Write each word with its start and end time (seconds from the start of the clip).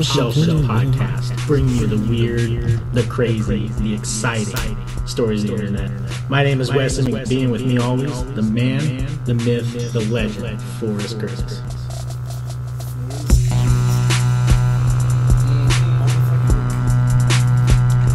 Shelf 0.00 0.34
Show 0.34 0.58
podcast, 0.62 1.36
bringing 1.46 1.76
you 1.76 1.86
the 1.86 1.98
weird, 2.08 2.80
the 2.94 3.02
crazy, 3.10 3.68
the 3.80 3.92
exciting 3.92 4.78
stories 5.06 5.44
of 5.44 5.50
the 5.50 5.66
internet. 5.66 5.90
My 6.30 6.42
name 6.42 6.62
is 6.62 6.72
Wesley 6.72 7.12
McBean. 7.12 7.50
With 7.50 7.66
me 7.66 7.76
always, 7.76 8.24
the 8.34 8.40
man, 8.40 9.06
the 9.26 9.34
myth, 9.34 9.92
the 9.92 10.00
legend, 10.00 10.62
Forrest 10.80 11.20
Curtis. 11.20 11.60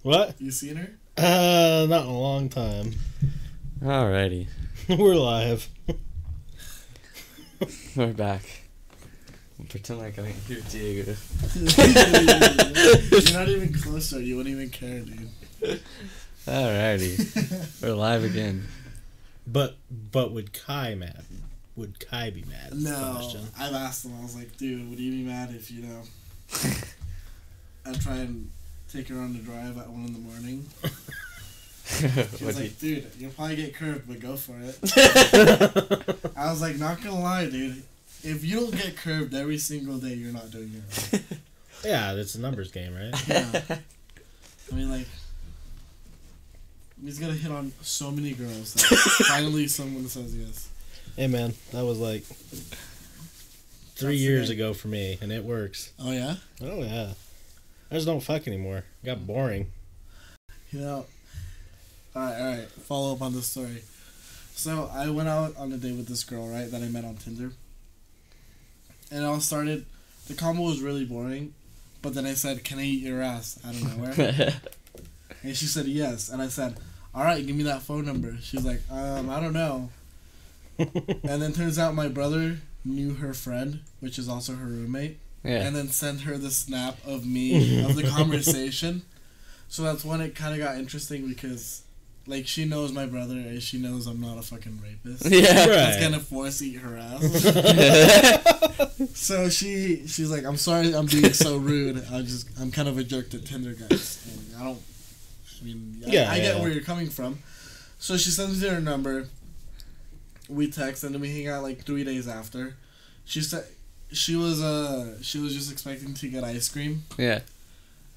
What? 0.04 0.38
You 0.38 0.50
seen 0.50 0.76
her? 0.76 0.90
Uh, 1.16 1.86
not 1.88 2.02
in 2.02 2.08
a 2.10 2.18
long 2.18 2.50
time. 2.50 2.92
Alrighty, 3.82 4.48
We're 4.90 5.14
live. 5.14 5.66
we're 7.96 8.12
back. 8.12 8.42
I'll 9.58 9.64
pretend 9.64 10.00
like 10.00 10.18
I 10.18 10.26
didn't 10.26 10.42
hear 10.42 10.60
Diego. 10.68 11.14
You're 11.54 13.32
not 13.32 13.48
even 13.48 13.72
close 13.82 14.10
to 14.10 14.16
her. 14.16 14.20
You 14.20 14.36
wouldn't 14.36 14.54
even 14.54 14.68
care, 14.68 15.00
dude. 15.00 15.80
Alrighty, 16.46 17.82
we're 17.82 17.94
live 17.94 18.24
again. 18.24 18.66
But 19.46 19.76
but 20.12 20.32
would 20.32 20.52
Kai 20.52 20.96
mad? 20.96 21.24
Would 21.76 21.98
Kai 21.98 22.28
be 22.28 22.44
mad? 22.44 22.74
no, 22.74 23.14
question. 23.16 23.40
I've 23.58 23.72
asked 23.72 24.04
him. 24.04 24.12
I 24.18 24.22
was 24.22 24.36
like, 24.36 24.54
dude, 24.58 24.90
would 24.90 25.00
you 25.00 25.12
be 25.12 25.22
mad 25.22 25.48
if 25.54 25.70
you 25.70 25.80
know? 25.80 26.02
I 27.86 27.94
try 27.94 28.16
and 28.16 28.50
take 28.94 29.08
her 29.08 29.18
on 29.18 29.32
the 29.32 29.40
drive 29.40 29.76
at 29.76 29.88
one 29.88 30.06
in 30.06 30.12
the 30.12 30.18
morning. 30.20 30.66
She 31.86 32.44
was 32.46 32.58
like, 32.58 32.78
dude, 32.78 33.06
you'll 33.18 33.30
probably 33.32 33.56
get 33.56 33.74
curved, 33.74 34.08
but 34.08 34.18
go 34.18 34.36
for 34.36 34.54
it. 34.58 34.78
I 36.34 36.50
was 36.50 36.62
like, 36.62 36.78
not 36.78 37.02
gonna 37.02 37.20
lie, 37.20 37.44
dude. 37.44 37.82
If 38.22 38.42
you 38.42 38.60
don't 38.60 38.74
get 38.74 38.96
curved 38.96 39.34
every 39.34 39.58
single 39.58 39.98
day, 39.98 40.14
you're 40.14 40.32
not 40.32 40.50
doing 40.50 40.72
it 40.74 41.12
right. 41.12 41.22
Yeah, 41.84 42.14
it's 42.14 42.34
a 42.36 42.40
numbers 42.40 42.72
game, 42.72 42.94
right? 42.94 43.28
Yeah. 43.28 43.60
I 44.72 44.74
mean, 44.74 44.90
like, 44.90 45.06
he's 47.04 47.18
gonna 47.18 47.34
hit 47.34 47.52
on 47.52 47.70
so 47.82 48.10
many 48.10 48.32
girls 48.32 48.72
that 48.72 48.84
finally 49.28 49.66
someone 49.66 50.08
says 50.08 50.34
yes. 50.34 50.70
hey 51.16 51.26
man, 51.26 51.52
that 51.72 51.84
was 51.84 51.98
like 51.98 52.22
three 53.94 54.12
That's 54.12 54.20
years 54.20 54.48
ago 54.48 54.72
for 54.72 54.88
me, 54.88 55.18
and 55.20 55.30
it 55.30 55.44
works. 55.44 55.92
Oh 56.00 56.12
yeah. 56.12 56.36
Oh 56.62 56.82
yeah. 56.82 57.12
I 57.94 57.98
just 57.98 58.08
don't 58.08 58.18
fuck 58.18 58.48
anymore. 58.48 58.78
It 58.78 59.06
got 59.06 59.24
boring. 59.24 59.70
You 60.72 60.80
know. 60.80 61.06
All 62.16 62.22
right, 62.22 62.40
all 62.40 62.46
right. 62.46 62.68
Follow 62.68 63.14
up 63.14 63.22
on 63.22 63.32
this 63.32 63.46
story. 63.46 63.84
So 64.56 64.90
I 64.92 65.10
went 65.10 65.28
out 65.28 65.56
on 65.56 65.72
a 65.72 65.76
date 65.76 65.96
with 65.96 66.08
this 66.08 66.24
girl, 66.24 66.48
right, 66.48 66.68
that 66.72 66.82
I 66.82 66.86
met 66.86 67.04
on 67.04 67.14
Tinder. 67.14 67.52
And 69.12 69.22
it 69.22 69.24
all 69.24 69.38
started. 69.38 69.86
The 70.26 70.34
combo 70.34 70.62
was 70.62 70.80
really 70.82 71.04
boring, 71.04 71.54
but 72.02 72.14
then 72.14 72.26
I 72.26 72.34
said, 72.34 72.64
"Can 72.64 72.80
I 72.80 72.82
eat 72.82 73.02
your 73.04 73.22
ass?" 73.22 73.60
out 73.64 73.76
of 73.76 73.96
nowhere, 73.96 74.54
and 75.44 75.56
she 75.56 75.66
said 75.66 75.86
yes. 75.86 76.30
And 76.30 76.42
I 76.42 76.48
said, 76.48 76.76
"All 77.14 77.22
right, 77.22 77.46
give 77.46 77.54
me 77.54 77.62
that 77.62 77.82
phone 77.82 78.06
number." 78.06 78.36
She's 78.40 78.64
like, 78.64 78.80
"Um, 78.90 79.30
I 79.30 79.38
don't 79.38 79.52
know." 79.52 79.90
And 80.78 81.40
then 81.40 81.52
turns 81.52 81.78
out 81.78 81.94
my 81.94 82.08
brother 82.08 82.56
knew 82.84 83.14
her 83.14 83.34
friend, 83.34 83.82
which 84.00 84.18
is 84.18 84.28
also 84.28 84.54
her 84.56 84.66
roommate, 84.66 85.18
yeah. 85.44 85.66
and 85.66 85.76
then 85.76 85.88
send 85.88 86.22
her 86.22 86.36
the 86.38 86.50
snap 86.50 86.98
of 87.06 87.24
me 87.26 87.84
of 87.84 87.94
the 87.96 88.02
conversation. 88.04 89.02
So 89.68 89.82
that's 89.82 90.04
when 90.04 90.20
it 90.20 90.34
kind 90.34 90.54
of 90.54 90.60
got 90.60 90.76
interesting 90.78 91.26
because, 91.28 91.82
like, 92.26 92.46
she 92.46 92.64
knows 92.64 92.92
my 92.92 93.06
brother 93.06 93.34
and 93.34 93.62
she 93.62 93.78
knows 93.78 94.06
I'm 94.06 94.20
not 94.20 94.38
a 94.38 94.42
fucking 94.42 94.80
rapist. 94.82 95.26
yeah. 95.26 95.40
That's 95.66 95.96
Right. 95.96 96.00
gonna 96.02 96.20
force 96.20 96.62
eat 96.62 96.74
her 96.76 96.96
ass. 96.96 97.22
so 99.14 99.48
she 99.48 100.06
she's 100.06 100.30
like, 100.30 100.44
I'm 100.44 100.56
sorry, 100.56 100.94
I'm 100.94 101.06
being 101.06 101.32
so 101.32 101.56
rude. 101.56 102.04
I 102.12 102.22
just 102.22 102.48
I'm 102.60 102.70
kind 102.70 102.88
of 102.88 102.98
a 102.98 103.04
jerk 103.04 103.30
to 103.30 103.38
Tinder 103.38 103.72
guys, 103.74 104.26
and 104.52 104.60
I 104.60 104.64
don't. 104.64 104.82
I 105.60 105.64
mean, 105.64 106.02
I, 106.06 106.10
Yeah, 106.10 106.30
I 106.30 106.38
get 106.40 106.56
yeah. 106.56 106.60
where 106.62 106.70
you're 106.70 106.82
coming 106.84 107.08
from. 107.08 107.38
So 107.98 108.16
she 108.16 108.30
sends 108.30 108.60
me 108.62 108.68
her 108.68 108.80
number. 108.80 109.28
We 110.48 110.70
text 110.70 111.04
and 111.04 111.14
then 111.14 111.22
we 111.22 111.30
hang 111.30 111.48
out 111.48 111.62
like 111.62 111.84
three 111.84 112.04
days 112.04 112.28
after. 112.28 112.76
She 113.24 113.40
said 113.40 113.64
she 114.14 114.36
was 114.36 114.62
uh 114.62 115.20
she 115.22 115.38
was 115.38 115.54
just 115.54 115.70
expecting 115.70 116.14
to 116.14 116.28
get 116.28 116.44
ice 116.44 116.68
cream 116.68 117.04
yeah. 117.18 117.40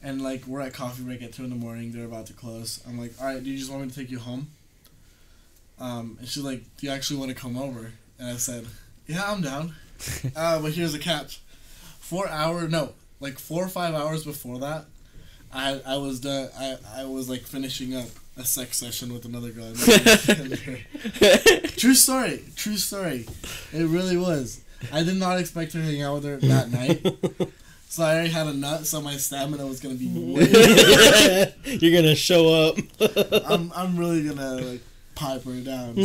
and 0.02 0.22
like 0.22 0.46
we're 0.46 0.62
at 0.62 0.74
coffee 0.74 1.04
break 1.04 1.22
at 1.22 1.34
two 1.34 1.44
in 1.44 1.50
the 1.50 1.56
morning. 1.56 1.92
They're 1.92 2.06
about 2.06 2.28
to 2.28 2.34
close. 2.34 2.82
I'm 2.88 3.00
like, 3.00 3.14
all 3.20 3.28
right, 3.28 3.44
do 3.44 3.50
you 3.50 3.58
just 3.58 3.72
want 3.72 3.84
me 3.84 3.90
to 3.90 3.96
take 3.96 4.12
you 4.12 4.20
home? 4.20 4.48
Um, 5.80 6.18
and 6.20 6.28
she's 6.28 6.44
like, 6.44 6.64
do 6.78 6.88
you 6.88 6.92
actually 6.92 7.20
want 7.20 7.30
to 7.30 7.36
come 7.36 7.58
over? 7.58 7.92
And 8.20 8.30
I 8.30 8.38
said, 8.38 8.66
yeah, 9.06 9.32
I'm 9.32 9.42
down. 9.42 9.76
uh, 10.36 10.62
but 10.62 10.72
here's 10.72 10.94
a 10.94 11.00
catch. 11.00 11.42
Four 12.00 12.28
hour 12.30 12.68
no, 12.68 12.94
like 13.20 13.40
four 13.40 13.64
or 13.64 13.68
five 13.68 13.94
hours 13.94 14.24
before 14.24 14.60
that, 14.60 14.86
I 15.52 15.82
I 15.86 15.98
was 15.98 16.20
done. 16.20 16.50
I 16.58 16.78
I 16.96 17.06
was 17.06 17.30
like 17.30 17.42
finishing 17.42 17.96
up 17.96 18.08
a 18.38 18.46
sex 18.46 18.78
session 18.78 19.14
with 19.14 19.26
another 19.26 19.50
girl. 19.50 19.74
true 21.78 21.96
story. 21.96 22.44
True 22.56 22.78
story. 22.78 23.26
It 23.74 23.88
really 23.88 24.18
was. 24.18 24.62
I 24.92 25.04
did 25.04 25.18
not 25.18 25.40
expect 25.40 25.72
to 25.74 25.82
hang 25.82 26.02
out 26.02 26.16
with 26.16 26.24
her 26.26 26.38
that 26.38 26.72
night. 26.72 27.50
So 27.90 28.04
I 28.04 28.16
already 28.16 28.30
had 28.32 28.48
a 28.48 28.54
nut, 28.54 28.86
so 28.86 29.00
my 29.00 29.16
stamina 29.16 29.66
was 29.66 29.80
gonna 29.80 29.96
be 29.96 30.08
way. 30.14 31.54
You're 31.64 32.02
gonna 32.02 32.16
show 32.16 32.50
up. 32.54 32.78
I'm 33.50 33.72
I'm 33.74 33.96
really 33.98 34.28
gonna 34.28 34.56
like 34.56 34.82
pipe 35.16 35.46
her 35.46 35.62
down. 35.62 35.96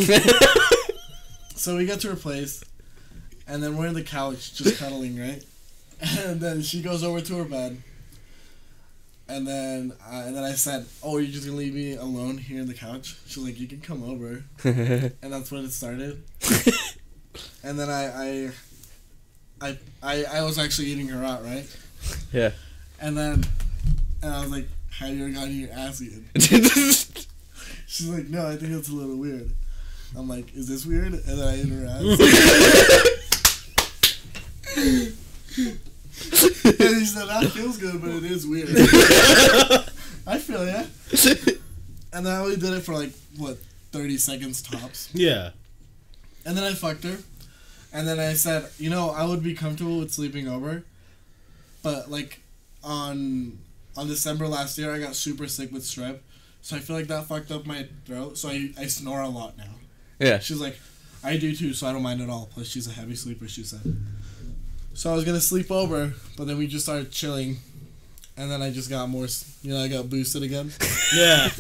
so 1.57 1.77
we 1.77 1.85
get 1.85 1.99
to 2.03 2.11
her 2.11 2.17
place, 2.17 2.63
and 3.49 3.61
then 3.61 3.77
we're 3.77 3.89
in 3.89 3.95
the 3.95 4.03
couch 4.05 4.55
just 4.55 4.79
cuddling, 4.79 5.19
right? 5.19 5.45
And 6.21 6.41
then 6.41 6.63
she 6.63 6.83
goes 6.83 7.03
over 7.03 7.21
to 7.21 7.35
her 7.39 7.45
bed, 7.45 7.83
and 9.29 9.45
then 9.47 9.93
uh, 10.09 10.23
and 10.27 10.37
then 10.37 10.45
I 10.45 10.53
said, 10.53 10.87
"Oh, 11.03 11.19
you're 11.19 11.33
just 11.33 11.45
gonna 11.47 11.59
leave 11.59 11.75
me 11.75 11.95
alone 11.95 12.39
here 12.39 12.61
in 12.61 12.69
the 12.69 12.75
couch?" 12.75 13.17
She's 13.27 13.39
like, 13.39 13.59
"You 13.59 13.67
can 13.67 13.81
come 13.81 14.05
over," 14.05 14.45
and 14.65 15.33
that's 15.33 15.51
when 15.51 15.65
it 15.65 15.73
started. 15.73 16.23
And 17.63 17.79
then 17.79 17.89
I 17.89 18.25
I 18.25 18.51
I 19.61 19.79
I, 20.03 20.25
I 20.39 20.43
was 20.43 20.59
actually 20.59 20.89
eating 20.89 21.07
her 21.09 21.25
out, 21.25 21.45
right? 21.45 21.67
yeah. 22.33 22.51
And 23.01 23.17
then 23.17 23.45
and 24.23 24.33
I 24.33 24.41
was 24.41 24.51
like, 24.51 24.67
"Have 24.99 25.11
you 25.11 25.25
ever 25.25 25.33
gotten 25.35 25.61
your 25.61 25.71
ass 25.73 26.01
eaten?" 26.03 26.29
She's 27.87 28.09
like, 28.09 28.29
no, 28.31 28.47
I 28.49 28.57
think 28.57 28.73
it's 28.73 28.89
a 28.89 28.95
little 28.95 29.17
weird. 29.17 29.51
I'm 30.17 30.27
like, 30.27 30.55
is 30.55 30.67
this 30.67 30.87
weird? 30.87 31.13
And 31.13 31.23
then 31.25 31.47
I 31.47 31.61
eat 31.61 31.69
her 31.69 31.85
ass. 31.85 32.03
and 34.77 35.15
he 36.99 37.05
said, 37.05 37.29
that 37.29 37.51
feels 37.55 37.77
good, 37.77 38.01
but 38.01 38.09
it 38.11 38.25
is 38.25 38.47
weird. 38.47 38.71
I 40.27 40.39
feel 40.39 40.65
yeah. 40.67 40.87
And 42.15 42.25
then 42.25 42.35
I 42.35 42.39
only 42.39 42.57
did 42.57 42.73
it 42.73 42.81
for 42.81 42.95
like, 42.95 43.11
what, 43.37 43.59
30 43.93 44.17
seconds 44.17 44.63
tops. 44.63 45.11
yeah. 45.13 45.51
And 46.45 46.57
then 46.57 46.65
I 46.65 46.75
fucked 46.75 47.05
her. 47.05 47.19
And 47.93 48.09
then 48.09 48.19
I 48.19 48.33
said, 48.35 48.69
you 48.79 48.91
know, 48.91 49.11
I 49.11 49.25
would 49.25 49.43
be 49.43 49.55
comfortable 49.55 49.99
with 49.99 50.13
sleeping 50.13 50.49
over. 50.49 50.83
But 51.83 52.11
like 52.11 52.41
on 52.83 53.59
on 53.97 54.07
December 54.09 54.49
last 54.49 54.79
year 54.79 54.93
I 54.93 54.99
got 54.99 55.15
super 55.15 55.47
sick 55.47 55.71
with 55.73 55.83
strep. 55.83 56.19
So 56.63 56.77
I 56.77 56.79
feel 56.79 56.97
like 56.97 57.09
that 57.09 57.27
fucked 57.27 57.51
up 57.51 57.67
my 57.67 57.87
throat. 58.07 58.39
So 58.39 58.49
I, 58.49 58.71
I 58.79 58.87
snore 58.87 59.21
a 59.21 59.29
lot 59.29 59.59
now. 59.59 59.75
yeah. 60.19 60.39
She's 60.39 60.61
like, 60.61 60.79
I 61.25 61.37
do 61.37 61.55
too, 61.55 61.73
so 61.75 61.87
I 61.89 61.93
don't 61.93 62.03
mind 62.03 62.21
at 62.23 62.31
all. 62.31 62.49
Plus 62.53 62.67
she's 62.69 62.87
a 62.87 62.93
heavy 62.93 63.15
sleeper, 63.17 63.49
she 63.49 63.63
said. 63.65 63.97
So 64.95 65.11
I 65.11 65.15
was 65.15 65.25
gonna 65.25 65.41
sleep 65.41 65.71
over, 65.71 66.13
but 66.37 66.47
then 66.47 66.59
we 66.59 66.67
just 66.67 66.85
started 66.85 67.11
chilling. 67.11 67.59
And 68.37 68.51
then 68.51 68.63
I 68.63 68.71
just 68.71 68.89
got 68.89 69.09
more, 69.11 69.27
you 69.63 69.75
know, 69.75 69.83
I 69.83 69.89
got 69.89 70.09
boosted 70.09 70.43
again. 70.43 70.73
Yeah. 71.15 71.51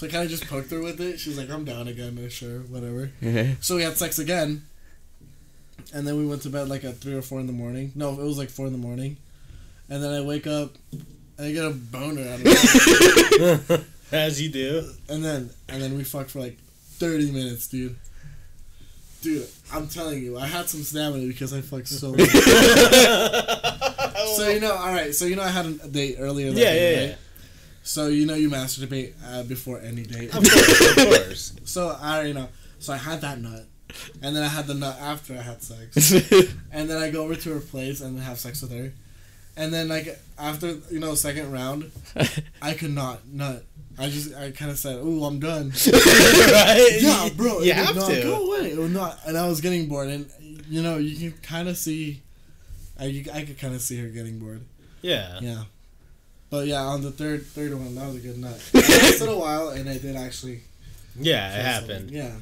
So 0.00 0.06
I 0.06 0.08
kind 0.08 0.24
of 0.24 0.30
just 0.30 0.46
poked 0.48 0.70
her 0.70 0.80
with 0.80 0.98
it. 1.02 1.20
She's 1.20 1.36
like, 1.36 1.50
I'm 1.50 1.66
down 1.66 1.86
again, 1.86 2.26
sure, 2.30 2.60
whatever. 2.60 3.10
Yeah. 3.20 3.48
So 3.60 3.76
we 3.76 3.82
had 3.82 3.98
sex 3.98 4.18
again. 4.18 4.62
And 5.92 6.08
then 6.08 6.16
we 6.16 6.26
went 6.26 6.40
to 6.44 6.48
bed 6.48 6.70
like 6.70 6.84
at 6.84 6.96
three 6.96 7.12
or 7.12 7.20
four 7.20 7.38
in 7.38 7.46
the 7.46 7.52
morning. 7.52 7.92
No, 7.94 8.12
it 8.18 8.24
was 8.24 8.38
like 8.38 8.48
four 8.48 8.66
in 8.66 8.72
the 8.72 8.78
morning. 8.78 9.18
And 9.90 10.02
then 10.02 10.10
I 10.10 10.22
wake 10.22 10.46
up 10.46 10.70
and 10.90 11.04
I 11.48 11.52
get 11.52 11.66
a 11.66 11.70
boner 11.72 12.22
out 12.22 12.40
of 12.40 12.46
it. 12.46 13.80
As 14.10 14.40
you 14.40 14.48
do. 14.48 14.90
and 15.10 15.22
then 15.22 15.50
and 15.68 15.82
then 15.82 15.94
we 15.98 16.04
fucked 16.04 16.30
for 16.30 16.40
like 16.40 16.56
thirty 16.96 17.30
minutes, 17.30 17.68
dude. 17.68 17.94
Dude, 19.20 19.46
I'm 19.70 19.86
telling 19.86 20.22
you, 20.22 20.38
I 20.38 20.46
had 20.46 20.70
some 20.70 20.82
stamina 20.82 21.26
because 21.26 21.52
I 21.52 21.60
fucked 21.60 21.88
so 21.88 22.12
much. 22.12 22.20
so 24.36 24.48
you 24.48 24.60
know, 24.60 24.72
all 24.72 24.94
right. 24.94 25.14
So 25.14 25.26
you 25.26 25.36
know, 25.36 25.42
I 25.42 25.48
had 25.48 25.66
a 25.66 25.88
date 25.88 26.16
earlier. 26.18 26.52
That 26.52 26.58
Yeah, 26.58 26.72
day, 26.72 26.92
yeah, 26.94 27.00
right? 27.00 27.08
yeah. 27.10 27.16
So 27.82 28.08
you 28.08 28.26
know, 28.26 28.34
you 28.34 28.50
masturbate 28.50 29.14
uh, 29.26 29.42
before 29.44 29.80
any 29.80 30.02
date. 30.02 30.34
Of 30.34 30.44
course, 30.44 30.80
of 30.96 30.96
course. 31.08 31.52
So 31.64 31.96
I 32.00 32.14
already 32.16 32.32
know. 32.34 32.48
So 32.78 32.92
I 32.92 32.96
had 32.96 33.20
that 33.22 33.40
nut, 33.40 33.64
and 34.22 34.34
then 34.36 34.42
I 34.42 34.48
had 34.48 34.66
the 34.66 34.74
nut 34.74 34.96
after 35.00 35.34
I 35.34 35.42
had 35.42 35.62
sex, 35.62 36.12
and 36.72 36.88
then 36.90 37.02
I 37.02 37.10
go 37.10 37.24
over 37.24 37.34
to 37.36 37.54
her 37.54 37.60
place 37.60 38.00
and 38.00 38.18
have 38.20 38.38
sex 38.38 38.62
with 38.62 38.72
her, 38.72 38.92
And 39.56 39.72
then 39.72 39.88
like 39.88 40.18
after 40.38 40.78
you 40.90 40.98
know 41.00 41.14
second 41.14 41.50
round, 41.52 41.90
I 42.62 42.74
could 42.74 42.92
not 42.94 43.26
nut. 43.28 43.64
I 43.98 44.08
just 44.08 44.34
I 44.34 44.50
kind 44.52 44.70
of 44.70 44.78
said, 44.78 44.96
"Ooh, 44.96 45.24
I'm 45.24 45.38
done." 45.40 45.70
right? 45.70 46.98
yeah, 47.00 47.28
bro. 47.36 47.60
You 47.60 47.70
it 47.70 47.76
have 47.76 47.96
not 47.96 48.08
to. 48.10 48.22
go 48.22 48.46
away. 48.46 48.72
It 48.72 48.78
would 48.78 48.92
not, 48.92 49.18
and 49.26 49.36
I 49.36 49.46
was 49.48 49.60
getting 49.60 49.88
bored, 49.88 50.08
and 50.08 50.30
you 50.68 50.82
know 50.82 50.96
you 50.98 51.16
can 51.30 51.38
kind 51.42 51.68
of 51.68 51.76
see. 51.76 52.22
I 52.98 53.04
you- 53.06 53.30
I 53.32 53.44
could 53.44 53.58
kind 53.58 53.74
of 53.74 53.80
see 53.80 53.98
her 54.00 54.08
getting 54.08 54.38
bored. 54.38 54.62
Yeah. 55.02 55.38
Yeah. 55.40 55.64
But 56.50 56.66
yeah, 56.66 56.82
on 56.82 57.02
the 57.02 57.12
third 57.12 57.46
third 57.46 57.72
one, 57.74 57.94
that 57.94 58.06
was 58.06 58.16
a 58.16 58.20
good 58.20 58.38
nut. 58.38 58.60
It 58.74 58.88
lasted 58.88 59.28
a 59.28 59.36
while, 59.38 59.68
and 59.68 59.88
I 59.88 59.98
did 59.98 60.16
actually. 60.16 60.62
Yeah, 61.18 61.48
it 61.58 61.64
happened. 61.64 62.10
something. 62.10 62.16
Yeah. 62.16 62.32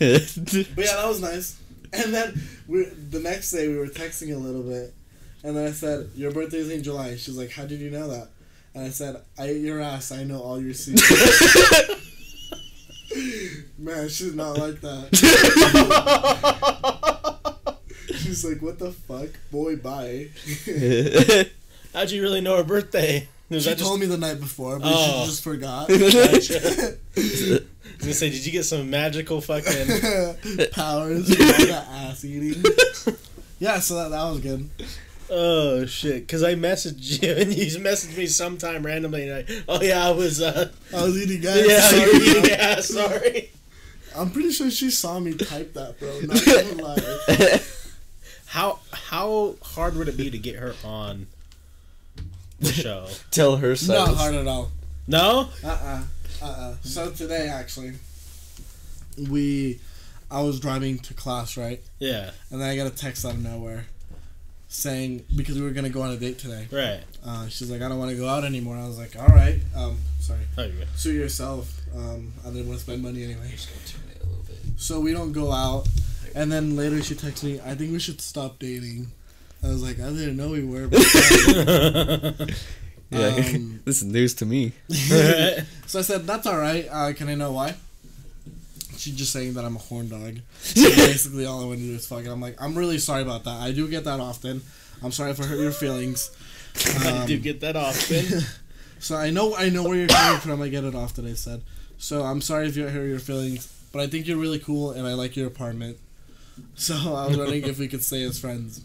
But 0.74 0.84
yeah, 0.84 0.96
that 0.96 1.06
was 1.08 1.20
nice. 1.20 1.58
And 1.92 2.14
then 2.14 2.40
we 2.68 2.84
the 2.84 3.18
next 3.20 3.50
day 3.50 3.66
we 3.68 3.76
were 3.76 3.88
texting 3.88 4.32
a 4.34 4.38
little 4.38 4.62
bit, 4.62 4.94
and 5.42 5.56
then 5.56 5.66
I 5.66 5.72
said, 5.72 6.10
"Your 6.14 6.30
birthday's 6.30 6.70
in 6.70 6.82
July." 6.84 7.16
She's 7.16 7.36
like, 7.36 7.50
"How 7.50 7.66
did 7.66 7.80
you 7.80 7.90
know 7.90 8.08
that?" 8.08 8.28
And 8.74 8.84
I 8.86 8.90
said, 8.90 9.20
"I 9.36 9.46
ate 9.46 9.60
your 9.62 9.80
ass. 9.80 10.12
I 10.12 10.22
know 10.24 10.40
all 10.40 10.60
your 10.60 10.74
secrets." 10.74 11.96
Man, 13.78 14.08
she's 14.08 14.34
not 14.34 14.56
like 14.58 14.80
that. 14.82 15.08
She's 18.16 18.44
like, 18.44 18.62
"What 18.62 18.78
the 18.78 18.92
fuck, 18.92 19.30
boy? 19.50 19.76
Bye." 19.76 20.28
How'd 21.92 22.10
you 22.12 22.22
really 22.22 22.40
know 22.40 22.56
her 22.56 22.62
birthday? 22.64 23.28
Was 23.50 23.64
she 23.64 23.70
that 23.70 23.78
just, 23.78 23.88
told 23.88 24.00
me 24.00 24.06
the 24.06 24.16
night 24.16 24.40
before, 24.40 24.78
but 24.78 24.92
Oh. 24.94 25.20
she 25.22 25.26
just 25.30 25.42
forgot. 25.42 25.88
Gotcha. 25.88 26.96
I 27.16 27.20
was 27.20 27.60
gonna 28.00 28.14
say, 28.14 28.30
did 28.30 28.46
you 28.46 28.52
get 28.52 28.64
some 28.64 28.88
magical 28.88 29.40
fucking? 29.40 29.86
Powers, 30.72 31.26
that 31.28 31.86
ass 31.90 32.24
eating. 32.24 32.62
Yeah, 33.58 33.78
so 33.80 33.96
that, 33.96 34.10
that 34.10 34.24
was 34.30 34.40
good. 34.40 34.70
Oh 35.32 35.84
shit! 35.86 36.26
Because 36.26 36.42
I 36.42 36.54
messaged 36.54 37.22
you 37.22 37.32
and 37.34 37.52
you 37.54 37.66
messaged 37.78 38.16
me 38.16 38.26
sometime 38.26 38.84
randomly, 38.84 39.28
and 39.28 39.46
I, 39.48 39.62
oh 39.68 39.80
yeah, 39.82 40.06
I 40.06 40.10
was, 40.12 40.40
uh, 40.40 40.70
I 40.96 41.02
was 41.04 41.16
eating 41.20 41.40
guys. 41.42 41.68
yeah, 41.68 41.80
sorry, 41.80 42.00
you 42.00 42.12
were 42.12 42.24
eating 42.24 42.42
bro. 42.42 42.52
ass. 42.54 42.86
Sorry. 42.88 43.50
I'm 44.16 44.30
pretty 44.30 44.50
sure 44.50 44.70
she 44.72 44.90
saw 44.90 45.20
me 45.20 45.34
type 45.34 45.74
that, 45.74 46.00
bro. 46.00 46.20
Not 46.22 46.44
gonna 46.44 46.82
lie. 46.82 47.60
How 48.46 48.80
how 48.92 49.56
hard 49.62 49.94
would 49.96 50.08
it 50.08 50.16
be 50.16 50.30
to 50.30 50.38
get 50.38 50.56
her 50.56 50.74
on 50.84 51.26
the 52.60 52.72
show? 52.72 53.06
Tell 53.30 53.56
her 53.56 53.76
side. 53.76 53.94
Not 53.94 54.16
hard 54.16 54.34
at 54.34 54.46
all. 54.46 54.70
No. 55.06 55.48
Uh 55.64 55.68
uh-uh, 55.68 56.46
uh. 56.46 56.74
So 56.82 57.10
today, 57.10 57.48
actually, 57.48 57.94
we, 59.30 59.80
I 60.30 60.42
was 60.42 60.60
driving 60.60 60.98
to 61.00 61.14
class, 61.14 61.56
right? 61.56 61.80
Yeah. 61.98 62.30
And 62.50 62.60
then 62.60 62.68
I 62.68 62.76
got 62.76 62.86
a 62.86 62.94
text 62.94 63.24
out 63.24 63.34
of 63.34 63.42
nowhere 63.42 63.86
saying, 64.68 65.24
because 65.34 65.56
we 65.56 65.62
were 65.62 65.72
gonna 65.72 65.90
go 65.90 66.02
on 66.02 66.10
a 66.10 66.16
date 66.16 66.38
today. 66.38 66.68
Right. 66.70 67.00
Uh, 67.24 67.48
she's 67.48 67.70
like, 67.70 67.82
I 67.82 67.88
don't 67.88 67.98
want 67.98 68.12
to 68.12 68.16
go 68.16 68.28
out 68.28 68.44
anymore. 68.44 68.76
I 68.76 68.86
was 68.86 68.98
like, 68.98 69.18
all 69.20 69.26
right. 69.26 69.58
Um, 69.76 69.98
sorry. 70.20 70.40
Oh, 70.56 70.62
you 70.62 70.72
go. 70.78 70.84
Suit 70.94 71.14
yourself. 71.16 71.72
Um, 71.94 72.32
I 72.46 72.50
didn't 72.50 72.68
want 72.68 72.78
to 72.78 72.84
spend 72.84 73.02
money 73.02 73.24
anyway. 73.24 73.50
Just 73.50 73.68
gonna 73.68 73.86
turn 73.86 74.10
it 74.16 74.22
a 74.22 74.26
little 74.26 74.44
bit. 74.44 74.58
So 74.80 75.00
we 75.00 75.12
don't 75.12 75.32
go 75.32 75.50
out. 75.52 75.88
And 76.34 76.50
then 76.52 76.76
later 76.76 77.02
she 77.02 77.16
texts 77.16 77.42
me, 77.42 77.60
I 77.60 77.74
think 77.74 77.90
we 77.90 77.98
should 77.98 78.20
stop 78.20 78.60
dating. 78.60 79.08
I 79.62 79.68
was 79.68 79.82
like, 79.82 80.00
I 80.00 80.08
didn't 80.10 80.36
know 80.36 80.50
we 80.50 80.64
were. 80.64 80.88
Yeah, 80.88 82.32
Um, 83.12 83.80
this 83.84 84.02
is 84.02 84.04
news 84.04 84.34
to 84.34 84.46
me. 84.46 84.72
so 84.88 85.98
I 85.98 86.02
said, 86.02 86.26
that's 86.28 86.46
all 86.46 86.56
right. 86.58 86.86
Uh, 86.90 87.12
can 87.12 87.28
I 87.28 87.34
know 87.34 87.50
why? 87.52 87.74
She's 88.96 89.16
just 89.16 89.32
saying 89.32 89.54
that 89.54 89.64
I'm 89.64 89.74
a 89.76 89.80
horn 89.80 90.08
dog. 90.08 90.38
So 90.60 90.82
basically, 90.90 91.44
all 91.46 91.60
I 91.62 91.66
want 91.66 91.78
to 91.80 91.84
do 91.86 91.94
is 91.94 92.06
fuck. 92.06 92.20
And 92.20 92.28
I'm 92.28 92.40
like, 92.40 92.60
I'm 92.62 92.76
really 92.78 92.98
sorry 92.98 93.22
about 93.22 93.44
that. 93.44 93.60
I 93.60 93.72
do 93.72 93.88
get 93.88 94.04
that 94.04 94.20
often. 94.20 94.62
I'm 95.02 95.10
sorry 95.10 95.32
if 95.32 95.40
I 95.40 95.44
hurt 95.46 95.58
your 95.58 95.72
feelings. 95.72 96.30
I 97.04 97.22
Um, 97.22 97.26
do 97.26 97.36
get 97.38 97.60
that 97.62 97.74
often. 97.76 98.42
So 99.00 99.16
I 99.16 99.30
know 99.30 99.56
I 99.56 99.70
know 99.70 99.82
where 99.84 99.96
you're 99.96 100.06
coming 100.06 100.40
from. 100.40 100.62
I 100.62 100.68
get 100.68 100.84
it 100.84 100.94
often. 100.94 101.26
I 101.26 101.32
said. 101.34 101.62
So 101.98 102.22
I'm 102.22 102.40
sorry 102.40 102.68
if 102.68 102.76
you 102.76 102.86
hurt 102.86 103.06
your 103.08 103.18
feelings, 103.18 103.66
but 103.92 104.02
I 104.02 104.06
think 104.06 104.26
you're 104.28 104.36
really 104.38 104.58
cool 104.60 104.92
and 104.92 105.06
I 105.06 105.14
like 105.14 105.34
your 105.36 105.46
apartment. 105.48 105.96
So 106.76 106.94
I 106.94 107.26
was 107.26 107.36
wondering 107.38 107.64
if 107.64 107.78
we 107.78 107.88
could 107.88 108.04
stay 108.04 108.22
as 108.22 108.38
friends. 108.38 108.82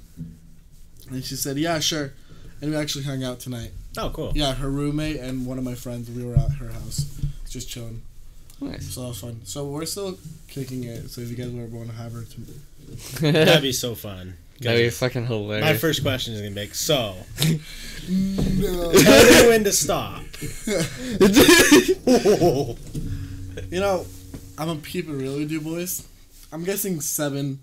And 1.10 1.24
she 1.24 1.36
said, 1.36 1.58
"Yeah, 1.58 1.80
sure." 1.80 2.14
And 2.62 2.72
we 2.72 2.78
actually 2.78 3.04
hung 3.04 3.24
out 3.24 3.40
tonight. 3.40 3.72
Oh, 3.98 4.10
cool. 4.10 4.32
Yeah, 4.36 4.56
her 4.56 4.70
roommate 4.70 5.18
and 5.18 5.46
one 5.46 5.58
of 5.58 5.64
my 5.64 5.76
friends. 5.76 6.10
We 6.10 6.26
were 6.26 6.36
at 6.36 6.52
her 6.54 6.70
house, 6.70 7.06
just 7.50 7.70
chilling. 7.70 8.02
Nice. 8.62 8.94
So 8.94 9.02
that 9.02 9.08
was 9.10 9.20
fun. 9.20 9.42
So 9.44 9.66
we're 9.66 9.86
still 9.86 10.18
kicking 10.48 10.86
it. 10.86 11.10
So 11.10 11.22
if 11.22 11.30
you 11.30 11.36
guys 11.36 11.48
ever 11.48 11.66
want 11.66 11.90
to 11.90 11.96
have 11.96 12.14
her, 12.14 12.24
to 12.24 12.42
That'd 13.22 13.48
That'd 13.48 13.62
be 13.62 13.72
so 13.72 13.96
fun. 13.96 14.36
That'd 14.62 14.86
be 14.86 14.90
fucking 14.90 15.26
hilarious. 15.26 15.66
My 15.66 15.78
first 15.78 16.02
question 16.02 16.34
is 16.34 16.42
gonna 16.42 16.56
be 16.56 16.62
like, 16.62 16.76
so 16.76 17.16
no. 18.08 18.92
tell 18.94 19.44
me 19.44 19.50
when 19.50 19.64
to 19.66 19.72
stop. 19.74 20.24
you 23.70 23.80
know, 23.80 24.06
I'm 24.58 24.68
gonna 24.68 24.80
keep 24.80 25.10
it 25.10 25.12
real 25.12 25.38
with 25.38 25.52
you 25.52 25.60
boys. 25.60 26.08
I'm 26.54 26.64
guessing 26.64 27.02
seven 27.02 27.60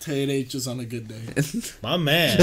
to 0.00 0.12
eight 0.12 0.30
H's 0.30 0.66
on 0.66 0.80
a 0.80 0.84
good 0.84 1.08
day. 1.08 1.42
My 1.82 1.96
man, 1.96 2.38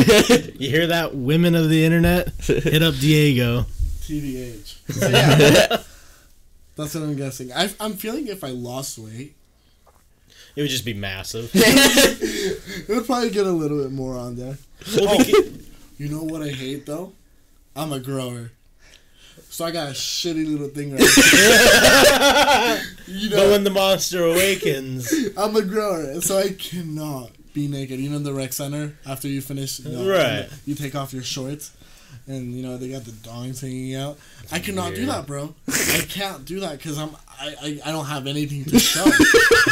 you 0.58 0.70
hear 0.70 0.88
that? 0.88 1.16
Women 1.16 1.56
of 1.56 1.70
the 1.70 1.86
internet, 1.86 2.30
hit 2.42 2.84
up 2.84 2.96
Diego. 2.96 3.66
TBH. 4.02 4.92
So 4.92 5.10
yeah, 5.10 5.84
that's 6.76 6.96
what 6.96 7.04
I'm 7.04 7.16
guessing. 7.16 7.52
I, 7.54 7.70
I'm 7.80 7.94
feeling 7.94 8.28
if 8.28 8.44
I 8.44 8.50
lost 8.50 9.00
weight, 9.00 9.34
It 10.56 10.62
would 10.62 10.70
just 10.70 10.86
be 10.86 10.94
massive. 10.94 11.50
it 11.54 12.88
would 12.88 13.06
probably 13.06 13.32
get 13.32 13.48
a 13.48 13.52
little 13.52 13.82
bit 13.82 13.92
more 13.92 14.18
on 14.18 14.36
there. 14.36 14.58
Well, 14.96 15.10
oh. 15.10 15.18
we 15.18 15.32
could- 15.32 15.66
You 15.98 16.10
know 16.10 16.24
what 16.24 16.42
I 16.42 16.50
hate 16.50 16.86
though? 16.86 17.14
I'm 17.76 17.94
a 17.94 18.00
grower. 18.00 18.52
So 19.50 19.64
I 19.64 19.72
got 19.72 19.88
a 19.88 19.92
shitty 19.92 20.50
little 20.50 20.68
thing 20.68 20.92
right 20.92 21.00
here. 21.00 22.82
you 23.08 23.30
know, 23.30 23.38
but 23.38 23.44
know, 23.44 23.52
when 23.52 23.64
the 23.64 23.70
monster 23.70 24.24
awakens, 24.26 25.14
I'm 25.38 25.56
a 25.56 25.62
grower, 25.62 26.20
so 26.20 26.38
I 26.38 26.50
cannot 26.50 27.32
be 27.56 27.68
naked. 27.68 28.00
You 28.00 28.10
know 28.10 28.20
the 28.20 28.34
rec 28.34 28.54
center 28.54 28.94
after 29.08 29.28
you 29.28 29.42
finish, 29.42 29.80
you 29.80 29.92
know, 29.92 30.08
Right. 30.08 30.48
You 30.66 30.76
take 30.76 30.94
off 30.94 31.14
your 31.14 31.24
shorts, 31.24 31.72
and 32.28 32.54
you 32.54 32.62
know 32.62 32.78
they 32.78 32.90
got 32.90 33.06
the 33.06 33.12
dongs 33.12 33.62
hanging 33.62 33.96
out. 33.96 34.18
I 34.52 34.60
cannot 34.60 34.94
do 34.94 35.08
that, 35.08 35.26
bro. 35.26 35.56
I 35.68 36.06
can't 36.08 36.46
do 36.46 36.60
that 36.60 36.78
because 36.78 37.00
I'm 37.00 37.10
I, 37.40 37.56
I 37.62 37.80
I 37.86 37.92
don't 37.92 38.06
have 38.06 38.28
anything 38.28 38.66
to 38.66 38.78
show. 38.92 39.06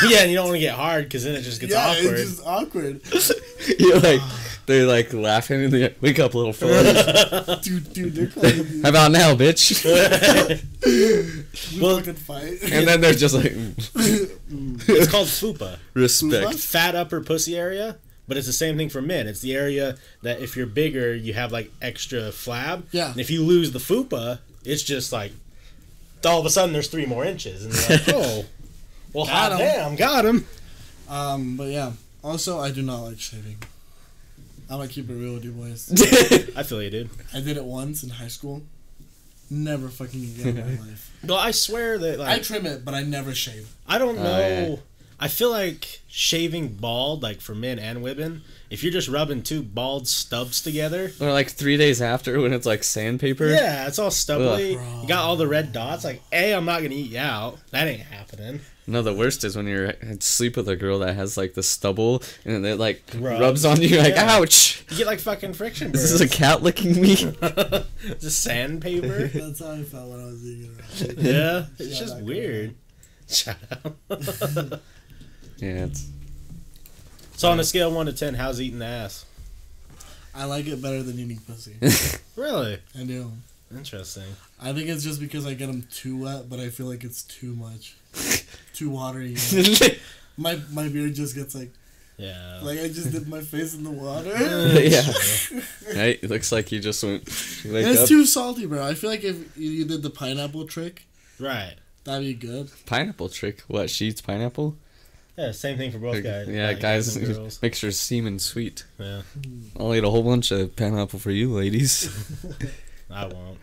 yeah, 0.08 0.22
and 0.22 0.32
you 0.32 0.38
don't 0.38 0.48
want 0.48 0.56
to 0.56 0.62
get 0.62 0.76
hard 0.76 1.04
because 1.04 1.26
then 1.26 1.36
it 1.36 1.42
just 1.42 1.62
gets 1.62 1.74
yeah, 1.74 1.90
awkward. 1.92 2.20
it's 2.20 2.36
just 2.38 2.48
awkward. 2.48 3.02
You're 3.80 4.00
like, 4.00 4.20
ah. 4.22 4.60
they're 4.66 4.88
like 4.88 5.14
laughing 5.14 5.66
and 5.66 5.74
they 5.74 5.94
wake 6.02 6.20
up, 6.20 6.34
little 6.34 6.54
fella. 6.54 7.60
dude, 7.62 7.94
dude, 7.94 8.16
they're 8.16 8.28
calling 8.28 8.58
me. 8.58 8.82
How 8.82 8.90
about 8.90 9.12
now, 9.12 9.36
bitch? 9.36 9.84
We 11.74 11.80
Well- 11.82 12.00
fight. 12.02 12.64
And 12.64 12.88
then 12.88 13.02
they're 13.02 13.14
just 13.14 13.36
like, 13.36 13.54
it's 13.96 15.08
called 15.12 15.28
fupa, 15.28 15.78
respect. 15.94 16.56
fat 16.60 16.96
upper 16.96 17.22
pussy 17.22 17.56
area. 17.58 17.98
But 18.28 18.38
it's 18.38 18.48
the 18.48 18.54
same 18.54 18.78
thing 18.78 18.88
for 18.90 19.02
men. 19.02 19.28
It's 19.28 19.42
the 19.42 19.54
area 19.54 19.98
that 20.22 20.40
if 20.42 20.56
you're 20.56 20.66
bigger, 20.66 21.14
you 21.14 21.34
have 21.34 21.52
like 21.52 21.72
extra 21.82 22.22
flab. 22.32 22.84
Yeah. 22.92 23.12
And 23.12 23.20
if 23.20 23.30
you 23.30 23.44
lose 23.44 23.74
the 23.74 23.80
fupa, 23.80 24.40
it's 24.64 24.82
just 24.82 25.12
like 25.12 25.34
all 26.26 26.40
of 26.40 26.46
a 26.46 26.50
sudden 26.50 26.72
there's 26.72 26.88
three 26.88 27.06
more 27.06 27.26
inches, 27.26 27.66
and 27.66 27.74
you're 27.76 27.98
like, 27.98 28.08
oh, 28.28 28.46
well, 29.12 29.26
Got 29.26 29.52
hot 29.52 29.52
him. 29.52 29.58
damn, 29.60 29.96
got 29.98 30.26
him. 30.26 30.48
um, 31.10 31.58
but 31.58 31.68
yeah. 31.68 31.92
Also, 32.24 32.60
I 32.62 32.72
do 32.72 32.82
not 32.82 33.02
like 33.02 33.20
shaving. 33.20 33.58
I'm 34.70 34.78
gonna 34.78 34.88
keep 34.88 35.10
it 35.10 35.14
real 35.14 35.34
with 35.34 35.44
you 35.44 35.52
boys. 35.52 35.92
I 36.56 36.64
feel 36.64 36.82
you, 36.82 36.90
dude. 36.90 37.10
I 37.34 37.42
did 37.42 37.58
it 37.58 37.66
once 37.66 38.04
in 38.04 38.10
high 38.10 38.30
school. 38.30 38.64
Never 39.54 39.88
fucking 39.90 40.24
again 40.24 40.58
in 40.58 40.78
my 40.78 40.84
life. 40.88 41.18
Well, 41.24 41.38
I 41.38 41.52
swear 41.52 41.98
that 42.00 42.20
like 42.20 42.40
I 42.40 42.42
trim 42.42 42.66
it, 42.66 42.84
but 42.84 42.94
I 42.94 43.04
never 43.04 43.34
shave. 43.36 43.74
I 43.88 43.98
don't 43.98 44.18
Oh, 44.18 44.24
know. 44.24 44.40
yeah. 44.40 44.76
I 45.20 45.28
feel 45.30 45.52
like 45.52 46.02
shaving 46.08 46.70
bald, 46.70 47.24
like 47.24 47.40
for 47.40 47.56
men 47.56 47.80
and 47.80 48.02
women, 48.04 48.42
if 48.70 48.84
you're 48.84 48.92
just 48.92 49.08
rubbing 49.08 49.42
two 49.42 49.62
bald 49.62 50.08
stubs 50.08 50.62
together, 50.62 51.12
or 51.22 51.32
like 51.32 51.50
three 51.50 51.78
days 51.78 52.02
after 52.02 52.40
when 52.42 52.52
it's 52.52 52.66
like 52.66 52.84
sandpaper. 52.84 53.46
yeah, 53.48 53.88
it's 53.88 54.00
all 54.00 54.12
stubbly. 54.12 54.76
Ugh. 54.78 55.02
You 55.04 55.08
got 55.08 55.24
all 55.24 55.36
the 55.38 55.48
red 55.48 55.72
dots. 55.72 56.04
Like, 56.04 56.22
a, 56.34 56.54
I'm 56.54 56.66
not 56.66 56.82
gonna 56.82 56.96
eat 56.96 57.12
you 57.12 57.20
out. 57.20 57.60
That 57.72 57.88
ain't 57.88 58.02
happening. 58.02 58.60
No, 58.86 59.02
the 59.02 59.14
worst 59.14 59.44
is 59.46 59.56
when 59.56 59.66
you're 59.68 59.86
at 59.88 60.22
sleep 60.24 60.58
with 60.58 60.68
a 60.68 60.76
girl 60.76 61.00
that 61.00 61.16
has 61.16 61.38
like 61.38 61.54
the 61.54 61.64
stubble 61.64 62.22
and 62.44 62.66
it 62.66 62.78
like 62.78 63.02
Rubs. 63.16 63.40
rubs, 63.40 63.66
on 63.66 63.82
you. 63.82 63.98
Like, 64.00 64.16
Yeah. 64.16 64.36
ouch! 64.38 64.84
You 64.92 64.98
get 64.98 65.08
like 65.08 65.20
fucking 65.20 65.54
friction 65.54 65.94
Is 65.94 66.02
burns. 66.02 66.20
this 66.20 66.22
a 66.22 66.28
cat 66.38 66.62
licking 66.64 67.00
me? 67.02 67.16
just 68.20 68.44
sandpaper. 68.44 69.28
That's 69.34 69.60
how 69.60 69.72
I 69.72 69.84
felt 69.84 70.10
when 70.10 70.20
I 70.20 70.26
was 70.26 70.46
eating 70.46 70.78
it. 71.00 71.18
yeah, 71.18 71.66
it's 71.80 71.98
just 71.98 72.20
weird. 72.22 72.76
Shout 73.30 73.56
out. 73.72 73.96
yeah, 75.58 75.86
it's 75.86 76.10
so 77.38 77.50
on 77.50 77.60
a 77.60 77.64
scale 77.64 77.88
of 77.88 77.96
one 77.96 78.06
to 78.08 78.14
ten, 78.14 78.34
how's 78.34 78.60
eating 78.62 78.80
the 78.80 78.86
ass? 78.86 79.26
I 80.36 80.46
like 80.46 80.68
it 80.68 80.82
better 80.82 81.02
than 81.04 81.18
eating 81.20 81.40
pussy. 81.48 81.76
Really 82.36 82.80
I 83.00 83.04
do. 83.06 83.32
interesting. 83.74 84.24
I 84.64 84.72
think 84.72 84.88
it's 84.88 85.04
just 85.04 85.20
because 85.20 85.46
I 85.46 85.54
get 85.56 85.68
them 85.68 85.86
too 85.92 86.24
wet, 86.24 86.50
but 86.50 86.60
I 86.60 86.70
feel 86.70 86.86
like 86.86 87.04
it's 87.04 87.24
too 87.24 87.54
much, 87.54 87.96
too 88.74 88.90
watery. 88.90 89.36
you 89.50 89.64
know? 89.64 89.88
my 90.38 90.60
my 90.72 90.88
beard 90.88 91.14
just 91.16 91.36
gets 91.36 91.54
like 91.54 91.72
Yeah. 92.18 92.62
Like 92.64 92.80
I 92.80 92.88
just 92.88 93.12
did 93.12 93.28
my 93.28 93.42
face 93.42 93.74
in 93.74 93.84
the 93.84 93.92
water. 93.92 94.30
yeah. 94.80 96.00
Right? 96.00 96.18
It 96.24 96.30
looks 96.30 96.52
like 96.52 96.72
you 96.72 96.80
just 96.80 97.04
went. 97.04 97.28
You 97.66 97.76
it's 97.76 98.02
up. 98.04 98.08
too 98.08 98.26
salty, 98.26 98.66
bro. 98.66 98.86
I 98.86 98.94
feel 98.94 99.10
like 99.10 99.26
if 99.26 99.58
you 99.58 99.70
you 99.70 99.86
did 99.86 100.02
the 100.02 100.10
pineapple 100.10 100.66
trick, 100.66 101.08
right. 101.40 101.76
that'd 102.06 102.26
be 102.26 102.34
good. 102.34 102.72
Pineapple 102.86 103.30
trick. 103.30 103.62
What? 103.68 103.90
She 103.90 104.06
eats 104.08 104.22
pineapple? 104.22 104.78
Yeah, 105.38 105.52
same 105.52 105.78
thing 105.78 105.92
for 105.92 105.98
both 105.98 106.24
guys. 106.24 106.48
yeah, 106.48 106.68
like, 106.68 106.80
guys. 106.80 107.16
and 107.16 107.26
girls. 107.26 107.60
Makes 107.62 107.82
your 107.82 107.92
semen 107.92 108.38
sweet. 108.40 108.86
Yeah, 109.00 109.24
I'll 109.78 109.94
eat 109.96 110.04
a 110.04 110.10
whole 110.10 110.24
bunch 110.24 110.52
of 110.52 110.76
pineapple 110.76 111.20
for 111.20 111.32
you, 111.32 111.52
ladies. 111.52 112.08
I 113.10 113.26
won't. 113.26 113.58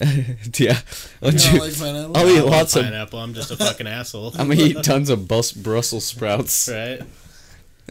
yeah. 0.58 0.78
I'll, 1.22 1.32
You 1.32 1.60
like 1.60 1.76
pineapple? 1.78 2.16
I'll 2.16 2.28
eat 2.28 2.40
love 2.40 2.48
lots 2.50 2.76
of. 2.76 2.84
pineapple. 2.84 3.18
I'm 3.18 3.34
just 3.34 3.50
a 3.50 3.56
fucking 3.56 3.86
asshole. 3.86 4.32
I'm 4.38 4.48
gonna 4.48 4.60
eat 4.62 4.76
tons 4.82 5.10
of 5.10 5.28
bus- 5.28 5.52
Brussels 5.52 6.04
sprouts 6.04 6.68
right. 6.68 7.00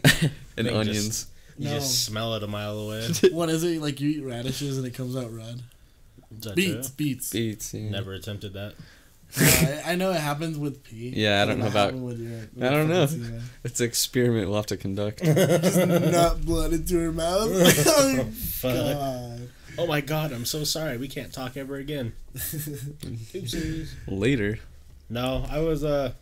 and 0.04 0.30
Think 0.56 0.72
onions. 0.72 1.06
just- 1.06 1.28
You 1.58 1.68
No. 1.68 1.74
just 1.76 2.04
smell 2.04 2.34
it 2.34 2.42
a 2.42 2.46
mile 2.48 2.78
away. 2.78 3.08
What 3.30 3.48
is 3.50 3.62
it? 3.62 3.80
Like 3.80 4.00
you 4.00 4.10
eat 4.10 4.24
radishes 4.24 4.78
and 4.78 4.86
it 4.86 4.94
comes 4.94 5.16
out 5.16 5.32
red. 5.32 5.62
Beets, 6.54 6.88
true? 6.88 6.94
beets. 6.96 7.30
Beets. 7.30 7.74
Yeah. 7.74 7.90
Never 7.90 8.14
attempted 8.14 8.54
that. 8.54 8.72
Uh, 9.40 9.80
I, 9.86 9.92
I 9.92 9.94
know 9.94 10.10
it 10.12 10.20
happens 10.20 10.58
with 10.58 10.82
pea. 10.84 11.10
Yeah, 11.14 11.42
I 11.42 11.46
don't 11.46 11.58
know 11.58 11.66
about- 11.68 11.94
with 11.94 12.18
your- 12.18 12.48
with 12.54 12.62
I 12.64 12.70
don't 12.70 12.88
know. 12.88 13.06
fucking. 13.06 13.40
It's 13.64 13.80
an 13.80 13.86
experiment 13.86 14.48
we'll 14.48 14.56
have 14.56 14.66
to 14.66 14.76
conduct. 14.76 15.22
Just 15.22 15.76
nut 15.86 16.44
blood 16.44 16.72
into 16.72 16.98
her 16.98 17.12
mouth. 17.12 17.48
oh, 17.50 18.24
Fuck. 18.34 18.74
God. 18.74 19.48
Oh 19.78 19.86
my 19.86 20.00
god, 20.00 20.32
I'm 20.32 20.44
so 20.44 20.64
sorry. 20.64 20.96
We 20.98 21.08
can't 21.08 21.32
talk 21.32 21.56
ever 21.56 21.76
again. 21.76 22.12
Oopsies. 22.34 23.90
Later. 24.06 24.58
No, 25.08 25.44
I 25.50 25.60
was 25.60 25.82
uh, 25.84 26.12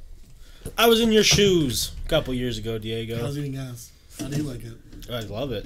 I 0.78 0.86
was 0.86 1.00
in 1.00 1.12
your 1.12 1.24
shoes 1.24 1.92
a 2.04 2.08
couple 2.08 2.32
years 2.34 2.58
ago, 2.58 2.78
Diego. 2.78 3.18
How's 3.20 3.38
eating 3.38 3.56
ass? 3.56 3.90
How 4.18 4.28
do 4.28 4.36
you 4.36 4.42
like 4.42 4.62
it? 4.64 4.74
I 5.10 5.20
love 5.20 5.52
it. 5.52 5.64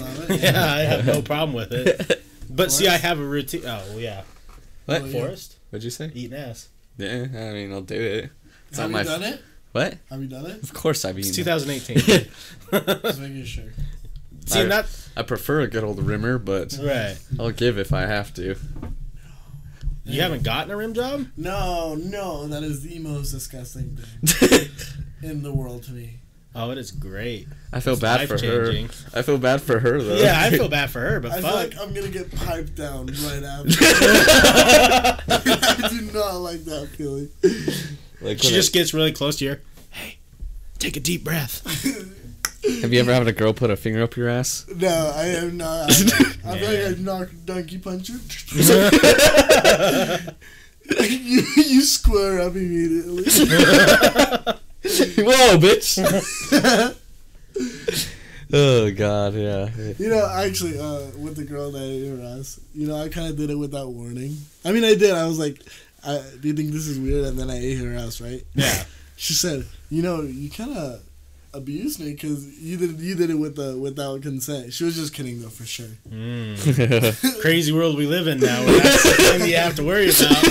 Love 0.00 0.30
it? 0.30 0.40
Yeah, 0.42 0.64
I 0.74 0.80
have 0.80 1.06
no 1.06 1.22
problem 1.22 1.54
with 1.54 1.72
it. 1.72 2.22
But 2.50 2.70
see, 2.72 2.88
I 2.88 2.96
have 2.96 3.18
a 3.18 3.24
routine. 3.24 3.62
Oh 3.64 3.82
well, 3.90 4.00
yeah, 4.00 4.22
What? 4.86 5.02
Oh, 5.02 5.04
yeah. 5.06 5.12
Forrest 5.12 5.56
What'd 5.70 5.84
you 5.84 5.90
say? 5.90 6.10
eating 6.14 6.36
ass. 6.36 6.68
Yeah, 6.98 7.22
I 7.22 7.52
mean, 7.52 7.72
I'll 7.72 7.80
do 7.80 7.94
it. 8.00 8.30
It's 8.68 8.78
Have 8.78 8.90
not 8.90 9.04
you 9.04 9.10
my. 9.10 9.16
done 9.18 9.22
it? 9.34 9.42
What? 9.72 9.96
Have 10.10 10.20
you 10.20 10.28
done 10.28 10.46
it? 10.46 10.62
Of 10.62 10.74
course 10.74 11.04
I've 11.06 11.16
It's 11.18 11.28
eaten. 11.38 11.44
2018. 11.44 12.28
Just 13.02 13.20
making 13.20 13.44
sure. 13.44 13.64
See, 14.46 14.60
I- 14.60 14.64
that 14.64 14.86
I 15.16 15.22
prefer 15.22 15.60
a 15.60 15.68
good 15.68 15.84
old 15.84 15.98
rimmer, 16.02 16.38
but 16.38 16.78
right. 16.82 17.16
I'll 17.38 17.50
give 17.50 17.78
if 17.78 17.92
I 17.92 18.02
have 18.06 18.32
to. 18.34 18.56
You 20.04 20.20
haven't 20.20 20.42
gotten 20.42 20.70
a 20.72 20.76
rim 20.76 20.94
job? 20.94 21.26
No, 21.36 21.94
no, 21.94 22.46
that 22.48 22.62
is 22.64 22.82
the 22.82 22.98
most 22.98 23.30
disgusting 23.30 23.96
thing 24.26 24.68
in 25.22 25.42
the 25.42 25.52
world 25.52 25.84
to 25.84 25.92
me. 25.92 26.14
Oh, 26.54 26.70
it 26.70 26.76
is 26.76 26.90
great. 26.90 27.46
I 27.72 27.80
feel 27.80 27.92
It's 27.94 28.02
bad 28.02 28.28
for 28.28 28.38
her. 28.44 28.70
I 29.14 29.22
feel 29.22 29.38
bad 29.38 29.62
for 29.62 29.78
her 29.78 30.02
though. 30.02 30.16
Yeah, 30.16 30.34
I 30.38 30.50
feel 30.50 30.68
bad 30.68 30.90
for 30.90 31.00
her, 31.00 31.18
but 31.20 31.30
I 31.32 31.40
fuck. 31.40 31.50
feel 31.50 31.54
like 31.60 31.78
I'm 31.80 31.94
gonna 31.94 32.08
get 32.08 32.34
piped 32.34 32.74
down 32.74 33.06
right 33.06 33.42
after. 33.42 33.70
I 35.32 35.88
do 35.88 36.00
not 36.12 36.36
like 36.38 36.64
that 36.64 36.88
feeling. 36.96 37.28
like 38.20 38.38
she 38.40 38.48
when 38.48 38.54
just 38.54 38.72
gets 38.72 38.92
really 38.92 39.12
close 39.12 39.36
to 39.38 39.44
you. 39.46 39.56
Hey, 39.90 40.18
take 40.78 40.96
a 40.96 41.00
deep 41.00 41.24
breath. 41.24 41.62
I- 42.64 42.70
have 42.82 42.92
you 42.92 43.00
ever 43.00 43.12
had 43.12 43.26
a 43.26 43.32
girl 43.32 43.52
put 43.52 43.70
a 43.70 43.76
finger 43.76 44.02
up 44.02 44.16
your 44.16 44.28
ass? 44.28 44.66
No, 44.74 45.12
I 45.14 45.26
am 45.26 45.56
not. 45.56 45.90
I 45.90 46.58
feel 46.58 46.88
like 46.88 46.98
I 46.98 47.00
knocked 47.00 47.32
a 47.32 47.36
donkey 47.36 47.78
puncher. 47.78 48.12
you, 51.00 51.42
you 51.56 51.80
square 51.82 52.40
up 52.40 52.54
immediately. 52.54 53.24
Whoa, 54.84 55.58
bitch! 55.58 55.98
oh 58.52 58.90
god, 58.92 59.34
yeah. 59.34 59.68
You 59.98 60.08
know, 60.08 60.28
actually, 60.28 60.78
uh, 60.78 61.06
with 61.18 61.36
the 61.36 61.44
girl 61.44 61.70
that 61.72 61.82
ate 61.82 62.08
her 62.08 62.38
ass, 62.38 62.60
you 62.74 62.86
know, 62.88 62.96
I 62.96 63.08
kind 63.08 63.28
of 63.28 63.36
did 63.36 63.50
it 63.50 63.56
without 63.56 63.92
warning. 63.92 64.36
I 64.64 64.72
mean, 64.72 64.84
I 64.84 64.94
did. 64.94 65.12
I 65.12 65.26
was 65.26 65.38
like, 65.38 65.60
I, 66.04 66.22
"Do 66.40 66.48
you 66.48 66.54
think 66.54 66.72
this 66.72 66.86
is 66.86 66.98
weird?" 66.98 67.24
And 67.26 67.38
then 67.38 67.50
I 67.50 67.58
ate 67.58 67.78
her 67.78 67.94
ass, 67.94 68.20
right? 68.20 68.42
Yeah. 68.54 68.84
She 69.16 69.34
said, 69.34 69.66
"You 69.88 70.02
know, 70.02 70.22
you 70.22 70.50
kind 70.50 70.76
of 70.76 71.00
abused 71.54 72.00
me 72.00 72.12
because 72.12 72.58
you 72.60 72.76
did 72.76 72.98
you 73.00 73.14
did 73.14 73.30
it 73.30 73.34
with 73.34 73.56
the 73.56 73.76
without 73.78 74.22
consent." 74.22 74.72
She 74.72 74.84
was 74.84 74.96
just 74.96 75.14
kidding, 75.14 75.40
though, 75.42 75.48
for 75.48 75.64
sure. 75.64 75.86
Mm. 76.08 77.40
Crazy 77.40 77.72
world 77.72 77.96
we 77.96 78.06
live 78.06 78.26
in 78.26 78.40
now. 78.40 78.64
Where 78.64 78.80
that's 78.80 79.02
the 79.02 79.10
thing 79.38 79.48
you 79.48 79.56
have 79.56 79.74
to 79.76 79.84
worry 79.84 80.10
about. 80.10 80.44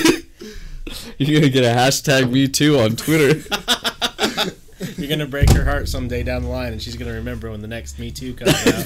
You're 1.18 1.40
gonna 1.40 1.52
get 1.52 1.64
a 1.64 1.76
hashtag 1.78 2.30
me 2.32 2.48
too 2.48 2.80
on 2.80 2.96
Twitter. 2.96 3.40
You're 4.98 5.10
gonna 5.10 5.28
break 5.28 5.52
her 5.52 5.64
heart 5.64 5.88
someday 5.88 6.24
down 6.24 6.42
the 6.42 6.50
line, 6.50 6.74
and 6.74 6.82
she's 6.82 6.96
gonna 6.96 7.14
remember 7.14 7.52
when 7.52 7.62
the 7.62 7.68
next 7.68 8.00
Me 8.00 8.10
Too 8.12 8.34
comes 8.34 8.50
out. 8.52 8.84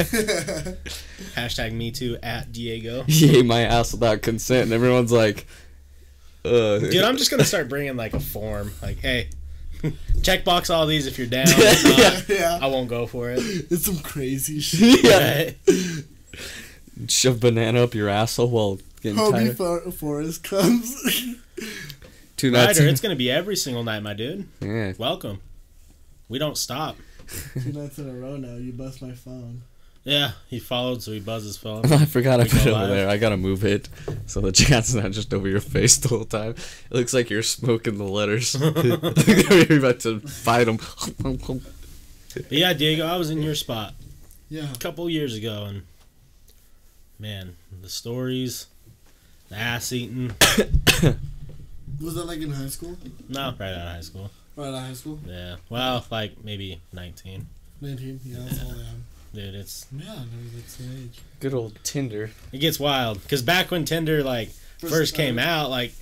Hashtag 1.36 1.72
Me 1.72 1.92
Too 1.92 2.18
at 2.22 2.52
Diego. 2.52 3.04
he 3.04 3.40
ate 3.40 3.46
my 3.46 3.62
ass 3.62 3.94
without 3.94 4.22
consent, 4.22 4.64
and 4.66 4.74
everyone's 4.74 5.12
like, 5.12 5.48
uh, 6.44 6.80
Dude, 6.80 7.04
I'm 7.04 7.16
just 7.18 7.32
gonna 7.32 7.46
start 7.46 7.70
bringing 7.70 7.96
like 7.96 8.14
a 8.14 8.20
form. 8.20 8.74
Like, 8.82 9.00
hey, 9.00 9.30
checkbox 10.22 10.74
all 10.74 10.86
these 10.86 11.08
if 11.08 11.18
you're 11.18 11.28
down. 11.28 11.46
If 11.50 12.28
not, 12.30 12.38
yeah, 12.38 12.60
I 12.62 12.68
won't 12.68 12.90
go 12.90 13.06
for 13.08 13.30
it. 13.32 13.40
it's 13.72 13.86
some 13.86 14.00
crazy 14.00 14.60
shit. 14.60 15.04
yeah. 15.04 15.52
Shove 17.08 17.40
banana 17.40 17.84
up 17.84 17.94
your 17.94 18.08
asshole 18.10 18.50
while 18.50 18.80
getting 19.02 19.18
Hobie 19.20 19.32
tired. 19.32 19.58
For- 19.58 19.92
Forrest 19.92 20.44
comes. 20.44 21.36
Two 22.38 22.52
nights. 22.52 22.80
Ryder, 22.80 22.90
it's 22.90 23.02
gonna 23.02 23.16
be 23.16 23.30
every 23.30 23.56
single 23.56 23.84
night, 23.84 24.02
my 24.02 24.14
dude. 24.14 24.48
yeah. 24.62 24.94
Welcome. 24.98 25.42
We 26.30 26.40
don't 26.40 26.58
stop. 26.58 26.96
Two 27.62 27.72
nights 27.74 27.98
in 28.00 28.10
a 28.10 28.14
row 28.14 28.38
now. 28.38 28.56
You 28.56 28.72
bust 28.72 29.02
my 29.02 29.14
phone. 29.14 29.64
Yeah, 30.06 30.34
he 30.48 30.60
followed, 30.60 31.02
so 31.02 31.12
he 31.12 31.20
buzzed 31.20 31.48
his 31.48 31.58
phone. 31.58 31.84
I 31.92 32.06
forgot 32.06 32.40
I 32.40 32.44
put 32.44 32.62
it 32.62 32.68
over 32.68 32.72
live. 32.82 32.90
there. 32.90 33.10
I 33.10 33.18
gotta 33.18 33.38
move 33.38 33.66
it 33.66 33.90
so 34.28 34.40
the 34.40 34.52
chat's 34.52 34.94
not 34.94 35.12
just 35.12 35.34
over 35.34 35.48
your 35.50 35.60
face 35.60 35.98
the 35.98 36.10
whole 36.10 36.26
time. 36.26 36.52
It 36.52 36.92
looks 36.92 37.12
like 37.14 37.32
you're 37.32 37.42
smoking 37.42 37.98
the 37.98 38.04
letters. 38.04 38.54
you're 39.70 39.80
about 39.80 40.02
to 40.02 40.20
fight 40.20 40.66
them. 40.66 40.78
But 42.36 42.52
yeah, 42.52 42.74
Diego, 42.74 43.08
I 43.08 43.18
was 43.18 43.32
in 43.32 43.42
your 43.42 43.56
spot 43.56 43.96
Yeah. 44.50 44.72
a 44.72 44.78
couple 44.78 45.10
years 45.10 45.34
ago, 45.36 45.66
and 45.66 45.82
man, 47.18 47.56
the 47.82 47.90
stories, 47.90 48.68
the 49.50 49.56
ass 49.56 49.92
eating. 49.92 50.34
Was 52.02 52.16
that 52.16 52.26
like 52.26 52.42
in 52.42 52.52
high 52.52 52.68
school? 52.68 52.98
No, 53.30 53.54
right 53.60 53.72
out 53.72 53.88
of 53.88 53.94
high 53.96 54.02
school. 54.02 54.30
Right 54.56 54.68
out 54.68 54.74
of 54.76 54.80
high 54.82 54.94
school? 54.94 55.20
Yeah, 55.26 55.56
well, 55.70 56.06
like 56.12 56.44
maybe 56.44 56.80
19. 56.94 57.48
19? 57.82 58.20
Yeah, 58.24 58.38
that's 58.42 58.62
all 58.64 58.70
I 58.70 58.74
am. 58.74 59.06
Dude, 59.36 59.54
it's 59.56 59.86
Yeah, 59.96 60.06
that 60.16 60.26
was 60.56 60.78
age. 60.98 61.20
Good 61.40 61.54
old 61.54 61.78
Tinder. 61.84 62.32
it 62.52 62.58
gets 62.60 62.80
wild 62.80 63.22
because 63.22 63.42
back 63.42 63.70
when 63.72 63.86
Tinder 63.86 64.24
like 64.24 64.50
first 64.80 65.14
came 65.16 65.38
out, 65.38 65.70
like 65.70 65.94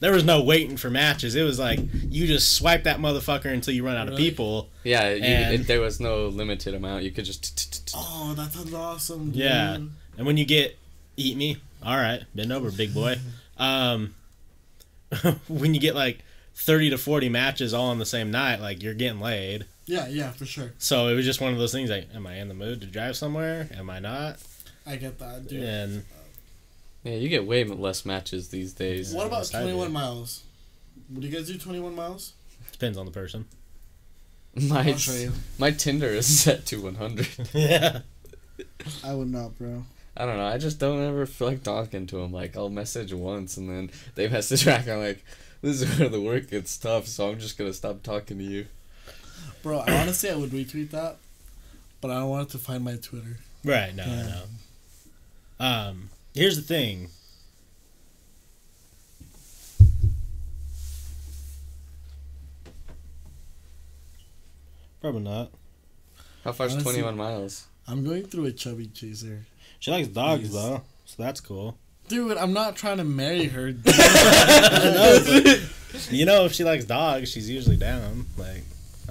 there 0.00 0.12
was 0.12 0.24
no 0.24 0.42
waiting 0.42 0.76
for 0.76 0.90
matches. 0.90 1.34
It 1.36 1.42
was 1.44 1.58
like 1.58 1.78
you 2.08 2.26
just 2.26 2.56
swipe 2.56 2.84
that 2.84 2.98
motherfucker 2.98 3.52
until 3.52 3.72
you 3.74 3.84
run 3.84 3.96
out 3.96 4.08
of 4.08 4.16
people. 4.16 4.68
Yeah, 4.84 5.10
you, 5.10 5.22
And- 5.22 5.54
it, 5.60 5.66
there 5.68 5.80
was 5.80 6.00
no 6.00 6.26
limited 6.28 6.74
amount. 6.74 7.04
You 7.04 7.10
could 7.12 7.24
just. 7.24 7.92
Oh, 7.94 8.34
that 8.36 8.52
sounds 8.52 8.74
awesome. 8.74 9.26
Dude. 9.26 9.36
Yeah. 9.42 9.74
And 10.16 10.26
when 10.26 10.36
you 10.36 10.44
get 10.44 10.76
eat 11.16 11.36
me, 11.36 11.58
all 11.84 11.96
right, 11.96 12.22
bend 12.34 12.52
over, 12.52 12.70
big 12.70 12.94
boy. 12.94 13.16
Um, 13.58 14.14
when 15.48 15.74
you 15.74 15.80
get 15.80 15.94
like 15.94 16.18
thirty 16.54 16.90
to 16.90 16.98
forty 16.98 17.28
matches 17.28 17.72
all 17.74 17.90
on 17.90 17.98
the 17.98 18.06
same 18.06 18.30
night, 18.30 18.60
like 18.60 18.82
you're 18.82 18.94
getting 18.94 19.20
laid. 19.20 19.66
Yeah, 19.92 20.08
yeah, 20.08 20.30
for 20.30 20.46
sure. 20.46 20.72
So 20.78 21.08
it 21.08 21.14
was 21.14 21.26
just 21.26 21.40
one 21.42 21.52
of 21.52 21.58
those 21.58 21.72
things. 21.72 21.90
Like, 21.90 22.08
am 22.14 22.26
I 22.26 22.36
in 22.36 22.48
the 22.48 22.54
mood 22.54 22.80
to 22.80 22.86
drive 22.86 23.14
somewhere? 23.14 23.68
Am 23.76 23.90
I 23.90 23.98
not? 24.00 24.38
I 24.86 24.96
get 24.96 25.18
that, 25.18 25.46
dude. 25.48 25.62
And 25.62 26.04
Yeah, 27.04 27.16
you 27.16 27.28
get 27.28 27.46
way 27.46 27.62
less 27.64 28.06
matches 28.06 28.48
these 28.48 28.72
days. 28.72 29.12
What 29.12 29.26
about 29.26 29.40
Yes, 29.40 29.54
I 29.54 29.58
do. 29.58 29.64
21 29.66 29.92
miles? 29.92 30.44
Would 31.10 31.24
you 31.24 31.30
guys 31.30 31.46
do 31.46 31.58
21 31.58 31.94
miles? 31.94 32.32
depends 32.72 32.96
on 32.96 33.04
the 33.04 33.12
person. 33.12 33.44
My 34.54 34.80
I'll 34.88 34.96
show 34.96 35.12
you. 35.12 35.32
my 35.58 35.70
Tinder 35.70 36.06
is 36.08 36.26
set 36.26 36.64
to 36.66 36.80
100. 36.82 37.28
yeah. 37.52 38.00
I 39.04 39.14
would 39.14 39.30
not, 39.30 39.56
bro. 39.58 39.84
I 40.16 40.24
don't 40.26 40.36
know. 40.38 40.46
I 40.46 40.58
just 40.58 40.78
don't 40.78 41.02
ever 41.02 41.26
feel 41.26 41.48
like 41.48 41.62
talking 41.62 42.06
to 42.08 42.16
them. 42.16 42.32
Like 42.32 42.56
I'll 42.56 42.68
message 42.70 43.12
once 43.12 43.56
and 43.58 43.68
then 43.68 43.90
they 44.14 44.28
message 44.36 44.64
back. 44.64 44.88
I'm 44.88 45.00
like, 45.00 45.22
this 45.60 45.80
is 45.82 45.98
where 45.98 46.08
the 46.08 46.20
work 46.20 46.50
gets 46.50 46.76
tough. 46.78 47.06
So 47.06 47.28
I'm 47.30 47.38
just 47.38 47.56
gonna 47.58 47.72
stop 47.74 48.02
talking 48.02 48.38
to 48.38 48.44
you. 48.44 48.66
Bro, 49.62 49.80
I 49.86 49.96
honestly, 50.00 50.30
I 50.30 50.34
would 50.36 50.50
retweet 50.50 50.90
that, 50.90 51.16
but 52.00 52.10
I 52.10 52.14
don't 52.20 52.30
want 52.30 52.48
it 52.48 52.52
to 52.52 52.58
find 52.58 52.82
my 52.84 52.96
Twitter. 52.96 53.38
Right. 53.64 53.94
No. 53.94 54.04
Yeah. 54.04 54.42
No. 55.60 55.66
Um. 55.66 56.10
Here's 56.34 56.56
the 56.56 56.62
thing. 56.62 57.08
Probably 65.00 65.22
not. 65.22 65.50
How 66.44 66.52
far's 66.52 66.72
Honestly- 66.72 66.92
21 67.00 67.16
miles? 67.16 67.66
I'm 67.86 68.04
going 68.04 68.24
through 68.24 68.46
a 68.46 68.52
chubby 68.52 68.86
chaser. 68.86 69.46
She 69.80 69.90
likes 69.90 70.08
dogs 70.08 70.44
Yes. 70.44 70.52
though, 70.52 70.82
so 71.04 71.22
that's 71.22 71.40
cool. 71.40 71.76
Dude, 72.08 72.36
I'm 72.36 72.52
not 72.52 72.76
trying 72.76 72.98
to 72.98 73.04
marry 73.04 73.46
her. 73.46 73.74
You 76.10 76.24
know, 76.24 76.46
if 76.46 76.54
she 76.54 76.64
likes 76.64 76.86
dogs, 76.86 77.30
she's 77.30 77.50
usually 77.50 77.76
down. 77.76 78.24
Like, 78.38 78.62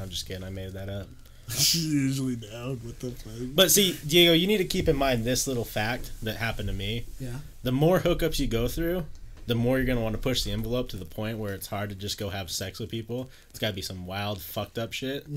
I'm 0.01 0.09
just 0.09 0.27
kidding. 0.27 0.43
I 0.43 0.49
made 0.49 0.73
that 0.73 0.89
up. 0.89 1.07
She's 1.49 1.93
usually 1.93 2.35
down. 2.35 2.79
What 2.83 2.99
the 2.99 3.11
fuck? 3.11 3.33
But 3.53 3.71
see, 3.71 3.97
Diego, 4.07 4.33
you 4.33 4.47
need 4.47 4.57
to 4.57 4.65
keep 4.65 4.87
in 4.87 4.95
mind 4.95 5.25
this 5.25 5.47
little 5.47 5.65
fact 5.65 6.11
that 6.23 6.37
happened 6.37 6.69
to 6.69 6.73
me. 6.73 7.05
Yeah. 7.19 7.35
The 7.63 7.71
more 7.71 7.99
hookups 7.99 8.39
you 8.39 8.47
go 8.47 8.67
through, 8.67 9.05
the 9.47 9.55
more 9.55 9.77
you're 9.77 9.85
gonna 9.85 10.01
want 10.01 10.13
to 10.13 10.21
push 10.21 10.43
the 10.43 10.51
envelope 10.51 10.89
to 10.89 10.97
the 10.97 11.05
point 11.05 11.37
where 11.37 11.53
it's 11.53 11.67
hard 11.67 11.89
to 11.89 11.95
just 11.95 12.17
go 12.17 12.29
have 12.29 12.49
sex 12.49 12.79
with 12.79 12.89
people. 12.89 13.29
It's 13.49 13.59
got 13.59 13.69
to 13.69 13.73
be 13.73 13.81
some 13.81 14.05
wild, 14.05 14.41
fucked 14.41 14.77
up 14.77 14.93
shit. 14.93 15.25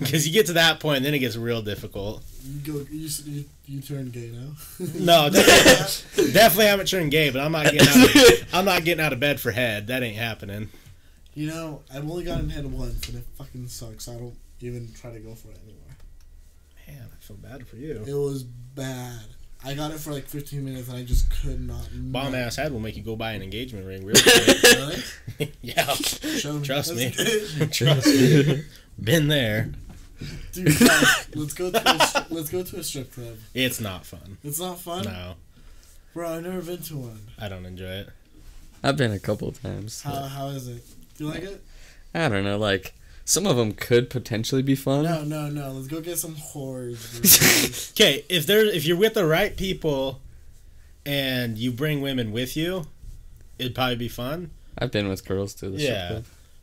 Because 0.00 0.26
you 0.26 0.32
get 0.32 0.46
to 0.46 0.54
that 0.54 0.80
point, 0.80 1.04
then 1.04 1.14
it 1.14 1.18
gets 1.18 1.36
real 1.36 1.62
difficult. 1.62 2.24
You 2.44 2.72
go. 2.72 2.86
You, 2.90 3.08
you, 3.24 3.44
you 3.66 3.80
turn 3.80 4.10
gay 4.10 4.30
now. 4.32 4.50
No, 4.98 5.28
definitely, 5.30 6.32
definitely 6.32 6.66
haven't 6.66 6.86
turned 6.86 7.10
gay, 7.10 7.30
but 7.30 7.40
I'm 7.40 7.52
not 7.52 7.66
getting 7.66 7.86
out. 7.86 8.14
Of, 8.16 8.54
I'm 8.54 8.64
not 8.64 8.84
getting 8.84 9.04
out 9.04 9.12
of 9.12 9.20
bed 9.20 9.38
for 9.38 9.50
head. 9.50 9.88
That 9.88 10.02
ain't 10.02 10.16
happening. 10.16 10.70
You 11.38 11.46
know, 11.46 11.82
I've 11.94 12.02
only 12.10 12.24
gotten 12.24 12.50
hit 12.50 12.64
once, 12.64 13.08
and 13.08 13.18
it 13.18 13.24
fucking 13.36 13.68
sucks. 13.68 14.08
I 14.08 14.14
don't 14.16 14.34
even 14.60 14.92
try 14.92 15.12
to 15.12 15.20
go 15.20 15.36
for 15.36 15.52
it 15.52 15.58
anymore. 15.62 15.96
Man, 16.84 17.08
I 17.14 17.22
feel 17.22 17.36
bad 17.36 17.64
for 17.64 17.76
you. 17.76 18.02
It 18.04 18.12
was 18.12 18.42
bad. 18.42 19.20
I 19.64 19.74
got 19.74 19.92
it 19.92 20.00
for 20.00 20.12
like 20.12 20.24
15 20.24 20.64
minutes, 20.64 20.88
and 20.88 20.96
I 20.98 21.04
just 21.04 21.30
could 21.30 21.60
not. 21.60 21.86
Bomb 21.92 22.34
ass 22.34 22.56
head 22.56 22.72
will 22.72 22.80
make 22.80 22.96
you 22.96 23.04
go 23.04 23.14
buy 23.14 23.34
an 23.34 23.42
engagement 23.42 23.86
ring 23.86 24.04
real 24.04 24.16
quick. 24.20 24.62
Really? 24.64 25.02
yeah, 25.62 25.84
Show 25.94 26.60
Trust 26.60 26.96
me. 26.96 27.10
Trust 27.70 28.06
me. 28.08 28.64
Been 29.00 29.28
there. 29.28 29.70
Dude, 30.52 30.76
guys, 30.76 31.28
let's 31.36 31.54
go 31.54 31.70
to 31.70 31.78
a, 31.78 32.26
let's 32.34 32.50
go 32.50 32.64
to 32.64 32.76
a 32.78 32.82
strip 32.82 33.12
club. 33.12 33.36
It's 33.54 33.80
not 33.80 34.04
fun. 34.04 34.38
It's 34.42 34.58
not 34.58 34.80
fun, 34.80 35.04
No, 35.04 35.34
bro. 36.14 36.30
I've 36.34 36.42
never 36.42 36.62
been 36.62 36.82
to 36.82 36.96
one. 36.96 37.20
I 37.38 37.48
don't 37.48 37.64
enjoy 37.64 37.84
it. 37.84 38.08
I've 38.82 38.96
been 38.96 39.12
a 39.12 39.20
couple 39.20 39.52
times. 39.52 40.02
How 40.02 40.22
how 40.22 40.48
is 40.48 40.66
it? 40.66 40.82
Do 41.18 41.24
you 41.24 41.30
like 41.30 41.42
it? 41.42 41.62
I 42.14 42.28
don't 42.30 42.44
know, 42.44 42.56
like 42.56 42.94
some 43.26 43.46
of 43.46 43.56
them 43.56 43.72
could 43.72 44.08
potentially 44.08 44.62
be 44.62 44.74
fun. 44.74 45.04
No, 45.04 45.22
no, 45.22 45.50
no. 45.50 45.72
Let's 45.72 45.86
go 45.86 46.00
get 46.00 46.18
some 46.18 46.34
whores. 46.34 47.20
dude. 47.20 47.94
Okay, 48.06 48.24
if 48.30 48.46
there, 48.46 48.64
if 48.64 48.86
you're 48.86 48.96
with 48.96 49.12
the 49.12 49.26
right 49.26 49.54
people, 49.54 50.22
and 51.08 51.56
you 51.56 51.72
bring 51.72 52.02
women 52.02 52.32
with 52.32 52.54
you, 52.56 52.86
it'd 53.58 53.74
probably 53.74 53.96
be 53.96 54.08
fun. 54.08 54.50
I've 54.78 54.92
been 54.92 55.08
with 55.08 55.26
girls 55.26 55.54
to 55.54 55.70
the 55.70 55.78
Yeah. 55.78 56.20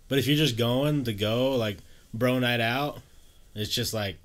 But 0.07 0.19
if 0.19 0.27
you're 0.27 0.37
just 0.37 0.55
going 0.55 1.03
to 1.05 1.13
go 1.13 1.55
like 1.55 1.77
bro 2.13 2.37
night 2.37 2.61
out, 2.61 2.99
it's 3.55 3.71
just 3.71 3.91
like, 3.93 4.17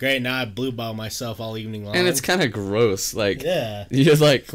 great. 0.00 0.20
Now 0.22 0.36
I 0.40 0.44
blue 0.46 0.72
ball 0.72 0.94
myself 0.94 1.38
all 1.40 1.56
evening 1.56 1.84
long. 1.84 1.94
and 1.94 2.08
it's 2.08 2.20
kind 2.20 2.42
of 2.42 2.50
gross. 2.50 3.14
Like 3.14 3.42
yeah. 3.44 3.84
you're 3.90 4.16
like 4.16 4.50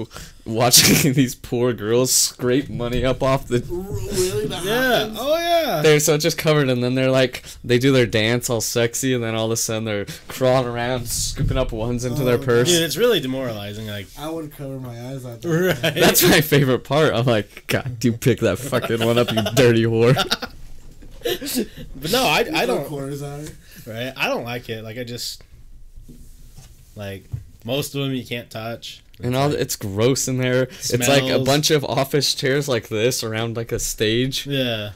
watching 0.46 1.14
these 1.14 1.34
poor 1.36 1.72
girls 1.72 2.12
scrape 2.12 2.68
money 2.70 3.06
up 3.06 3.24
off 3.24 3.48
the. 3.48 3.60
really? 3.70 4.48
That 4.48 4.66
Yeah. 4.66 5.00
happens? 5.00 5.18
Oh 5.22 5.38
yeah. 5.38 5.82
They're 5.82 6.00
so 6.02 6.18
just 6.18 6.38
covered, 6.38 6.70
and 6.70 6.84
then 6.84 6.96
they're 6.96 7.10
like 7.12 7.44
they 7.64 7.80
do 7.80 7.92
their 7.94 8.06
dance 8.06 8.50
all 8.50 8.60
sexy, 8.62 9.14
and 9.14 9.24
then 9.24 9.36
all 9.36 9.46
of 9.46 9.52
a 9.52 9.58
sudden 9.58 9.86
they're 9.86 10.06
crawling 10.28 10.68
around, 10.68 11.08
scooping 11.08 11.58
up 11.58 11.72
ones 11.72 12.04
into 12.04 12.24
their 12.24 12.36
Oh, 12.36 12.44
purse. 12.44 12.68
Dude, 12.68 12.82
it's 12.84 12.98
really 12.98 13.20
demoralizing. 13.20 13.88
Like, 13.88 14.08
I 14.20 14.30
would 14.30 14.52
cover 14.52 14.80
my 14.80 15.10
eyes 15.10 15.26
out. 15.26 15.46
right. 15.46 15.80
That's 15.82 16.22
my 16.28 16.42
favorite 16.42 16.84
part. 16.84 17.14
I'm 17.14 17.26
like, 17.26 17.66
God, 17.68 18.00
do 18.00 18.12
pick 18.12 18.40
that 18.42 18.58
fucking 18.60 19.04
one 19.06 19.18
up, 19.18 19.32
you 19.32 19.42
dirty 19.56 19.84
whore. 19.84 20.16
but 21.96 22.12
no, 22.12 22.24
I, 22.24 22.46
I 22.54 22.66
don't. 22.66 22.88
Quarters 23.86 24.02
out. 24.08 24.16
Right. 24.18 24.26
I 24.26 24.28
don't 24.28 24.44
like 24.44 24.70
it. 24.70 24.84
Like 24.84 24.98
I 24.98 25.04
just 25.04 25.42
like 26.96 27.26
most 27.64 27.96
of 27.96 28.02
them 28.02 28.14
you 28.14 28.26
can't 28.26 28.50
touch. 28.50 29.02
And 29.24 29.36
all 29.36 29.52
it's 29.54 29.76
gross 29.78 30.28
in 30.28 30.38
there. 30.38 30.64
It's 30.64 31.08
like 31.08 31.24
a 31.24 31.40
bunch 31.40 31.72
of 31.72 31.86
office 31.86 32.36
chairs 32.36 32.68
like 32.68 32.90
this 32.90 33.24
around 33.24 33.56
like 33.56 33.72
a 33.72 33.80
stage, 33.80 34.46
Yeah. 34.46 34.92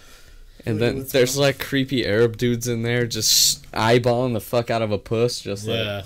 and 0.65 0.79
then 0.81 1.05
there's 1.05 1.38
like 1.38 1.58
creepy 1.58 2.05
Arab 2.05 2.36
dudes 2.36 2.67
in 2.67 2.84
there 2.84 3.05
just 3.08 3.69
eyeballing 3.72 4.34
the 4.34 4.41
fuck 4.41 4.69
out 4.69 4.81
of 4.81 4.91
a 4.91 4.98
puss, 4.98 5.39
just 5.39 5.67
like. 5.67 6.03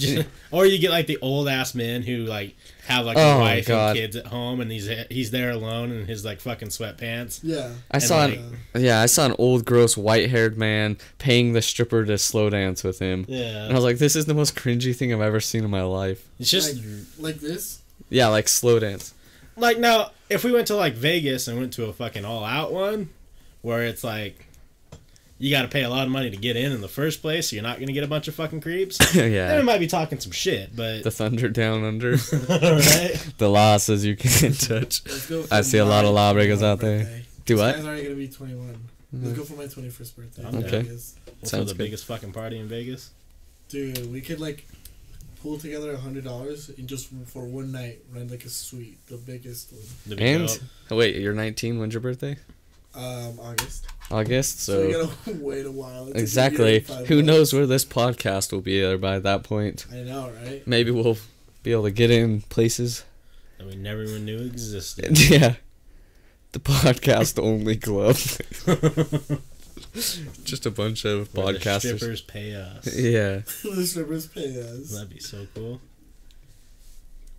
Yeah. 0.00 0.14
Just- 0.16 0.28
or 0.50 0.66
you 0.66 0.78
get 0.78 0.90
like 0.90 1.06
the 1.06 1.18
old 1.22 1.48
ass 1.48 1.74
men 1.74 2.02
who 2.02 2.18
like 2.24 2.56
have 2.86 3.04
like 3.06 3.16
Oh, 3.16 3.36
a 3.36 3.40
wife 3.40 3.66
God. 3.68 3.90
and 3.90 3.98
kids 3.98 4.16
at 4.16 4.26
home, 4.26 4.60
and 4.60 4.70
he's 4.70 4.88
he's 5.10 5.30
there 5.30 5.50
alone 5.50 5.92
in 5.92 6.06
his 6.06 6.24
like 6.24 6.40
fucking 6.40 6.68
sweatpants. 6.68 7.40
Yeah. 7.42 7.72
I 7.90 7.96
And, 7.96 8.02
saw 8.02 8.16
like- 8.24 8.38
an 8.38 8.58
yeah, 8.84 9.00
I 9.00 9.06
saw 9.06 9.26
an 9.26 9.34
old 9.38 9.64
gross 9.64 9.96
white 9.96 10.30
haired 10.30 10.58
man 10.58 10.96
paying 11.18 11.52
the 11.52 11.62
stripper 11.62 12.04
to 12.04 12.18
slow 12.18 12.50
dance 12.50 12.82
with 12.82 12.98
him. 12.98 13.24
Yeah, 13.28 13.64
and 13.64 13.72
I 13.72 13.74
was 13.74 13.84
like, 13.84 13.98
this 13.98 14.16
is 14.16 14.26
the 14.26 14.34
most 14.34 14.56
cringy 14.56 14.94
thing 14.94 15.12
I've 15.12 15.20
ever 15.20 15.40
seen 15.40 15.64
in 15.64 15.70
my 15.70 15.82
life. 15.82 16.26
It's 16.38 16.50
just 16.50 16.76
Like, 16.76 16.84
like 17.18 17.36
this. 17.40 17.80
Yeah, 18.08 18.26
like 18.28 18.48
slow 18.48 18.78
dance. 18.80 19.14
like 19.56 19.78
now 19.78 20.10
if 20.28 20.42
we 20.44 20.50
went 20.52 20.66
to 20.68 20.76
like 20.76 20.94
Vegas 20.94 21.46
and 21.48 21.58
went 21.58 21.72
to 21.74 21.84
a 21.84 21.92
fucking 21.92 22.24
all 22.24 22.44
out 22.44 22.72
one, 22.72 23.10
where 23.62 23.82
it's 23.84 24.02
like. 24.02 24.46
You 25.40 25.50
got 25.50 25.62
to 25.62 25.68
pay 25.68 25.82
a 25.84 25.88
lot 25.88 26.04
of 26.06 26.12
money 26.12 26.30
to 26.30 26.36
get 26.36 26.54
in 26.56 26.70
in 26.70 26.82
the 26.82 26.88
first 26.88 27.22
place, 27.22 27.48
so 27.48 27.56
you're 27.56 27.62
not 27.62 27.80
gonna 27.80 27.92
get 27.92 28.04
a 28.04 28.06
bunch 28.06 28.28
of 28.28 28.34
fucking 28.34 28.60
creeps. 28.60 28.98
Then 29.12 29.24
we 29.30 29.34
yeah. 29.36 29.62
might 29.62 29.78
be 29.78 29.86
talking 29.86 30.20
some 30.20 30.32
shit, 30.32 30.76
but 30.76 31.02
The 31.02 31.10
thunder 31.10 31.48
down 31.48 31.82
under. 31.82 32.10
right? 32.48 33.26
the 33.38 33.48
law 33.48 33.78
says 33.78 34.04
you 34.04 34.16
can't 34.16 34.60
touch. 34.60 35.00
I 35.50 35.62
see 35.62 35.78
a 35.78 35.84
lot 35.86 36.04
of 36.04 36.12
my 36.14 36.20
lawbreakers 36.20 36.60
21st 36.60 36.64
out 36.64 36.80
there. 36.80 36.98
birthday. 36.98 37.24
Do 37.46 37.54
This 37.56 37.62
what? 37.62 37.76
guy's 37.76 37.84
already 37.86 38.02
gonna 38.04 38.14
be 38.16 38.28
21. 38.28 38.74
Let's 39.12 39.38
go 39.38 39.44
for 39.44 39.54
my 39.54 39.64
21st 39.64 40.16
birthday. 40.16 40.44
I'm 40.46 40.54
Okay. 40.56 40.82
Vegas. 40.82 41.14
We'll 41.40 41.48
Sounds 41.48 41.68
the 41.68 41.74
good. 41.74 41.78
biggest 41.84 42.04
fucking 42.04 42.32
party 42.32 42.58
in 42.60 42.68
Vegas. 42.68 43.10
Dude, 43.70 44.12
we 44.12 44.20
could 44.20 44.40
like 44.40 44.66
pull 45.42 45.56
together 45.58 45.92
a 45.92 45.96
hundred 45.96 46.22
dollars 46.24 46.68
and 46.68 46.86
just 46.86 47.08
for 47.26 47.44
one 47.46 47.72
night 47.72 48.00
rent 48.12 48.30
like 48.30 48.44
a 48.44 48.50
suite, 48.50 48.98
the 49.06 49.16
biggest 49.16 49.72
one. 50.06 50.18
And 50.18 50.60
oh, 50.90 50.96
wait, 50.96 51.16
you're 51.16 51.32
19. 51.32 51.78
When's 51.78 51.94
your 51.94 52.02
birthday? 52.02 52.36
Um, 52.94 53.40
August. 53.40 53.86
August. 54.10 54.60
So, 54.60 54.86
we 54.86 54.92
So 54.92 55.06
gotta 55.06 55.38
wait 55.42 55.66
a 55.66 55.70
while. 55.70 56.06
It's 56.08 56.08
like 56.08 56.16
a 56.16 56.20
exactly. 56.20 56.80
Who 57.06 57.16
months. 57.16 57.26
knows 57.26 57.52
where 57.52 57.66
this 57.66 57.84
podcast 57.84 58.52
will 58.52 58.60
be 58.60 58.96
by 58.96 59.18
that 59.20 59.42
point? 59.44 59.86
I 59.92 60.02
know, 60.02 60.30
right? 60.44 60.66
Maybe 60.66 60.90
we'll 60.90 61.18
be 61.62 61.72
able 61.72 61.84
to 61.84 61.90
get 61.90 62.10
in 62.10 62.40
places. 62.42 63.04
that 63.58 63.66
we 63.66 63.76
never 63.76 64.02
even 64.02 64.24
knew 64.24 64.38
existed. 64.38 65.18
yeah. 65.30 65.54
The 66.52 66.58
podcast 66.58 67.40
only 67.42 67.76
club. 67.76 68.16
Just 70.44 70.66
a 70.66 70.70
bunch 70.70 71.04
of 71.04 71.32
Where 71.34 71.52
the 71.52 71.58
podcasters. 71.58 71.96
strippers 71.96 72.20
pay 72.22 72.54
us. 72.54 72.96
Yeah. 72.96 73.40
the 73.62 73.86
strippers 73.86 74.26
pay 74.26 74.60
us. 74.60 74.90
That'd 74.92 75.10
be 75.10 75.20
so 75.20 75.46
cool. 75.54 75.80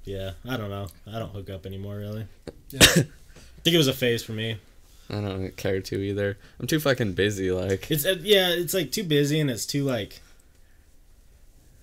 Yeah, 0.03 0.31
I 0.47 0.57
don't 0.57 0.69
know. 0.69 0.87
I 1.07 1.19
don't 1.19 1.29
hook 1.31 1.49
up 1.49 1.65
anymore, 1.65 1.97
really. 1.97 2.25
Yeah. 2.69 2.79
I 2.81 3.63
think 3.63 3.73
it 3.75 3.77
was 3.77 3.87
a 3.87 3.93
phase 3.93 4.23
for 4.23 4.31
me. 4.31 4.57
I 5.11 5.19
don't 5.21 5.51
care 5.57 5.81
to 5.81 5.99
either. 5.99 6.37
I'm 6.59 6.67
too 6.67 6.79
fucking 6.79 7.13
busy. 7.13 7.51
Like, 7.51 7.91
It's 7.91 8.05
uh, 8.05 8.15
yeah, 8.21 8.49
it's 8.49 8.73
like 8.73 8.91
too 8.91 9.03
busy 9.03 9.39
and 9.39 9.49
it's 9.51 9.65
too 9.65 9.83
like. 9.83 10.21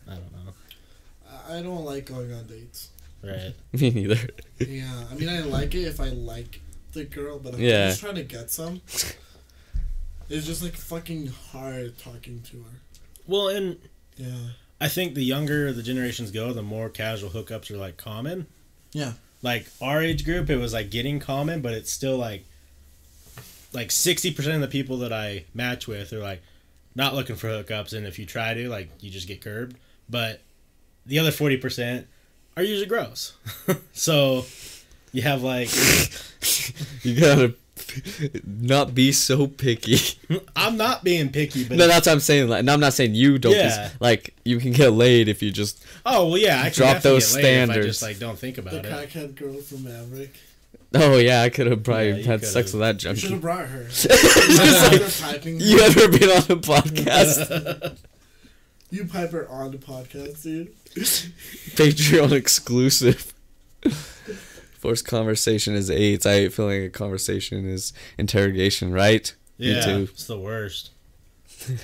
I 0.09 0.13
don't 0.15 0.33
know. 0.33 0.53
I- 1.31 1.59
I 1.59 1.63
don't 1.63 1.85
like 1.85 2.07
going 2.07 2.33
on 2.33 2.47
dates. 2.47 2.91
Right. 3.23 3.55
me 3.73 3.91
neither. 3.91 4.29
Yeah, 4.59 5.05
I 5.11 5.15
mean, 5.15 5.29
I 5.29 5.41
like 5.41 5.75
it 5.75 5.83
if 5.83 6.01
I 6.01 6.09
like 6.11 6.61
the 6.93 7.05
girl, 7.05 7.39
but 7.39 7.55
if 7.55 7.61
I'm 7.61 7.61
just 7.67 8.01
trying 8.01 8.15
to 8.17 8.23
get 8.23 8.51
some, 8.51 8.81
it's 10.31 10.47
just 10.47 10.63
like 10.63 10.75
fucking 10.75 11.29
hard 11.53 11.99
talking 11.99 12.43
to 12.51 12.57
her. 12.59 12.71
Well, 13.27 13.49
and 13.49 13.79
Yeah. 14.17 14.37
I 14.81 14.89
think 14.89 15.15
the 15.15 15.25
younger 15.25 15.73
the 15.73 15.83
generations 15.83 16.31
go, 16.31 16.53
the 16.53 16.63
more 16.63 16.89
casual 16.89 17.31
hookups 17.31 17.71
are 17.71 17.77
like 17.77 17.97
common. 17.97 18.47
Yeah. 18.93 19.15
Like 19.43 19.67
our 19.83 20.03
age 20.03 20.25
group, 20.25 20.49
it 20.51 20.57
was 20.57 20.73
like 20.73 20.91
getting 20.91 21.19
common, 21.19 21.61
but 21.61 21.73
it's 21.75 21.91
still 21.93 22.17
like 22.17 22.45
like 23.73 23.91
sixty 23.91 24.33
percent 24.33 24.57
of 24.57 24.61
the 24.61 24.69
people 24.69 24.99
that 24.99 25.13
I 25.13 25.45
match 25.55 25.87
with 25.87 26.13
are 26.13 26.21
like 26.21 26.43
not 26.95 27.15
looking 27.15 27.37
for 27.37 27.49
hookups, 27.49 27.93
and 27.93 28.07
if 28.07 28.19
you 28.19 28.27
try 28.27 28.55
to, 28.55 28.69
like 28.69 28.91
you 29.01 29.11
just 29.11 29.29
get 29.29 29.41
curbed. 29.41 29.77
But 30.09 30.41
the 31.07 31.19
other 31.19 31.31
forty 31.31 31.57
percent 31.57 32.07
are 32.57 32.63
usually 32.63 32.87
gross. 32.89 33.35
so 33.93 34.45
you 35.13 35.23
have 35.23 35.43
like 35.43 35.71
you 37.03 37.19
gotta 37.19 37.55
not 38.45 38.95
be 38.95 39.13
so 39.13 39.47
picky. 39.47 39.99
I'm 40.57 40.77
not 40.77 41.05
being 41.05 41.31
picky, 41.31 41.65
but 41.65 41.79
no, 41.79 41.87
that's 41.87 42.07
what 42.07 42.13
I'm 42.13 42.21
saying. 42.21 42.49
Like, 42.49 42.65
no, 42.65 42.73
I'm 42.75 42.81
not 42.81 42.93
saying 42.93 43.15
you 43.15 43.39
don't. 43.39 43.53
Yeah. 43.53 43.89
Be, 43.89 43.95
like, 44.01 44.35
you 44.45 44.59
can 44.59 44.73
get 44.73 44.93
laid 44.93 45.29
if 45.29 45.43
you 45.43 45.51
just. 45.51 45.85
oh 46.05 46.27
well, 46.29 46.39
yeah, 46.39 46.61
I 46.61 46.71
can 46.71 46.73
Drop 46.75 47.03
those 47.03 47.35
get 47.35 47.45
laid 47.45 47.63
If 47.65 47.71
I 47.71 47.83
just 47.83 48.03
like 48.03 48.19
don't 48.19 48.39
think 48.39 48.59
about 48.59 48.73
The 48.73 48.81
it. 48.81 48.85
crackhead 49.11 49.35
girl 49.37 49.55
from 49.55 49.79
Maverik. 49.79 50.31
Oh 50.95 51.19
yeah, 51.19 51.43
I 51.43 51.51
could 51.51 51.67
have 51.67 51.83
probably 51.85 52.21
Yeah, 52.21 52.27
had 52.27 52.45
sex 52.45 52.73
could've. 52.73 52.81
with 52.81 53.03
that 53.03 53.05
You 53.05 53.17
should 53.17 53.31
have 53.33 53.41
brought 53.43 53.67
her. 53.67 53.85
Just 53.89 55.23
like, 55.23 55.45
you 55.45 55.79
her. 55.79 55.85
ever 55.85 56.09
been 56.19 56.31
on 56.31 56.39
a 56.39 56.61
podcast? 56.61 57.99
You 58.91 59.05
pipe 59.05 59.33
her 59.33 59.47
on 59.51 59.71
the 59.73 59.77
podcast, 59.79 60.43
dude. 60.43 60.75
Patreon 61.77 62.33
exclusive. 62.33 63.35
Forced 64.79 65.07
conversation 65.07 65.75
is 65.75 65.91
AIDS. 65.91 66.25
I 66.25 66.33
hate 66.35 66.53
feeling 66.53 66.85
a 66.85 66.89
conversation 66.89 67.69
is 67.69 67.93
interrogation, 68.17 68.93
right? 68.93 69.35
Me 69.59 69.75
Yeah, 69.75 69.81
too. 69.85 70.09
it's 70.11 70.27
the 70.27 70.39
worst. 70.39 70.91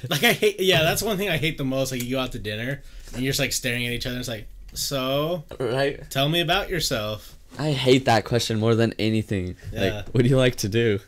like 0.08 0.22
I 0.24 0.32
hate. 0.32 0.60
Yeah, 0.60 0.82
that's 0.82 1.02
one 1.02 1.16
thing 1.18 1.28
I 1.28 1.36
hate 1.36 1.58
the 1.58 1.64
most. 1.64 1.90
Like 1.92 2.02
you 2.02 2.12
go 2.16 2.20
out 2.20 2.32
to 2.32 2.38
dinner 2.38 2.82
and 3.12 3.22
you're 3.22 3.30
just 3.32 3.40
like 3.40 3.52
staring 3.52 3.84
at 3.86 3.92
each 3.92 4.06
other. 4.06 4.18
It's 4.18 4.28
like, 4.28 4.46
so 4.72 5.44
Right. 5.58 6.08
tell 6.10 6.28
me 6.28 6.40
about 6.40 6.70
yourself. 6.70 7.36
I 7.58 7.72
hate 7.72 8.04
that 8.06 8.24
question 8.24 8.58
more 8.58 8.74
than 8.74 8.94
anything. 8.98 9.56
Yeah. 9.72 9.80
Like, 9.80 10.08
what 10.08 10.22
do 10.22 10.28
you 10.28 10.36
like 10.36 10.56
to 10.56 10.68
do? 10.68 10.98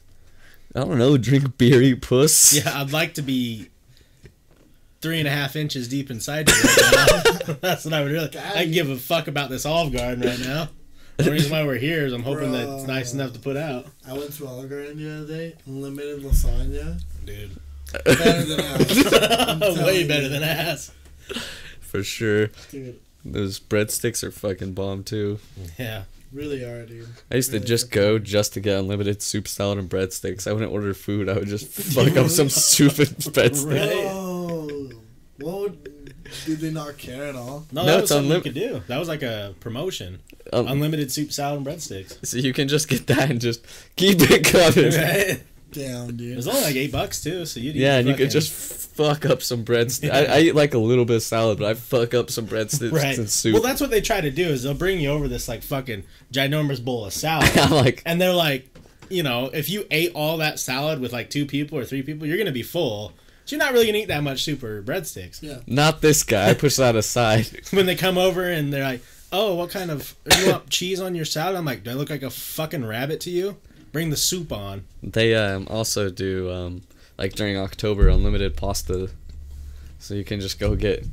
I 0.75 0.81
don't 0.81 0.99
know. 0.99 1.17
Drink 1.17 1.57
beer, 1.59 1.81
eat 1.83 2.03
puss. 2.03 2.53
Yeah, 2.53 2.81
I'd 2.81 2.93
like 2.93 3.15
to 3.15 3.23
be 3.23 3.69
three 5.01 5.19
and 5.19 5.29
a 5.29 5.31
half 5.31 5.57
inches 5.57 5.89
deep 5.89 6.11
inside 6.11 6.49
you. 6.49 6.55
Right 6.55 6.93
now. 7.47 7.53
That's 7.61 7.85
what 7.85 7.95
I 7.95 8.03
would 8.03 8.13
really. 8.13 8.29
I 8.39 8.65
can 8.65 8.73
give 8.73 8.91
a 8.91 8.97
fuck 8.97 9.29
about 9.29 9.51
this 9.51 9.65
Olive 9.67 9.93
Garden 9.93 10.27
right 10.27 10.41
now. 10.41 10.69
The 11.17 11.31
reason 11.31 11.51
why 11.51 11.65
we're 11.65 11.79
here 11.79 12.05
is 12.05 12.13
I'm 12.13 12.23
hoping 12.23 12.53
that 12.53 12.69
it's 12.69 12.87
nice 12.87 13.15
enough 13.15 13.33
to 13.33 13.39
put 13.39 13.57
out, 13.57 13.87
I 14.07 14.13
went 14.13 14.35
to 14.35 14.47
Olive 14.47 14.69
Garden 14.69 14.99
the 14.99 15.17
other 15.17 15.27
day. 15.27 15.55
Unlimited 15.67 16.23
lasagna. 16.23 17.01
dude. 17.25 17.57
Better 18.05 18.45
than 18.45 18.61
ass. 18.61 19.79
Way 19.87 20.03
you. 20.03 20.09
better 20.09 20.29
than 20.29 20.43
ass. 20.43 20.93
For 21.81 22.03
sure. 22.03 22.49
Dude, 22.71 23.01
Those 23.25 23.59
breadsticks 23.59 24.23
are 24.23 24.31
fucking 24.31 24.75
bomb 24.75 25.05
too. 25.05 25.39
Yeah. 25.79 26.03
Really 26.37 26.63
are, 26.63 26.85
dude. 26.87 27.09
I 27.31 27.37
used 27.37 27.51
to 27.51 27.61
just 27.61 27.87
fucking 27.87 28.03
go 28.03 28.19
just 28.19 28.53
to 28.55 28.61
get 28.61 28.79
unlimited 28.79 29.23
soup, 29.23 29.49
salad, 29.49 29.79
and 29.79 29.89
breadsticks. 29.91 30.47
I 30.47 30.53
wouldn't 30.53 30.71
order 30.73 30.95
food. 30.95 31.29
I 31.29 31.35
would 31.35 31.49
just 31.49 31.67
fuck 31.95 32.17
up 32.17 32.29
some 32.29 32.49
soup 32.49 32.99
and 32.99 33.09
breadsticks. 33.09 33.67
Right. 33.67 34.07
Oh, 34.09 34.91
what 35.39 35.61
would, 35.61 36.15
did 36.45 36.59
they 36.61 36.71
not 36.71 36.99
care 36.99 37.25
at 37.25 37.35
all? 37.37 37.67
No, 37.73 37.83
No, 37.83 37.87
that 37.87 37.95
was 37.95 38.03
it's 38.03 38.09
something 38.13 38.31
you 38.33 38.41
could 38.41 38.55
do. 38.55 38.83
That 38.89 38.99
was 38.99 39.09
like 39.09 39.23
a 39.23 39.55
promotion. 39.61 40.21
Um, 40.53 40.69
Unlimited 40.69 41.11
soup, 41.11 41.33
salad, 41.33 41.59
and 41.59 41.67
breadsticks. 41.67 42.25
so 42.27 42.37
you 42.39 42.53
can 42.53 42.69
just 42.69 42.89
get 42.89 43.07
that 43.09 43.31
and 43.31 43.41
just 43.41 43.65
keep 43.97 44.19
it 44.21 44.45
coming. 44.45 44.93
Right. 44.93 45.43
Damn, 45.73 46.11
It 46.11 46.17
dude. 46.17 46.37
was 46.37 46.47
only 46.49 46.63
like 46.63 46.77
eight 46.77 46.93
bucks 46.93 47.23
too, 47.23 47.45
so 47.45 47.61
you 47.61 47.73
Yeah, 47.73 47.99
and 47.99 48.09
you 48.09 48.15
could 48.15 48.31
just 48.31 48.86
fuck 48.97 49.27
up 49.27 49.43
some 49.43 49.65
breadsticks. 49.65 50.11
I, 50.11 50.25
I 50.25 50.41
eat 50.41 50.55
like 50.55 50.75
a 50.75 50.79
little 50.79 51.05
bit 51.05 51.17
of 51.17 51.23
salad, 51.23 51.59
but 51.59 51.69
I 51.69 51.75
fuck 51.75 52.15
up 52.15 52.31
some 52.31 52.47
breadsticks 52.47 52.93
right. 52.93 53.17
and 53.17 53.29
soup. 53.29 53.53
Well, 53.53 53.63
that's 53.63 53.81
what 53.81 53.91
they 53.91 54.01
try 54.01 54.21
to 54.21 54.31
do 54.31 54.49
is 54.49 54.63
they'll 54.63 54.75
bring 54.75 55.01
you 55.01 55.11
over 55.11 55.29
this 55.29 55.49
like 55.49 55.63
fucking 55.63 56.05
ginormous 56.33 56.83
bowl 56.83 57.05
of 57.05 57.13
salad, 57.13 57.51
I'm 57.59 57.71
like, 57.71 58.03
and 58.07 58.21
they're 58.21 58.33
like, 58.33 58.69
you 59.09 59.23
know, 59.23 59.51
if 59.53 59.69
you 59.69 59.87
ate 59.91 60.13
all 60.15 60.39
that 60.39 60.59
salad 60.59 61.01
with 61.01 61.13
like 61.13 61.31
two 61.31 61.47
people 61.47 61.79
or 61.79 61.85
three 61.85 62.03
people, 62.03 62.27
you're 62.27 62.39
gonna 62.39 62.53
be 62.53 62.63
full. 62.63 63.13
So 63.45 63.55
you're 63.55 63.65
not 63.65 63.73
really 63.73 63.87
gonna 63.87 63.99
eat 63.99 64.09
that 64.09 64.23
much 64.23 64.43
soup 64.43 64.63
or 64.63 64.83
breadsticks. 64.83 65.43
Yeah. 65.43 65.59
not 65.67 66.01
this 66.01 66.23
guy. 66.25 66.51
I 66.51 66.55
push 66.55 66.77
that 66.77 66.97
aside. 66.97 67.47
When 67.71 67.87
they 67.87 67.95
come 67.95 68.19
over 68.19 68.49
and 68.49 68.73
they're 68.73 68.83
like, 68.83 69.03
"Oh, 69.31 69.55
what 69.55 69.71
kind 69.71 69.91
of 69.91 70.17
you 70.39 70.51
want 70.51 70.71
cheese 70.71 71.01
on 71.01 71.15
your 71.15 71.25
salad?" 71.25 71.57
I'm 71.57 71.65
like, 71.65 71.85
"Do 71.85 71.91
I 71.91 71.95
look 71.95 72.11
like 72.11 72.23
a 72.23 72.31
fucking 72.31 72.85
rabbit 72.85 73.21
to 73.23 73.31
you?" 73.31 73.57
Bring 73.93 74.11
the 74.11 74.17
soup 74.17 74.53
on. 74.53 74.85
They 75.03 75.35
um, 75.35 75.67
also 75.71 76.11
do 76.11 76.51
um, 76.51 76.83
like 77.19 77.35
during 77.35 77.57
October 77.57 78.09
unlimited 78.09 78.57
pasta, 78.57 79.11
so 79.99 80.15
you 80.15 80.25
can 80.25 80.41
just 80.41 80.59
go 80.59 80.75
get 80.75 81.07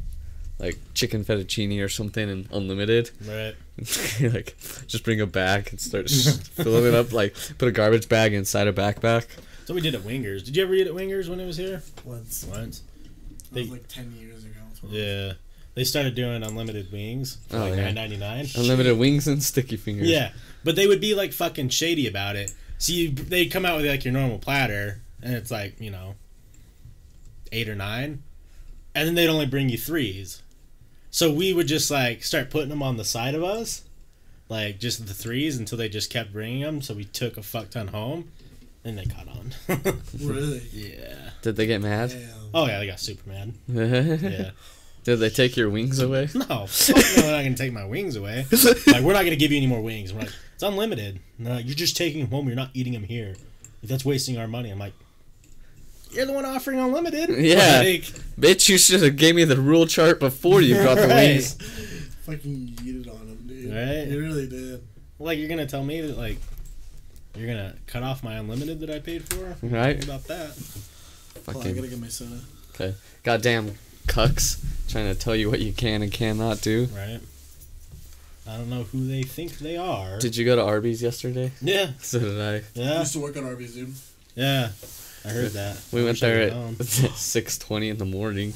like 0.60 0.78
chicken 0.94 1.24
fettuccine 1.26 1.84
or 1.84 1.90
something 1.90 2.30
and 2.30 2.48
unlimited. 2.52 3.12
Right. 3.26 3.56
like 4.34 4.56
just 4.88 5.04
bring 5.04 5.20
a 5.20 5.26
bag 5.26 5.70
and 5.72 5.80
start 5.82 6.10
filling 6.10 6.86
it 6.86 6.94
up. 6.94 7.12
Like 7.12 7.36
put 7.58 7.68
a 7.68 7.72
garbage 7.72 8.08
bag 8.10 8.34
inside 8.34 8.68
a 8.68 8.74
backpack. 8.74 9.26
So 9.66 9.74
we 9.74 9.82
did 9.82 9.96
at 9.96 10.02
Wingers. 10.02 10.44
Did 10.46 10.56
you 10.58 10.64
ever 10.64 10.74
eat 10.74 10.88
at 10.88 10.94
Wingers 10.94 11.30
when 11.30 11.40
it 11.40 11.46
was 11.46 11.58
here? 11.58 11.82
Once. 12.04 12.46
Once. 12.50 12.84
That 13.52 13.60
was 13.62 13.68
They- 13.70 13.74
like 13.74 13.88
10 13.88 14.14
years 14.20 14.44
ago. 14.44 14.52
Yeah. 14.90 15.34
They 15.76 15.86
started 15.86 16.14
doing 16.14 16.44
unlimited 16.44 16.92
wings 16.92 17.38
for 17.48 17.58
Oh, 17.58 17.60
like 17.62 17.76
yeah. 17.78 17.86
nine 17.86 17.96
ninety 17.96 18.18
nine. 18.18 18.46
Unlimited 18.56 18.96
wings 18.98 19.28
and 19.28 19.42
sticky 19.42 19.78
fingers. 19.78 20.08
Yeah, 20.08 20.32
but 20.64 20.76
they 20.76 20.86
would 20.86 21.02
be 21.02 21.16
like 21.16 21.34
fucking 21.34 21.70
shady 21.70 22.06
about 22.08 22.36
it. 22.36 22.54
So 22.78 22.94
you, 22.94 23.10
they'd 23.12 23.48
come 23.50 23.66
out 23.66 23.78
with 23.78 23.88
like 23.88 24.06
your 24.06 24.14
normal 24.14 24.38
platter, 24.38 25.02
and 25.24 25.34
it's 25.34 25.50
like 25.50 25.80
you 25.80 25.90
know, 25.90 26.16
eight 27.52 27.70
or 27.70 27.76
nine, 27.76 28.22
and 28.94 29.08
then 29.08 29.16
they'd 29.16 29.30
only 29.30 29.46
bring 29.48 29.70
you 29.70 29.78
threes. 29.78 30.44
So 31.10 31.32
we 31.32 31.54
would 31.54 31.68
just 31.68 31.90
like 31.90 32.24
start 32.24 32.50
putting 32.50 32.70
them 32.70 32.84
on 32.84 32.98
the 32.98 33.06
side 33.06 33.36
of 33.36 33.44
us, 33.44 33.84
like 34.50 34.80
just 34.80 35.08
the 35.08 35.14
threes 35.14 35.58
until 35.58 35.78
they 35.78 35.90
just 35.90 36.10
kept 36.12 36.34
bringing 36.34 36.62
them. 36.62 36.82
So 36.82 36.94
we 36.94 37.06
took 37.06 37.38
a 37.38 37.44
fuck 37.44 37.70
ton 37.70 37.88
home, 37.88 38.32
and 38.84 38.98
they 38.98 39.06
caught 39.06 39.28
on. 39.28 39.54
Really? 40.20 40.62
yeah. 40.72 41.30
Did 41.42 41.56
they 41.56 41.66
get 41.66 41.82
mad? 41.82 42.10
Damn. 42.10 42.30
Oh 42.54 42.68
yeah, 42.68 42.80
they 42.80 42.88
got 42.88 43.00
super 43.00 43.30
mad. 43.30 43.54
Yeah. 43.68 44.52
Did 45.04 45.18
they 45.18 45.30
take 45.30 45.58
your 45.58 45.70
wings 45.70 46.00
away? 46.00 46.30
No, 46.34 46.66
fuck 46.66 46.96
no, 46.96 47.02
they're 47.22 47.32
not 47.32 47.44
gonna 47.44 47.56
take 47.56 47.74
my 47.74 47.86
wings 47.86 48.16
away. 48.16 48.46
Like 48.88 49.02
we're 49.02 49.14
not 49.14 49.26
gonna 49.26 49.36
give 49.36 49.52
you 49.52 49.58
any 49.58 49.68
more 49.68 49.82
wings. 49.82 50.14
We're 50.14 50.22
like, 50.22 50.32
it's 50.54 50.64
unlimited. 50.64 51.20
No, 51.38 51.58
you're 51.58 51.76
just 51.76 51.98
taking 51.98 52.22
them 52.22 52.32
home. 52.32 52.48
You're 52.48 52.56
not 52.56 52.70
eating 52.74 52.94
them 52.94 53.04
here. 53.04 53.36
Like, 53.82 53.90
that's 53.90 54.06
wasting 54.06 54.38
our 54.38 54.48
money. 54.48 54.70
I'm 54.70 54.80
like, 54.80 54.94
you're 56.14 56.26
the 56.26 56.34
one 56.34 56.46
offering 56.46 56.80
unlimited. 56.80 57.30
Yeah. 57.30 57.80
Like, 57.80 58.04
Bitch, 58.40 58.70
you 58.70 58.78
should 58.78 59.02
have 59.04 59.16
gave 59.16 59.36
me 59.36 59.44
the 59.44 59.60
rule 59.60 59.86
chart 59.88 60.20
before 60.20 60.62
you 60.62 60.76
brought 60.76 60.96
the 60.98 61.08
Right. 61.08 61.30
wings. 61.36 61.54
Fucking 62.26 62.78
yeeted 62.82 63.10
on 63.14 63.28
him, 63.28 63.44
dude. 63.48 63.74
Right? 63.74 64.08
You 64.08 64.20
really 64.22 64.48
did. 64.48 64.82
like 65.20 65.40
you're 65.40 65.50
gonna 65.50 65.66
tell 65.66 65.84
me 65.84 66.02
that 66.02 66.18
like 66.18 66.38
you're 67.36 67.48
gonna 67.48 67.76
cut 67.88 68.04
off 68.04 68.24
my 68.24 68.36
unlimited 68.36 68.80
that 68.82 68.90
I 68.90 69.00
paid 69.00 69.24
for. 69.28 69.56
Right? 69.62 69.96
What 69.98 70.04
about 70.06 70.24
that? 70.26 70.48
Hold 70.48 71.48
on, 71.48 71.48
I 71.48 71.54
Fucking 71.54 71.76
gotta 71.76 71.88
get 71.88 72.00
my 72.00 72.08
soda. 72.08 72.40
Okay. 72.76 72.96
Goddamn 73.24 73.74
cucks 74.08 74.58
trying 74.90 75.14
to 75.14 75.20
tell 75.20 75.36
you 75.36 75.50
what 75.50 75.60
you 75.62 75.72
can 75.74 76.02
and 76.02 76.12
cannot 76.12 76.62
do. 76.62 76.88
Right. 76.96 77.20
I 78.48 78.58
don't 78.58 78.70
know 78.70 78.84
who 78.84 79.08
they 79.08 79.24
think 79.24 79.60
they 79.60 79.78
are. 79.78 80.20
Did 80.20 80.36
you 80.36 80.44
go 80.44 80.56
to 80.58 80.62
Arby's 80.64 81.02
yesterday? 81.02 81.52
yeah. 81.62 81.92
So 82.02 82.20
did 82.20 82.40
I. 82.42 82.56
I 82.58 82.62
Yeah. 82.74 83.00
used 83.00 83.14
to 83.14 83.20
work 83.20 83.38
on 83.38 83.46
Arby's, 83.46 83.74
dude. 83.76 83.94
Yeah. 84.36 84.70
I 85.26 85.30
heard 85.30 85.52
that. 85.52 85.80
We 85.92 86.02
I 86.02 86.06
went 86.06 86.20
there 86.20 86.42
at 86.52 86.86
six 86.86 87.58
twenty 87.58 87.90
in 87.90 87.98
the 87.98 88.06
morning. 88.06 88.54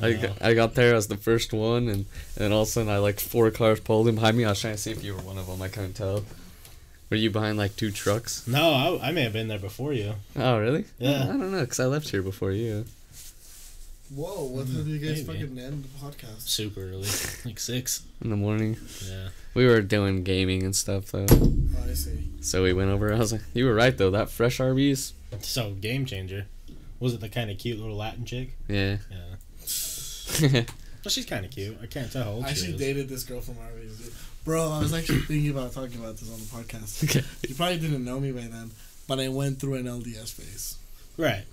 I, 0.00 0.08
Yeah. 0.08 0.16
got, 0.28 0.42
I 0.42 0.54
got 0.54 0.74
there 0.74 0.94
as 0.94 1.08
the 1.08 1.16
first 1.16 1.52
one, 1.52 1.88
and, 1.88 1.96
and 1.96 2.06
then 2.36 2.52
all 2.52 2.62
of 2.62 2.68
a 2.68 2.70
sudden 2.70 2.88
I 2.90 2.98
like 2.98 3.18
four 3.18 3.50
cars 3.50 3.80
pulled 3.80 4.06
in 4.06 4.14
behind 4.14 4.36
me. 4.36 4.44
I 4.44 4.50
was 4.50 4.60
trying 4.60 4.74
to 4.74 4.78
see 4.80 4.92
if 4.92 5.02
you 5.02 5.14
were 5.14 5.22
one 5.22 5.38
of 5.38 5.46
them. 5.48 5.60
I 5.60 5.66
couldn't 5.68 5.94
tell. 5.94 6.24
Were 7.10 7.16
you 7.16 7.30
behind 7.30 7.58
like 7.58 7.74
two 7.74 7.90
trucks? 7.90 8.46
No, 8.46 8.98
I, 9.02 9.08
I 9.08 9.12
may 9.12 9.22
have 9.24 9.32
been 9.32 9.48
there 9.48 9.58
before 9.58 9.92
you. 9.92 10.14
Oh 10.36 10.58
really? 10.58 10.84
Yeah. 10.98 11.22
I 11.24 11.26
don't 11.26 11.50
know, 11.50 11.64
cause 11.66 11.80
I 11.80 11.86
left 11.86 12.10
here 12.10 12.22
before 12.22 12.52
you. 12.52 12.84
Whoa, 14.14 14.44
what 14.44 14.66
mm, 14.66 14.74
time 14.74 14.84
do 14.84 14.90
you 14.90 14.98
guys 15.06 15.26
Maybe. 15.26 15.40
fucking 15.40 15.58
end 15.58 15.84
the 15.84 15.88
podcast? 16.06 16.40
Super 16.48 16.80
early, 16.80 17.08
like 17.44 17.58
six. 17.58 18.02
In 18.22 18.30
the 18.30 18.36
morning, 18.36 18.76
Yeah. 19.06 19.28
we 19.54 19.66
were 19.66 19.82
doing 19.82 20.22
gaming 20.24 20.62
and 20.62 20.74
stuff 20.74 21.06
though. 21.12 21.26
Oh, 21.30 21.52
I 21.88 21.92
see. 21.92 22.28
So 22.40 22.62
we 22.62 22.72
went 22.72 22.90
over. 22.90 23.12
I 23.12 23.18
was 23.18 23.32
like, 23.32 23.42
"You 23.52 23.66
were 23.66 23.74
right 23.74 23.96
though. 23.96 24.10
That 24.10 24.30
fresh 24.30 24.60
Arby's, 24.60 25.12
So 25.40 25.70
game 25.72 26.06
changer. 26.06 26.46
Was 27.00 27.14
it 27.14 27.20
the 27.20 27.28
kind 27.28 27.50
of 27.50 27.58
cute 27.58 27.78
little 27.78 27.96
Latin 27.96 28.24
chick? 28.24 28.56
yeah." 28.68 28.98
Yeah. 29.10 30.62
Well, 31.04 31.10
she's 31.12 31.26
kind 31.26 31.44
of 31.44 31.52
cute. 31.52 31.78
I 31.80 31.86
can't 31.86 32.10
tell 32.12 32.24
how 32.24 32.30
old 32.32 32.44
I 32.44 32.48
she 32.48 32.52
actually 32.52 32.72
is. 32.74 32.80
dated 32.80 33.08
this 33.08 33.22
girl 33.22 33.40
from 33.40 33.56
Arby's, 33.64 33.96
dude. 33.98 34.12
Bro, 34.44 34.72
I 34.72 34.80
was 34.80 34.92
actually 34.92 35.20
thinking 35.20 35.50
about 35.50 35.72
talking 35.72 36.00
about 36.00 36.16
this 36.16 36.30
on 36.30 36.38
the 36.40 36.44
podcast. 36.68 37.24
You 37.48 37.54
probably 37.54 37.78
didn't 37.78 38.04
know 38.04 38.18
me 38.18 38.32
by 38.32 38.42
then, 38.42 38.72
but 39.06 39.20
I 39.20 39.28
went 39.28 39.60
through 39.60 39.74
an 39.74 39.84
LDS 39.84 40.32
phase. 40.32 40.76
Right. 41.16 41.44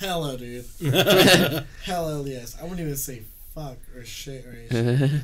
Hello, 0.00 0.36
dude. 0.36 0.64
That's 0.80 1.64
Hella 1.84 2.24
LDS. 2.24 2.58
I 2.60 2.64
wouldn't 2.64 2.80
even 2.80 2.96
say 2.96 3.22
fuck 3.54 3.78
or 3.96 4.04
shit 4.04 4.44
or 4.44 4.50
anything. 4.50 5.20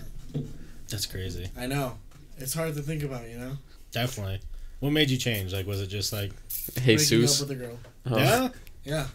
That's 0.88 1.07
crazy. 1.07 1.49
I 1.59 1.66
know. 1.66 1.95
It's 2.38 2.55
hard 2.55 2.77
to 2.77 2.83
think 2.83 3.03
about, 3.03 3.29
you 3.29 3.37
know? 3.37 3.59
Definitely. 3.90 4.40
What 4.81 4.93
made 4.93 5.11
you 5.11 5.16
change? 5.19 5.53
Like, 5.53 5.66
was 5.66 5.81
it 5.81 5.87
just 5.88 6.12
like, 6.12 6.33
Breaking 6.75 6.99
Jesus. 6.99 7.40
up 7.43 7.49
with 7.49 7.59
a 7.59 7.64
girl. 7.66 7.79
Oh. 8.07 8.16
yeah? 8.19 8.49
Yeah. 8.85 9.07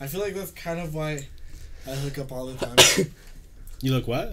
I 0.00 0.06
feel 0.06 0.20
like 0.20 0.34
that's 0.34 0.50
kind 0.52 0.80
of 0.80 0.94
why 0.94 1.26
I 1.86 1.90
hook 1.92 2.18
up 2.18 2.32
all 2.32 2.46
the 2.46 2.54
time. 2.66 3.06
You 3.82 3.92
look 3.92 4.08
what? 4.08 4.28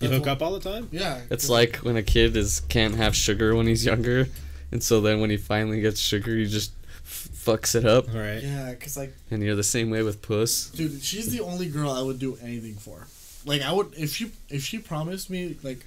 You 0.00 0.08
That's 0.08 0.12
hook 0.14 0.26
wh- 0.26 0.30
up 0.32 0.42
all 0.42 0.52
the 0.58 0.60
time? 0.70 0.86
Yeah. 0.92 1.22
It's 1.30 1.48
like 1.48 1.76
when 1.76 1.96
a 1.96 2.02
kid 2.02 2.36
is 2.36 2.60
can't 2.68 2.94
have 2.96 3.16
sugar 3.16 3.56
when 3.56 3.66
he's 3.66 3.86
younger, 3.86 4.28
and 4.70 4.82
so 4.82 5.00
then 5.00 5.18
when 5.22 5.30
he 5.30 5.38
finally 5.38 5.80
gets 5.80 5.98
sugar, 5.98 6.36
he 6.36 6.44
just 6.44 6.72
f- 7.02 7.28
fucks 7.32 7.74
it 7.74 7.86
up. 7.86 8.10
All 8.14 8.20
right. 8.20 8.42
Yeah, 8.42 8.70
because, 8.72 8.98
like, 8.98 9.14
And 9.30 9.42
you're 9.42 9.56
the 9.56 9.62
same 9.64 9.88
way 9.88 10.02
with 10.02 10.20
puss. 10.20 10.68
dude, 10.70 11.02
she's 11.02 11.32
the 11.32 11.40
only 11.40 11.68
girl 11.68 11.90
I 11.90 12.02
would 12.02 12.18
do 12.18 12.36
anything 12.42 12.74
for. 12.74 13.06
Like, 13.46 13.62
I 13.62 13.72
would, 13.72 13.94
if 13.96 14.14
she, 14.14 14.30
if 14.50 14.62
she 14.62 14.78
promised 14.78 15.30
me, 15.30 15.56
like, 15.62 15.86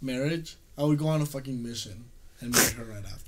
marriage, 0.00 0.56
I 0.78 0.84
would 0.84 0.98
go 0.98 1.08
on 1.08 1.20
a 1.22 1.26
fucking 1.26 1.60
mission 1.60 2.04
and 2.40 2.52
meet 2.52 2.70
her 2.78 2.84
right 2.84 3.04
after. 3.04 3.23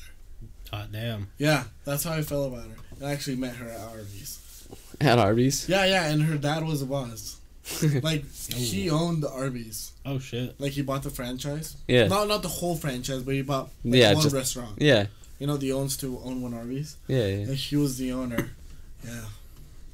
Hot 0.72 0.90
damn. 0.92 1.28
Yeah, 1.38 1.64
that's 1.84 2.04
how 2.04 2.12
I 2.12 2.22
felt 2.22 2.52
about 2.52 2.64
her. 2.66 3.06
I 3.06 3.12
actually 3.12 3.36
met 3.36 3.56
her 3.56 3.68
at 3.68 3.80
Arby's. 3.80 4.66
At 5.00 5.18
Arby's. 5.18 5.68
Yeah, 5.68 5.84
yeah, 5.84 6.06
and 6.08 6.22
her 6.22 6.36
dad 6.38 6.64
was 6.64 6.82
a 6.82 6.86
boss. 6.86 7.36
Like, 8.02 8.24
he 8.48 8.90
owned 8.90 9.22
the 9.24 9.30
Arby's. 9.30 9.90
Oh, 10.04 10.18
shit. 10.20 10.58
Like, 10.60 10.72
he 10.72 10.82
bought 10.82 11.02
the 11.02 11.10
franchise. 11.10 11.76
Yeah. 11.88 12.06
Not, 12.06 12.28
not 12.28 12.42
the 12.42 12.48
whole 12.48 12.76
franchise, 12.76 13.22
but 13.24 13.34
he 13.34 13.42
bought 13.42 13.70
like, 13.84 14.00
Yeah, 14.00 14.12
one 14.14 14.22
just- 14.22 14.34
restaurant. 14.34 14.80
Yeah. 14.80 15.06
You 15.40 15.46
know, 15.48 15.56
the 15.56 15.72
owns 15.72 15.96
to 15.98 16.18
own 16.24 16.40
one 16.42 16.54
Arby's. 16.54 16.96
Yeah. 17.08 17.26
yeah. 17.26 17.46
Like, 17.48 17.58
he 17.58 17.76
was 17.76 17.98
the 17.98 18.12
owner. 18.12 18.50
Yeah, 19.04 19.20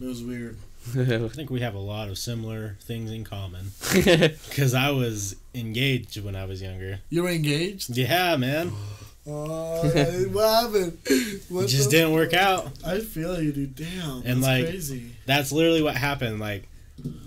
it 0.00 0.04
was 0.04 0.22
weird. 0.22 0.56
I 0.96 1.28
think 1.28 1.48
we 1.50 1.60
have 1.60 1.74
a 1.74 1.78
lot 1.80 2.08
of 2.08 2.18
similar 2.18 2.76
things 2.82 3.10
in 3.10 3.24
common. 3.24 3.72
Because 3.92 4.74
I 4.74 4.90
was 4.90 5.36
engaged 5.54 6.22
when 6.22 6.36
I 6.36 6.44
was 6.44 6.60
younger. 6.62 7.00
You 7.08 7.22
were 7.22 7.30
engaged? 7.30 7.96
Yeah, 7.96 8.36
man. 8.36 8.72
Oh, 9.26 10.28
what 10.32 10.48
happened? 10.48 10.98
What 11.48 11.64
It 11.64 11.68
just 11.68 11.90
didn't 11.90 12.12
work 12.12 12.32
out. 12.32 12.70
I 12.84 13.00
feel 13.00 13.40
you, 13.40 13.52
dude. 13.52 13.76
Damn, 13.76 14.22
And, 14.24 14.42
that's 14.42 14.42
like, 14.42 14.66
crazy. 14.66 15.12
That's 15.26 15.52
literally 15.52 15.82
what 15.82 15.96
happened. 15.96 16.40
Like, 16.40 16.68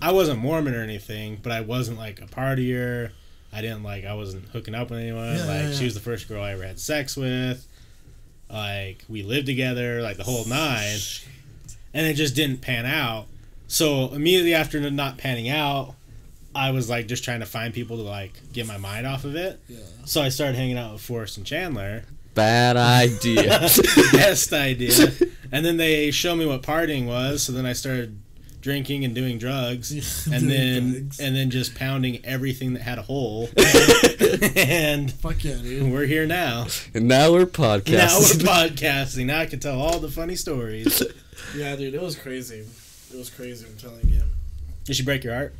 I 0.02 0.12
wasn't 0.12 0.40
Mormon 0.40 0.74
or 0.74 0.82
anything, 0.82 1.38
but 1.42 1.52
I 1.52 1.60
wasn't 1.60 1.98
like 1.98 2.20
a 2.20 2.26
partier. 2.26 3.12
I 3.52 3.62
didn't 3.62 3.82
like. 3.82 4.04
I 4.04 4.14
wasn't 4.14 4.46
hooking 4.48 4.74
up 4.74 4.90
with 4.90 4.98
anyone. 4.98 5.36
Yeah, 5.36 5.44
like, 5.44 5.62
yeah, 5.62 5.72
she 5.72 5.84
was 5.84 5.94
the 5.94 6.00
first 6.00 6.28
girl 6.28 6.42
I 6.42 6.52
ever 6.52 6.66
had 6.66 6.78
sex 6.78 7.16
with. 7.16 7.66
Like, 8.50 9.04
we 9.08 9.22
lived 9.22 9.46
together, 9.46 10.02
like 10.02 10.16
the 10.16 10.24
whole 10.24 10.44
nine, 10.44 10.98
and 11.94 12.06
it 12.06 12.14
just 12.14 12.34
didn't 12.36 12.60
pan 12.60 12.84
out. 12.84 13.26
So 13.68 14.12
immediately 14.12 14.54
after 14.54 14.78
not 14.90 15.18
panning 15.18 15.48
out, 15.48 15.94
I 16.56 16.70
was 16.70 16.88
like 16.88 17.06
just 17.06 17.22
trying 17.24 17.40
to 17.40 17.46
find 17.46 17.72
people 17.74 17.96
to 17.98 18.02
like 18.02 18.32
get 18.52 18.66
my 18.66 18.76
mind 18.78 19.06
off 19.06 19.24
of 19.24 19.36
it. 19.36 19.60
Yeah. 19.68 19.78
So 20.04 20.22
I 20.22 20.28
started 20.30 20.56
hanging 20.56 20.78
out 20.78 20.92
with 20.94 21.02
Forrest 21.02 21.36
and 21.36 21.46
Chandler. 21.46 22.04
Bad 22.34 22.76
idea. 22.76 23.44
Best 24.12 24.52
idea. 24.52 25.10
And 25.52 25.64
then 25.64 25.76
they 25.78 26.10
showed 26.10 26.36
me 26.36 26.44
what 26.46 26.62
partying 26.62 27.06
was. 27.06 27.42
So 27.42 27.52
then 27.52 27.64
I 27.64 27.72
started 27.72 28.18
drinking 28.60 29.04
and 29.04 29.14
doing 29.14 29.38
drugs, 29.38 29.92
and 30.32 30.40
Doing 30.42 30.48
then 30.48 30.92
drugs. 30.92 31.20
and 31.20 31.36
then 31.36 31.50
just 31.50 31.74
pounding 31.76 32.24
everything 32.24 32.72
that 32.74 32.82
had 32.82 32.98
a 32.98 33.02
hole. 33.02 33.48
and 34.56 35.12
Fuck 35.12 35.44
yeah, 35.44 35.54
dude. 35.62 35.92
we're 35.92 36.04
here 36.06 36.26
now. 36.26 36.66
and 36.94 37.06
now 37.08 37.32
we're 37.32 37.46
podcasting. 37.46 37.96
Now 37.96 38.18
we're 38.18 38.68
podcasting. 38.68 39.26
Now 39.26 39.40
I 39.40 39.46
can 39.46 39.60
tell 39.60 39.80
all 39.80 39.98
the 39.98 40.10
funny 40.10 40.36
stories. 40.36 41.02
Yeah, 41.54 41.76
dude, 41.76 41.94
it 41.94 42.02
was 42.02 42.16
crazy. 42.16 42.64
It 43.12 43.16
was 43.16 43.30
crazy. 43.30 43.66
I'm 43.66 43.76
telling 43.76 44.08
you. 44.08 44.22
Did 44.84 44.96
she 44.96 45.04
break 45.04 45.24
your 45.24 45.34
heart? 45.34 45.54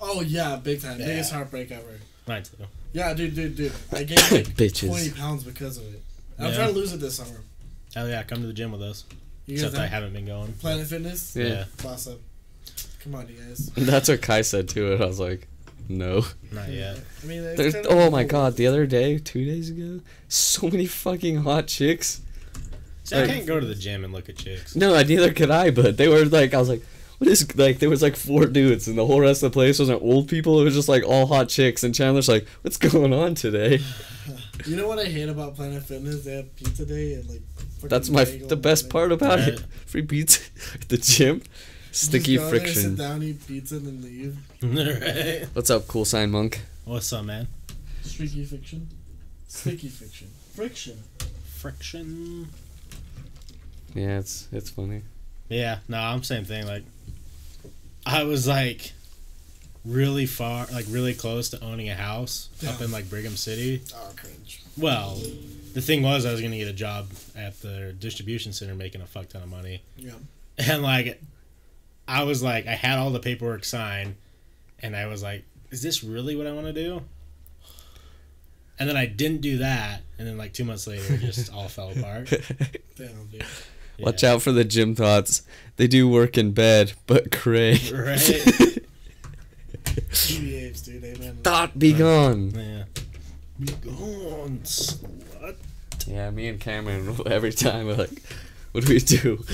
Oh 0.00 0.20
yeah, 0.20 0.56
big 0.56 0.80
time. 0.82 0.98
Yeah. 1.00 1.06
Biggest 1.06 1.32
heartbreak 1.32 1.70
ever. 1.70 2.00
Mine 2.26 2.42
too. 2.42 2.56
Yeah, 2.92 3.12
dude, 3.14 3.34
dude, 3.34 3.56
dude. 3.56 3.72
I 3.92 4.04
gained 4.04 4.20
like 4.32 4.46
Bitches. 4.56 4.88
20 4.88 5.10
pounds 5.12 5.44
because 5.44 5.76
of 5.78 5.84
it. 5.94 6.02
I'm 6.38 6.46
Yeah. 6.50 6.54
trying 6.56 6.68
to 6.68 6.74
lose 6.74 6.92
it 6.92 7.00
this 7.00 7.16
summer. 7.16 7.40
Hell 7.94 8.08
yeah, 8.08 8.22
come 8.22 8.40
to 8.40 8.46
the 8.46 8.52
gym 8.52 8.72
with 8.72 8.82
us. 8.82 9.04
You 9.46 9.54
Except 9.54 9.74
I 9.76 9.82
have 9.82 9.90
haven't 9.90 10.12
been 10.14 10.26
going. 10.26 10.52
Planet 10.54 10.86
Fitness? 10.86 11.36
Yeah. 11.36 11.44
Yeah. 11.46 11.64
Boss 11.82 12.06
up. 12.06 12.18
Come 13.02 13.14
on, 13.16 13.28
you 13.28 13.34
guys. 13.34 13.66
That's 13.76 14.08
what 14.08 14.22
Kai 14.22 14.40
said 14.42 14.68
to 14.70 14.94
it. 14.94 15.00
I 15.00 15.06
was 15.06 15.20
like, 15.20 15.46
no. 15.88 16.24
Not 16.50 16.70
yet. 16.70 16.98
I 17.22 17.26
mean, 17.26 17.42
There's, 17.56 17.74
kinda 17.74 17.88
oh 17.90 18.10
my 18.10 18.22
cool. 18.22 18.30
god, 18.30 18.56
the 18.56 18.66
other 18.66 18.86
day, 18.86 19.18
two 19.18 19.44
days 19.44 19.68
ago, 19.70 20.00
so 20.28 20.68
many 20.70 20.86
fucking 20.86 21.42
hot 21.42 21.66
chicks. 21.66 22.22
See, 23.04 23.16
I 23.16 23.26
can't 23.26 23.46
go 23.46 23.60
to 23.60 23.66
the 23.66 23.74
gym 23.74 24.02
and 24.02 24.14
look 24.14 24.30
at 24.30 24.36
chicks. 24.38 24.74
No, 24.74 24.94
neither 25.02 25.32
could 25.34 25.50
I, 25.50 25.70
but 25.70 25.98
they 25.98 26.08
were 26.08 26.24
like, 26.24 26.54
I 26.54 26.58
was 26.58 26.70
like, 26.70 26.82
what 27.24 27.32
is, 27.32 27.56
like, 27.56 27.78
there 27.78 27.90
was 27.90 28.02
like 28.02 28.16
four 28.16 28.46
dudes, 28.46 28.86
and 28.88 28.96
the 28.98 29.06
whole 29.06 29.20
rest 29.20 29.42
of 29.42 29.50
the 29.50 29.54
place 29.54 29.78
wasn't 29.78 30.02
old 30.02 30.28
people, 30.28 30.60
it 30.60 30.64
was 30.64 30.74
just 30.74 30.88
like 30.88 31.02
all 31.04 31.26
hot 31.26 31.48
chicks, 31.48 31.82
and 31.82 31.94
Chandler's 31.94 32.28
like, 32.28 32.46
what's 32.62 32.76
going 32.76 33.12
on 33.12 33.34
today? 33.34 33.80
You 34.66 34.76
know 34.76 34.88
what 34.88 34.98
I 34.98 35.04
hate 35.04 35.28
about 35.28 35.56
Planet 35.56 35.82
Fitness? 35.82 36.24
They 36.24 36.36
have 36.36 36.56
pizza 36.56 36.86
day 36.86 37.14
and 37.14 37.28
like. 37.28 37.42
That's 37.82 38.08
my, 38.08 38.24
the 38.24 38.56
best 38.56 38.88
part 38.88 39.12
about 39.12 39.40
Right. 39.40 39.48
it. 39.48 39.60
Free 39.84 40.00
pizza 40.00 40.40
at 40.74 40.88
the 40.88 40.96
gym. 40.96 41.42
Sticky 41.90 41.90
Just 41.90 42.04
Sticky 42.06 42.36
go 42.36 42.50
there, 42.50 42.60
sit 42.60 42.72
friction. 42.72 42.94
down, 42.94 43.22
eat 43.22 43.46
pizza, 43.46 43.76
and 43.76 43.86
then 43.86 44.02
leave. 44.02 44.38
right. 45.42 45.46
What's 45.54 45.68
up, 45.68 45.86
cool 45.86 46.06
sign 46.06 46.30
monk? 46.30 46.62
What's 46.86 47.12
up, 47.12 47.26
man? 47.26 47.46
Streaky 48.02 48.44
fiction. 48.46 48.88
Sticky 49.48 49.88
fiction. 49.88 50.28
Friction. 50.54 50.96
Friction. 51.56 52.48
Yeah, 53.94 54.18
it's 54.20 54.48
it's 54.50 54.70
funny. 54.70 55.02
Yeah, 55.50 55.80
no, 55.88 55.98
I'm 55.98 56.22
same 56.22 56.44
thing. 56.46 56.66
Like, 56.66 56.84
I 58.06 58.24
was 58.24 58.46
like 58.46 58.92
really 59.84 60.26
far, 60.26 60.66
like 60.72 60.86
really 60.88 61.14
close 61.14 61.50
to 61.50 61.62
owning 61.62 61.88
a 61.88 61.94
house 61.94 62.48
up 62.68 62.80
in 62.80 62.90
like 62.90 63.08
Brigham 63.10 63.36
City. 63.36 63.82
Oh, 63.94 64.12
cringe. 64.16 64.62
Well, 64.76 65.20
the 65.74 65.80
thing 65.80 66.02
was, 66.02 66.24
I 66.26 66.32
was 66.32 66.40
gonna 66.40 66.56
get 66.58 66.68
a 66.68 66.72
job 66.72 67.08
at 67.36 67.60
the 67.60 67.94
distribution 67.98 68.52
center 68.52 68.74
making 68.74 69.00
a 69.02 69.06
fuck 69.06 69.28
ton 69.28 69.42
of 69.42 69.48
money, 69.48 69.82
Yeah. 69.96 70.12
and 70.58 70.82
like, 70.82 71.20
I 72.08 72.24
was 72.24 72.42
like, 72.42 72.66
I 72.66 72.72
had 72.74 72.98
all 72.98 73.10
the 73.10 73.20
paperwork 73.20 73.64
signed, 73.64 74.16
and 74.80 74.94
I 74.96 75.06
was 75.06 75.22
like, 75.22 75.44
is 75.70 75.82
this 75.82 76.02
really 76.04 76.34
what 76.36 76.46
I 76.46 76.52
want 76.52 76.66
to 76.66 76.72
do? 76.72 77.02
And 78.78 78.88
then 78.88 78.96
I 78.96 79.06
didn't 79.06 79.40
do 79.40 79.58
that, 79.58 80.02
and 80.18 80.26
then 80.26 80.36
like 80.36 80.52
two 80.52 80.64
months 80.64 80.86
later, 80.86 81.14
it 81.14 81.20
just 81.20 81.52
all 81.54 81.68
fell 81.68 81.90
apart. 81.92 82.28
Damn, 82.96 83.26
dude. 83.30 83.44
Watch 83.98 84.24
out 84.24 84.42
for 84.42 84.52
the 84.52 84.64
gym 84.64 84.94
thoughts. 84.94 85.42
They 85.76 85.86
do 85.86 86.08
work 86.08 86.36
in 86.36 86.52
bed, 86.52 86.92
but 87.06 87.30
cray. 87.30 87.72
Right? 87.72 88.18
TBH, 89.84 90.84
dude. 90.84 91.04
Amen. 91.04 91.38
Thought 91.42 91.78
be 91.78 91.92
gone. 91.92 92.50
Yeah. 92.50 92.84
Be 93.58 93.72
gone, 93.72 94.60
slut. 94.64 95.56
Yeah, 96.06 96.30
me 96.30 96.48
and 96.48 96.60
Cameron 96.60 97.16
every 97.26 97.52
time 97.52 97.86
we're 97.86 97.94
like, 97.94 98.22
what 98.72 98.84
do 98.84 98.92
we 98.92 98.98
do? 98.98 99.44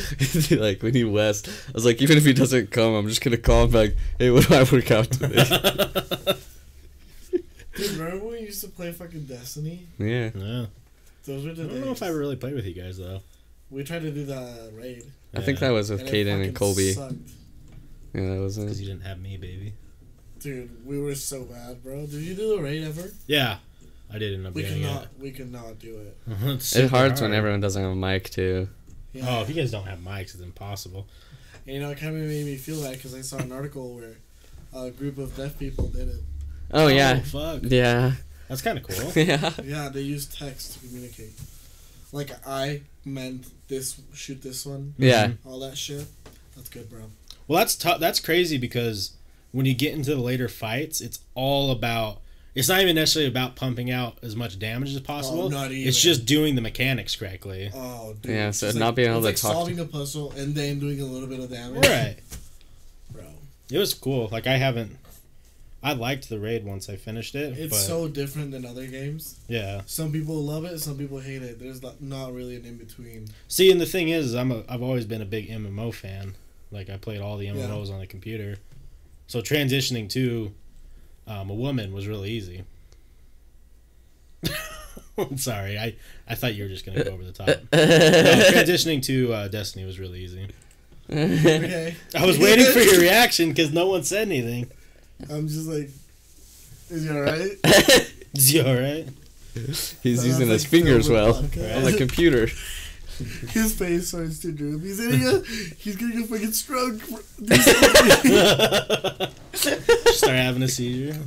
like 0.56 0.82
we 0.82 0.90
need 0.90 1.04
West. 1.04 1.48
I 1.68 1.72
was 1.72 1.84
like, 1.84 2.00
even 2.00 2.16
if 2.16 2.24
he 2.24 2.32
doesn't 2.32 2.70
come, 2.70 2.94
I'm 2.94 3.08
just 3.08 3.20
gonna 3.20 3.36
call 3.36 3.64
him 3.64 3.70
back, 3.70 3.90
hey, 4.18 4.30
what 4.30 4.48
do 4.48 4.54
I 4.54 4.62
work 4.64 4.90
out 4.90 5.10
today? 5.10 5.44
Dude, 7.76 7.90
remember 7.92 8.24
when 8.24 8.32
we 8.32 8.40
used 8.40 8.62
to 8.62 8.68
play 8.68 8.92
fucking 8.92 9.24
Destiny? 9.24 9.86
yeah. 9.98 10.30
Yeah. 10.34 10.66
Those 11.24 11.44
were 11.44 11.52
I 11.52 11.54
don't 11.54 11.80
know 11.84 11.92
if 11.92 12.02
I 12.02 12.08
really 12.08 12.36
played 12.36 12.54
with 12.54 12.64
you 12.66 12.74
guys 12.74 12.96
though. 12.98 13.20
We 13.70 13.84
tried 13.84 14.02
to 14.02 14.10
do 14.10 14.24
the 14.24 14.70
raid. 14.74 15.04
I 15.34 15.40
think 15.42 15.60
that 15.60 15.70
was 15.70 15.90
with 15.90 16.00
and 16.00 16.08
Kaden 16.08 16.26
fucking 16.26 16.44
and 16.46 16.56
Colby. 16.56 16.92
sucked. 16.92 17.14
Yeah, 18.12 18.34
that 18.34 18.40
was 18.40 18.58
because 18.58 18.80
you 18.80 18.88
didn't 18.88 19.04
have 19.04 19.20
me, 19.20 19.36
baby. 19.36 19.74
Dude, 20.40 20.84
we 20.86 20.98
were 21.00 21.14
so 21.14 21.44
bad, 21.44 21.82
bro. 21.82 22.00
Did 22.06 22.22
you 22.22 22.34
do 22.34 22.56
the 22.56 22.62
raid 22.62 22.82
ever? 22.84 23.10
Yeah, 23.26 23.58
I 24.12 24.18
did 24.18 24.34
end 24.34 24.46
up 24.46 24.54
We 24.54 24.62
doing 24.62 24.74
could 24.74 24.82
not. 24.82 25.08
We 25.20 25.30
could 25.30 25.52
not 25.52 25.78
do 25.78 25.98
it. 25.98 26.16
it. 26.26 26.36
It's 26.54 26.74
It 26.74 26.82
super 26.82 26.96
hurts 26.96 27.20
when 27.20 27.32
everyone 27.32 27.60
doesn't 27.60 27.80
have 27.80 27.92
a 27.92 27.94
mic 27.94 28.30
too. 28.30 28.68
Yeah. 29.12 29.24
Oh, 29.28 29.42
if 29.42 29.48
you 29.48 29.54
guys 29.54 29.70
don't 29.70 29.86
have 29.86 29.98
mics, 30.00 30.34
it's 30.34 30.40
impossible. 30.40 31.06
And, 31.66 31.74
you 31.76 31.80
know, 31.82 31.90
it 31.90 31.98
kind 31.98 32.16
of 32.16 32.22
made 32.22 32.46
me 32.46 32.56
feel 32.56 32.80
bad 32.82 32.92
because 32.92 33.14
I 33.14 33.20
saw 33.20 33.36
an 33.38 33.52
article 33.52 33.94
where 33.94 34.16
a 34.74 34.90
group 34.90 35.18
of 35.18 35.36
deaf 35.36 35.58
people 35.58 35.88
did 35.88 36.08
it. 36.08 36.20
Oh 36.72 36.86
yeah, 36.86 37.20
oh, 37.20 37.24
fuck. 37.24 37.62
yeah, 37.64 38.12
That's 38.48 38.62
kind 38.62 38.78
of 38.78 38.84
cool. 38.86 39.12
yeah. 39.22 39.50
Yeah, 39.62 39.88
they 39.88 40.00
use 40.02 40.26
text 40.26 40.74
to 40.74 40.86
communicate. 40.86 41.32
Like 42.12 42.30
I 42.46 42.82
meant 43.04 43.46
this, 43.68 44.00
shoot 44.14 44.42
this 44.42 44.66
one, 44.66 44.94
Yeah, 44.98 45.32
all 45.44 45.58
that 45.60 45.76
shit. 45.78 46.06
That's 46.56 46.68
good, 46.68 46.90
bro. 46.90 47.02
Well, 47.48 47.58
that's 47.58 47.74
tough. 47.76 48.00
That's 48.00 48.20
crazy 48.20 48.58
because 48.58 49.12
when 49.52 49.66
you 49.66 49.74
get 49.74 49.94
into 49.94 50.14
the 50.14 50.20
later 50.20 50.48
fights, 50.48 51.00
it's 51.00 51.20
all 51.34 51.70
about. 51.70 52.18
It's 52.52 52.68
not 52.68 52.80
even 52.80 52.96
necessarily 52.96 53.30
about 53.30 53.54
pumping 53.54 53.92
out 53.92 54.18
as 54.22 54.34
much 54.34 54.58
damage 54.58 54.92
as 54.92 55.00
possible. 55.00 55.42
Oh, 55.42 55.48
not 55.48 55.70
It's 55.70 56.00
just 56.00 56.26
doing 56.26 56.56
the 56.56 56.60
mechanics 56.60 57.14
correctly. 57.14 57.70
Oh, 57.72 58.14
dude. 58.20 58.32
Yeah, 58.32 58.48
It's 58.48 58.58
so 58.58 58.66
just 58.66 58.78
not 58.78 58.96
being 58.96 59.08
able 59.08 59.24
it's 59.24 59.40
to 59.40 59.46
like 59.46 59.54
talk 59.54 59.66
to- 59.66 59.70
solving 59.74 59.78
a 59.78 59.84
puzzle 59.88 60.32
and 60.32 60.52
then 60.54 60.80
doing 60.80 61.00
a 61.00 61.04
little 61.04 61.28
bit 61.28 61.38
of 61.38 61.48
damage. 61.48 61.86
Right. 61.86 62.16
bro. 63.12 63.22
It 63.70 63.78
was 63.78 63.94
cool. 63.94 64.28
Like 64.32 64.48
I 64.48 64.56
haven't. 64.56 64.96
I 65.82 65.94
liked 65.94 66.28
the 66.28 66.38
raid 66.38 66.64
once 66.64 66.90
I 66.90 66.96
finished 66.96 67.34
it. 67.34 67.58
It's 67.58 67.70
but, 67.70 67.78
so 67.78 68.06
different 68.06 68.50
than 68.50 68.66
other 68.66 68.86
games. 68.86 69.40
yeah. 69.48 69.80
Some 69.86 70.12
people 70.12 70.34
love 70.34 70.64
it, 70.66 70.78
some 70.78 70.98
people 70.98 71.20
hate 71.20 71.42
it. 71.42 71.58
There's 71.58 71.82
not, 71.82 72.02
not 72.02 72.34
really 72.34 72.56
an 72.56 72.66
in 72.66 72.76
between. 72.76 73.28
See, 73.48 73.70
and 73.70 73.80
the 73.80 73.86
thing 73.86 74.10
is, 74.10 74.34
I'm 74.34 74.52
a, 74.52 74.62
I've 74.68 74.82
always 74.82 75.06
been 75.06 75.22
a 75.22 75.26
big 75.26 75.48
MMO 75.48 75.94
fan. 75.94 76.34
Like 76.70 76.90
I 76.90 76.98
played 76.98 77.20
all 77.20 77.36
the 77.36 77.46
MMOs 77.46 77.92
on 77.92 77.98
the 77.98 78.06
computer, 78.06 78.56
so 79.26 79.40
transitioning 79.40 80.08
to 80.10 80.52
um, 81.26 81.50
a 81.50 81.54
woman 81.54 81.92
was 81.92 82.06
really 82.06 82.30
easy. 82.30 82.64
I'm 85.18 85.36
sorry, 85.36 85.78
I, 85.78 85.96
I 86.28 86.34
thought 86.34 86.54
you 86.54 86.62
were 86.62 86.68
just 86.68 86.86
gonna 86.86 87.02
go 87.02 87.10
over 87.10 87.24
the 87.24 87.32
top. 87.32 87.48
No, 87.72 88.42
transitioning 88.52 89.02
to 89.04 89.32
uh, 89.32 89.48
Destiny 89.48 89.84
was 89.84 89.98
really 89.98 90.20
easy. 90.20 90.48
Okay. 91.12 91.96
I 92.16 92.24
was 92.24 92.38
waiting 92.38 92.66
for 92.66 92.78
your 92.78 93.00
reaction 93.00 93.48
because 93.48 93.72
no 93.72 93.88
one 93.88 94.04
said 94.04 94.28
anything. 94.28 94.70
I'm 95.30 95.48
just 95.48 95.68
like, 95.68 95.90
is 96.90 97.04
he 97.04 97.10
alright? 97.10 97.52
Is 98.32 98.48
he 98.48 98.60
all 98.60 98.74
right? 98.74 99.08
He's 99.54 100.24
using 100.24 100.48
his 100.48 100.64
fingers 100.64 101.08
well 101.08 101.34
on 101.38 101.50
the 101.50 101.94
computer. 101.98 102.48
His 103.48 103.74
face 103.76 104.08
starts 104.08 104.38
to 104.40 104.52
droop. 104.52 104.82
He's 104.82 104.98
getting 104.98 105.26
a, 105.26 105.40
he's 105.76 105.96
getting 105.96 106.22
a 106.22 106.26
fucking 106.26 106.52
stroke. 106.52 107.02
Start 110.14 110.36
having 110.36 110.62
a 110.62 110.68
seizure. 110.68 111.18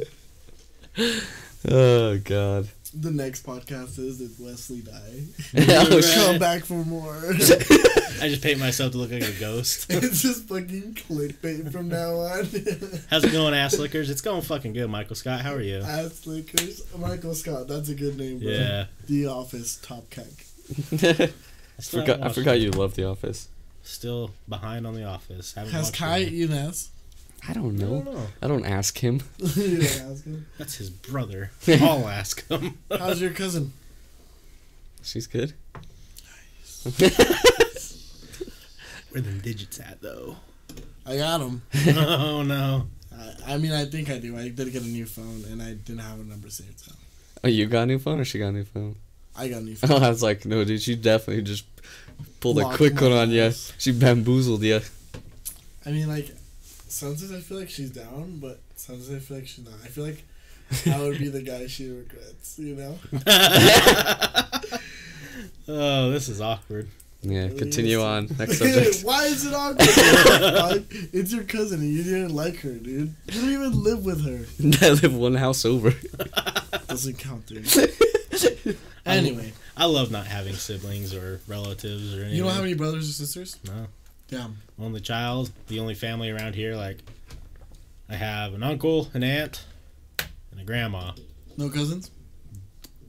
Oh 1.70 2.18
god. 2.18 2.70
The 2.94 3.12
next 3.12 3.46
podcast 3.46 3.98
is 4.00 4.20
did 4.20 4.32
Wesley 4.40 4.82
die? 4.82 5.24
oh, 5.58 5.96
Right. 5.96 6.04
Come 6.16 6.40
back 6.40 6.64
for 6.64 6.84
more. 6.86 7.16
I 8.22 8.30
just 8.30 8.42
paint 8.42 8.60
myself 8.60 8.92
to 8.94 8.98
look 8.98 9.12
like 9.12 9.24
a 9.24 9.32
ghost. 9.40 9.88
it's 9.90 10.22
just 10.22 10.48
fucking 10.48 10.94
clickbait 10.96 11.72
from 11.72 11.90
now 11.90 12.16
on. 12.20 12.46
How's 13.10 13.24
it 13.24 13.32
going, 13.32 13.54
ass 13.54 13.78
lickers? 13.78 14.10
It's 14.10 14.22
going 14.22 14.42
fucking 14.42 14.74
good, 14.74 14.90
Michael 14.90 15.16
Scott. 15.16 15.42
How 15.42 15.54
are 15.54 15.62
you? 15.62 15.80
Ass 15.80 16.26
lickers. 16.26 16.84
Michael 16.98 17.34
Scott. 17.36 17.68
That's 17.68 17.90
a 17.90 17.96
good 17.96 18.18
name, 18.18 18.40
bro. 18.40 18.50
Yeah. 18.50 18.86
The 19.08 19.28
Office 19.28 19.78
top 19.82 20.10
cuck. 20.10 20.26
I 21.02 21.82
forgot. 21.82 22.22
I 22.22 22.30
forgot 22.30 22.60
you 22.62 22.72
love 22.72 22.94
The 22.96 23.06
Office. 23.06 23.50
Still 23.82 24.32
behind 24.48 24.88
on 24.88 24.94
The 24.96 25.04
Office. 25.04 25.54
Haven't 25.54 25.74
Has 25.74 25.86
watched 25.88 25.96
Kai 25.98 26.18
it 26.20 26.32
eaten 26.34 26.56
ass? 26.56 26.90
I 27.48 27.54
don't 27.54 27.76
I 27.82 27.84
know. 27.84 28.02
don't 28.02 28.06
know. 28.14 28.28
I 28.42 28.48
don't 28.48 28.66
ask 28.66 28.98
him. 28.98 29.22
you 29.38 29.48
didn't 29.80 30.12
ask 30.12 30.24
him. 30.24 30.46
That's 30.58 30.76
his 30.76 30.90
brother. 30.90 31.52
I'll 31.68 32.08
ask 32.08 32.48
him. 32.48 32.78
How's 32.90 33.22
your 33.22 33.32
cousin? 33.32 33.74
She's 35.02 35.28
good. 35.28 35.54
Where 39.10 39.22
them 39.22 39.40
digits 39.42 39.80
at 39.80 40.02
though? 40.02 40.38
I 41.06 41.18
got 41.18 41.42
him. 41.42 41.62
oh 41.98 42.44
no. 42.44 42.88
I, 43.16 43.54
I 43.54 43.58
mean, 43.58 43.72
I 43.74 43.86
think 43.86 44.10
I 44.10 44.18
do. 44.18 44.38
I 44.38 44.50
did 44.50 44.72
get 44.72 44.82
a 44.84 44.88
new 44.88 45.06
phone, 45.06 45.44
and 45.52 45.62
I 45.62 45.74
didn't 45.74 46.00
have 46.00 46.20
a 46.20 46.24
number 46.24 46.50
saved. 46.50 46.80
So 46.80 46.92
Oh, 47.44 47.48
you 47.50 47.66
got 47.68 47.84
a 47.84 47.86
new 47.88 48.00
phone 48.00 48.20
or 48.22 48.26
she 48.26 48.40
got 48.40 48.48
a 48.50 48.52
new 48.54 48.64
phone? 48.64 48.96
I 49.36 49.50
got 49.50 49.62
a 49.62 49.66
new 49.66 49.76
phone. 49.76 49.92
Oh, 49.92 49.98
I 50.06 50.10
was 50.10 50.24
like, 50.24 50.46
no, 50.46 50.64
dude, 50.64 50.82
she 50.82 50.96
definitely 50.96 51.44
just 51.44 51.66
pulled 52.40 52.58
a 52.60 52.66
quick 52.76 53.00
one 53.02 53.12
on 53.12 53.30
you. 53.32 53.52
She 53.78 53.92
bamboozled 53.92 54.64
you. 54.64 54.80
I 55.86 55.92
mean, 55.92 56.08
like 56.08 56.34
sometimes 56.94 57.32
I 57.32 57.40
feel 57.40 57.60
like 57.60 57.70
she's 57.70 57.90
down, 57.90 58.40
but 58.40 58.60
sometimes 58.76 59.12
I 59.12 59.20
feel 59.20 59.38
like 59.38 59.48
she's 59.48 59.66
not. 59.66 59.74
I 59.84 59.88
feel 59.88 60.06
like 60.06 60.24
I 60.88 61.02
would 61.02 61.20
be 61.20 61.30
the 61.30 61.42
guy 61.42 61.68
she 61.68 61.90
regrets. 61.90 62.60
You 62.60 62.76
know? 62.76 63.00
oh, 65.68 66.12
this 66.12 66.30
is 66.30 66.40
awkward. 66.40 66.88
Yeah, 67.22 67.50
continue 67.50 68.02
on. 68.02 68.28
Next 68.38 68.58
subject. 68.58 69.02
Why 69.04 69.26
is 69.26 69.46
it 69.46 69.54
awkward? 69.54 70.86
It's 71.14 71.34
your 71.34 71.46
cousin 71.46 71.80
and 71.80 71.90
you 71.90 72.04
didn't 72.04 72.36
like 72.36 72.58
her, 72.58 72.74
dude. 72.74 73.16
You 73.28 73.42
don't 73.42 73.50
even 73.50 73.82
live 73.82 74.04
with 74.04 74.26
her. 74.26 74.46
I 74.86 74.90
live 74.92 75.16
one 75.16 75.36
house 75.36 75.64
over. 75.64 75.94
Doesn't 76.88 77.18
count, 77.18 77.46
dude. 77.46 77.66
Anyway, 79.06 79.54
I 79.78 79.86
love 79.86 80.12
not 80.12 80.28
having 80.28 80.56
siblings 80.56 81.14
or 81.14 81.40
relatives 81.48 82.14
or 82.14 82.22
anything. 82.22 82.36
you 82.36 82.44
don't 82.44 82.54
have 82.54 82.64
any 82.64 82.74
brothers 82.74 83.10
or 83.10 83.14
sisters? 83.14 83.58
No. 83.66 83.88
Damn. 84.34 84.58
Only 84.80 85.00
child, 85.00 85.52
the 85.68 85.80
only 85.80 85.94
family 85.94 86.32
around 86.32 86.56
here. 86.56 86.76
Like, 86.76 86.98
I 88.10 88.16
have 88.16 88.54
an 88.56 88.64
uncle, 88.64 89.10
an 89.14 89.24
aunt, 89.24 89.64
and 90.52 90.60
a 90.60 90.64
grandma. 90.64 91.12
No 91.56 91.70
cousins? 91.70 92.10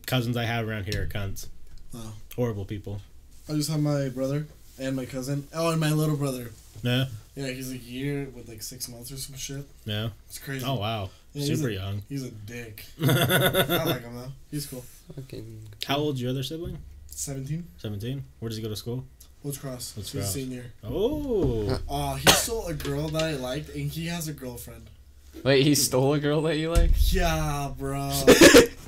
Cousins 0.06 0.36
I 0.36 0.44
have 0.44 0.68
around 0.68 0.84
here 0.84 1.04
are 1.04 1.06
cunts. 1.06 1.46
Oh. 1.94 2.12
Horrible 2.36 2.66
people. 2.66 3.00
I 3.48 3.52
just 3.54 3.70
have 3.70 3.80
my 3.80 4.10
brother 4.10 4.46
and 4.78 4.94
my 4.94 5.06
cousin. 5.06 5.48
Oh, 5.54 5.70
and 5.70 5.80
my 5.80 5.92
little 5.92 6.16
brother. 6.16 6.50
Yeah. 6.82 7.06
Yeah, 7.34 7.48
he's 7.48 7.70
a 7.72 7.78
year 7.78 8.28
with 8.34 8.46
like 8.48 8.62
six 8.62 8.86
months 8.90 9.10
or 9.10 9.16
some 9.16 9.36
shit. 9.36 9.64
Yeah. 9.86 10.10
It's 10.28 10.38
crazy. 10.38 10.64
Oh 10.66 10.74
wow, 10.74 11.08
Yeah, 11.32 11.44
he's 11.46 11.56
super 11.58 11.70
a- 11.70 11.72
young. 11.74 12.02
He's 12.08 12.22
a 12.24 12.30
dick. 12.30 12.84
I 13.02 13.06
like 13.84 14.02
him 14.02 14.14
though. 14.14 14.32
He's 14.50 14.66
cool. 14.66 14.84
Fucking. 15.16 15.62
How 15.86 15.96
old's 15.96 16.20
your 16.20 16.30
other 16.30 16.42
sibling? 16.42 16.78
17? 17.06 17.66
Seventeen. 17.78 18.24
Where 18.40 18.48
does 18.50 18.56
he 18.58 18.62
go 18.62 18.68
to 18.68 18.76
school? 18.76 19.04
What's 19.44 19.58
Cross? 19.58 19.92
What's 19.94 20.10
He's 20.10 20.22
a 20.22 20.24
Cross? 20.24 20.34
senior. 20.34 20.64
Oh, 20.82 21.78
Oh, 21.86 22.14
he 22.14 22.26
stole 22.32 22.66
a 22.66 22.72
girl 22.72 23.08
that 23.08 23.22
I 23.22 23.32
liked, 23.34 23.68
and 23.74 23.90
he 23.90 24.06
has 24.06 24.26
a 24.26 24.32
girlfriend. 24.32 24.88
Wait, 25.44 25.64
he 25.64 25.74
stole 25.74 26.14
a 26.14 26.18
girl 26.18 26.40
that 26.42 26.56
you 26.56 26.70
like? 26.70 26.92
Yeah, 27.12 27.70
bro. 27.76 28.08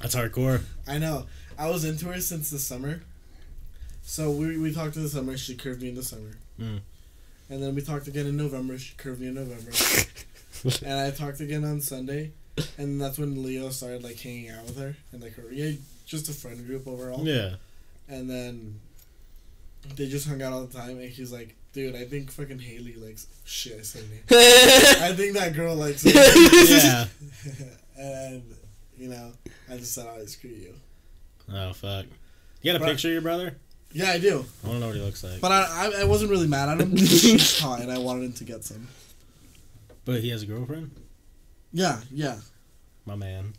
that's 0.00 0.14
hardcore. 0.14 0.62
I 0.88 0.96
know. 0.96 1.26
I 1.58 1.68
was 1.68 1.84
into 1.84 2.06
her 2.06 2.22
since 2.22 2.48
the 2.48 2.58
summer. 2.58 3.02
So 4.02 4.30
we, 4.30 4.56
we 4.56 4.72
talked 4.72 4.96
in 4.96 5.02
the 5.02 5.10
summer. 5.10 5.36
She 5.36 5.56
curved 5.56 5.82
me 5.82 5.90
in 5.90 5.94
the 5.94 6.02
summer. 6.02 6.38
Mm. 6.58 6.80
And 7.50 7.62
then 7.62 7.74
we 7.74 7.82
talked 7.82 8.08
again 8.08 8.24
in 8.24 8.38
November. 8.38 8.78
She 8.78 8.94
curved 8.96 9.20
me 9.20 9.26
in 9.26 9.34
November. 9.34 9.72
and 10.86 11.00
I 11.00 11.10
talked 11.10 11.40
again 11.40 11.64
on 11.66 11.82
Sunday. 11.82 12.30
And 12.78 12.98
that's 12.98 13.18
when 13.18 13.42
Leo 13.42 13.68
started 13.68 14.02
like 14.02 14.18
hanging 14.18 14.48
out 14.48 14.64
with 14.64 14.78
her 14.78 14.96
and 15.12 15.20
like 15.20 15.34
her 15.34 15.44
yeah, 15.52 15.72
just 16.06 16.30
a 16.30 16.32
friend 16.32 16.66
group 16.66 16.88
overall. 16.88 17.26
Yeah. 17.26 17.56
And 18.08 18.30
then 18.30 18.80
they 19.94 20.08
just 20.08 20.26
hung 20.28 20.42
out 20.42 20.52
all 20.52 20.64
the 20.64 20.76
time. 20.76 20.98
And 20.98 21.08
he's 21.10 21.32
like, 21.32 21.54
dude, 21.72 21.94
I 21.94 22.04
think 22.04 22.30
fucking 22.30 22.58
Haley 22.58 22.94
likes 22.94 23.26
shit. 23.44 23.78
I 23.78 23.82
said 23.82 24.02
name. 24.10 24.22
I 24.30 25.12
think 25.16 25.34
that 25.36 25.52
girl 25.54 25.74
likes 25.76 26.04
me. 26.04 26.12
Yeah. 26.14 27.06
and 27.98 28.42
you 28.98 29.08
know, 29.08 29.32
I 29.70 29.76
just 29.76 29.92
said, 29.94 30.06
"I'll 30.06 30.26
screw 30.26 30.50
you." 30.50 30.74
Oh 31.52 31.72
fuck. 31.72 32.06
You 32.62 32.72
got 32.72 32.76
a 32.80 32.84
But- 32.84 32.90
picture 32.92 33.08
of 33.08 33.12
your 33.12 33.22
brother? 33.22 33.56
Yeah, 33.92 34.10
I 34.10 34.18
do, 34.18 34.44
I 34.62 34.66
want 34.66 34.76
to 34.76 34.78
know 34.80 34.86
what 34.88 34.96
he 34.96 35.00
looks 35.00 35.22
like. 35.24 35.40
but 35.40 35.52
I, 35.52 35.86
I, 35.86 36.00
I 36.00 36.04
wasn't 36.04 36.30
really 36.30 36.48
mad 36.48 36.68
at 36.68 36.80
him. 36.80 36.90
He's 36.96 37.58
hot, 37.60 37.80
and 37.80 37.90
I 37.90 37.96
wanted 37.98 38.24
him 38.24 38.32
to 38.34 38.44
get 38.44 38.62
some. 38.64 38.88
But 40.04 40.20
he 40.20 40.28
has 40.30 40.42
a 40.42 40.46
girlfriend. 40.46 40.90
Yeah, 41.72 42.00
yeah, 42.10 42.36
My 43.06 43.14
man. 43.14 43.54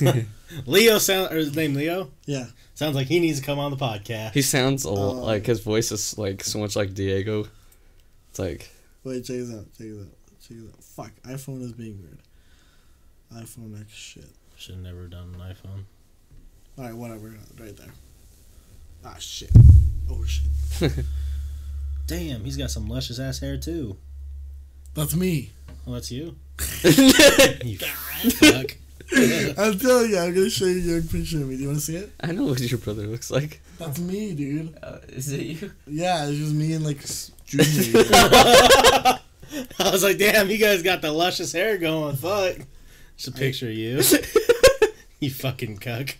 Leo 0.66 0.98
sound 0.98 1.32
or 1.32 1.36
his 1.36 1.54
name 1.54 1.74
Leo 1.74 2.10
yeah. 2.26 2.46
sounds 2.74 2.94
like 2.94 3.06
he 3.06 3.20
needs 3.20 3.40
to 3.40 3.46
come 3.46 3.58
on 3.58 3.70
the 3.70 3.76
podcast. 3.76 4.32
He 4.32 4.42
sounds 4.42 4.86
old. 4.86 5.18
Oh. 5.18 5.24
like 5.24 5.46
his 5.46 5.60
voice 5.60 5.90
is 5.92 6.16
like 6.18 6.44
so 6.44 6.58
much 6.58 6.76
like 6.76 6.94
Diego. 6.94 7.46
It's 8.30 8.38
like 8.38 8.70
Wait, 9.04 9.24
check 9.24 9.36
this 9.36 9.52
out. 9.52 9.66
Check 9.76 9.88
this 9.88 9.98
out. 9.98 10.12
Check 10.40 10.56
this 10.58 10.68
out. 10.68 10.84
Fuck, 10.84 11.12
iPhone 11.24 11.62
is 11.62 11.72
being 11.72 12.00
weird. 12.00 12.18
iPhone 13.44 13.80
X 13.80 13.92
shit. 13.92 14.24
Should 14.56 14.76
have 14.76 14.84
never 14.84 15.06
done 15.06 15.34
an 15.34 15.40
iPhone. 15.40 15.84
All 16.78 16.84
right, 16.84 16.94
whatever. 16.94 17.34
Right 17.58 17.76
there. 17.76 17.92
Ah 19.04 19.16
shit. 19.18 19.50
Oh 20.10 20.24
shit. 20.24 20.50
Damn, 22.06 22.44
he's 22.44 22.56
got 22.56 22.70
some 22.70 22.88
luscious 22.88 23.18
ass 23.18 23.40
hair 23.40 23.56
too. 23.56 23.96
That's 24.94 25.14
me. 25.14 25.50
Oh, 25.86 25.92
that's 25.92 26.10
you. 26.10 26.36
you 26.84 27.78
fuck. 27.78 28.76
I'm 29.58 29.78
telling 29.78 30.10
you, 30.10 30.18
I'm 30.18 30.34
gonna 30.34 30.50
show 30.50 30.64
you 30.64 30.98
a 30.98 31.02
picture 31.02 31.38
of 31.38 31.48
me. 31.48 31.56
Do 31.56 31.62
you 31.62 31.68
want 31.68 31.80
to 31.80 31.84
see 31.84 31.96
it? 31.96 32.12
I 32.20 32.32
know 32.32 32.44
what 32.44 32.60
your 32.60 32.78
brother 32.78 33.06
looks 33.06 33.30
like. 33.30 33.60
That's 33.78 33.98
me, 33.98 34.34
dude. 34.34 34.76
Uh, 34.82 34.98
is 35.08 35.30
it 35.32 35.42
you? 35.42 35.72
Yeah, 35.86 36.26
it's 36.26 36.38
just 36.38 36.54
me 36.54 36.72
and 36.72 36.84
like 36.84 37.04
junior. 37.44 38.00
year. 38.00 38.04
I 39.78 39.90
was 39.90 40.02
like, 40.02 40.18
damn, 40.18 40.48
you 40.48 40.58
guys 40.58 40.82
got 40.82 41.02
the 41.02 41.12
luscious 41.12 41.52
hair 41.52 41.76
going. 41.78 42.16
Fuck. 42.16 42.56
Just 43.16 43.28
a 43.28 43.32
picture 43.32 43.68
of 43.68 43.74
you. 43.74 44.00
you 45.20 45.30
fucking 45.30 45.78
cuck. 45.78 46.16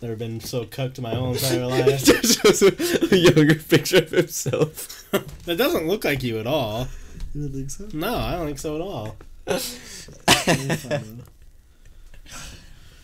Never 0.00 0.16
been 0.16 0.40
so 0.40 0.64
cucked 0.64 0.96
in 0.96 1.02
my 1.02 1.14
whole 1.14 1.32
entire 1.34 1.66
life. 1.66 2.04
Just 2.04 2.40
shows 2.40 2.62
a, 2.62 3.14
a 3.14 3.18
younger 3.18 3.56
picture 3.56 3.98
of 3.98 4.10
himself. 4.10 5.10
That 5.44 5.58
doesn't 5.58 5.86
look 5.86 6.04
like 6.04 6.22
you 6.22 6.38
at 6.38 6.46
all. 6.46 6.88
you 7.34 7.42
don't 7.42 7.52
think 7.52 7.70
so? 7.70 7.88
No, 7.92 8.16
I 8.16 8.32
don't 8.36 8.46
think 8.46 8.58
so 8.58 8.76
at 8.76 8.80
all. 8.80 9.16
You're 9.50 9.58
fine, 10.76 11.22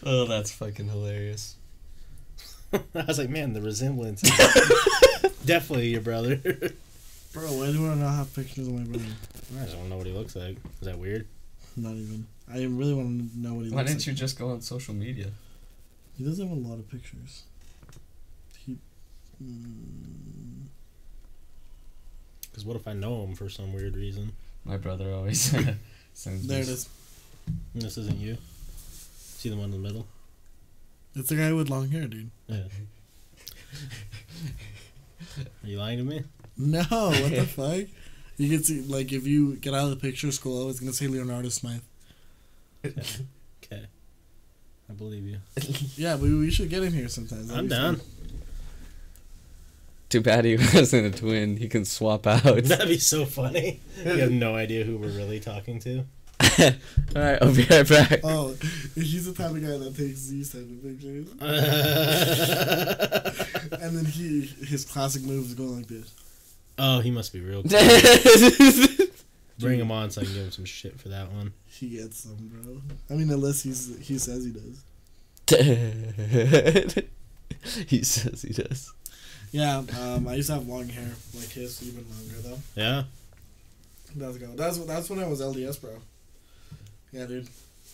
Oh, 0.04 0.24
that's 0.26 0.52
fucking 0.52 0.88
hilarious. 0.88 1.56
I 2.72 3.04
was 3.06 3.18
like, 3.18 3.28
man, 3.30 3.52
the 3.52 3.60
resemblance. 3.62 4.22
is 4.22 5.32
Definitely 5.44 5.88
your 5.88 6.00
brother. 6.00 6.36
Bro, 7.32 7.42
why 7.52 7.72
do 7.72 7.90
I 7.90 7.94
not 7.94 8.14
have 8.14 8.34
pictures 8.34 8.68
of 8.68 8.74
my 8.74 8.84
brother? 8.84 9.04
I 9.58 9.64
just 9.64 9.76
don't 9.76 9.88
know 9.88 9.96
what 9.96 10.06
he 10.06 10.12
looks 10.12 10.36
like. 10.36 10.56
Is 10.80 10.86
that 10.86 10.98
weird? 10.98 11.26
Not 11.76 11.92
even. 11.94 12.26
I 12.52 12.58
really 12.64 12.94
want 12.94 13.32
to 13.32 13.38
know 13.38 13.54
what 13.54 13.64
he 13.66 13.70
Why 13.70 13.78
looks 13.78 13.90
didn't 13.90 14.00
like. 14.02 14.06
you 14.06 14.12
just 14.14 14.38
go 14.38 14.50
on 14.50 14.60
social 14.60 14.94
media? 14.94 15.30
He 16.16 16.24
doesn't 16.24 16.46
have 16.48 16.56
a 16.56 16.60
lot 16.60 16.78
of 16.78 16.88
pictures. 16.90 17.42
He. 18.64 18.76
Mm, 19.42 20.66
Because 22.42 22.64
what 22.64 22.76
if 22.76 22.86
I 22.86 22.92
know 22.92 23.24
him 23.24 23.34
for 23.34 23.48
some 23.48 23.72
weird 23.74 23.96
reason? 23.96 24.32
My 24.64 24.76
brother 24.76 25.12
always 25.12 25.52
sends. 26.16 26.46
there 26.46 26.62
it 26.62 26.66
this. 26.66 26.80
is. 26.80 26.88
And 27.74 27.82
this 27.82 27.96
isn't 27.98 28.18
you. 28.18 28.36
See 29.12 29.48
the 29.50 29.56
one 29.56 29.66
in 29.66 29.70
the 29.70 29.78
middle? 29.78 30.06
It's 31.14 31.28
the 31.28 31.36
guy 31.36 31.52
with 31.52 31.70
long 31.70 31.88
hair, 31.90 32.06
dude. 32.08 32.30
Yeah. 32.48 32.64
Are 35.38 35.68
you 35.68 35.78
lying 35.78 35.98
to 35.98 36.04
me? 36.04 36.22
No, 36.56 36.80
what 36.88 37.30
the 37.30 37.46
fuck? 37.46 37.86
You 38.38 38.48
can 38.50 38.62
see, 38.64 38.80
like, 38.82 39.12
if 39.12 39.26
you 39.26 39.56
get 39.56 39.74
out 39.74 39.84
of 39.84 39.90
the 39.90 39.96
picture, 39.96 40.30
scroll 40.32 40.64
out, 40.66 40.70
it's 40.70 40.80
gonna 40.80 40.92
say 40.92 41.06
Leonardo 41.06 41.48
Smythe. 41.48 41.80
Okay. 42.84 43.86
I 44.88 44.92
believe 44.92 45.24
you. 45.24 45.38
Yeah, 45.96 46.12
but 46.16 46.22
we 46.28 46.50
should 46.50 46.70
get 46.70 46.82
him 46.82 46.92
here 46.92 47.08
sometimes. 47.08 47.48
That'd 47.48 47.58
I'm 47.58 47.64
be 47.66 47.70
down. 47.70 47.96
fun. 47.96 48.06
Too 50.08 50.20
bad 50.20 50.44
he 50.44 50.56
wasn't 50.74 51.14
a 51.14 51.18
twin. 51.18 51.56
He 51.56 51.68
can 51.68 51.84
swap 51.84 52.26
out. 52.26 52.42
That'd 52.64 52.88
be 52.88 52.98
so 52.98 53.24
funny. 53.24 53.80
You 54.04 54.18
have 54.18 54.30
no 54.30 54.54
idea 54.54 54.84
who 54.84 54.96
we're 54.98 55.08
really 55.08 55.40
talking 55.40 55.80
to. 55.80 56.04
All 56.60 57.22
right, 57.22 57.38
I'll 57.42 57.54
be 57.54 57.64
right 57.64 57.88
back. 57.88 58.20
Oh, 58.22 58.54
he's 58.94 59.24
the 59.24 59.32
type 59.32 59.52
of 59.52 59.62
guy 59.62 59.78
that 59.78 59.96
takes 59.96 60.26
these 60.28 60.52
type 60.52 60.62
of 60.62 60.82
pictures, 60.82 61.28
and 63.80 63.96
then 63.96 64.04
he 64.04 64.42
his 64.66 64.84
classic 64.84 65.22
move 65.22 65.46
is 65.46 65.54
going 65.54 65.78
like 65.78 65.86
this. 65.88 66.12
oh, 66.78 67.00
he 67.00 67.10
must 67.10 67.32
be 67.32 67.40
real. 67.40 67.62
Cool. 67.62 69.06
Bring 69.58 69.80
him 69.80 69.90
on 69.90 70.10
so 70.10 70.20
I 70.20 70.24
can 70.24 70.34
give 70.34 70.44
him 70.44 70.50
some 70.50 70.66
shit 70.66 71.00
for 71.00 71.08
that 71.08 71.32
one. 71.32 71.54
He 71.64 71.88
gets 71.96 72.18
some, 72.18 72.36
bro. 72.36 72.82
I 73.08 73.14
mean, 73.18 73.30
unless 73.30 73.62
he's 73.62 73.96
he 74.06 74.18
says 74.18 74.44
he 74.44 74.52
does. 74.52 74.84
he 77.88 78.02
says 78.02 78.42
he 78.42 78.52
does. 78.52 78.92
Yeah, 79.56 79.78
um, 79.98 80.28
I 80.28 80.34
used 80.34 80.48
to 80.48 80.56
have 80.56 80.68
long 80.68 80.86
hair, 80.86 81.10
like 81.34 81.48
his, 81.48 81.82
even 81.82 82.04
longer 82.10 82.42
though. 82.42 82.58
Yeah. 82.74 83.04
That's 84.14 84.36
go. 84.36 84.48
That's 84.48 84.76
that's 84.80 85.08
when 85.08 85.18
I 85.18 85.26
was 85.26 85.40
LDS, 85.40 85.80
bro. 85.80 85.92
Yeah, 87.10 87.24
dude. 87.24 87.48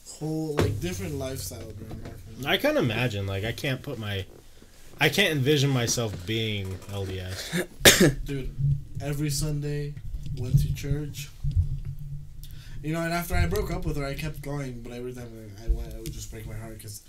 Whole 0.09 0.57
like 0.57 0.81
different 0.81 1.15
lifestyle, 1.15 1.63
bro. 1.63 2.51
I 2.51 2.57
can't 2.57 2.77
imagine. 2.77 3.29
Like, 3.29 3.45
I 3.45 3.53
can't 3.53 3.81
put 3.81 3.97
my. 4.01 4.27
I 5.01 5.09
can't 5.09 5.37
envision 5.37 5.71
myself 5.71 6.27
being 6.27 6.67
LDS. 6.91 7.67
Dude, 8.25 8.55
every 9.01 9.31
Sunday 9.31 9.95
went 10.39 10.59
to 10.61 10.75
church. 10.75 11.31
You 12.83 12.93
know, 12.93 13.03
and 13.03 13.13
after 13.13 13.37
I 13.37 13.47
broke 13.47 13.73
up 13.73 13.87
with 13.87 13.97
her, 13.99 14.05
I 14.05 14.15
kept 14.15 14.43
going, 14.43 14.83
but 14.83 14.93
every 14.93 15.13
time 15.13 15.29
I 15.61 15.65
I 15.65 15.69
went, 15.69 15.93
it 15.93 15.99
would 15.99 16.13
just 16.13 16.31
break 16.33 16.45
my 16.45 16.57
heart 16.57 16.77
because 16.77 17.03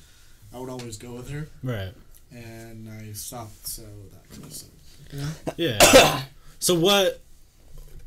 I 0.54 0.60
would 0.60 0.70
always 0.70 0.98
go 0.98 1.14
with 1.14 1.32
her, 1.32 1.48
Right. 1.64 1.92
And 2.34 2.90
I 2.90 3.14
stopped. 3.14 3.68
So 3.68 3.84
that 4.12 4.30
kind 4.30 4.46
of. 4.46 4.64
You 5.12 5.20
know? 5.20 5.30
Yeah. 5.58 6.22
so 6.60 6.76
what 6.76 7.22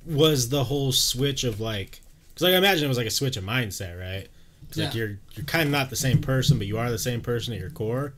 was 0.05 0.49
the 0.49 0.65
whole 0.65 0.93
switch 0.93 1.45
of 1.45 1.61
like? 1.61 2.01
Because 2.29 2.43
like 2.43 2.55
I 2.55 2.59
imagine 2.59 2.85
it 2.85 2.89
was 2.89 2.99
like 2.99 3.07
a 3.07 3.11
switch 3.11 3.37
of 3.37 3.45
mindset, 3.45 3.99
right? 3.99 4.29
Because 4.69 4.83
like 4.85 4.95
you're 4.95 5.19
you're 5.35 5.47
kind 5.47 5.65
of 5.65 5.71
not 5.73 5.91
the 5.91 5.97
same 5.97 6.21
person, 6.21 6.59
but 6.59 6.67
you 6.67 6.79
are 6.79 6.91
the 6.91 6.99
same 6.99 7.21
person 7.21 7.55
at 7.55 7.61
your 7.61 7.71
core. 7.71 8.13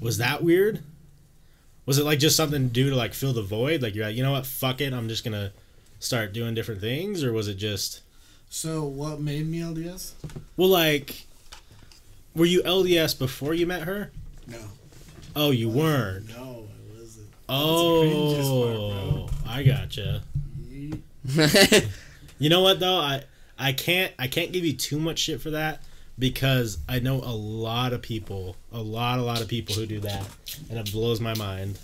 Was 0.00 0.18
that 0.18 0.42
weird? 0.42 0.82
Was 1.86 1.98
it 1.98 2.04
like 2.04 2.18
just 2.18 2.36
something 2.36 2.68
to 2.68 2.72
do 2.72 2.90
to 2.90 2.96
like 2.96 3.14
fill 3.14 3.32
the 3.32 3.42
void? 3.42 3.80
Like 3.82 3.94
you're 3.94 4.06
like, 4.06 4.16
you 4.16 4.22
know 4.22 4.32
what? 4.32 4.44
Fuck 4.46 4.80
it. 4.80 4.92
I'm 4.92 5.08
just 5.08 5.24
gonna 5.24 5.52
start 5.98 6.32
doing 6.32 6.54
different 6.54 6.80
things, 6.80 7.24
or 7.24 7.32
was 7.32 7.48
it 7.48 7.54
just 7.54 8.02
So 8.50 8.84
what 8.84 9.20
made 9.20 9.46
me 9.48 9.60
LDS? 9.60 10.12
well, 10.56 10.68
like, 10.68 11.26
were 12.34 12.44
you 12.44 12.62
LDS 12.62 13.18
before 13.18 13.54
you 13.54 13.66
met 13.66 13.82
her? 13.82 14.10
No. 14.46 14.58
Oh, 15.36 15.50
you 15.50 15.68
weren't. 15.68 16.28
No, 16.30 16.66
it 16.94 16.98
wasn't. 16.98 17.26
Oh, 17.48 19.28
I 19.46 19.62
gotcha. 19.62 20.22
Ye- 20.68 20.94
You 22.38 22.48
know 22.50 22.60
what 22.62 22.80
though? 22.80 22.96
I 22.98 23.22
I 23.58 23.72
can't 23.72 24.12
I 24.18 24.26
can't 24.28 24.52
give 24.52 24.64
you 24.64 24.72
too 24.74 24.98
much 24.98 25.18
shit 25.20 25.40
for 25.40 25.50
that 25.50 25.82
because 26.18 26.78
I 26.88 26.98
know 26.98 27.16
a 27.16 27.32
lot 27.34 27.92
of 27.92 28.02
people, 28.02 28.56
a 28.72 28.80
lot 28.80 29.18
a 29.18 29.22
lot 29.22 29.40
of 29.40 29.48
people 29.48 29.74
who 29.74 29.86
do 29.86 30.00
that, 30.00 30.26
and 30.70 30.78
it 30.78 30.90
blows 30.92 31.20
my 31.20 31.34
mind. 31.34 31.78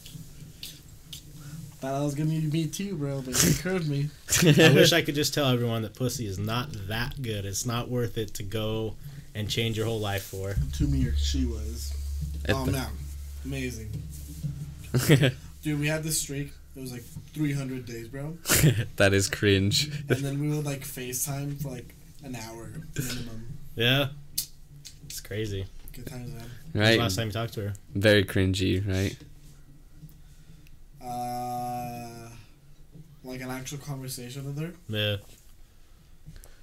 Thought 1.80 1.94
I 1.94 2.00
was 2.04 2.14
gonna 2.14 2.30
be 2.30 2.40
me 2.42 2.66
too, 2.66 2.94
bro, 2.96 3.22
but 3.22 3.42
you 3.44 3.54
curved 3.54 3.88
me. 3.88 4.08
I 4.42 4.72
wish 4.74 4.92
I 4.92 5.02
could 5.02 5.14
just 5.14 5.34
tell 5.34 5.46
everyone 5.48 5.82
that 5.82 5.94
pussy 5.94 6.26
is 6.26 6.38
not 6.38 6.68
that 6.88 7.20
good. 7.22 7.44
It's 7.44 7.66
not 7.66 7.88
worth 7.88 8.16
it 8.18 8.34
to 8.34 8.42
go 8.42 8.94
and 9.34 9.48
change 9.50 9.76
your 9.78 9.86
whole 9.86 10.00
life 10.00 10.22
for. 10.24 10.54
To 10.78 10.84
me, 10.84 11.06
or 11.06 11.16
she 11.16 11.44
was. 11.46 11.92
At 12.44 12.54
oh 12.56 12.64
the- 12.66 12.72
man, 12.72 12.90
amazing, 13.44 13.90
dude. 15.62 15.80
We 15.80 15.86
had 15.88 16.02
this 16.02 16.20
streak. 16.20 16.52
It 16.74 16.80
was 16.80 16.92
like 16.92 17.02
300 17.34 17.84
days, 17.84 18.08
bro. 18.08 18.36
that 18.96 19.12
is 19.12 19.28
cringe. 19.28 19.90
And 20.08 20.18
then 20.18 20.40
we 20.40 20.48
would 20.48 20.64
like 20.64 20.80
FaceTime 20.80 21.60
for 21.60 21.68
like 21.70 21.94
an 22.24 22.34
hour 22.34 22.70
minimum. 22.96 23.58
Yeah, 23.76 24.08
it's 25.04 25.20
crazy. 25.20 25.66
Good 25.92 26.06
times, 26.06 26.32
man. 26.32 26.40
When's 26.40 26.72
the 26.72 26.80
Right? 26.80 26.98
Last 26.98 27.16
time 27.16 27.26
you 27.26 27.32
talked 27.32 27.52
to 27.54 27.60
her. 27.68 27.74
Very 27.94 28.24
cringy, 28.24 28.86
right? 28.88 29.16
Uh, 31.04 32.28
like 33.24 33.40
an 33.40 33.50
actual 33.50 33.78
conversation 33.78 34.44
with 34.46 34.58
her 34.58 34.72
Yeah. 34.88 35.16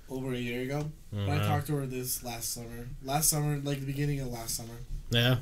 over 0.10 0.34
a 0.34 0.38
year 0.38 0.62
ago. 0.64 0.90
But 1.12 1.30
I 1.30 1.38
talked 1.48 1.68
to 1.68 1.76
her 1.76 1.86
this 1.86 2.24
last 2.24 2.54
summer. 2.54 2.88
Last 3.04 3.30
summer, 3.30 3.58
like 3.64 3.80
the 3.80 3.86
beginning 3.86 4.20
of 4.22 4.28
last 4.32 4.56
summer. 4.56 4.76
Yeah. 5.12 5.38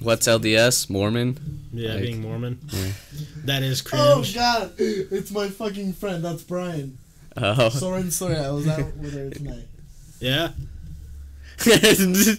What's 0.00 0.26
LDS? 0.28 0.88
Mormon? 0.90 1.66
Yeah, 1.72 1.94
Like- 1.94 2.02
being 2.02 2.22
Mormon. 2.22 2.58
Yeah. 2.68 2.92
That 3.44 3.62
is 3.62 3.82
Oh. 3.92 4.24
God, 4.34 4.72
it's 4.78 5.30
my 5.30 5.48
fucking 5.48 5.92
friend. 5.94 6.24
That's 6.24 6.42
Brian. 6.42 6.98
Oh. 7.36 7.68
Soren 7.68 8.10
sorry, 8.10 8.36
I 8.36 8.50
was 8.50 8.66
out 8.68 8.96
with 8.96 9.12
her 9.14 9.30
tonight. 9.30 9.66
Yeah. 10.20 10.52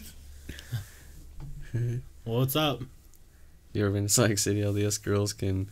Well, 2.26 2.40
what's 2.40 2.56
up? 2.56 2.82
you 3.74 3.84
ever 3.86 3.94
been 3.94 4.04
to 4.04 4.10
Salt 4.10 4.30
Lake 4.30 4.38
City? 4.40 4.62
LDS 4.62 5.02
girls 5.04 5.34
can 5.34 5.70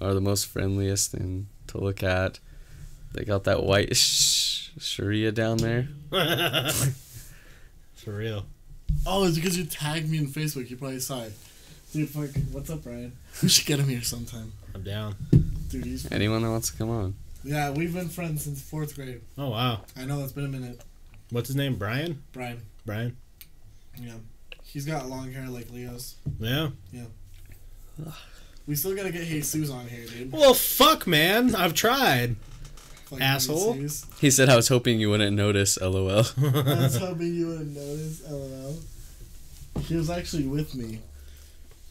are 0.00 0.12
the 0.14 0.20
most 0.20 0.46
friendliest 0.46 1.14
and 1.14 1.46
to 1.68 1.78
look 1.78 2.02
at. 2.02 2.38
They 3.12 3.24
got 3.24 3.44
that 3.44 3.62
white 3.64 3.96
sh- 3.96 4.70
Sharia 4.78 5.32
down 5.32 5.58
there. 5.58 5.88
For 7.94 8.12
real. 8.12 8.46
Oh, 9.06 9.24
it's 9.24 9.36
because 9.36 9.56
you 9.56 9.64
tagged 9.64 10.10
me 10.10 10.18
in 10.18 10.26
Facebook. 10.26 10.68
You 10.70 10.76
probably 10.76 11.00
saw 11.00 11.22
it. 11.22 11.32
Dude, 11.92 12.08
fuck, 12.08 12.30
what's 12.52 12.70
up, 12.70 12.82
Brian? 12.82 13.12
We 13.42 13.48
should 13.48 13.66
get 13.66 13.78
him 13.78 13.88
here 13.88 14.02
sometime. 14.02 14.52
I'm 14.74 14.82
down. 14.82 15.14
Dude, 15.68 15.84
he's 15.84 16.10
Anyone 16.10 16.42
that 16.42 16.50
wants 16.50 16.70
to 16.70 16.76
come 16.76 16.88
on. 16.90 17.14
yeah. 17.44 17.70
We've 17.70 17.92
been 17.92 18.08
friends 18.08 18.44
since 18.44 18.62
fourth 18.62 18.94
grade. 18.94 19.20
Oh 19.36 19.50
wow. 19.50 19.82
I 19.96 20.04
know 20.06 20.18
that's 20.20 20.32
been 20.32 20.46
a 20.46 20.48
minute. 20.48 20.80
What's 21.30 21.48
his 21.48 21.56
name? 21.56 21.76
Brian. 21.76 22.22
Brian. 22.32 22.62
Brian. 22.86 23.16
Yeah, 24.00 24.12
he's 24.64 24.84
got 24.86 25.08
long 25.08 25.32
hair 25.32 25.48
like 25.48 25.70
Leo's. 25.70 26.16
Yeah. 26.40 26.70
Yeah. 26.92 27.04
We 28.66 28.74
still 28.74 28.94
gotta 28.96 29.10
get 29.12 29.24
Jesus 29.26 29.70
on 29.70 29.86
here, 29.86 30.06
dude. 30.06 30.32
Well, 30.32 30.54
fuck, 30.54 31.06
man. 31.06 31.54
I've 31.54 31.74
tried. 31.74 32.36
Fucking 33.06 33.22
Asshole. 33.22 33.74
Jesus. 33.74 34.06
He 34.20 34.30
said, 34.30 34.48
"I 34.48 34.56
was 34.56 34.68
hoping 34.68 35.00
you 35.00 35.10
wouldn't 35.10 35.36
notice." 35.36 35.78
LOL. 35.80 36.08
I 36.10 36.20
was 36.20 36.96
hoping 36.98 37.34
you 37.34 37.48
wouldn't 37.48 37.74
notice. 37.76 38.22
LOL. 38.28 38.76
He 39.82 39.94
was 39.96 40.10
actually 40.10 40.44
with 40.46 40.74
me. 40.74 41.00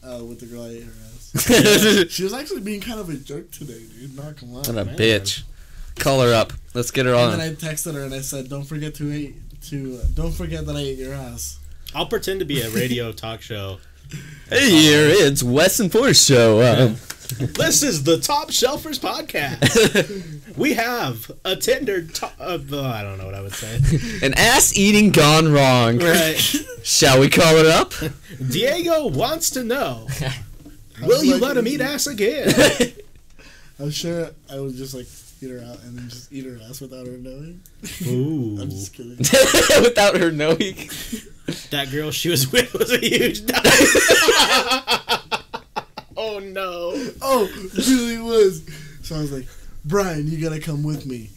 Uh, 0.04 0.22
with 0.24 0.38
the 0.40 0.46
girl 0.46 0.62
I 0.64 0.68
ate 0.68 0.84
her 0.84 0.90
ass. 0.90 2.06
She 2.12 2.22
was 2.22 2.32
actually 2.32 2.60
being 2.60 2.80
kind 2.80 3.00
of 3.00 3.08
a 3.10 3.14
jerk 3.16 3.50
today, 3.50 3.82
dude. 3.98 4.16
Not 4.16 4.36
gonna 4.40 4.52
lie. 4.52 4.58
what 4.60 4.68
a 4.68 4.84
Man. 4.84 4.96
bitch. 4.96 5.42
Call 5.96 6.20
her 6.20 6.32
up. 6.32 6.52
Let's 6.74 6.90
get 6.92 7.06
her 7.06 7.12
And 7.12 7.20
on. 7.20 7.40
And 7.40 7.40
then 7.40 7.50
I 7.70 7.72
texted 7.72 7.94
her 7.94 8.02
and 8.04 8.14
I 8.14 8.20
said, 8.20 8.48
"Don't 8.48 8.64
forget 8.64 8.94
to 8.96 9.10
eat 9.12 9.34
to 9.68 9.98
uh, 10.02 10.06
don't 10.14 10.32
forget 10.32 10.64
that 10.66 10.76
I 10.76 10.80
ate 10.80 10.98
your 10.98 11.14
ass." 11.14 11.58
I'll 11.94 12.06
pretend 12.06 12.38
to 12.40 12.44
be 12.46 12.60
a 12.60 12.68
radio 12.70 13.10
talk 13.12 13.40
show. 13.42 13.78
Hey, 14.50 14.70
here 14.70 15.08
it's 15.08 15.42
Wes 15.42 15.80
and 15.80 15.90
Forrest 15.90 16.28
show. 16.28 16.60
Um, 16.62 16.96
This 17.28 17.82
is 17.82 18.04
the 18.04 18.18
Top 18.18 18.48
Shelfers 18.50 19.00
podcast. 19.00 20.56
we 20.56 20.74
have 20.74 21.30
a 21.44 21.56
tender. 21.56 22.02
To- 22.06 22.26
uh, 22.38 22.58
I 22.82 23.02
don't 23.02 23.18
know 23.18 23.26
what 23.26 23.34
I 23.34 23.40
would 23.40 23.52
say. 23.52 23.80
an 24.24 24.34
ass 24.34 24.76
eating 24.76 25.10
gone 25.10 25.52
wrong. 25.52 25.98
Right. 25.98 26.36
Shall 26.84 27.18
we 27.20 27.28
call 27.28 27.56
it 27.56 27.66
up? 27.66 27.92
Diego 28.50 29.08
wants 29.08 29.50
to 29.50 29.64
know. 29.64 30.06
Will 31.02 31.24
you 31.24 31.32
like- 31.34 31.42
let 31.42 31.56
him 31.56 31.66
eat 31.66 31.80
ass 31.80 32.06
again? 32.06 32.52
I'm 33.80 33.90
sure 33.90 34.30
I 34.50 34.58
would 34.60 34.74
just 34.76 34.94
like 34.94 35.06
eat 35.42 35.50
her 35.50 35.58
out 35.68 35.82
and 35.82 35.98
then 35.98 36.08
just 36.08 36.32
eat 36.32 36.46
her 36.46 36.58
ass 36.68 36.80
without 36.80 37.06
her 37.06 37.18
knowing. 37.18 37.60
Ooh. 38.06 38.58
I'm 38.60 38.70
just 38.70 38.94
kidding. 38.94 39.18
Without 39.82 40.16
her 40.16 40.30
knowing. 40.30 40.88
That 41.70 41.88
girl 41.90 42.10
she 42.10 42.28
was 42.28 42.50
with 42.50 42.72
was 42.74 42.90
a 42.92 42.98
huge 42.98 43.42
nut. 43.42 45.02
Oh 46.26 46.38
no. 46.40 46.92
Oh, 47.22 47.48
it 47.52 47.86
really 47.88 48.18
was. 48.18 48.62
So 49.02 49.16
I 49.16 49.20
was 49.20 49.32
like, 49.32 49.46
Brian, 49.84 50.26
you 50.26 50.38
gotta 50.42 50.60
come 50.60 50.82
with 50.82 51.06
me. 51.06 51.30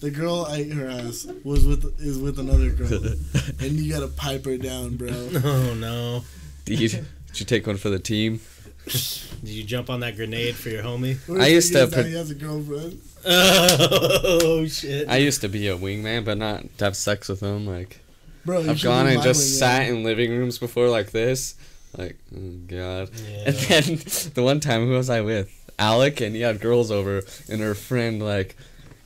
The 0.00 0.10
girl 0.10 0.46
I 0.48 0.56
ate 0.56 0.72
her 0.72 0.88
ass 0.88 1.26
was 1.44 1.66
with 1.66 1.84
is 2.00 2.18
with 2.18 2.38
another 2.38 2.70
girl, 2.70 2.88
and 3.60 3.72
you 3.72 3.92
gotta 3.92 4.08
pipe 4.08 4.44
her 4.46 4.56
down, 4.56 4.96
bro. 4.96 5.08
Oh 5.44 5.74
no. 5.74 6.24
Did 6.64 6.80
you, 6.80 6.88
did 6.88 7.40
you 7.40 7.46
take 7.46 7.66
one 7.66 7.76
for 7.76 7.90
the 7.90 7.98
team? 7.98 8.40
Did 8.86 9.48
you 9.50 9.62
jump 9.64 9.90
on 9.90 10.00
that 10.00 10.16
grenade 10.16 10.54
for 10.56 10.70
your 10.70 10.82
homie? 10.82 11.16
Worst 11.28 11.42
I 11.42 11.46
used 11.48 11.72
to 11.72 11.82
is 11.82 11.90
now 11.90 11.96
put- 11.96 12.06
he 12.06 12.14
has 12.14 12.30
a 12.30 12.34
girlfriend. 12.34 13.00
Oh 13.26 14.66
shit. 14.66 15.08
I 15.08 15.18
used 15.18 15.40
to 15.42 15.48
be 15.48 15.68
a 15.68 15.76
wingman, 15.76 16.24
but 16.24 16.38
not 16.38 16.64
to 16.78 16.84
have 16.86 16.96
sex 16.96 17.28
with 17.28 17.40
them. 17.40 17.66
Like 17.66 18.00
Bro, 18.44 18.62
I've 18.68 18.82
gone 18.82 19.06
and 19.06 19.22
just 19.22 19.40
wingman. 19.40 19.58
sat 19.58 19.88
in 19.88 20.02
living 20.02 20.30
rooms 20.30 20.58
before 20.58 20.88
like 20.88 21.10
this. 21.10 21.54
Like, 21.96 22.16
oh 22.34 22.52
god. 22.66 23.10
And 23.46 23.56
then 23.56 23.84
the 24.34 24.42
one 24.42 24.60
time, 24.60 24.86
who 24.86 24.92
was 24.92 25.10
I 25.10 25.20
with? 25.20 25.50
Alec, 25.78 26.20
and 26.20 26.34
he 26.34 26.42
had 26.42 26.60
girls 26.60 26.90
over, 26.90 27.22
and 27.48 27.60
her 27.60 27.74
friend 27.74 28.22
like. 28.22 28.56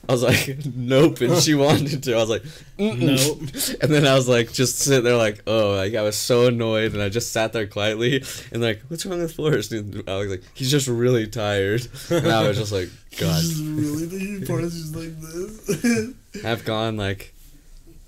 I 0.07 0.13
was 0.13 0.23
like, 0.23 0.59
nope, 0.75 1.23
and 1.23 1.43
she 1.43 1.55
wanted 1.55 2.03
to. 2.03 2.13
I 2.13 2.19
was 2.19 2.29
like, 2.29 2.43
Mm-mm. 2.79 3.17
Nope. 3.17 3.81
And 3.83 3.91
then 3.91 4.07
I 4.07 4.15
was 4.15 4.29
like, 4.29 4.53
just 4.53 4.81
sitting 4.81 5.03
there, 5.03 5.17
like, 5.17 5.43
oh, 5.47 5.77
like 5.77 5.95
I 5.95 6.03
was 6.03 6.15
so 6.15 6.47
annoyed, 6.49 6.93
and 6.93 7.01
I 7.01 7.09
just 7.09 7.33
sat 7.33 7.55
there 7.55 7.67
quietly, 7.67 8.23
and 8.53 8.61
like, 8.61 8.83
what's 8.89 9.07
wrong 9.07 9.21
with 9.21 9.35
Forrest? 9.35 9.73
And 9.73 10.07
I 10.07 10.19
was 10.19 10.29
like, 10.29 10.43
he's 10.53 10.71
just 10.71 10.89
really 10.89 11.27
tired, 11.27 11.89
and 12.11 12.29
I 12.29 12.47
was 12.47 12.59
just 12.59 12.71
like, 12.71 12.91
God, 13.19 13.41
He's 13.41 13.57
just 13.57 13.63
really 13.63 14.45
Forrest 14.45 14.77
is 14.77 14.95
like 14.95 15.19
this. 15.21 16.45
I've 16.45 16.67
gone 16.67 16.99
like, 16.99 17.33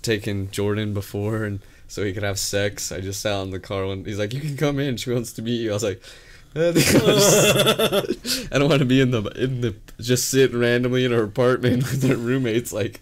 taken 0.03 0.51
Jordan 0.51 0.93
before, 0.93 1.45
and 1.45 1.61
so 1.87 2.03
he 2.03 2.13
could 2.13 2.23
have 2.23 2.37
sex. 2.39 2.91
I 2.91 3.01
just 3.01 3.21
sat 3.21 3.41
in 3.43 3.51
the 3.51 3.59
car 3.59 3.85
when 3.87 4.05
he's 4.05 4.19
like, 4.19 4.33
you 4.33 4.41
can 4.41 4.57
come 4.57 4.79
in. 4.79 4.97
She 4.97 5.11
wants 5.11 5.33
to 5.33 5.41
meet 5.41 5.61
you. 5.61 5.71
I 5.71 5.73
was 5.73 5.83
like. 5.83 6.01
"Uh, 6.55 6.69
I 6.69 6.71
just- 6.71 8.51
I 8.53 8.57
don't 8.57 8.69
want 8.69 8.79
to 8.79 8.85
be 8.85 8.99
in 9.01 9.11
the 9.11 9.21
in 9.35 9.61
the 9.61 9.75
just 9.99 10.29
sitting 10.29 10.57
randomly 10.59 11.05
in 11.05 11.11
her 11.11 11.23
apartment 11.23 11.83
with 11.91 12.01
her 12.07 12.15
roommates 12.15 12.71
like 12.73 13.01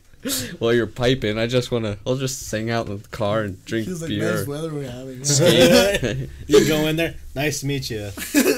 while 0.57 0.73
you're 0.73 0.88
piping. 0.88 1.38
I 1.38 1.45
just 1.47 1.71
want 1.71 1.86
to. 1.86 1.97
I'll 2.05 2.15
just 2.17 2.47
sing 2.47 2.69
out 2.71 2.88
in 2.89 2.97
the 2.97 3.07
car 3.09 3.43
and 3.43 3.63
drink 3.65 3.86
He 3.86 3.91
was 3.91 4.01
like, 4.01 4.09
beer. 4.09 4.36
nice 4.38 4.47
weather 4.47 4.73
we're 4.73 4.89
having. 4.89 5.21
huh?" 5.25 6.25
You 6.47 6.67
go 6.67 6.88
in 6.88 6.95
there. 6.97 7.13
Nice 7.36 7.59
to 7.61 7.67
meet 7.67 7.89
you. 7.91 8.09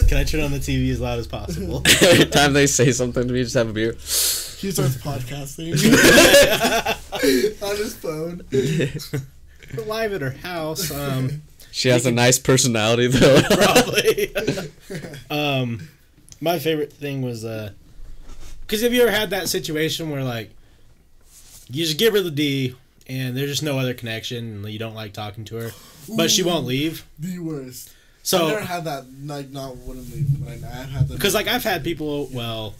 Can 0.07 0.17
I 0.17 0.23
turn 0.23 0.41
on 0.41 0.51
the 0.51 0.59
TV 0.59 0.89
as 0.91 1.01
loud 1.01 1.19
as 1.19 1.27
possible? 1.27 1.83
Every 2.01 2.25
time 2.25 2.53
they 2.53 2.65
say 2.67 2.91
something 2.91 3.27
to 3.27 3.33
me, 3.33 3.43
just 3.43 3.55
have 3.55 3.69
a 3.69 3.73
beer. 3.73 3.91
He 3.91 4.71
starts 4.71 4.95
podcasting 4.97 5.73
on 7.61 7.75
his 7.77 7.93
phone. 7.95 8.41
We're 9.75 9.83
live 9.85 10.13
at 10.13 10.21
her 10.21 10.31
house. 10.31 10.91
Um, 10.91 11.41
She 11.71 11.89
has 11.89 12.05
a 12.05 12.11
nice 12.11 12.39
personality 12.39 13.07
though. 13.07 13.41
probably. 13.51 14.33
um, 15.29 15.89
my 16.39 16.59
favorite 16.59 16.93
thing 16.93 17.21
was 17.21 17.43
uh, 17.45 17.71
because 18.61 18.81
have 18.81 18.93
you 18.93 19.01
ever 19.01 19.11
had 19.11 19.29
that 19.31 19.49
situation 19.49 20.09
where 20.09 20.23
like 20.23 20.51
you 21.69 21.85
just 21.85 21.97
give 21.97 22.13
her 22.13 22.21
the 22.21 22.31
D 22.31 22.75
and 23.07 23.35
there's 23.35 23.49
just 23.49 23.63
no 23.63 23.79
other 23.79 23.93
connection 23.93 24.37
and 24.37 24.69
you 24.69 24.79
don't 24.79 24.95
like 24.95 25.13
talking 25.13 25.45
to 25.45 25.55
her, 25.57 25.71
but 26.15 26.29
she 26.31 26.43
won't 26.43 26.65
leave. 26.65 27.05
The 27.19 27.39
worst. 27.39 27.93
So 28.23 28.45
I've 28.45 28.53
never 28.53 28.65
had 28.65 28.83
that. 28.85 29.05
Like, 29.23 29.49
not 29.51 29.77
wouldn't 29.77 30.13
leave, 30.13 30.27
but 30.43 30.67
I, 30.69 30.81
I've 30.81 30.89
had 30.89 31.07
that. 31.07 31.13
because 31.15 31.33
like 31.33 31.47
I've 31.47 31.63
had 31.63 31.83
people 31.83 32.27
well, 32.33 32.75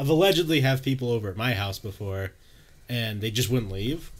I've 0.00 0.08
allegedly 0.08 0.60
have 0.62 0.82
people 0.82 1.10
over 1.12 1.28
at 1.28 1.36
my 1.36 1.54
house 1.54 1.78
before, 1.78 2.32
and 2.88 3.20
they 3.20 3.30
just 3.30 3.50
wouldn't 3.50 3.70
leave. 3.70 4.10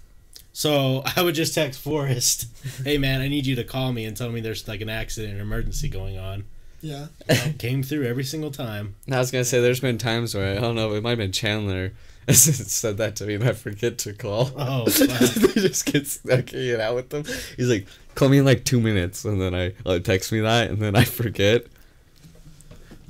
So 0.53 1.03
I 1.17 1.23
would 1.23 1.35
just 1.35 1.55
text 1.55 1.81
Forrest, 1.81 2.47
"Hey 2.85 2.99
man, 2.99 3.21
I 3.21 3.29
need 3.29 3.47
you 3.47 3.57
to 3.57 3.65
call 3.65 3.93
me 3.93 4.05
and 4.05 4.17
tell 4.17 4.31
me 4.31 4.41
there's 4.41 4.67
like 4.69 4.81
an 4.81 4.91
accident 4.91 5.39
or 5.39 5.43
emergency 5.43 5.89
going 5.89 6.19
on." 6.19 6.45
Yeah. 6.81 7.07
Came 7.59 7.85
through 7.85 8.07
every 8.07 8.25
single 8.25 8.51
time. 8.51 8.97
I 9.11 9.19
was 9.19 9.31
gonna 9.31 9.45
say 9.45 9.61
there's 9.61 9.81
been 9.81 9.99
times 9.99 10.35
where 10.35 10.57
I 10.57 10.61
don't 10.61 10.75
know 10.75 10.93
it 10.95 11.03
might 11.03 11.11
have 11.11 11.19
been 11.19 11.31
Chandler 11.33 11.93
said 12.29 12.97
that 12.99 13.17
to 13.17 13.27
me 13.27 13.35
and 13.35 13.45
I 13.45 13.53
forget 13.53 13.99
to 13.99 14.13
call. 14.13 14.51
Oh, 14.57 14.85
they 14.89 15.61
just 15.61 15.87
get 15.87 16.07
stuck 16.07 16.51
hanging 16.51 16.81
out 16.81 16.95
with 16.95 17.11
them. 17.11 17.25
He's 17.57 17.69
like, 17.69 17.87
call 18.15 18.29
me 18.29 18.39
in 18.39 18.45
like 18.45 18.65
two 18.65 18.81
minutes, 18.81 19.25
and 19.25 19.41
then 19.41 19.55
I 19.55 19.75
uh, 19.85 19.99
text 19.99 20.33
me 20.33 20.41
that, 20.41 20.71
and 20.71 20.79
then 20.79 20.95
I 20.95 21.05
forget. 21.05 21.67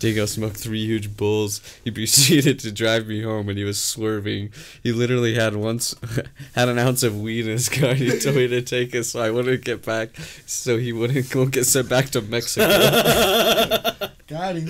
Diego 0.02 0.26
smoked 0.26 0.56
three 0.56 0.84
huge 0.84 1.16
bulls. 1.16 1.60
He 1.84 1.90
proceeded 1.92 2.58
to 2.58 2.72
drive 2.72 3.06
me 3.06 3.22
home, 3.22 3.48
and 3.48 3.56
he 3.56 3.62
was 3.62 3.80
swerving. 3.80 4.50
He 4.82 4.90
literally 4.90 5.36
had 5.36 5.54
once 5.54 5.94
had 6.56 6.68
an 6.68 6.76
ounce 6.76 7.04
of 7.04 7.20
weed 7.20 7.46
in 7.46 7.52
his 7.52 7.68
car. 7.68 7.94
He 7.94 8.18
told 8.18 8.34
me 8.34 8.48
to 8.48 8.62
take 8.62 8.96
it 8.96 9.04
so 9.04 9.22
I 9.22 9.30
wouldn't 9.30 9.64
get 9.64 9.86
back, 9.86 10.16
so 10.44 10.76
he 10.76 10.92
wouldn't 10.92 11.30
go 11.30 11.46
get 11.46 11.66
sent 11.66 11.88
back 11.88 12.06
to 12.10 12.20
Mexico. 12.20 12.66
Got 14.26 14.56
him. 14.56 14.66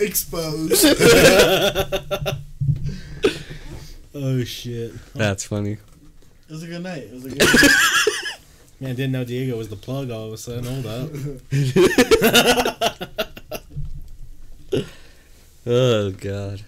Exposed. 0.00 0.84
oh 4.14 4.42
shit. 4.42 4.94
That's 5.14 5.44
funny. 5.44 5.74
It 5.74 5.78
was 6.48 6.64
a 6.64 6.66
good 6.66 6.82
night. 6.82 7.04
It 7.04 7.12
was 7.12 7.26
a 7.26 7.28
good 7.28 7.38
night. 7.38 8.16
Man, 8.80 8.94
didn't 8.96 9.12
know 9.12 9.24
Diego 9.24 9.56
was 9.58 9.68
the 9.68 9.76
plug 9.76 10.10
all 10.10 10.26
of 10.28 10.32
a 10.32 10.38
sudden. 10.38 10.64
Hold 10.64 10.86
up. 10.86 11.10
Oh 15.66 16.10
God. 16.12 16.62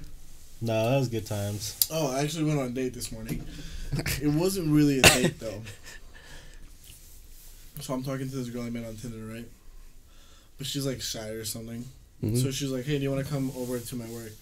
No, 0.61 0.91
that 0.91 0.99
was 0.99 1.09
good 1.09 1.27
times. 1.27 1.79
Oh, 1.91 2.13
I 2.15 2.21
actually 2.21 2.45
went 2.45 2.61
on 2.61 2.67
a 2.67 2.71
date 2.71 2.93
this 2.95 3.11
morning. 3.11 3.45
It 4.23 4.29
wasn't 4.29 4.69
really 4.71 4.99
a 4.99 5.03
date 5.03 5.41
though. 5.41 5.63
So 7.81 7.95
I'm 7.95 8.03
talking 8.05 8.29
to 8.29 8.37
this 8.37 8.49
girl 8.51 8.63
I 8.63 8.71
met 8.71 8.85
on 8.85 8.97
Tinder, 8.97 9.33
right? 9.33 9.47
But 10.59 10.67
she's 10.67 10.87
like 10.87 11.01
shy 11.01 11.29
or 11.29 11.45
something. 11.45 11.85
Mhm. 12.23 12.41
So 12.41 12.51
she's 12.51 12.71
like, 12.71 12.85
"Hey, 12.85 12.99
do 12.99 13.03
you 13.03 13.11
want 13.11 13.25
to 13.27 13.33
come 13.33 13.51
over 13.57 13.79
to 13.81 13.97
my 13.97 14.07
work?" 14.11 14.33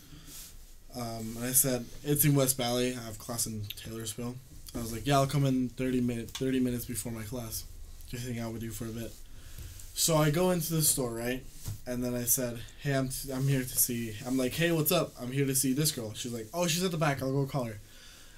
Um, 0.97 1.35
and 1.37 1.45
I 1.45 1.53
said, 1.53 1.85
"It's 2.05 2.25
in 2.25 2.35
West 2.35 2.57
Valley. 2.57 2.95
I 2.95 3.03
have 3.05 3.19
class 3.19 3.47
in 3.47 3.63
Taylorsville." 3.77 4.35
I 4.75 4.79
was 4.79 4.93
like, 4.93 5.07
"Yeah, 5.07 5.17
I'll 5.17 5.27
come 5.27 5.45
in 5.45 5.69
thirty 5.71 6.01
minutes. 6.01 6.33
Thirty 6.33 6.61
minutes 6.61 6.85
before 6.85 7.13
my 7.13 7.23
class, 7.23 7.65
just 8.09 8.27
hang 8.27 8.39
out 8.39 8.53
with 8.53 8.63
you 8.63 8.71
for 8.71 8.85
a 8.87 8.89
bit." 8.89 9.13
So 9.95 10.17
I 10.17 10.31
go 10.31 10.51
into 10.51 10.75
the 10.75 10.83
store, 10.83 11.13
right? 11.13 11.43
And 11.87 12.03
then 12.03 12.15
I 12.15 12.25
said, 12.25 12.61
"Hey, 12.81 12.95
I'm 12.95 13.09
t- 13.09 13.33
I'm 13.33 13.47
here 13.49 13.63
to 13.63 13.79
see." 13.79 14.15
I'm 14.27 14.37
like, 14.37 14.53
"Hey, 14.53 14.71
what's 14.73 14.93
up? 14.93 15.13
I'm 15.21 15.33
here 15.33 15.47
to 15.47 15.55
see 15.55 15.73
this 15.73 15.93
girl." 15.93 16.15
She's 16.15 16.33
like, 16.33 16.49
"Oh, 16.55 16.67
she's 16.67 16.85
at 16.85 16.93
the 16.93 16.97
back. 16.97 17.23
I'll 17.23 17.33
go 17.33 17.47
call 17.47 17.65
her." 17.65 17.81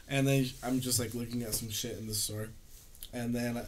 And 0.08 0.26
then 0.26 0.46
I'm 0.62 0.80
just 0.80 0.98
like 0.98 1.14
looking 1.14 1.42
at 1.42 1.54
some 1.54 1.70
shit 1.70 1.98
in 1.98 2.06
the 2.06 2.14
store, 2.14 2.48
and 3.12 3.34
then 3.34 3.56
uh, 3.58 3.64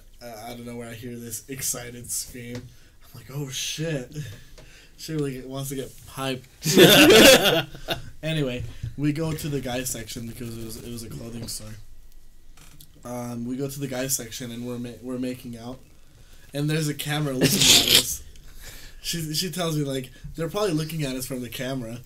I 0.47 0.51
don't 0.51 0.67
know 0.67 0.77
where 0.77 0.89
I 0.89 0.95
hear 0.95 1.17
this 1.17 1.45
excited 1.49 2.11
scream. 2.11 2.57
I'm 2.57 3.21
like, 3.21 3.31
"Oh 3.33 3.49
shit!" 3.51 4.17
She 4.97 5.13
really 5.13 5.41
wants 5.41 5.71
to 5.71 5.75
get 5.75 5.93
piped. 6.07 6.49
anyway, 8.23 8.63
we 8.97 9.13
go 9.13 9.33
to 9.33 9.49
the 9.49 9.61
guy 9.61 9.83
section 9.83 10.27
because 10.27 10.57
it 10.57 10.65
was 10.65 10.77
it 10.77 10.91
was 10.91 11.03
a 11.03 11.11
clothing 11.11 11.49
store. 11.49 11.75
Um, 13.05 13.47
we 13.47 13.57
go 13.57 13.69
to 13.69 13.81
the 13.81 13.87
guy 13.87 14.07
section 14.07 14.51
and 14.51 14.67
we're 14.67 14.79
ma- 14.79 14.99
we're 15.03 15.19
making 15.19 15.59
out, 15.59 15.79
and 16.55 16.69
there's 16.71 16.89
a 16.89 16.95
camera 16.95 17.33
looking 17.33 17.59
at 17.59 17.99
us. 17.99 18.23
She 19.03 19.35
she 19.35 19.51
tells 19.51 19.77
me 19.77 19.85
like 19.85 20.11
they're 20.35 20.49
probably 20.49 20.73
looking 20.73 21.03
at 21.03 21.15
us 21.15 21.27
from 21.27 21.43
the 21.43 21.51
camera. 21.51 21.99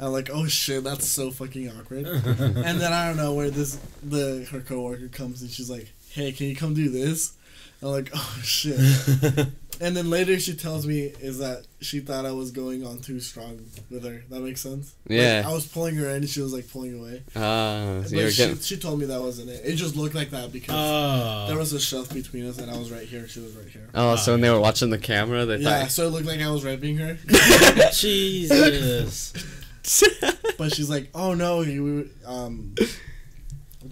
I'm 0.00 0.10
like, 0.10 0.28
oh 0.28 0.46
shit, 0.46 0.82
that's 0.82 1.06
so 1.06 1.30
fucking 1.30 1.70
awkward. 1.70 2.04
and 2.06 2.80
then 2.80 2.92
I 2.92 3.06
don't 3.06 3.16
know 3.16 3.32
where 3.32 3.48
this 3.48 3.78
the 4.02 4.44
her 4.50 4.58
coworker 4.58 5.06
comes 5.06 5.40
and 5.40 5.48
she's 5.48 5.70
like, 5.70 5.92
hey, 6.10 6.32
can 6.32 6.48
you 6.48 6.56
come 6.56 6.74
do 6.74 6.88
this? 6.88 7.34
I'm 7.80 7.90
like, 7.90 8.10
oh 8.12 8.40
shit. 8.42 8.76
And 9.80 9.96
then 9.96 10.08
later 10.10 10.38
she 10.40 10.54
tells 10.54 10.86
me 10.86 11.12
is 11.20 11.38
that 11.40 11.66
she 11.80 12.00
thought 12.00 12.24
I 12.24 12.32
was 12.32 12.50
going 12.50 12.86
on 12.86 12.98
too 13.00 13.20
strong 13.20 13.60
with 13.90 14.04
her. 14.04 14.22
That 14.30 14.40
makes 14.40 14.60
sense. 14.62 14.94
Like, 15.08 15.18
Yeah. 15.18 15.42
I 15.46 15.52
was 15.52 15.66
pulling 15.66 15.94
her 15.96 16.08
in 16.10 16.16
and 16.16 16.28
she 16.28 16.40
was 16.40 16.52
like 16.52 16.70
pulling 16.70 16.98
away. 16.98 17.22
Ah, 17.36 18.02
so 18.06 18.16
But 18.16 18.32
she, 18.32 18.54
she 18.56 18.76
told 18.78 18.98
me 19.00 19.06
that 19.06 19.20
wasn't 19.20 19.50
it. 19.50 19.62
It 19.64 19.76
just 19.76 19.94
looked 19.96 20.14
like 20.14 20.30
that 20.30 20.52
because 20.52 20.74
Oh. 20.74 21.46
there 21.48 21.58
was 21.58 21.72
a 21.74 21.80
shelf 21.80 22.12
between 22.12 22.48
us 22.48 22.58
and 22.58 22.70
I 22.70 22.76
was 22.78 22.90
right 22.90 23.06
here. 23.06 23.28
She 23.28 23.40
was 23.40 23.52
right 23.54 23.68
here. 23.68 23.88
Oh, 23.94 24.16
so 24.16 24.32
when 24.32 24.40
they 24.40 24.50
were 24.50 24.60
watching 24.60 24.90
the 24.90 24.98
camera, 24.98 25.44
they 25.44 25.56
Yeah, 25.58 25.82
thought. 25.82 25.90
so 25.90 26.06
it 26.06 26.10
looked 26.10 26.26
like 26.26 26.40
I 26.40 26.50
was 26.50 26.64
raping 26.64 26.96
her. 26.96 27.18
Jesus. 27.92 29.32
but 30.58 30.72
she's 30.74 30.90
like, 30.90 31.08
"Oh 31.14 31.34
no, 31.34 31.60
you 31.60 31.84
were, 31.84 32.04
um, 32.32 32.74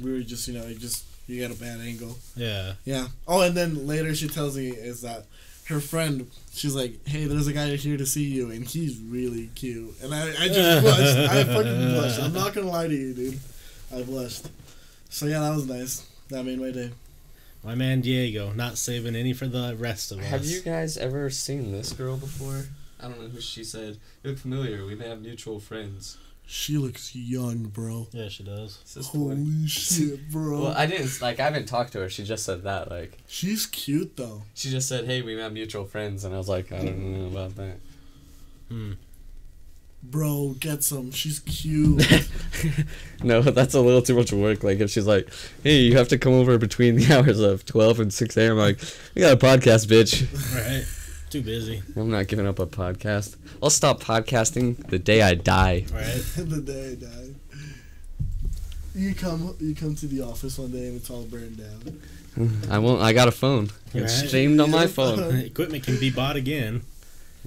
we 0.02 0.12
were 0.12 0.20
just 0.20 0.48
you 0.48 0.54
know 0.54 0.66
you 0.66 0.74
just 0.74 1.04
you 1.28 1.40
got 1.46 1.56
a 1.56 1.60
bad 1.60 1.80
angle." 1.80 2.16
Yeah. 2.36 2.72
Yeah. 2.84 3.06
Oh, 3.28 3.42
and 3.42 3.56
then 3.56 3.86
later 3.86 4.14
she 4.14 4.28
tells 4.28 4.56
me 4.56 4.68
is 4.70 5.02
that 5.02 5.26
her 5.68 5.80
friend. 5.80 6.30
She's 6.52 6.74
like, 6.74 7.06
"Hey, 7.06 7.24
there's 7.24 7.46
a 7.46 7.52
guy 7.52 7.74
here 7.76 7.96
to 7.96 8.06
see 8.06 8.24
you, 8.24 8.50
and 8.50 8.64
he's 8.66 8.98
really 8.98 9.48
cute." 9.54 9.94
And 10.02 10.14
I, 10.14 10.28
I 10.28 10.48
just 10.48 10.82
blushed. 10.82 11.16
I 11.30 11.44
fucking 11.44 11.88
blushed. 11.94 12.20
I'm 12.20 12.32
not 12.32 12.54
gonna 12.54 12.68
lie 12.70 12.88
to 12.88 12.94
you, 12.94 13.14
dude. 13.14 13.40
I 13.94 14.02
blushed. 14.02 14.48
So 15.08 15.26
yeah, 15.26 15.40
that 15.40 15.54
was 15.54 15.66
nice. 15.66 16.06
That 16.28 16.44
made 16.44 16.60
my 16.60 16.70
day. 16.70 16.90
My 17.62 17.74
man 17.74 18.02
Diego, 18.02 18.52
not 18.52 18.76
saving 18.76 19.16
any 19.16 19.32
for 19.32 19.46
the 19.46 19.74
rest 19.78 20.12
of 20.12 20.18
us. 20.18 20.26
Have 20.26 20.44
you 20.44 20.60
guys 20.60 20.98
ever 20.98 21.30
seen 21.30 21.72
this 21.72 21.92
girl 21.92 22.16
before? 22.16 22.64
I 23.00 23.08
don't 23.08 23.20
know 23.20 23.28
who 23.28 23.40
she 23.40 23.64
said. 23.64 23.98
You 24.22 24.30
look 24.30 24.38
familiar. 24.38 24.84
We 24.84 24.94
may 24.94 25.08
have 25.08 25.22
mutual 25.22 25.60
friends. 25.60 26.18
She 26.46 26.76
looks 26.76 27.14
young, 27.16 27.64
bro. 27.64 28.06
Yeah, 28.12 28.28
she 28.28 28.42
does. 28.44 28.78
Is 28.84 28.94
this? 28.94 29.06
Holy 29.08 29.66
shit, 29.66 30.30
bro. 30.30 30.62
Well, 30.64 30.74
I 30.76 30.84
didn't 30.86 31.20
like. 31.22 31.40
I 31.40 31.44
haven't 31.44 31.66
talked 31.66 31.92
to 31.92 32.00
her. 32.00 32.10
She 32.10 32.22
just 32.22 32.44
said 32.44 32.62
that. 32.64 32.90
Like, 32.90 33.18
She's 33.26 33.66
cute 33.66 34.16
though. 34.16 34.42
she 34.54 34.70
just 34.70 34.86
said, 34.88 35.06
"Hey, 35.06 35.22
we 35.22 35.34
have 35.38 35.52
mutual 35.52 35.84
friends," 35.86 36.22
and 36.24 36.34
I 36.34 36.38
was 36.38 36.48
like, 36.48 36.70
I 36.70 36.84
don't 36.84 36.98
know 37.18 37.26
about 37.26 37.56
that. 37.56 37.76
Hmm. 38.68 38.92
Bro, 40.02 40.56
get 40.60 40.84
some. 40.84 41.10
She's 41.12 41.38
cute. 41.40 42.06
no, 43.22 43.40
that's 43.40 43.72
a 43.72 43.80
little 43.80 44.02
too 44.02 44.14
much 44.14 44.30
work. 44.34 44.62
Like, 44.62 44.80
if 44.80 44.90
she's 44.90 45.06
like, 45.06 45.30
"Hey, 45.62 45.78
you 45.80 45.96
have 45.96 46.08
to 46.08 46.18
come 46.18 46.34
over 46.34 46.58
between 46.58 46.96
the 46.96 47.10
hours 47.16 47.40
of 47.40 47.64
twelve 47.64 48.00
and 48.00 48.12
six 48.12 48.36
a.m.," 48.36 48.52
I'm 48.52 48.58
like, 48.58 48.80
"We 49.14 49.22
got 49.22 49.32
a 49.32 49.36
podcast, 49.38 49.86
bitch." 49.86 50.28
Right. 50.54 50.84
Too 51.34 51.42
busy. 51.42 51.82
I'm 51.96 52.12
not 52.12 52.28
giving 52.28 52.46
up 52.46 52.60
a 52.60 52.66
podcast. 52.68 53.34
I'll 53.60 53.68
stop 53.68 54.00
podcasting 54.00 54.76
the 54.86 55.00
day 55.00 55.20
I 55.20 55.34
die. 55.34 55.84
Right. 55.92 56.22
the 56.36 56.60
day 56.60 56.92
I 56.92 56.94
died. 56.94 57.34
You 58.94 59.16
come, 59.16 59.56
you 59.58 59.74
come 59.74 59.96
to 59.96 60.06
the 60.06 60.20
office 60.20 60.56
one 60.60 60.70
day 60.70 60.86
and 60.86 60.94
it's 60.94 61.10
all 61.10 61.24
burned 61.24 61.58
down. 61.58 62.60
I 62.70 62.78
won't. 62.78 63.02
I 63.02 63.12
got 63.12 63.26
a 63.26 63.32
phone. 63.32 63.70
It's 63.92 64.14
streamed 64.14 64.60
on 64.60 64.70
my 64.70 64.86
phone. 64.86 65.34
Equipment 65.40 65.82
can 65.82 65.98
be 65.98 66.08
bought 66.08 66.36
again. 66.36 66.82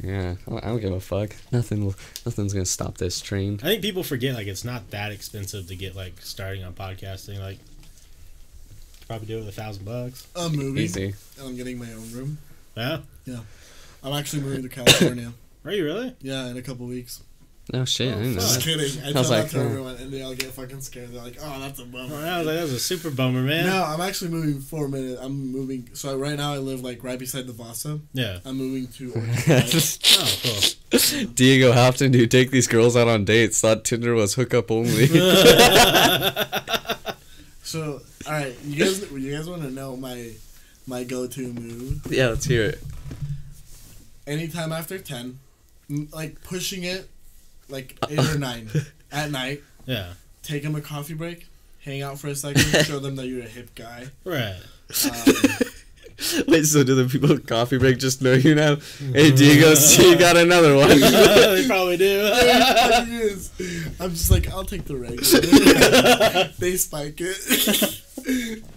Yeah, 0.03 0.35
I 0.51 0.59
don't- 0.59 0.81
give 0.81 0.91
a 0.91 0.99
fuck. 0.99 1.33
Nothing. 1.53 1.85
will 1.85 1.95
Nothing's 2.25 2.51
gonna 2.51 2.65
stop 2.65 2.97
this 2.97 3.21
train. 3.21 3.57
I 3.63 3.67
think 3.67 3.81
people 3.81 4.03
forget 4.03 4.35
like 4.35 4.47
it's 4.47 4.65
not 4.65 4.91
that 4.91 5.13
expensive 5.13 5.69
to 5.69 5.77
get 5.77 5.95
like 5.95 6.21
starting 6.21 6.65
on 6.65 6.73
podcasting. 6.73 7.39
Like, 7.39 7.59
probably 9.07 9.27
do 9.27 9.37
it 9.37 9.45
with 9.45 9.47
a 9.47 9.53
thousand 9.53 9.85
bucks. 9.85 10.27
A 10.35 10.49
movie. 10.49 10.81
Easy. 10.81 11.13
And 11.39 11.47
I'm 11.47 11.55
getting 11.55 11.77
my 11.77 11.93
own 11.93 12.11
room. 12.11 12.37
Yeah. 12.75 12.99
Yeah. 13.25 13.39
I'm 14.07 14.13
actually 14.13 14.43
moving 14.43 14.63
to 14.63 14.69
California. 14.69 15.33
Are 15.65 15.71
you 15.71 15.83
really? 15.85 16.15
yeah, 16.21 16.47
in 16.47 16.57
a 16.57 16.61
couple 16.61 16.85
weeks. 16.85 17.21
No 17.73 17.83
shit. 17.83 18.13
I 18.13 18.15
didn't 18.15 18.31
oh, 18.31 18.35
know. 18.35 18.39
Just 18.39 18.55
that. 18.55 18.63
kidding. 18.63 19.03
I, 19.03 19.09
I 19.09 19.11
tell 19.11 19.21
was 19.21 19.29
that 19.29 19.41
like, 19.41 19.51
to 19.51 19.59
oh. 19.59 19.65
everyone 19.65 19.95
and 19.95 20.13
they 20.13 20.21
all 20.21 20.33
get 20.33 20.51
fucking 20.51 20.79
scared. 20.79 21.11
They're 21.11 21.21
like, 21.21 21.35
oh, 21.41 21.59
that's 21.59 21.79
a 21.79 21.83
Oh, 21.83 21.85
bummer. 21.87 22.15
I 22.15 22.37
was 22.37 22.47
like, 22.47 22.55
that 22.55 22.61
was 22.61 22.71
a 22.71 22.79
super 22.79 23.11
bummer, 23.11 23.41
man. 23.41 23.65
No, 23.65 23.83
I'm 23.83 23.99
actually 23.99 24.31
moving 24.31 24.61
four 24.61 24.87
minutes. 24.87 25.19
I'm 25.21 25.51
moving. 25.51 25.89
So 25.91 26.17
right 26.17 26.37
now 26.37 26.53
I 26.53 26.59
live 26.59 26.81
like 26.81 27.03
right 27.03 27.19
beside 27.19 27.45
the 27.45 27.51
Vasa. 27.51 27.99
Yeah. 28.13 28.39
I'm 28.45 28.55
moving 28.55 28.87
to 28.93 29.11
Orchard 29.15 29.65
Oh, 30.19 30.39
cool. 30.43 31.25
Diego, 31.33 31.73
how 31.73 31.89
often 31.89 32.13
do 32.13 32.19
you 32.19 32.27
take 32.27 32.51
these 32.51 32.67
girls 32.67 32.95
out 32.95 33.09
on 33.09 33.25
dates? 33.25 33.59
Thought 33.59 33.83
Tinder 33.83 34.13
was 34.13 34.35
hookup 34.35 34.71
only. 34.71 35.09
So, 37.67 37.99
all 38.25 38.31
right, 38.31 38.55
you 38.63 38.81
guys, 38.81 39.11
you 39.11 39.35
guys 39.35 39.49
want 39.49 39.61
to 39.63 39.69
know 39.69 39.97
my 39.97 40.31
my 40.85 41.03
go-to 41.03 41.51
move? 41.51 42.01
yeah, 42.09 42.27
let's 42.29 42.45
hear 42.45 42.63
it. 42.63 42.81
Anytime 44.27 44.71
after 44.73 44.99
ten, 44.99 45.39
like 46.11 46.43
pushing 46.43 46.83
it, 46.83 47.09
like 47.69 47.97
eight 48.09 48.19
or 48.19 48.37
nine 48.37 48.69
at 49.11 49.31
night. 49.31 49.63
Yeah. 49.87 50.15
Take 50.43 50.63
them 50.63 50.75
a 50.75 50.81
coffee 50.81 51.13
break, 51.13 51.47
hang 51.79 52.01
out 52.01 52.19
for 52.19 52.27
a 52.27 52.35
second, 52.35 52.61
show 52.85 52.99
them 52.99 53.15
that 53.15 53.27
you're 53.27 53.39
a 53.45 53.47
hip 53.47 53.73
guy. 53.73 54.07
Right. 54.25 54.59
Um, 55.05 55.33
Wait, 56.49 56.65
so 56.65 56.83
do 56.83 56.93
the 56.93 57.07
people 57.09 57.31
at 57.31 57.47
coffee 57.47 57.77
break 57.77 57.97
just 57.99 58.21
know 58.21 58.33
you 58.33 58.53
now? 58.53 58.75
Hey, 59.13 59.31
Diego, 59.31 59.75
see 59.75 60.09
you 60.11 60.17
got 60.17 60.35
another 60.35 60.75
one. 60.75 60.89
they 60.89 61.63
probably 61.67 61.95
do. 61.95 62.19
it 62.21 62.91
fucking 62.91 63.13
is. 63.13 63.51
I'm 64.01 64.09
just 64.09 64.29
like, 64.29 64.49
I'll 64.49 64.65
take 64.65 64.83
the 64.83 64.97
regular. 64.97 66.49
they 66.59 66.75
spike 66.75 67.21
it. 67.21 68.03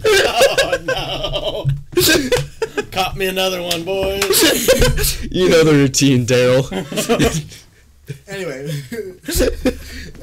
oh 0.05 1.67
no! 1.97 2.50
Caught 2.93 3.17
me 3.17 3.27
another 3.27 3.63
one, 3.63 3.85
boys. 3.85 4.23
you 5.33 5.49
know 5.49 5.65
the 5.65 5.73
routine, 5.73 6.27
Daryl. 6.27 6.71
anyway, 8.29 8.69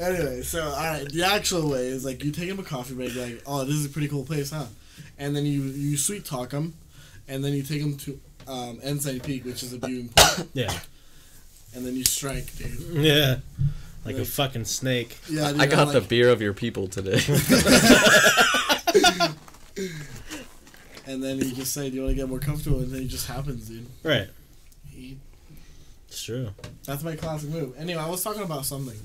anyway, 0.00 0.42
so 0.42 0.62
all 0.62 0.76
right, 0.76 1.08
the 1.10 1.24
actual 1.24 1.70
way 1.70 1.86
is 1.86 2.04
like 2.04 2.22
you 2.24 2.30
take 2.32 2.48
them 2.48 2.58
a 2.58 2.62
coffee 2.62 2.94
break, 2.94 3.14
like, 3.16 3.42
oh, 3.46 3.64
this 3.64 3.74
is 3.74 3.86
a 3.86 3.88
pretty 3.88 4.08
cool 4.08 4.24
place, 4.24 4.50
huh? 4.50 4.66
And 5.18 5.34
then 5.34 5.46
you 5.46 5.62
you 5.62 5.96
sweet 5.96 6.24
talk 6.24 6.50
them, 6.50 6.74
and 7.28 7.42
then 7.44 7.52
you 7.52 7.62
take 7.62 7.80
them 7.80 7.96
to 7.98 8.20
um, 8.46 8.80
Ensign 8.82 9.20
Peak, 9.20 9.44
which 9.44 9.62
is 9.62 9.72
a 9.72 9.78
viewing 9.78 10.08
point, 10.08 10.48
Yeah. 10.52 10.78
and 11.74 11.86
then 11.86 11.94
you 11.96 12.04
strike, 12.04 12.54
dude. 12.56 12.78
Yeah. 13.04 13.36
Like 14.04 14.16
a 14.16 14.24
fucking 14.24 14.64
snake. 14.64 15.18
Yeah, 15.28 15.52
dude, 15.52 15.60
I 15.60 15.66
got 15.66 15.88
I'm 15.88 15.92
the 15.94 16.00
beer 16.00 16.30
of 16.30 16.40
your 16.40 16.54
people 16.54 16.88
today. 16.88 17.20
And 21.08 21.22
then 21.24 21.38
you 21.38 21.52
just 21.52 21.72
say, 21.72 21.88
"Do 21.88 21.96
you 21.96 22.02
want 22.02 22.12
to 22.12 22.16
get 22.16 22.28
more 22.28 22.38
comfortable?" 22.38 22.80
And 22.80 22.90
then 22.90 23.02
it 23.02 23.08
just 23.08 23.26
happens, 23.26 23.66
dude. 23.68 23.86
Right. 24.02 24.28
He- 24.88 25.18
It's 26.08 26.22
true. 26.22 26.50
That's 26.84 27.02
my 27.02 27.16
classic 27.16 27.50
move. 27.50 27.74
Anyway, 27.78 28.00
I 28.00 28.08
was 28.08 28.22
talking 28.22 28.42
about 28.42 28.64
something. 28.66 28.98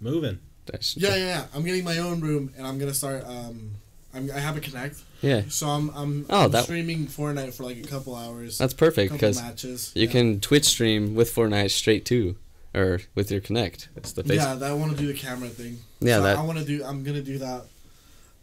Moving. 0.00 0.38
That's- 0.66 0.96
Yeah, 0.96 1.10
yeah, 1.10 1.16
yeah. 1.26 1.44
I'm 1.54 1.62
getting 1.64 1.84
my 1.84 1.98
own 1.98 2.20
room, 2.20 2.52
and 2.56 2.66
I'm 2.66 2.78
gonna 2.78 2.94
start. 2.94 3.24
Um, 3.26 3.72
I'm, 4.14 4.30
I 4.30 4.38
have 4.38 4.56
a 4.56 4.60
Kinect, 4.60 5.00
yeah. 5.22 5.42
so 5.48 5.66
I'm 5.68 5.90
I'm, 5.94 6.26
Oh, 6.30 6.44
I'm 6.44 6.50
that- 6.52 6.64
streaming 6.64 7.06
Fortnite 7.06 7.52
for 7.54 7.64
like 7.64 7.78
a 7.78 7.82
couple 7.88 8.14
hours. 8.14 8.58
That's 8.58 8.74
perfect 8.74 9.12
because 9.12 9.40
matches. 9.42 9.90
you 9.94 10.06
yeah. 10.06 10.10
can 10.12 10.40
Twitch 10.40 10.66
stream 10.66 11.14
with 11.14 11.34
Fortnite 11.34 11.70
straight 11.70 12.04
too, 12.04 12.36
or 12.74 13.00
with 13.14 13.30
your 13.30 13.40
Kinect. 13.40 13.88
It's 13.96 14.12
the 14.12 14.22
face. 14.22 14.36
Yeah, 14.38 14.54
that 14.54 14.70
I 14.70 14.74
want 14.74 14.92
to 14.92 14.98
do 14.98 15.06
the 15.06 15.18
camera 15.18 15.48
thing. 15.48 15.78
Yeah, 16.00 16.18
So 16.18 16.22
that 16.24 16.38
I 16.38 16.42
want 16.42 16.58
to 16.58 16.64
do. 16.64 16.84
I'm 16.84 17.02
gonna 17.02 17.22
do 17.22 17.38
that. 17.38 17.64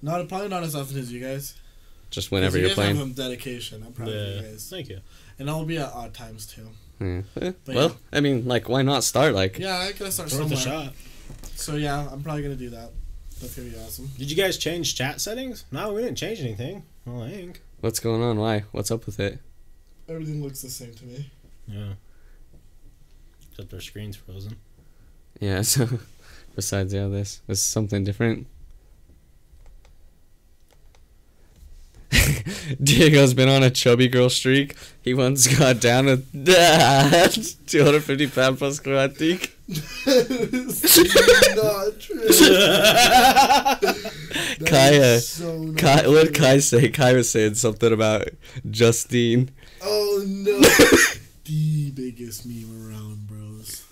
Not 0.01 0.27
probably 0.27 0.47
not 0.49 0.63
as 0.63 0.75
often 0.75 0.97
as 0.97 1.11
you 1.11 1.19
guys. 1.21 1.53
Just 2.11 2.31
whenever 2.31 2.57
you 2.57 2.61
you're 2.61 2.69
guys 2.69 2.75
playing. 2.75 2.95
Have 2.97 3.03
some 3.05 3.13
dedication. 3.13 3.83
I'm 3.85 3.93
proud 3.93 4.09
of 4.09 4.13
Yeah. 4.15 4.35
you 4.35 4.41
guys, 4.51 4.67
Thank 4.69 4.89
you. 4.89 4.99
and 5.39 5.49
I'll 5.49 5.65
be 5.65 5.77
at 5.77 5.91
odd 5.91 6.13
times 6.13 6.45
too. 6.45 6.69
Yeah. 6.99 7.21
Eh, 7.41 7.51
But 7.65 7.75
well, 7.75 7.97
I 8.13 8.19
mean, 8.19 8.45
like, 8.47 8.69
why 8.69 8.83
not 8.83 9.03
start? 9.03 9.33
Like, 9.33 9.57
Yeah, 9.57 9.77
I 9.77 9.91
gotta 9.93 10.11
start 10.11 10.29
It's 10.29 10.37
worth 10.39 10.51
a 10.51 10.55
somewhere. 10.57 10.83
shot. 10.85 10.93
So 11.55 11.75
yeah, 11.77 12.07
I'm 12.11 12.21
probably 12.21 12.43
gonna 12.43 12.55
do 12.55 12.69
that. 12.71 12.91
That's 13.41 13.55
gonna 13.55 13.69
be 13.69 13.77
awesome. 13.77 14.11
Did 14.17 14.29
you 14.29 14.37
guys 14.37 14.57
change 14.59 14.93
chat 14.95 15.19
settings? 15.19 15.65
No, 15.71 15.93
we 15.93 16.03
didn't 16.03 16.17
change 16.17 16.39
anything. 16.41 16.83
Well, 17.05 17.23
I 17.23 17.31
think. 17.31 17.61
what's 17.79 17.99
going 17.99 18.21
on? 18.21 18.37
Why? 18.37 18.65
What's 18.71 18.91
up 18.91 19.07
with 19.07 19.19
it? 19.19 19.39
Everything 20.07 20.43
looks 20.43 20.61
the 20.61 20.69
same 20.69 20.93
to 20.93 21.05
me. 21.05 21.31
Yeah. 21.67 21.93
Except 23.51 23.73
our 23.73 23.81
screen's 23.81 24.15
frozen. 24.17 24.57
Yeah. 25.39 25.61
So, 25.71 25.87
besides 26.55 26.93
yeah, 26.93 27.07
this 27.07 27.41
this 27.47 27.59
is 27.59 27.63
something 27.63 28.03
different. 28.03 28.45
Diego's 32.83 33.33
been 33.33 33.49
on 33.49 33.63
a 33.63 33.69
chubby 33.69 34.07
girl 34.07 34.29
streak. 34.29 34.75
He 35.01 35.13
once 35.13 35.47
got 35.57 35.79
down 35.79 36.05
with 36.05 36.25
250 37.67 38.27
pound 38.27 38.59
per 38.59 38.71
square, 38.71 38.99
I 38.99 39.07
think. 39.07 39.55
not 39.67 39.77
true. 41.99 42.27
That 44.59 44.69
Kaya, 44.69 45.19
so 45.19 45.57
not 45.57 45.77
Kai, 45.77 46.07
what 46.07 46.25
did. 46.25 46.35
Kai 46.35 46.59
say? 46.59 46.89
Kai 46.89 47.13
was 47.13 47.29
saying 47.31 47.55
something 47.55 47.91
about 47.91 48.27
Justine. 48.69 49.49
Oh 49.81 50.23
no. 50.25 50.59
the 51.45 51.91
biggest 51.91 52.45
meme 52.45 52.89
around, 52.89 53.27
bros. 53.27 53.83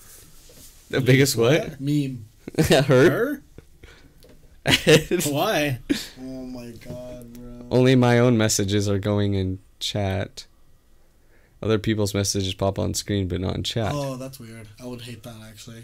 The 0.89 1.01
biggest 1.01 1.35
what? 1.35 1.79
Meme. 1.79 2.25
Her? 2.57 2.83
Her? 2.83 3.41
Why? 5.29 5.79
Oh 6.19 6.45
my 6.45 6.71
god, 6.71 7.33
bro. 7.33 7.58
Only 7.71 7.95
my 7.95 8.19
own 8.19 8.37
messages 8.37 8.89
are 8.89 8.99
going 8.99 9.33
in 9.35 9.59
chat. 9.79 10.45
Other 11.61 11.77
people's 11.77 12.13
messages 12.13 12.53
pop 12.53 12.79
on 12.79 12.93
screen, 12.93 13.27
but 13.27 13.41
not 13.41 13.55
in 13.55 13.63
chat. 13.63 13.91
Oh, 13.93 14.15
that's 14.15 14.39
weird. 14.39 14.67
I 14.81 14.85
would 14.85 15.01
hate 15.01 15.23
that 15.23 15.35
actually. 15.47 15.83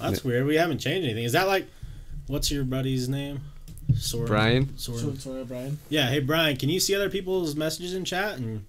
That's 0.00 0.24
weird. 0.24 0.46
We 0.46 0.56
haven't 0.56 0.78
changed 0.78 1.04
anything. 1.04 1.24
Is 1.24 1.32
that 1.32 1.46
like, 1.46 1.66
what's 2.26 2.50
your 2.50 2.64
buddy's 2.64 3.08
name? 3.08 3.40
Soren. 3.96 4.26
Brian? 4.26 4.78
So, 4.78 4.96
Soren. 4.96 5.18
sorry, 5.18 5.44
Brian. 5.44 5.78
Yeah. 5.88 6.08
Hey, 6.08 6.20
Brian. 6.20 6.56
Can 6.56 6.68
you 6.68 6.80
see 6.80 6.94
other 6.94 7.10
people's 7.10 7.54
messages 7.54 7.94
in 7.94 8.04
chat? 8.04 8.38
And 8.38 8.64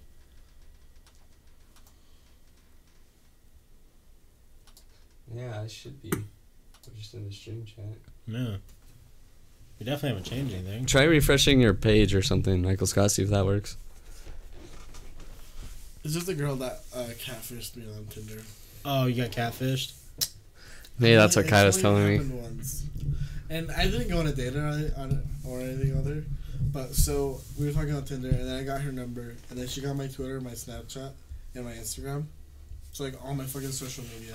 Yeah, 5.34 5.60
I 5.60 5.66
should 5.66 6.00
be. 6.00 6.10
We're 6.10 6.94
just 6.96 7.14
in 7.14 7.26
the 7.26 7.32
stream 7.32 7.64
chat. 7.64 7.84
no. 8.26 8.56
We 9.78 9.86
definitely 9.86 10.10
haven't 10.10 10.24
changed 10.24 10.54
anything. 10.54 10.86
Try 10.86 11.04
refreshing 11.04 11.60
your 11.60 11.74
page 11.74 12.14
or 12.14 12.22
something, 12.22 12.62
Michael 12.62 12.86
Scott, 12.86 13.10
see 13.10 13.22
if 13.22 13.30
that 13.30 13.44
works. 13.44 13.76
Is 16.04 16.14
this 16.14 16.24
the 16.24 16.34
girl 16.34 16.56
that 16.56 16.80
uh, 16.94 17.06
catfished 17.18 17.76
me 17.76 17.84
on 17.96 18.06
Tinder? 18.06 18.42
Oh, 18.84 19.06
you 19.06 19.22
got 19.22 19.30
catfished. 19.32 19.94
Maybe 20.98 21.16
that's 21.16 21.34
what 21.34 21.46
It's 21.46 21.50
Kai 21.50 21.64
was 21.64 21.80
telling 21.80 22.06
me. 22.06 22.18
Once. 22.40 22.84
And 23.50 23.70
I 23.72 23.86
didn't 23.86 24.08
go 24.08 24.20
on 24.20 24.26
a 24.26 24.32
date 24.32 24.54
or, 24.54 24.92
on, 24.96 25.22
or 25.46 25.60
anything 25.60 25.96
other. 25.96 26.24
But 26.72 26.94
so 26.94 27.40
we 27.58 27.66
were 27.66 27.72
talking 27.72 27.94
on 27.94 28.04
Tinder, 28.04 28.28
and 28.28 28.48
then 28.48 28.56
I 28.58 28.64
got 28.64 28.80
her 28.80 28.92
number, 28.92 29.34
and 29.50 29.58
then 29.58 29.66
she 29.66 29.80
got 29.80 29.96
my 29.96 30.06
Twitter, 30.06 30.40
my 30.40 30.50
Snapchat, 30.50 31.10
and 31.54 31.64
my 31.64 31.72
Instagram. 31.72 32.24
Like 32.98 33.14
all 33.24 33.34
my 33.34 33.44
fucking 33.44 33.72
social 33.72 34.04
media. 34.04 34.34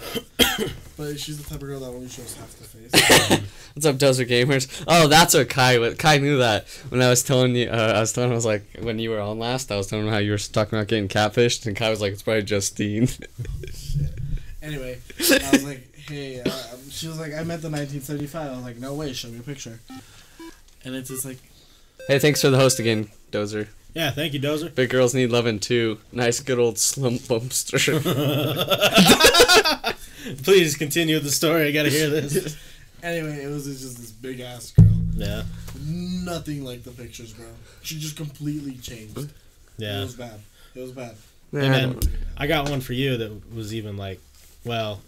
but 0.97 1.17
she's 1.17 1.41
the 1.41 1.49
type 1.49 1.61
of 1.61 1.67
girl 1.67 1.79
that 1.79 1.87
only 1.87 2.09
shows 2.09 2.35
half 2.35 2.51
the 2.57 2.65
face. 2.65 3.41
What's 3.73 3.85
up, 3.85 3.95
Dozer 3.95 4.27
Gamers? 4.27 4.83
Oh, 4.85 5.07
that's 5.07 5.33
what 5.33 5.47
Kai. 5.47 5.79
What 5.79 5.97
Kai 5.97 6.17
knew 6.17 6.39
that 6.39 6.67
when 6.89 7.01
I 7.01 7.09
was 7.09 7.23
telling 7.23 7.55
you. 7.55 7.69
Uh, 7.69 7.93
I 7.95 8.01
was 8.01 8.11
telling 8.11 8.29
him 8.29 8.33
I 8.33 8.35
was 8.35 8.45
like 8.45 8.65
when 8.81 8.99
you 8.99 9.11
were 9.11 9.21
on 9.21 9.39
last. 9.39 9.71
I 9.71 9.77
was 9.77 9.87
telling 9.87 10.07
him 10.07 10.11
how 10.11 10.19
you 10.19 10.31
were 10.31 10.37
talking 10.37 10.77
about 10.77 10.89
getting 10.89 11.07
catfished, 11.07 11.65
and 11.67 11.75
Kai 11.75 11.89
was 11.89 12.01
like, 12.01 12.11
"It's 12.11 12.21
probably 12.21 12.43
Justine." 12.43 13.07
Anyway, 14.61 14.99
I 15.17 15.49
was 15.53 15.63
like, 15.63 15.95
hey, 15.95 16.41
uh, 16.41 16.51
she 16.89 17.07
was 17.07 17.17
like, 17.17 17.33
I 17.33 17.43
met 17.43 17.61
the 17.61 17.69
1975. 17.69 18.51
I 18.51 18.55
was 18.55 18.63
like, 18.63 18.77
no 18.77 18.93
way, 18.93 19.13
show 19.13 19.29
me 19.29 19.39
a 19.39 19.41
picture. 19.41 19.79
And 20.83 20.95
it's 20.95 21.09
just 21.09 21.23
like, 21.23 21.37
hey, 22.07 22.19
thanks 22.19 22.41
for 22.41 22.49
the 22.49 22.57
host 22.57 22.79
again, 22.79 23.09
Dozer. 23.31 23.67
Yeah. 23.93 24.11
Thank 24.11 24.33
you, 24.33 24.39
Dozer. 24.39 24.73
Big 24.73 24.89
girls 24.89 25.13
need 25.13 25.31
loving 25.31 25.59
too. 25.59 25.99
Nice, 26.11 26.39
good 26.39 26.59
old 26.59 26.77
slump 26.77 27.21
bumpster. 27.29 27.79
Please 30.43 30.75
continue 30.77 31.15
with 31.15 31.23
the 31.23 31.31
story. 31.31 31.67
I 31.67 31.71
gotta 31.71 31.89
hear 31.89 32.09
this. 32.09 32.57
anyway, 33.03 33.43
it 33.43 33.49
was 33.49 33.65
just 33.65 33.97
this 33.97 34.11
big 34.11 34.39
ass 34.41 34.71
girl. 34.71 34.85
Yeah. 35.15 35.43
Nothing 35.85 36.63
like 36.63 36.83
the 36.83 36.91
pictures, 36.91 37.33
bro. 37.33 37.45
She 37.81 37.99
just 37.99 38.15
completely 38.17 38.75
changed. 38.77 39.31
Yeah. 39.77 39.99
It 39.99 40.03
was 40.03 40.15
bad. 40.15 40.39
It 40.75 40.81
was 40.81 40.91
bad. 40.91 41.15
Nah, 41.51 41.61
Hey, 41.61 41.67
I 41.67 41.69
man, 41.71 41.91
don't- 41.93 42.09
I 42.37 42.47
got 42.47 42.69
one 42.69 42.81
for 42.81 42.93
you 42.93 43.17
that 43.17 43.53
was 43.55 43.73
even 43.73 43.97
like, 43.97 44.19
well, 44.65 45.01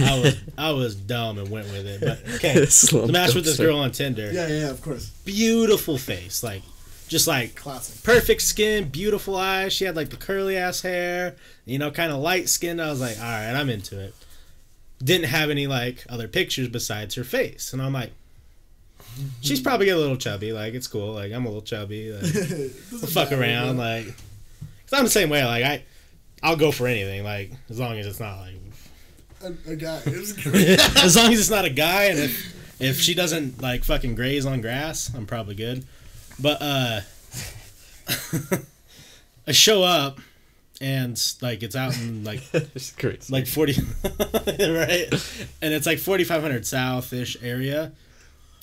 I 0.00 0.18
was 0.20 0.36
I 0.58 0.70
was 0.72 0.94
dumb 0.96 1.38
and 1.38 1.48
went 1.48 1.68
with 1.68 1.86
it. 1.86 2.00
But 2.00 2.18
okay, 2.36 2.66
Slump 2.66 3.06
the 3.06 3.12
match 3.12 3.34
with 3.34 3.44
this 3.44 3.56
girl 3.56 3.78
on 3.78 3.92
Tinder. 3.92 4.30
Yeah, 4.32 4.48
yeah, 4.48 4.60
yeah, 4.62 4.70
of 4.70 4.82
course. 4.82 5.08
Beautiful 5.24 5.96
face, 5.96 6.42
like 6.42 6.62
just 7.08 7.26
like 7.26 7.54
Classic. 7.54 8.02
perfect 8.02 8.42
skin, 8.42 8.88
beautiful 8.88 9.36
eyes. 9.36 9.72
She 9.72 9.84
had 9.84 9.96
like 9.96 10.10
the 10.10 10.16
curly 10.16 10.56
ass 10.56 10.80
hair, 10.82 11.36
you 11.64 11.78
know, 11.78 11.90
kind 11.90 12.12
of 12.12 12.18
light 12.18 12.48
skinned. 12.48 12.80
I 12.82 12.90
was 12.90 13.00
like, 13.00 13.16
all 13.18 13.24
right, 13.24 13.52
I'm 13.54 13.70
into 13.70 13.98
it. 14.00 14.14
Didn't 15.02 15.26
have 15.26 15.50
any 15.50 15.66
like 15.66 16.04
other 16.08 16.26
pictures 16.28 16.68
besides 16.68 17.14
her 17.14 17.24
face, 17.24 17.72
and 17.72 17.82
I'm 17.82 17.92
like, 17.92 18.12
she's 19.40 19.60
probably 19.60 19.88
a 19.90 19.96
little 19.96 20.16
chubby. 20.16 20.52
Like 20.52 20.74
it's 20.74 20.86
cool. 20.86 21.12
Like 21.12 21.32
I'm 21.32 21.44
a 21.44 21.48
little 21.48 21.62
chubby. 21.62 22.12
Like, 22.12 22.22
Doesn't 22.32 23.10
fuck 23.10 23.30
around. 23.32 23.76
Like, 23.78 24.06
cause 24.06 24.92
I'm 24.94 25.04
the 25.04 25.10
same 25.10 25.28
way. 25.28 25.44
Like 25.44 25.64
I, 25.64 25.84
I'll 26.42 26.56
go 26.56 26.72
for 26.72 26.86
anything. 26.86 27.24
Like 27.24 27.52
as 27.68 27.78
long 27.78 27.98
as 27.98 28.06
it's 28.06 28.20
not 28.20 28.38
like, 28.38 28.54
a, 29.42 29.72
a 29.72 29.76
guy. 29.76 30.00
It 30.06 30.18
was 30.18 30.32
great. 30.32 30.78
as 31.04 31.14
long 31.16 31.32
as 31.32 31.38
it's 31.40 31.50
not 31.50 31.64
a 31.66 31.70
guy, 31.70 32.04
and 32.04 32.18
if 32.18 32.80
if 32.80 33.00
she 33.00 33.14
doesn't 33.14 33.60
like 33.62 33.84
fucking 33.84 34.14
graze 34.14 34.46
on 34.46 34.60
grass, 34.62 35.12
I'm 35.14 35.26
probably 35.26 35.54
good. 35.54 35.84
But 36.38 36.58
uh, 36.60 37.00
I 39.46 39.52
show 39.52 39.82
up, 39.82 40.20
and 40.80 41.20
like 41.40 41.62
it's 41.62 41.76
out 41.76 41.96
in 41.96 42.24
like 42.24 42.42
it's 42.52 42.92
crazy. 42.92 43.32
like 43.32 43.46
40 43.46 43.72
right? 44.04 45.08
And 45.62 45.72
it's 45.72 45.86
like 45.86 45.98
4500 45.98 46.66
south-ish 46.66 47.36
area. 47.42 47.92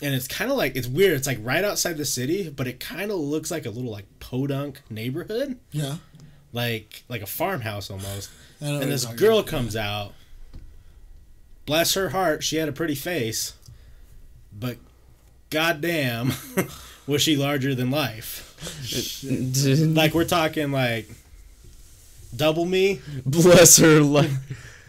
And 0.02 0.14
it's 0.14 0.28
kind 0.28 0.52
of 0.52 0.58
like 0.58 0.76
it's 0.76 0.88
weird. 0.88 1.14
It's 1.14 1.28
like 1.28 1.40
right 1.42 1.64
outside 1.64 1.98
the 1.98 2.06
city 2.06 2.50
but 2.50 2.68
it 2.68 2.80
kind 2.80 3.10
of 3.10 3.18
looks 3.18 3.50
like 3.52 3.66
a 3.66 3.70
little 3.70 3.92
like 3.92 4.06
podunk 4.20 4.82
neighborhood. 4.90 5.58
Yeah. 5.72 5.98
like 6.52 7.04
like 7.10 7.22
a 7.22 7.26
farmhouse 7.28 7.90
almost. 7.90 8.30
I 8.62 8.66
know 8.66 8.74
what 8.76 8.84
and 8.84 8.92
this 8.92 9.06
girl 9.06 9.40
about. 9.40 9.50
comes 9.50 9.76
out. 9.76 10.14
Bless 11.66 11.94
her 11.94 12.10
heart 12.10 12.44
she 12.44 12.58
had 12.58 12.68
a 12.70 12.74
pretty 12.74 12.96
face. 12.96 13.54
But 14.52 14.78
goddamn 15.50 16.34
was 17.08 17.22
she 17.22 17.36
larger 17.36 17.76
than 17.76 17.92
life 17.92 18.50
like 19.96 20.14
we're 20.14 20.24
talking 20.26 20.72
like 20.72 21.10
double 22.36 22.66
me 22.66 23.02
Bless 23.26 23.78
her 23.78 24.00
life. 24.02 24.32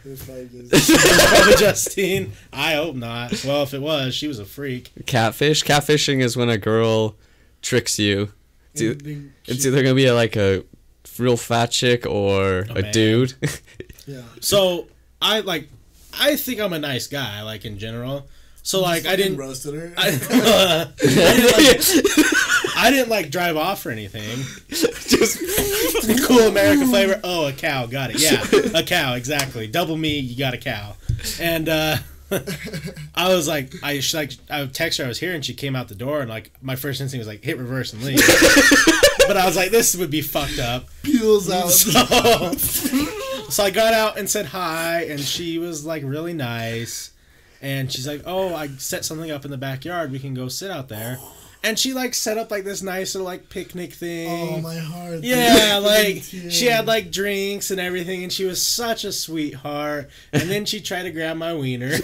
It's 0.04 0.28
like. 0.28 0.50
Probably 0.50 1.56
Justine. 1.56 2.32
I 2.52 2.74
hope 2.74 2.94
not. 2.94 3.42
Well, 3.44 3.62
if 3.62 3.72
it 3.72 3.80
was, 3.80 4.14
she 4.14 4.28
was 4.28 4.38
a 4.38 4.44
freak. 4.44 4.92
Catfish. 5.06 5.64
Catfishing 5.64 6.20
is 6.20 6.36
when 6.36 6.50
a 6.50 6.58
girl 6.58 7.16
tricks 7.62 7.98
you. 7.98 8.30
It's, 8.74 8.82
e- 8.82 9.30
it's 9.46 9.64
either 9.64 9.82
gonna 9.82 9.94
be 9.94 10.06
a, 10.06 10.14
like 10.14 10.36
a 10.36 10.64
real 11.18 11.36
fat 11.36 11.70
chick 11.70 12.06
or 12.06 12.66
a, 12.70 12.82
man. 12.82 12.92
dude. 12.92 13.34
Yeah. 14.06 14.20
So 14.40 14.88
I 15.22 15.40
like, 15.40 15.68
I 16.12 16.36
think 16.36 16.60
I'm 16.60 16.74
a 16.74 16.78
nice 16.78 17.06
guy, 17.06 17.42
like 17.42 17.64
in 17.64 17.78
general. 17.78 18.28
So 18.64 18.80
like, 18.80 19.04
I 19.06 19.14
didn't. 19.14 19.36
roasted 19.36 19.74
her. 19.74 19.92
I, 19.96 20.08
I 20.08 20.94
didn't 20.96 21.52
like, 21.52 22.76
I 22.76 22.90
didn't 22.90 23.10
like 23.10 23.30
drive 23.30 23.58
off 23.58 23.84
or 23.84 23.90
anything. 23.90 24.38
Just 24.68 26.26
cool 26.26 26.40
American 26.40 26.88
flavor. 26.88 27.20
Oh, 27.22 27.46
a 27.46 27.52
cow. 27.52 27.84
Got 27.84 28.12
it. 28.14 28.20
Yeah, 28.20 28.42
a 28.78 28.82
cow. 28.82 29.14
Exactly. 29.14 29.66
Double 29.66 29.98
me. 29.98 30.18
You 30.18 30.38
got 30.38 30.54
a 30.54 30.58
cow. 30.58 30.96
And 31.38 31.68
uh, 31.68 31.98
I 33.14 33.34
was 33.34 33.46
like, 33.46 33.74
I 33.82 34.00
she, 34.00 34.16
like 34.16 34.32
I 34.50 34.62
texted 34.62 34.98
her 34.98 35.04
I 35.04 35.08
was 35.08 35.18
here, 35.18 35.34
and 35.34 35.44
she 35.44 35.52
came 35.52 35.76
out 35.76 35.88
the 35.88 35.94
door, 35.94 36.20
and 36.20 36.30
like 36.30 36.50
my 36.62 36.76
first 36.76 37.02
instinct 37.02 37.20
was 37.20 37.28
like 37.28 37.44
hit 37.44 37.58
reverse 37.58 37.92
and 37.92 38.02
leave. 38.02 38.16
but 39.26 39.36
I 39.36 39.44
was 39.44 39.56
like, 39.56 39.72
this 39.72 39.94
would 39.96 40.10
be 40.10 40.22
fucked 40.22 40.58
up. 40.58 40.86
Peels 41.02 41.50
out. 41.50 41.70
So, 41.70 42.52
so 43.50 43.64
I 43.64 43.70
got 43.70 43.92
out 43.92 44.18
and 44.18 44.28
said 44.28 44.46
hi, 44.46 45.02
and 45.02 45.20
she 45.20 45.58
was 45.58 45.84
like 45.84 46.02
really 46.02 46.32
nice. 46.32 47.10
And 47.64 47.90
she's 47.90 48.06
like, 48.06 48.20
"Oh, 48.26 48.54
I 48.54 48.68
set 48.76 49.06
something 49.06 49.30
up 49.30 49.46
in 49.46 49.50
the 49.50 49.56
backyard. 49.56 50.12
We 50.12 50.18
can 50.18 50.34
go 50.34 50.48
sit 50.48 50.70
out 50.70 50.88
there." 50.88 51.18
And 51.62 51.78
she 51.78 51.94
like 51.94 52.12
set 52.12 52.36
up 52.36 52.50
like 52.50 52.64
this 52.64 52.82
nice 52.82 53.14
little 53.14 53.24
like 53.24 53.48
picnic 53.48 53.94
thing. 53.94 54.28
Oh 54.28 54.60
my 54.60 54.76
heart. 54.76 55.20
Yeah, 55.22 55.80
like 55.82 56.22
she 56.22 56.66
had 56.66 56.86
like 56.94 57.10
drinks 57.10 57.70
and 57.70 57.80
everything, 57.80 58.22
and 58.22 58.30
she 58.30 58.44
was 58.44 58.60
such 58.60 59.04
a 59.04 59.12
sweetheart. 59.12 60.10
And 60.30 60.50
then 60.50 60.66
she 60.66 60.82
tried 60.82 61.04
to 61.04 61.10
grab 61.10 61.38
my 61.38 61.54
wiener, 61.54 61.86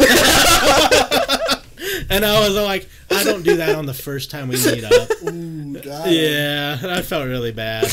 and 2.08 2.24
I 2.24 2.40
was 2.40 2.54
like, 2.56 2.88
I 3.10 3.22
don't 3.22 3.42
do 3.42 3.58
that 3.58 3.74
on 3.76 3.84
the 3.84 3.92
first 3.92 4.30
time 4.30 4.48
we 4.48 4.56
meet 4.56 4.84
up. 4.84 5.10
Ooh, 5.30 5.78
got. 5.78 6.10
Yeah, 6.10 6.78
and 6.80 6.90
I 6.90 7.02
felt 7.02 7.26
really 7.26 7.52
bad. 7.52 7.84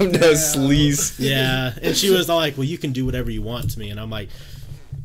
I'm 0.00 0.10
no 0.10 0.32
sleaze. 0.32 1.14
Yeah, 1.20 1.74
and 1.80 1.96
she 1.96 2.10
was 2.10 2.28
all 2.28 2.38
like, 2.38 2.56
"Well, 2.58 2.66
you 2.66 2.76
can 2.76 2.90
do 2.90 3.06
whatever 3.06 3.30
you 3.30 3.40
want 3.42 3.70
to 3.70 3.78
me," 3.78 3.90
and 3.90 4.00
I'm 4.00 4.10
like, 4.10 4.30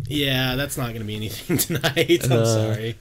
"Yeah, 0.08 0.56
that's 0.56 0.78
not 0.78 0.94
gonna 0.94 1.06
be 1.06 1.16
anything 1.16 1.58
tonight. 1.58 2.26
I'm 2.26 2.32
Uh, 2.32 2.46
sorry." 2.46 2.96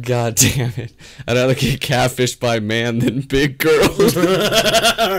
God 0.00 0.36
damn 0.36 0.72
it! 0.76 0.92
I'd 1.26 1.36
rather 1.36 1.54
get 1.56 1.80
catfished 1.80 2.38
by 2.38 2.60
man 2.60 3.00
than 3.00 3.20
big 3.22 3.58
girls. 3.58 4.16
all 4.16 4.22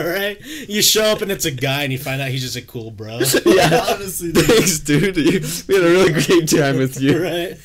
right, 0.05 0.37
you 0.69 0.81
show 0.81 1.03
up 1.03 1.21
and 1.21 1.29
it's 1.31 1.43
a 1.45 1.51
guy, 1.51 1.83
and 1.83 1.91
you 1.91 1.99
find 1.99 2.21
out 2.21 2.29
he's 2.29 2.41
just 2.43 2.55
a 2.55 2.61
cool 2.61 2.89
bro. 2.89 3.19
yeah. 3.45 3.85
Honestly, 3.89 4.31
dude. 4.31 4.45
Thanks, 4.45 4.79
dude. 4.79 5.17
You- 5.17 5.41
We 5.67 5.75
had 5.75 5.83
a 5.83 5.89
really 5.89 6.13
great 6.13 6.47
time 6.49 6.77
with 6.77 6.99
you. 7.01 7.21
right? 7.21 7.57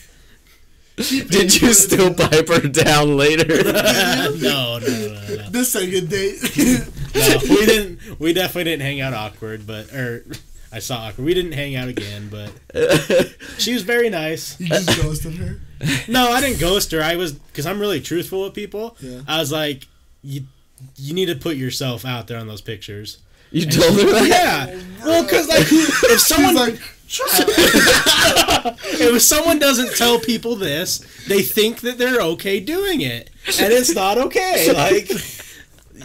Did 0.96 1.60
you 1.62 1.72
still 1.72 2.12
pipe 2.12 2.48
her 2.48 2.66
down 2.66 3.16
later? 3.16 3.46
no, 3.62 4.30
no, 4.32 4.78
no, 4.80 4.80
no, 4.80 5.36
no. 5.36 5.50
the 5.50 5.64
second 5.64 6.08
date? 6.10 6.42
No, 7.14 7.38
we 7.48 7.64
didn't. 7.66 8.18
We 8.20 8.32
definitely 8.32 8.64
didn't 8.64 8.82
hang 8.82 9.00
out 9.00 9.14
awkward, 9.14 9.64
but 9.68 9.92
or 9.94 10.24
I 10.72 10.80
saw 10.80 10.98
awkward. 10.98 11.24
We 11.24 11.34
didn't 11.34 11.52
hang 11.52 11.76
out 11.76 11.88
again, 11.88 12.28
but 12.30 12.52
she 13.58 13.72
was 13.72 13.82
very 13.82 14.10
nice. 14.10 14.60
you 14.60 14.68
just 14.68 15.00
ghosted 15.02 15.34
her. 15.36 15.60
No, 16.08 16.30
I 16.30 16.40
didn't 16.40 16.60
ghost 16.60 16.92
her. 16.92 17.02
I 17.02 17.16
was 17.16 17.32
because 17.32 17.66
I'm 17.66 17.80
really 17.80 18.00
truthful 18.00 18.42
with 18.44 18.54
people. 18.54 18.96
Yeah. 19.00 19.20
I 19.26 19.38
was 19.38 19.50
like, 19.52 19.86
you, 20.22 20.42
you 20.96 21.14
need 21.14 21.26
to 21.26 21.36
put 21.36 21.56
yourself 21.56 22.04
out 22.04 22.26
there 22.26 22.38
on 22.38 22.46
those 22.48 22.60
pictures. 22.60 23.18
you 23.50 23.66
told 23.66 23.98
her 23.98 24.10
that? 24.12 24.26
Yeah. 24.28 24.80
Well, 25.04 25.22
because 25.22 25.48
like, 25.48 25.66
if 25.70 26.20
someone 26.20 26.78
She's 27.08 27.38
like, 27.38 28.76
if 28.84 29.22
someone 29.22 29.58
doesn't 29.58 29.96
tell 29.96 30.18
people 30.18 30.56
this, 30.56 30.98
they 31.26 31.40
think 31.40 31.80
that 31.80 31.96
they're 31.96 32.20
okay 32.20 32.60
doing 32.60 33.00
it, 33.00 33.30
and 33.58 33.72
it's 33.72 33.94
not 33.94 34.18
okay. 34.18 34.70
Like, 34.74 35.10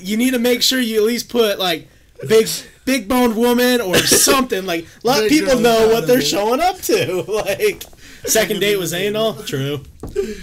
you 0.01 0.16
need 0.16 0.32
to 0.32 0.39
make 0.39 0.61
sure 0.64 0.80
you 0.80 0.97
at 0.97 1.03
least 1.03 1.28
put 1.28 1.59
like 1.59 1.89
big 2.28 2.47
big 2.86 3.07
boned 3.07 3.36
woman 3.36 3.81
or 3.81 3.97
something. 3.99 4.65
Like, 4.65 4.86
let 5.03 5.21
Big 5.29 5.29
people 5.29 5.59
know 5.59 5.88
what 5.89 6.07
they're 6.07 6.19
economy. 6.19 6.25
showing 6.25 6.59
up 6.59 6.77
to. 6.81 7.23
Like, 7.27 7.84
second 8.25 8.59
date 8.59 8.77
was 8.77 8.93
anal. 8.93 9.36
True, 9.43 9.81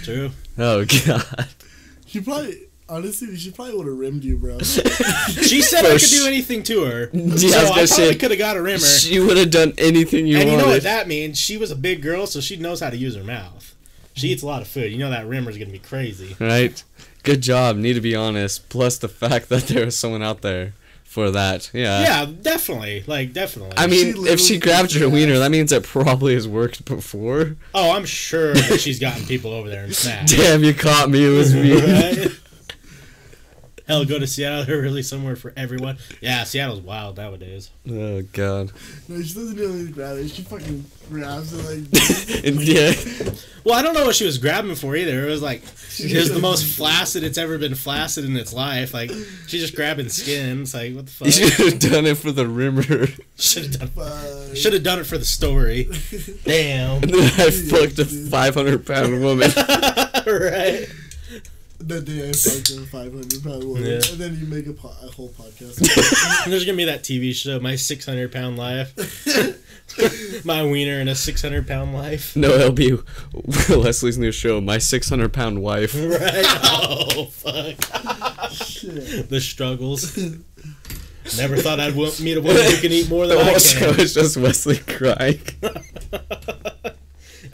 true. 0.03 0.31
Oh 0.57 0.85
god. 0.85 1.47
she 2.05 2.19
probably, 2.21 2.67
honestly, 2.89 3.35
she 3.37 3.51
probably 3.51 3.75
would 3.75 3.87
have 3.87 3.97
rimmed 3.97 4.23
you, 4.23 4.37
bro. 4.37 4.57
She 4.59 5.61
said 5.61 5.85
I 5.85 5.97
For 5.97 5.99
could 5.99 6.09
do 6.09 6.27
anything 6.27 6.63
to 6.63 6.83
her, 6.83 7.09
Yeah, 7.13 7.71
I 7.73 7.81
was 7.81 7.91
so 7.95 8.03
I, 8.03 8.05
gonna 8.05 8.09
probably 8.11 8.15
could 8.17 8.31
have 8.31 8.37
got 8.39 8.57
a 8.57 8.61
rimmer. 8.61 8.79
She 8.79 9.19
would 9.19 9.37
have 9.37 9.49
done 9.51 9.73
anything 9.77 10.27
you 10.27 10.37
and 10.37 10.49
you 10.51 10.57
know 10.57 10.67
what 10.67 10.83
that 10.83 11.07
means? 11.07 11.37
She 11.39 11.57
was 11.57 11.71
a 11.71 11.75
big 11.75 12.01
girl, 12.01 12.27
so 12.27 12.39
she 12.41 12.57
knows 12.57 12.79
how 12.81 12.89
to 12.89 12.97
use 12.97 13.15
her 13.15 13.23
mouth. 13.23 13.75
She 14.13 14.27
eats 14.27 14.43
a 14.43 14.45
lot 14.45 14.61
of 14.61 14.67
food. 14.67 14.91
You 14.91 14.97
know 14.99 15.09
that 15.09 15.25
rimmer's 15.25 15.57
gonna 15.57 15.71
be 15.71 15.79
crazy. 15.79 16.35
right? 16.39 16.83
Good 17.23 17.41
job. 17.41 17.77
Need 17.77 17.93
to 17.93 18.01
be 18.01 18.15
honest. 18.15 18.67
Plus 18.69 18.97
the 18.97 19.07
fact 19.07 19.47
that 19.49 19.63
there 19.67 19.85
was 19.85 19.97
someone 19.97 20.21
out 20.21 20.41
there 20.41 20.73
for 21.11 21.29
that. 21.31 21.69
Yeah. 21.73 22.01
Yeah, 22.01 22.31
definitely. 22.41 23.03
Like 23.05 23.33
definitely. 23.33 23.75
I 23.75 23.89
She 23.89 24.13
mean, 24.13 24.27
if 24.27 24.39
she 24.39 24.57
grabbed 24.57 24.93
your 24.95 25.09
wiener, 25.09 25.33
that. 25.33 25.39
that 25.39 25.51
means 25.51 25.73
it 25.73 25.83
probably 25.83 26.35
has 26.35 26.47
worked 26.47 26.85
before. 26.85 27.57
oh, 27.75 27.91
I'm 27.91 28.05
sure 28.05 28.53
that 28.53 28.79
she's 28.79 28.97
gotten 28.97 29.25
people 29.25 29.51
over 29.51 29.67
there 29.69 29.83
and 29.83 29.93
smashed. 29.93 30.37
Damn, 30.37 30.63
you 30.63 30.73
caught 30.73 31.09
me. 31.09 31.25
It 31.25 31.37
was 31.37 31.53
me. 31.53 32.29
Right? 33.91 33.97
Hell, 33.97 34.05
go 34.05 34.19
to 34.19 34.27
Seattle. 34.27 34.63
They're 34.65 34.81
really 34.81 35.03
somewhere 35.03 35.35
for 35.35 35.53
everyone. 35.57 35.97
Yeah, 36.21 36.43
Seattle's 36.43 36.79
wild 36.81 37.17
nowadays. 37.17 37.69
oh 37.89 38.21
god. 38.33 38.71
No, 39.07 39.21
she 39.21 39.33
doesn't 39.33 39.57
really 39.57 39.91
grab 39.91 40.17
it. 40.17 40.29
She 40.29 40.41
fucking 40.43 40.85
grabs 41.09 41.53
it 41.53 41.57
like. 41.65 42.43
And 42.45 42.61
yeah. 42.61 42.93
Well, 43.63 43.75
I 43.75 43.83
don't 43.83 43.93
know 43.93 44.05
what 44.05 44.15
she 44.15 44.25
was 44.25 44.37
grabbing 44.39 44.73
for 44.75 44.95
either. 44.95 45.27
It 45.27 45.29
was 45.29 45.41
like 45.43 45.61
it 45.99 46.15
was 46.15 46.33
the 46.33 46.39
most 46.39 46.65
flaccid 46.77 47.23
it's 47.23 47.37
ever 47.37 47.57
been 47.59 47.75
flaccid 47.75 48.25
in 48.25 48.35
its 48.37 48.53
life. 48.53 48.93
Like 48.93 49.11
she's 49.47 49.61
just 49.61 49.75
grabbing 49.75 50.09
skin. 50.09 50.61
It's 50.63 50.73
like 50.73 50.95
what 50.95 51.05
the 51.07 51.25
You 51.25 51.31
fuck? 51.31 51.51
should 51.57 51.71
have 51.73 51.91
done 51.91 52.05
it 52.07 52.17
for 52.17 52.31
the 52.31 52.47
rumor. 52.47 52.83
Should 53.37 53.75
have 53.75 53.79
done. 53.79 53.87
Fuck. 53.89 54.55
Should 54.55 54.73
have 54.73 54.83
done 54.83 54.99
it 54.99 55.05
for 55.05 55.17
the 55.17 55.25
story. 55.25 55.89
Damn. 56.43 57.01
And 57.03 57.11
then 57.11 57.23
I 57.39 57.49
fucked 57.51 57.97
a 57.99 58.05
500 58.05 58.85
pound 58.85 59.21
woman. 59.23 59.49
right. 60.27 60.87
The 61.83 62.01
day 62.01 62.29
I 62.29 62.31
fucked 62.33 62.69
a 62.71 62.85
500 62.85 63.43
pound 63.43 63.63
woman. 63.63 63.83
Yeah. 63.83 63.93
And 63.95 64.03
then 64.19 64.37
you 64.39 64.45
make 64.45 64.67
a, 64.67 64.73
po- 64.73 64.89
a 65.01 65.07
whole 65.11 65.29
podcast. 65.29 65.79
And 66.43 66.51
there's 66.53 66.65
gonna 66.65 66.77
be 66.77 66.85
that 66.85 67.03
TV 67.03 67.33
show, 67.33 67.59
My 67.59 67.75
600 67.75 68.31
Pound 68.31 68.57
Life. 68.57 68.93
My 70.45 70.63
wiener 70.63 70.99
in 71.01 71.07
a 71.09 71.15
600 71.15 71.67
pound 71.67 71.93
life. 71.93 72.35
No, 72.35 72.49
it'll 72.51 72.71
be 72.71 72.97
Leslie's 73.69 74.17
new 74.17 74.31
show, 74.31 74.61
My 74.61 74.77
600 74.77 75.33
Pound 75.33 75.61
Wife. 75.61 75.93
Right? 75.95 76.45
Oh, 76.63 77.25
fuck. 77.25 78.51
Shit. 78.51 79.29
The 79.29 79.41
struggles. 79.41 80.17
Never 81.37 81.57
thought 81.57 81.79
I'd 81.79 81.89
w- 81.93 82.11
meet 82.21 82.37
a 82.37 82.41
woman 82.41 82.63
who 82.63 82.77
can 82.77 82.91
eat 82.91 83.09
more 83.09 83.27
than 83.27 83.37
The 83.37 83.43
I 83.43 83.49
whole 83.49 83.59
show 83.59 83.91
can. 83.91 83.99
is 83.99 84.13
just 84.13 84.37
Wesley 84.37 84.77
crying. 84.77 85.41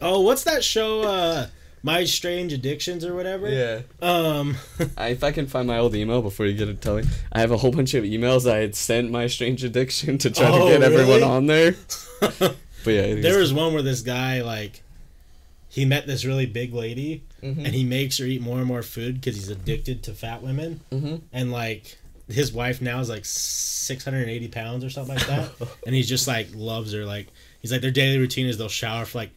Oh, 0.02 0.22
what's 0.22 0.44
that 0.44 0.64
show? 0.64 1.02
Uh, 1.02 1.48
My 1.88 2.04
Strange 2.04 2.54
Addictions 2.54 3.04
or 3.06 3.16
whatever. 3.16 3.50
Yeah. 3.50 3.82
Um. 4.02 4.56
I, 4.98 5.10
if 5.10 5.24
I 5.24 5.32
can 5.32 5.48
find 5.48 5.68
my 5.68 5.78
old 5.80 5.96
email 5.96 6.22
before 6.22 6.46
you 6.46 6.54
get 6.54 6.68
it 6.70 6.82
telling, 6.82 7.06
I 7.32 7.40
have 7.40 7.52
a 7.52 7.58
whole 7.58 7.72
bunch 7.72 7.94
of 7.94 8.04
emails 8.04 8.50
I 8.50 8.58
had 8.58 8.76
sent 8.76 9.10
my 9.10 9.28
strange 9.28 9.64
addiction 9.64 10.18
to 10.20 10.30
try 10.30 10.50
Oh, 10.50 10.66
to 10.70 10.72
get 10.78 10.84
everyone 10.84 11.24
on 11.24 11.46
there. 11.48 11.76
But 12.84 12.92
yeah, 12.94 13.02
it 13.02 13.22
there 13.22 13.34
is- 13.42 13.52
was 13.52 13.54
one 13.54 13.74
where 13.74 13.82
this 13.82 14.02
guy 14.02 14.42
like 14.44 14.82
he 15.70 15.84
met 15.84 16.08
this 16.08 16.24
really 16.24 16.46
big 16.46 16.74
lady 16.74 17.22
Mhm. 17.44 17.66
and 17.66 17.68
he 17.76 17.84
makes 17.84 18.18
her 18.20 18.26
eat 18.26 18.42
more 18.42 18.58
and 18.60 18.66
more 18.68 18.82
food 18.82 19.16
because 19.16 19.36
he's 19.36 19.50
addicted 19.50 20.04
to 20.04 20.14
fat 20.14 20.42
women 20.42 20.80
Mhm. 20.92 21.22
and 21.34 21.52
like 21.52 21.98
his 22.30 22.52
wife 22.54 22.82
now 22.82 23.00
is 23.02 23.10
like 23.10 23.26
680 23.26 24.48
pounds 24.48 24.84
or 24.86 24.90
something 24.90 25.16
like 25.16 25.28
that 25.28 25.50
and 25.86 25.94
he's 25.96 26.08
just 26.08 26.28
like 26.28 26.48
loves 26.56 26.94
her 26.94 27.04
like 27.06 27.28
he's 27.62 27.72
like 27.72 27.82
their 27.82 27.92
daily 27.92 28.18
routine 28.18 28.46
is 28.48 28.58
they'll 28.58 28.70
shower 28.70 29.06
for 29.06 29.18
like 29.20 29.32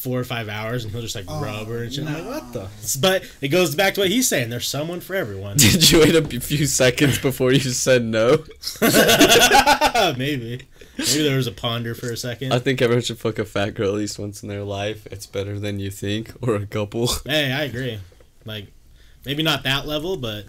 four 0.00 0.18
or 0.18 0.24
five 0.24 0.48
hours 0.48 0.84
and 0.84 0.92
he'll 0.92 1.02
just 1.02 1.14
like 1.14 1.26
Oh, 1.28 1.42
rub 1.42 1.68
her 1.68 1.82
and 1.84 1.92
shit. 1.92 2.06
I'm 2.06 2.14
like, 2.14 2.24
no. 2.24 2.30
what 2.30 2.52
the? 2.52 2.68
But 3.00 3.24
it 3.40 3.48
goes 3.48 3.74
back 3.74 3.94
to 3.94 4.00
what 4.00 4.08
he's 4.08 4.26
saying. 4.28 4.50
There's 4.50 4.66
someone 4.66 5.00
for 5.00 5.14
everyone. 5.14 5.56
Did 5.58 5.90
you 5.90 6.00
wait 6.00 6.14
a 6.14 6.40
few 6.40 6.66
seconds 6.66 7.18
before 7.18 7.52
you 7.52 7.60
said 7.60 8.02
no? 8.04 8.38
Maybe. 10.16 10.62
Maybe 10.98 11.22
there 11.22 11.36
was 11.36 11.46
a 11.46 11.52
ponder 11.52 11.94
for 11.94 12.10
a 12.12 12.16
second. 12.16 12.52
I 12.52 12.58
think 12.58 12.82
everyone 12.82 13.02
should 13.02 13.18
fuck 13.18 13.38
a 13.38 13.44
fat 13.44 13.74
girl 13.74 13.88
at 13.90 13.94
least 13.94 14.18
once 14.18 14.42
in 14.42 14.48
their 14.48 14.64
life. 14.64 15.06
It's 15.06 15.26
better 15.26 15.58
than 15.58 15.78
you 15.78 15.90
think, 15.90 16.32
or 16.42 16.56
a 16.56 16.66
couple. 16.66 17.08
Hey, 17.26 17.52
I 17.52 17.62
agree. 17.64 17.98
Like, 18.44 18.66
maybe 19.24 19.42
not 19.42 19.62
that 19.64 19.86
level, 19.86 20.16
but 20.16 20.44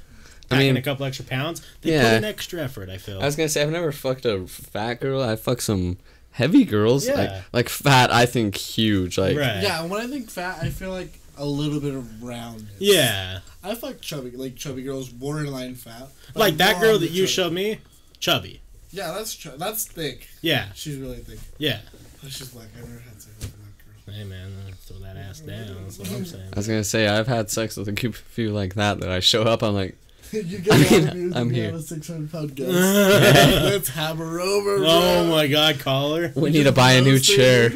I 0.50 0.56
packing 0.56 0.68
mean- 0.68 0.78
a 0.78 0.82
couple 0.82 1.06
extra 1.06 1.26
pounds, 1.26 1.62
they 1.82 1.92
Yeah. 1.94 2.04
put 2.10 2.18
in 2.18 2.24
extra 2.26 2.62
effort. 2.62 2.90
I 2.90 2.98
feel. 2.98 3.22
I 3.22 3.26
was 3.26 3.36
gonna 3.36 3.50
say 3.50 3.62
I've 3.62 3.70
never 3.70 3.92
fucked 3.92 4.26
a 4.26 4.46
fat 4.48 4.96
girl. 5.00 5.22
I 5.22 5.36
fucked 5.36 5.64
some 5.64 5.98
heavy 6.32 6.64
girls. 6.66 7.08
Like 7.08 7.30
Yeah. 7.30 7.42
like 7.54 7.70
fat. 7.70 8.12
I 8.12 8.26
think 8.26 8.56
huge. 8.56 9.18
Like 9.18 9.38
right. 9.38 9.62
Yeah, 9.64 9.84
when 9.86 10.02
I 10.02 10.08
think 10.08 10.30
fat, 10.30 10.60
I 10.62 10.70
feel 10.70 10.92
like 10.92 11.20
a 11.38 11.46
little 11.46 11.80
bit 11.80 11.94
of 11.96 12.22
roundness. 12.24 12.72
Yeah. 12.80 13.40
I 13.64 13.76
fuck 13.76 14.02
chubby, 14.02 14.32
like 14.32 14.56
chubby 14.56 14.84
girls, 14.84 15.10
borderline 15.10 15.76
fat. 15.76 16.08
Like 16.36 16.54
I'm 16.54 16.58
that 16.58 16.82
girl 16.82 16.98
that 17.00 17.12
you 17.12 17.24
chubby. 17.26 17.28
showed 17.28 17.54
me, 17.54 17.80
chubby. 18.20 18.62
Yeah, 18.92 19.12
that's 19.14 19.34
ch- 19.36 19.48
that's 19.58 19.86
thick. 19.86 20.28
Yeah. 20.42 20.68
She's 20.76 20.98
really 20.98 21.18
thick. 21.18 21.40
Yeah. 21.58 21.80
But 22.22 22.32
she's 22.32 22.54
like 22.54 22.68
I 22.78 22.82
never 22.82 23.00
had 23.00 23.22
sex 23.22 23.36
with 23.40 23.54
a 23.54 23.58
black 23.58 24.06
girl. 24.06 24.14
Hey 24.16 24.24
man, 24.26 24.52
uh, 24.68 24.72
throw 24.82 24.98
that 25.00 25.16
ass 25.18 25.40
down. 25.40 25.76
That's 25.84 25.98
what 26.00 26.12
I'm 26.12 26.26
saying. 26.26 26.50
I 26.54 26.56
was 26.56 26.68
gonna 26.68 26.84
say 26.84 27.08
I've 27.08 27.28
had 27.28 27.50
sex 27.50 27.78
with 27.78 27.88
a 27.88 27.94
few- 27.96 28.12
few 28.14 28.52
like 28.52 28.74
that. 28.76 29.00
That 29.00 29.10
I 29.10 29.20
show 29.22 29.44
up, 29.44 29.64
I'm 29.64 29.74
like, 29.74 29.96
you 30.34 30.60
get 30.60 30.74
I 30.74 30.78
a 30.78 30.80
lot 31.06 31.16
mean, 31.16 31.32
of 31.32 31.38
I'm 31.38 31.48
you 31.50 31.56
here. 31.56 31.66
have 31.72 31.80
a 31.80 31.82
600 31.82 32.32
pound 32.32 32.56
guest. 32.56 32.70
Let's 32.72 33.90
have 33.90 34.18
her 34.18 34.40
over, 34.40 34.76
oh 34.76 34.78
bro. 34.78 34.88
oh 34.90 35.30
my 35.30 35.48
god, 35.48 35.80
caller. 35.80 36.32
we 36.36 36.50
need 36.50 36.64
to 36.64 36.72
buy 36.72 36.94
a 36.94 37.02
new 37.02 37.20
chair. 37.20 37.74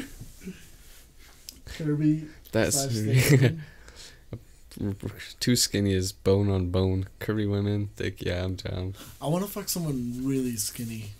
Kirby. 1.65 2.25
That's. 2.51 2.87
Too 5.39 5.55
skinny 5.55 5.93
is 5.93 6.11
bone 6.11 6.49
on 6.49 6.69
bone. 6.69 7.07
Curvy 7.19 7.49
women, 7.49 7.89
thick. 7.95 8.21
Yeah, 8.21 8.43
I'm 8.43 8.55
down. 8.55 8.95
I 9.21 9.27
want 9.27 9.45
to 9.45 9.51
fuck 9.51 9.69
someone 9.69 10.19
really 10.23 10.57
skinny. 10.57 11.11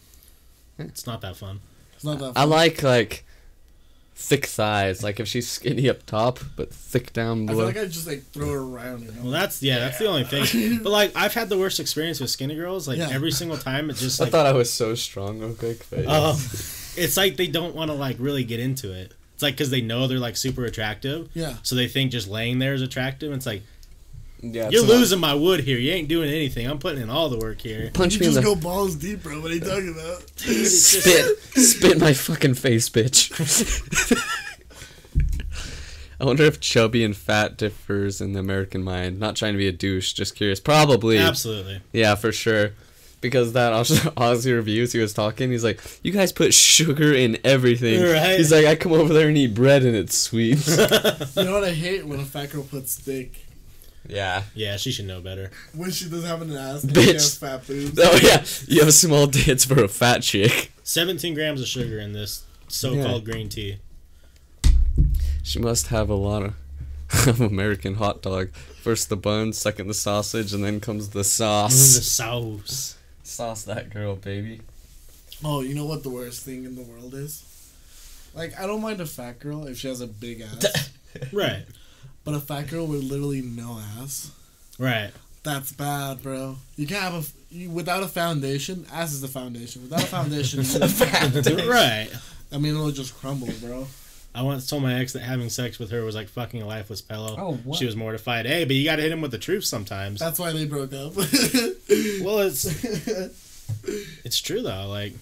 It's 0.77 1.07
not 1.07 1.21
that 1.21 1.37
fun. 1.37 1.61
It's 1.93 2.03
not 2.03 2.19
that. 2.19 2.33
I 2.35 2.43
like 2.43 2.83
like 2.83 3.25
thick 4.15 4.45
thighs. 4.45 5.03
Like 5.03 5.19
if 5.19 5.27
she's 5.27 5.47
skinny 5.47 5.89
up 5.89 6.05
top 6.05 6.39
but 6.55 6.73
thick 6.73 7.13
down 7.13 7.45
below. 7.45 7.67
I 7.67 7.73
feel 7.73 7.81
like 7.81 7.87
I 7.89 7.91
just 7.91 8.07
like 8.07 8.23
throw 8.31 8.49
her 8.51 8.59
around. 8.59 9.03
You 9.03 9.11
know. 9.11 9.21
Well, 9.23 9.31
that's 9.31 9.61
yeah, 9.61 9.79
that's 9.79 9.99
the 9.99 10.07
only 10.07 10.23
thing. 10.23 10.79
But 10.83 10.89
like, 10.89 11.11
I've 11.15 11.33
had 11.33 11.49
the 11.49 11.57
worst 11.57 11.79
experience 11.79 12.19
with 12.19 12.29
skinny 12.29 12.55
girls. 12.55 12.87
Like 12.87 12.97
Yeah. 12.97 13.09
every 13.11 13.31
single 13.31 13.57
time, 13.57 13.89
it's 13.89 13.99
just 14.01 14.19
I 14.19 14.25
like, 14.25 14.31
thought 14.31 14.45
I 14.45 14.53
was 14.53 14.71
so 14.71 14.95
strong 14.95 15.39
real 15.39 15.53
quick. 15.53 15.85
But 15.89 16.05
oh, 16.07 16.31
it's 16.97 17.17
like 17.17 17.35
they 17.37 17.47
don't 17.47 17.75
want 17.75 17.91
to 17.91 17.95
like 17.95 18.17
really 18.19 18.43
get 18.43 18.59
into 18.59 18.91
it. 18.91 19.13
It's 19.33 19.43
like 19.43 19.55
because 19.55 19.69
they 19.69 19.81
know 19.81 20.07
they're 20.07 20.17
like 20.17 20.37
super 20.37 20.63
attractive, 20.63 21.27
yeah. 21.33 21.55
so 21.61 21.75
they 21.75 21.89
think 21.89 22.11
just 22.13 22.29
laying 22.29 22.59
there 22.59 22.73
is 22.73 22.81
attractive. 22.81 23.33
It's 23.33 23.45
like 23.45 23.63
yeah, 24.41 24.69
you're 24.69 24.83
it's 24.83 24.91
losing 24.91 25.19
my 25.19 25.33
wood 25.33 25.61
here. 25.61 25.77
You 25.77 25.91
ain't 25.91 26.07
doing 26.07 26.29
anything. 26.29 26.67
I'm 26.67 26.79
putting 26.79 27.01
in 27.01 27.09
all 27.09 27.29
the 27.29 27.37
work 27.37 27.61
here. 27.61 27.89
Punch 27.93 28.15
You 28.15 28.19
me 28.19 28.25
in 28.27 28.33
just 28.33 28.43
the 28.43 28.53
go 28.53 28.55
balls 28.55 28.95
deep, 28.95 29.23
bro. 29.23 29.41
What 29.41 29.51
are 29.51 29.55
you 29.55 29.59
talking 29.59 29.89
about? 29.89 30.29
spit, 30.39 31.37
spit 31.53 31.99
my 31.99 32.13
fucking 32.13 32.55
face, 32.55 32.89
bitch. 32.89 33.31
I 36.19 36.23
wonder 36.23 36.43
if 36.43 36.59
chubby 36.59 37.03
and 37.03 37.15
fat 37.15 37.57
differs 37.57 38.21
in 38.21 38.33
the 38.33 38.39
American 38.39 38.83
mind. 38.83 39.19
Not 39.19 39.35
trying 39.35 39.53
to 39.53 39.57
be 39.57 39.67
a 39.67 39.71
douche, 39.71 40.13
just 40.13 40.35
curious. 40.35 40.59
Probably. 40.59 41.17
Absolutely. 41.17 41.81
Yeah, 41.91 42.15
for 42.15 42.31
sure. 42.31 42.71
Because 43.21 43.53
that 43.53 43.73
Oz- 43.73 43.89
Aussie 44.17 44.53
reviews, 44.53 44.93
he 44.93 44.99
was 44.99 45.13
talking. 45.13 45.49
He's 45.49 45.63
like, 45.63 45.81
"You 46.03 46.11
guys 46.11 46.31
put 46.31 46.53
sugar 46.53 47.13
in 47.13 47.39
everything." 47.43 48.01
Right. 48.03 48.37
He's 48.37 48.51
like, 48.51 48.65
"I 48.65 48.75
come 48.75 48.91
over 48.91 49.13
there 49.13 49.27
and 49.27 49.37
eat 49.37 49.55
bread 49.55 49.83
and 49.83 49.95
it's 49.95 50.15
sweet." 50.15 50.65
You 50.67 51.43
know 51.43 51.53
what 51.53 51.63
I 51.63 51.71
hate 51.71 52.05
when 52.05 52.19
a 52.19 52.25
fat 52.25 52.51
girl 52.51 52.63
puts 52.63 52.95
thick 52.97 53.44
yeah. 54.07 54.43
Yeah, 54.53 54.77
she 54.77 54.91
should 54.91 55.05
know 55.05 55.21
better. 55.21 55.51
when 55.73 55.91
she 55.91 56.09
doesn't 56.09 56.27
have 56.27 56.41
an 56.41 56.55
ass. 56.55 56.83
and 56.83 56.93
Bitch. 56.93 57.05
She 57.05 57.13
has 57.13 57.37
fat 57.37 57.67
boobs. 57.67 57.99
Oh 58.03 58.19
yeah, 58.21 58.43
you 58.67 58.83
have 58.83 58.93
small 58.93 59.27
tits 59.27 59.65
for 59.65 59.83
a 59.83 59.87
fat 59.87 60.21
chick. 60.21 60.71
17 60.83 61.33
grams 61.33 61.61
of 61.61 61.67
sugar 61.67 61.99
in 61.99 62.13
this 62.13 62.43
so-called 62.67 63.25
green 63.25 63.49
tea. 63.49 63.77
She 65.43 65.59
must 65.59 65.87
have 65.87 66.09
a 66.09 66.15
lot 66.15 66.43
of, 66.43 66.53
of 67.27 67.41
American 67.41 67.95
hot 67.95 68.21
dog. 68.21 68.51
First 68.81 69.09
the 69.09 69.17
bun, 69.17 69.53
second 69.53 69.87
the 69.87 69.93
sausage, 69.93 70.53
and 70.53 70.63
then 70.63 70.79
comes 70.79 71.09
the 71.09 71.23
sauce. 71.23 71.73
the 71.73 72.01
sauce. 72.01 72.61
sauce. 72.65 72.97
Sauce 73.23 73.63
that 73.63 73.89
girl, 73.91 74.15
baby. 74.15 74.61
Oh, 75.43 75.61
you 75.61 75.73
know 75.75 75.85
what 75.85 76.03
the 76.03 76.09
worst 76.09 76.43
thing 76.45 76.65
in 76.65 76.75
the 76.75 76.81
world 76.83 77.13
is? 77.13 77.43
Like, 78.35 78.59
I 78.59 78.67
don't 78.67 78.81
mind 78.81 79.01
a 79.01 79.05
fat 79.05 79.39
girl 79.39 79.65
if 79.67 79.77
she 79.77 79.87
has 79.87 80.01
a 80.01 80.07
big 80.07 80.41
ass, 80.41 80.89
Right. 81.31 81.65
But 82.25 82.33
a 82.33 82.39
fat 82.39 82.67
girl 82.69 82.87
with 82.87 83.03
literally 83.03 83.41
no 83.41 83.79
ass. 84.01 84.31
Right. 84.77 85.11
That's 85.43 85.71
bad, 85.71 86.23
bro. 86.23 86.57
You 86.75 86.87
can't 86.87 87.01
have 87.01 87.13
a 87.13 87.53
you, 87.55 87.69
without 87.69 88.03
a 88.03 88.07
foundation. 88.07 88.85
Ass 88.91 89.13
is 89.13 89.21
the 89.21 89.27
foundation. 89.27 89.83
Without 89.83 90.03
a 90.03 90.07
foundation, 90.07 90.63
you, 90.63 91.69
right. 91.71 92.09
I 92.51 92.57
mean, 92.57 92.75
it'll 92.75 92.91
just 92.91 93.15
crumble, 93.17 93.49
bro. 93.61 93.87
I 94.33 94.41
once 94.41 94.67
told 94.67 94.83
my 94.83 94.99
ex 94.99 95.13
that 95.13 95.21
having 95.21 95.49
sex 95.49 95.79
with 95.79 95.91
her 95.91 96.03
was 96.03 96.13
like 96.15 96.27
fucking 96.27 96.61
a 96.61 96.65
lifeless 96.65 97.01
pillow. 97.01 97.35
Oh, 97.39 97.53
what? 97.63 97.77
She 97.77 97.85
was 97.85 97.95
mortified. 97.95 98.45
Hey, 98.45 98.65
but 98.65 98.75
you 98.75 98.83
gotta 98.83 99.01
hit 99.01 99.11
him 99.11 99.21
with 99.21 99.31
the 99.31 99.37
truth 99.37 99.63
sometimes. 99.63 100.19
That's 100.19 100.39
why 100.39 100.51
they 100.51 100.65
broke 100.65 100.93
up. 100.93 101.15
well, 101.15 102.39
it's 102.39 102.65
it's 104.25 104.41
true 104.41 104.61
though. 104.61 104.87
Like, 104.89 105.13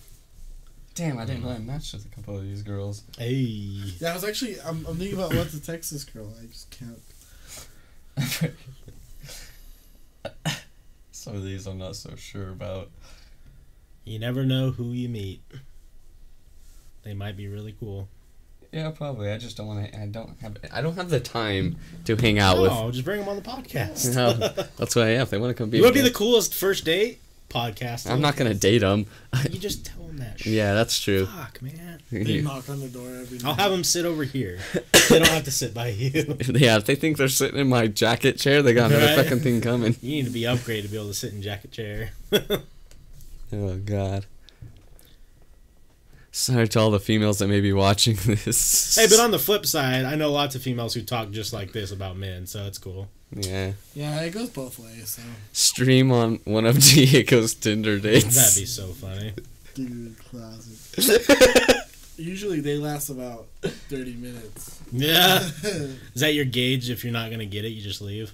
Damn, 0.95 1.17
I 1.17 1.25
didn't 1.25 1.41
mm. 1.41 1.45
know 1.45 1.51
I 1.51 1.57
matched 1.57 1.93
with 1.93 2.05
a 2.05 2.09
couple 2.09 2.37
of 2.37 2.43
these 2.43 2.61
girls. 2.61 3.03
hey, 3.17 3.31
yeah, 3.31 4.11
I 4.11 4.13
was 4.13 4.23
actually. 4.23 4.61
I'm, 4.61 4.85
I'm 4.85 4.95
thinking 4.97 5.17
about 5.17 5.33
what's 5.33 5.53
a 5.53 5.61
Texas 5.61 6.03
girl. 6.03 6.31
I 6.39 6.45
just 6.45 6.69
can't. 6.69 6.99
Some 11.11 11.35
of 11.35 11.43
these 11.43 11.65
I'm 11.65 11.79
not 11.79 11.95
so 11.95 12.15
sure 12.15 12.49
about. 12.49 12.91
you 14.03 14.19
never 14.19 14.45
know 14.45 14.71
who 14.71 14.91
you 14.91 15.09
meet. 15.09 15.41
They 17.03 17.13
might 17.13 17.35
be 17.35 17.47
really 17.47 17.75
cool. 17.79 18.07
Yeah, 18.71 18.89
probably. 18.91 19.31
I 19.31 19.37
just 19.37 19.55
don't 19.57 19.67
want 19.67 19.91
to. 19.91 19.99
I 19.99 20.07
don't 20.07 20.35
have. 20.41 20.57
I 20.71 20.81
don't 20.81 20.95
have 20.95 21.09
the 21.09 21.19
time 21.19 21.77
to 22.05 22.15
hang 22.15 22.39
out 22.39 22.59
with. 22.59 22.71
Oh, 22.71 22.91
just 22.91 23.05
bring 23.05 23.19
them 23.19 23.29
on 23.29 23.35
the 23.35 23.41
podcast. 23.41 24.15
No, 24.15 24.33
that's 24.77 24.95
why. 24.95 25.11
Yeah, 25.11 25.21
if 25.21 25.29
they 25.29 25.37
want 25.37 25.51
to 25.51 25.53
come 25.55 25.69
be. 25.69 25.77
you 25.77 25.83
a 25.83 25.87
want 25.87 25.95
to 25.95 26.01
be 26.01 26.07
the 26.07 26.13
coolest 26.13 26.53
first 26.53 26.83
date 26.83 27.19
podcast? 27.49 28.09
I'm 28.09 28.21
not 28.21 28.35
gonna 28.35 28.53
date 28.53 28.79
them. 28.79 29.05
You 29.49 29.59
just 29.59 29.85
tell 29.87 29.99
them 29.99 30.02
that. 30.23 30.39
Shit. 30.39 30.53
yeah, 30.53 30.73
that's 30.73 30.99
true. 30.99 31.25
Fuck, 31.25 31.61
man. 31.61 31.99
They 32.11 32.41
knock 32.41 32.69
on 32.69 32.79
the 32.79 32.87
door 32.89 33.07
every 33.21 33.37
night. 33.39 33.45
I'll 33.47 33.53
have 33.55 33.71
them 33.71 33.83
sit 33.83 34.05
over 34.05 34.23
here. 34.23 34.59
they 35.09 35.19
don't 35.19 35.27
have 35.27 35.43
to 35.45 35.51
sit 35.51 35.73
by 35.73 35.87
you. 35.89 36.11
yeah, 36.53 36.77
if 36.77 36.85
they 36.85 36.95
think 36.95 37.17
they're 37.17 37.27
sitting 37.27 37.59
in 37.59 37.67
my 37.69 37.87
jacket 37.87 38.37
chair, 38.39 38.61
they 38.61 38.73
got 38.73 38.91
another 38.91 39.05
Right. 39.15 39.23
fucking 39.25 39.39
thing 39.39 39.61
coming. 39.61 39.95
You 40.01 40.11
need 40.17 40.25
to 40.25 40.31
be 40.31 40.41
upgraded 40.43 40.83
to 40.83 40.87
be 40.89 40.97
able 40.97 41.07
to 41.07 41.13
sit 41.13 41.33
in 41.33 41.41
jacket 41.41 41.71
chair. 41.71 42.11
Oh 43.51 43.77
god. 43.77 44.25
Sorry 46.31 46.67
to 46.69 46.79
all 46.79 46.89
the 46.91 46.99
females 46.99 47.37
that 47.39 47.47
may 47.47 47.61
be 47.61 47.73
watching 47.73 48.15
this. 48.23 48.95
hey, 48.95 49.05
but 49.07 49.19
on 49.19 49.29
the 49.31 49.37
flip 49.39 49.65
side, 49.67 50.03
I 50.05 50.15
know 50.15 50.31
lots 50.31 50.55
of 50.55 50.63
females 50.63 50.93
who 50.95 51.01
talk 51.03 51.29
just 51.29 51.53
like 51.53 51.71
this 51.73 51.91
about 51.91 52.17
men, 52.17 52.47
so 52.47 52.65
it's 52.65 52.79
cool. 52.79 53.07
yeah, 53.31 53.73
Yeah, 53.93 54.19
it 54.21 54.31
goes 54.31 54.49
both 54.49 54.79
ways. 54.79 55.09
So, 55.09 55.21
stream 55.51 56.11
on 56.11 56.39
one 56.45 56.65
of 56.65 56.79
Diego's 56.79 57.53
Tinder 57.53 57.99
dates. 57.99 58.35
That'd 58.35 58.59
be 58.61 58.65
so 58.65 58.87
funny. 58.87 59.33
Dude, 59.73 60.15
classic. 60.19 61.77
Usually 62.17 62.59
they 62.59 62.77
last 62.77 63.09
about 63.09 63.47
thirty 63.61 64.13
minutes. 64.13 64.79
Yeah. 64.91 65.39
Is 65.63 66.21
that 66.21 66.33
your 66.33 66.45
gauge? 66.45 66.89
If 66.89 67.03
you're 67.03 67.13
not 67.13 67.31
gonna 67.31 67.45
get 67.45 67.65
it, 67.65 67.69
you 67.69 67.81
just 67.81 68.01
leave. 68.01 68.31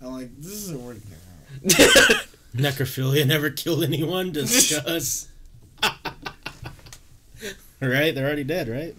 I'm 0.00 0.12
like, 0.12 0.36
this 0.40 0.52
isn't 0.52 0.80
working 0.82 1.02
out. 1.12 1.20
Necrophilia 2.56 3.26
never 3.26 3.50
killed 3.50 3.82
anyone. 3.82 4.30
Discuss. 4.32 5.28
right? 7.80 8.14
They're 8.14 8.26
already 8.26 8.44
dead, 8.44 8.68
right? 8.68 8.94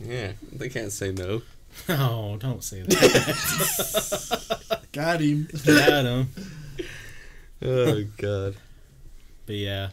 yeah, 0.00 0.32
they 0.52 0.68
can't 0.68 0.92
say 0.92 1.12
no. 1.12 1.42
Oh, 1.88 2.36
don't 2.38 2.62
say 2.62 2.82
that. 2.82 4.58
Got 4.92 5.20
him. 5.20 5.48
Got 5.64 6.04
'em. 6.06 6.28
Oh 7.62 8.04
god. 8.16 8.56
But 9.46 9.54
yeah, 9.56 9.90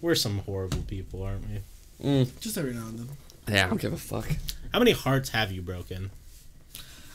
we're 0.00 0.14
some 0.14 0.38
horrible 0.40 0.82
people, 0.82 1.22
aren't 1.22 1.44
we? 1.48 1.60
Mm. 2.06 2.40
Just 2.40 2.56
every 2.58 2.74
now 2.74 2.86
and 2.86 2.98
then. 3.00 3.08
Yeah, 3.48 3.66
I 3.66 3.68
don't 3.68 3.80
give 3.80 3.92
a 3.92 3.96
fuck. 3.96 4.28
How 4.72 4.78
many 4.78 4.92
hearts 4.92 5.30
have 5.30 5.50
you 5.52 5.62
broken? 5.62 6.10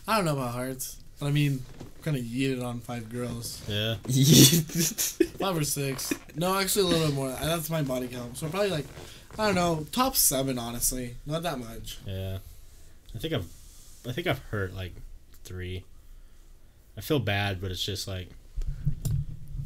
I 0.08 0.16
don't 0.18 0.26
know 0.26 0.34
about 0.34 0.54
hearts, 0.54 0.98
but 1.20 1.28
I 1.28 1.32
mean, 1.32 1.62
kind 2.02 2.18
of 2.18 2.24
yeeted 2.24 2.64
on 2.64 2.80
five 2.80 3.10
girls, 3.10 3.62
Yeah. 3.68 3.96
five 5.40 5.56
or 5.58 5.64
six. 5.64 6.14
No, 6.36 6.58
actually 6.60 6.86
a 6.86 6.88
little 6.88 7.08
bit 7.08 7.16
more. 7.16 7.30
That's 7.30 7.70
my 7.70 7.82
body 7.84 8.08
count. 8.08 8.38
So 8.38 8.50
probably 8.50 8.72
like, 8.72 8.86
I 9.38 9.46
don't 9.46 9.56
know, 9.56 9.86
top 9.92 10.16
seven. 10.16 10.58
Honestly, 10.60 11.16
not 11.26 11.44
that 11.44 11.60
much. 11.60 12.00
Yeah. 12.06 12.40
I 13.16 13.20
think 13.20 13.34
I've 13.34 13.46
I 14.08 14.12
think 14.12 14.28
I've 14.28 14.40
hurt 14.50 14.74
like 14.76 14.94
three. 15.44 15.86
I 16.98 17.02
feel 17.02 17.20
bad, 17.20 17.62
but 17.62 17.72
it's 17.72 17.84
just 17.84 18.08
like 18.08 18.30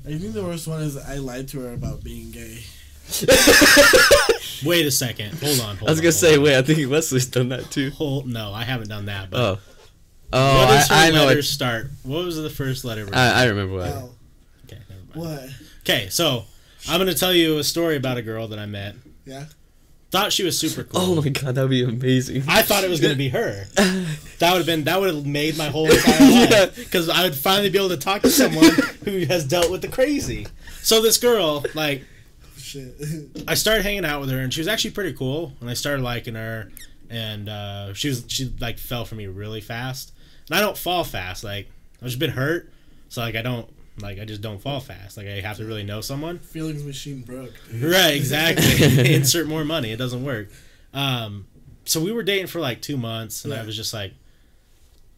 I 0.06 0.10
think 0.18 0.34
the 0.34 0.44
worst 0.44 0.68
one 0.68 0.82
is 0.82 0.96
I 0.98 1.16
lied 1.16 1.48
to 1.50 1.62
her 1.62 1.74
about 1.74 2.04
being 2.04 2.32
gay. 2.32 2.60
wait 4.66 4.86
a 4.86 4.92
second. 4.92 5.34
Hold 5.42 5.60
on, 5.62 5.78
hold 5.78 5.90
I 5.90 5.92
was 5.92 6.00
on, 6.00 6.04
gonna 6.04 6.12
say, 6.12 6.36
on. 6.38 6.44
wait, 6.44 6.58
I 6.58 6.62
think 6.62 6.90
Wesley's 6.90 7.26
done 7.28 7.50
that 7.50 7.70
too. 7.72 7.92
Hold, 7.92 8.28
no, 8.28 8.54
I 8.54 8.64
haven't 8.64 8.90
done 8.90 9.06
that, 9.06 9.30
but 9.30 9.40
Oh. 9.40 9.60
Oh, 10.34 10.58
what 10.58 10.68
does 10.68 10.88
her 10.90 10.96
I, 10.96 11.08
I 11.08 11.12
know 11.12 11.26
letter 11.26 11.40
it. 11.40 11.44
start? 11.44 11.90
What 12.04 12.26
was 12.26 12.36
the 12.36 12.50
first 12.50 12.84
letter? 12.84 13.08
I, 13.14 13.44
I 13.44 13.46
remember 13.46 13.76
what. 13.76 13.86
Wow. 13.90 14.10
okay, 14.66 14.78
never 14.90 15.02
mind. 15.28 15.42
What? 15.42 15.50
Okay, 15.82 16.10
so 16.10 16.44
I'm 16.90 17.00
gonna 17.00 17.14
tell 17.14 17.34
you 17.34 17.58
a 17.60 17.64
story 17.64 17.96
about 17.96 18.18
a 18.18 18.22
girl 18.22 18.48
that 18.50 18.60
I 18.60 18.66
met. 18.66 18.96
Yeah. 19.26 19.46
Thought 20.12 20.32
she 20.34 20.44
was 20.44 20.58
super 20.60 20.84
cool. 20.84 21.02
Oh 21.02 21.22
my 21.22 21.30
god, 21.30 21.56
that 21.56 21.62
would 21.62 21.70
be 21.70 21.84
amazing. 21.84 22.44
I 22.48 22.62
thought 22.62 22.84
it 22.84 22.90
was 22.90 23.00
gonna 23.00 23.16
be 23.16 23.30
her. 23.38 23.66
That 24.40 24.52
would 24.52 24.58
have 24.58 24.66
been 24.66 24.84
that 24.84 25.00
would 25.00 25.14
have 25.16 25.26
made 25.26 25.58
my 25.58 25.68
whole 25.68 25.90
entire 25.90 26.20
life 26.50 26.76
because 26.76 27.08
I 27.10 27.24
would 27.24 27.36
finally 27.36 27.70
be 27.70 27.78
able 27.78 27.90
to 27.90 27.98
talk 27.98 28.22
to 28.24 28.30
someone 28.30 28.72
who 29.06 29.26
has 29.28 29.46
dealt 29.46 29.72
with 29.72 29.82
the 29.82 29.88
crazy. 29.88 30.48
So 30.82 31.02
this 31.02 31.18
girl, 31.18 31.66
like, 31.74 32.04
Shit. 32.68 33.46
I 33.48 33.54
started 33.54 33.84
hanging 33.84 34.04
out 34.04 34.20
with 34.20 34.30
her, 34.30 34.40
and 34.40 34.54
she 34.54 34.60
was 34.60 34.68
actually 34.68 34.92
pretty 34.92 35.14
cool. 35.14 35.54
And 35.62 35.70
I 35.70 35.74
started 35.74 36.04
liking 36.04 36.36
her, 36.36 36.70
and 37.10 37.48
uh, 37.48 37.94
she 37.94 38.10
was 38.10 38.26
she 38.28 38.54
like 38.60 38.78
fell 38.78 39.06
for 39.06 39.16
me 39.16 39.28
really 39.28 39.62
fast. 39.62 40.12
And 40.50 40.58
I 40.58 40.62
don't 40.62 40.78
fall 40.78 41.04
fast. 41.04 41.44
Like 41.44 41.70
I've 42.02 42.08
just 42.08 42.20
been 42.20 42.32
hurt, 42.32 42.72
so 43.10 43.22
like 43.22 43.36
I 43.36 43.42
don't 43.42 43.70
like 44.02 44.20
I 44.20 44.26
just 44.26 44.42
don't 44.42 44.62
fall 44.62 44.82
fast. 44.82 45.16
Like 45.16 45.28
I 45.28 45.40
have 45.40 45.58
to 45.58 45.66
really 45.66 45.84
know 45.84 46.02
someone. 46.02 46.40
Feelings 46.40 46.84
machine 46.84 47.22
broke. 47.22 47.54
Dude. 47.72 47.84
Right, 47.84 48.16
exactly. 48.16 49.14
Insert 49.16 49.48
more 49.48 49.64
money. 49.64 49.92
It 49.92 49.98
doesn't 49.98 50.24
work. 50.24 50.50
Um, 50.94 51.48
so 51.86 52.02
we 52.02 52.12
were 52.12 52.24
dating 52.24 52.48
for 52.48 52.60
like 52.60 52.82
two 52.82 52.98
months, 52.98 53.46
and 53.46 53.54
I 53.54 53.64
was 53.64 53.76
just 53.76 53.94
like, 53.94 54.14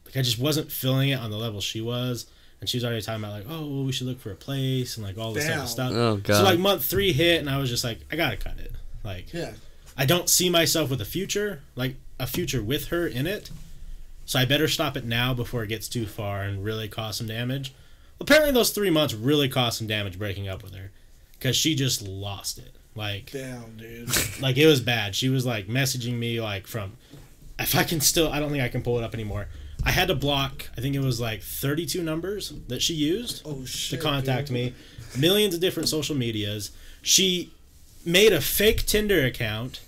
like 0.05 0.17
I 0.17 0.21
just 0.21 0.37
wasn't 0.37 0.71
feeling 0.71 1.09
it 1.09 1.19
on 1.19 1.31
the 1.31 1.37
level 1.37 1.61
she 1.61 1.81
was, 1.81 2.27
and 2.61 2.69
she 2.69 2.77
was 2.77 2.83
already 2.83 3.01
talking 3.01 3.23
about 3.23 3.33
like, 3.33 3.45
oh, 3.49 3.61
well, 3.61 3.83
we 3.83 3.91
should 3.91 4.07
look 4.07 4.19
for 4.19 4.31
a 4.31 4.35
place 4.35 4.97
and 4.97 5.05
like 5.05 5.17
all 5.17 5.31
this 5.33 5.47
type 5.47 5.59
of 5.63 5.69
stuff. 5.69 5.91
Oh 5.93 6.17
god. 6.17 6.37
So 6.37 6.43
like 6.43 6.59
month 6.59 6.83
three 6.85 7.13
hit, 7.13 7.39
and 7.39 7.49
I 7.49 7.57
was 7.57 7.69
just 7.69 7.83
like, 7.83 7.99
I 8.11 8.15
gotta 8.15 8.37
cut 8.37 8.57
it. 8.59 8.73
Like 9.03 9.33
Yeah. 9.33 9.53
I 9.97 10.05
don't 10.05 10.29
see 10.29 10.49
myself 10.49 10.89
with 10.89 11.01
a 11.01 11.05
future, 11.05 11.61
like 11.75 11.95
a 12.19 12.27
future 12.27 12.61
with 12.63 12.87
her 12.87 13.05
in 13.07 13.27
it. 13.27 13.49
so 14.25 14.39
I 14.39 14.45
better 14.45 14.67
stop 14.67 14.95
it 14.95 15.05
now 15.05 15.33
before 15.33 15.63
it 15.63 15.67
gets 15.67 15.87
too 15.89 16.05
far 16.05 16.41
and 16.41 16.63
really 16.63 16.87
cause 16.87 17.17
some 17.17 17.27
damage. 17.27 17.73
Apparently, 18.21 18.51
those 18.51 18.71
three 18.71 18.89
months 18.89 19.13
really 19.13 19.47
caused 19.49 19.77
some 19.77 19.87
damage 19.87 20.19
breaking 20.19 20.47
up 20.49 20.61
with 20.61 20.75
her, 20.75 20.91
because 21.33 21.55
she 21.55 21.73
just 21.75 22.01
lost 22.01 22.57
it. 22.57 22.75
Like, 22.95 23.31
Damn, 23.31 23.77
dude. 23.77 24.09
like 24.41 24.57
it 24.57 24.67
was 24.67 24.81
bad. 24.81 25.15
She 25.15 25.29
was 25.29 25.45
like 25.45 25.67
messaging 25.67 26.13
me 26.15 26.41
like 26.41 26.67
from, 26.67 26.97
if 27.57 27.75
I 27.75 27.83
can 27.83 28.01
still, 28.01 28.29
I 28.29 28.39
don't 28.41 28.51
think 28.51 28.61
I 28.63 28.67
can 28.67 28.81
pull 28.83 28.97
it 28.97 29.03
up 29.03 29.13
anymore. 29.13 29.47
I 29.83 29.91
had 29.91 30.07
to 30.09 30.15
block. 30.15 30.69
I 30.77 30.81
think 30.81 30.95
it 30.95 30.99
was 31.01 31.19
like 31.21 31.41
32 31.41 32.03
numbers 32.03 32.53
that 32.67 32.81
she 32.81 32.93
used 32.93 33.41
Oh 33.45 33.63
shit. 33.65 33.97
to 33.99 34.03
contact 34.05 34.47
dude. 34.47 34.53
me, 34.53 34.73
millions 35.17 35.53
of 35.55 35.61
different 35.61 35.87
social 35.89 36.15
medias. 36.15 36.71
She 37.01 37.51
made 38.05 38.33
a 38.33 38.41
fake 38.41 38.85
Tinder 38.85 39.25
account, 39.25 39.79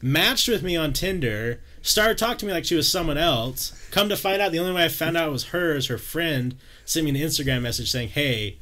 matched 0.00 0.48
with 0.48 0.62
me 0.62 0.76
on 0.76 0.92
Tinder, 0.92 1.60
started 1.82 2.16
talking 2.16 2.38
to 2.38 2.46
me 2.46 2.52
like 2.52 2.64
she 2.64 2.74
was 2.74 2.90
someone 2.90 3.18
else. 3.18 3.72
Come 3.90 4.08
to 4.08 4.16
find 4.16 4.40
out, 4.40 4.50
the 4.52 4.58
only 4.58 4.72
way 4.72 4.84
I 4.84 4.88
found 4.88 5.16
out 5.16 5.28
it 5.28 5.32
was 5.32 5.44
her 5.46 5.74
is 5.76 5.86
her 5.86 5.98
friend 5.98 6.56
sent 6.86 7.04
me 7.04 7.10
an 7.10 7.16
Instagram 7.16 7.62
message 7.62 7.90
saying, 7.90 8.08
"Hey, 8.10 8.56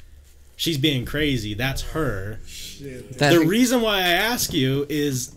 she's 0.57 0.79
being 0.79 1.05
crazy. 1.05 1.55
That's 1.55 1.83
her." 1.83 2.41
Shit. 2.47 3.19
the 3.19 3.41
reason 3.41 3.81
why 3.83 3.99
I 3.99 4.09
ask 4.11 4.53
you 4.53 4.85
is 4.89 5.33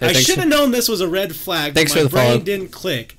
Hey, 0.00 0.08
I 0.08 0.12
should 0.12 0.38
have 0.38 0.48
known 0.48 0.70
this 0.72 0.88
was 0.88 1.00
a 1.00 1.08
red 1.08 1.34
flag. 1.34 1.72
but 1.72 1.78
Thanks 1.80 1.92
my 1.94 1.98
for 1.98 2.04
the 2.04 2.10
brain 2.10 2.26
follow. 2.32 2.40
didn't 2.40 2.68
click. 2.72 3.16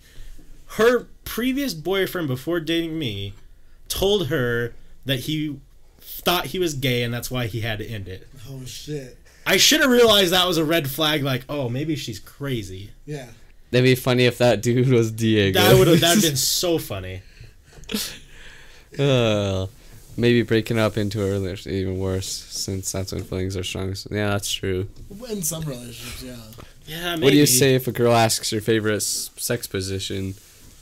Her 0.78 1.08
previous 1.26 1.74
boyfriend 1.74 2.28
before 2.28 2.60
dating 2.60 2.98
me 2.98 3.34
told 3.90 4.28
her 4.28 4.74
that 5.06 5.22
he 5.22 5.60
thought 6.00 6.48
he 6.48 6.60
was 6.60 6.74
gay 6.74 7.04
and 7.04 7.14
that's 7.14 7.30
why 7.30 7.48
he 7.48 7.62
had 7.62 7.80
to 7.80 7.86
end 7.86 8.08
it. 8.08 8.28
Oh 8.50 8.64
shit. 8.66 9.18
I 9.46 9.58
should 9.58 9.82
have 9.82 9.92
realized 9.92 10.34
that 10.34 10.48
was 10.48 10.58
a 10.58 10.66
red 10.66 10.90
flag. 10.90 11.24
Like, 11.24 11.44
oh, 11.50 11.70
maybe 11.70 11.96
she's 11.96 12.20
crazy. 12.20 12.92
Yeah. 13.06 13.28
That'd 13.72 13.84
be 13.86 13.96
funny 13.96 14.26
if 14.26 14.38
that 14.40 14.62
dude 14.62 14.90
was 14.90 15.12
Diego. 15.12 15.60
That 15.60 15.78
would 15.78 15.88
have 15.88 16.02
that 16.02 16.22
been 16.22 16.36
so 16.36 16.78
funny. 16.78 17.22
Uh, 18.98 19.68
maybe 20.18 20.42
breaking 20.44 20.80
up 20.80 20.98
into 20.98 21.20
earlier 21.20 21.54
is 21.54 21.68
even 21.68 22.00
worse, 22.00 22.28
since 22.28 22.92
that's 22.92 23.12
when 23.12 23.24
feelings 23.24 23.58
are 23.58 23.64
strongest. 23.64 24.08
Yeah, 24.10 24.30
that's 24.30 24.52
true. 24.52 24.88
In 25.30 25.44
some 25.44 25.64
relationships, 25.64 26.24
yeah. 26.24 26.38
Yeah, 26.88 27.12
maybe. 27.16 27.24
What 27.24 27.32
do 27.32 27.38
you 27.38 27.46
say 27.46 27.76
if 27.76 27.88
a 27.88 27.92
girl 27.92 28.14
asks 28.14 28.52
your 28.52 28.62
favorite 28.62 29.02
sex 29.02 29.68
position? 29.68 30.36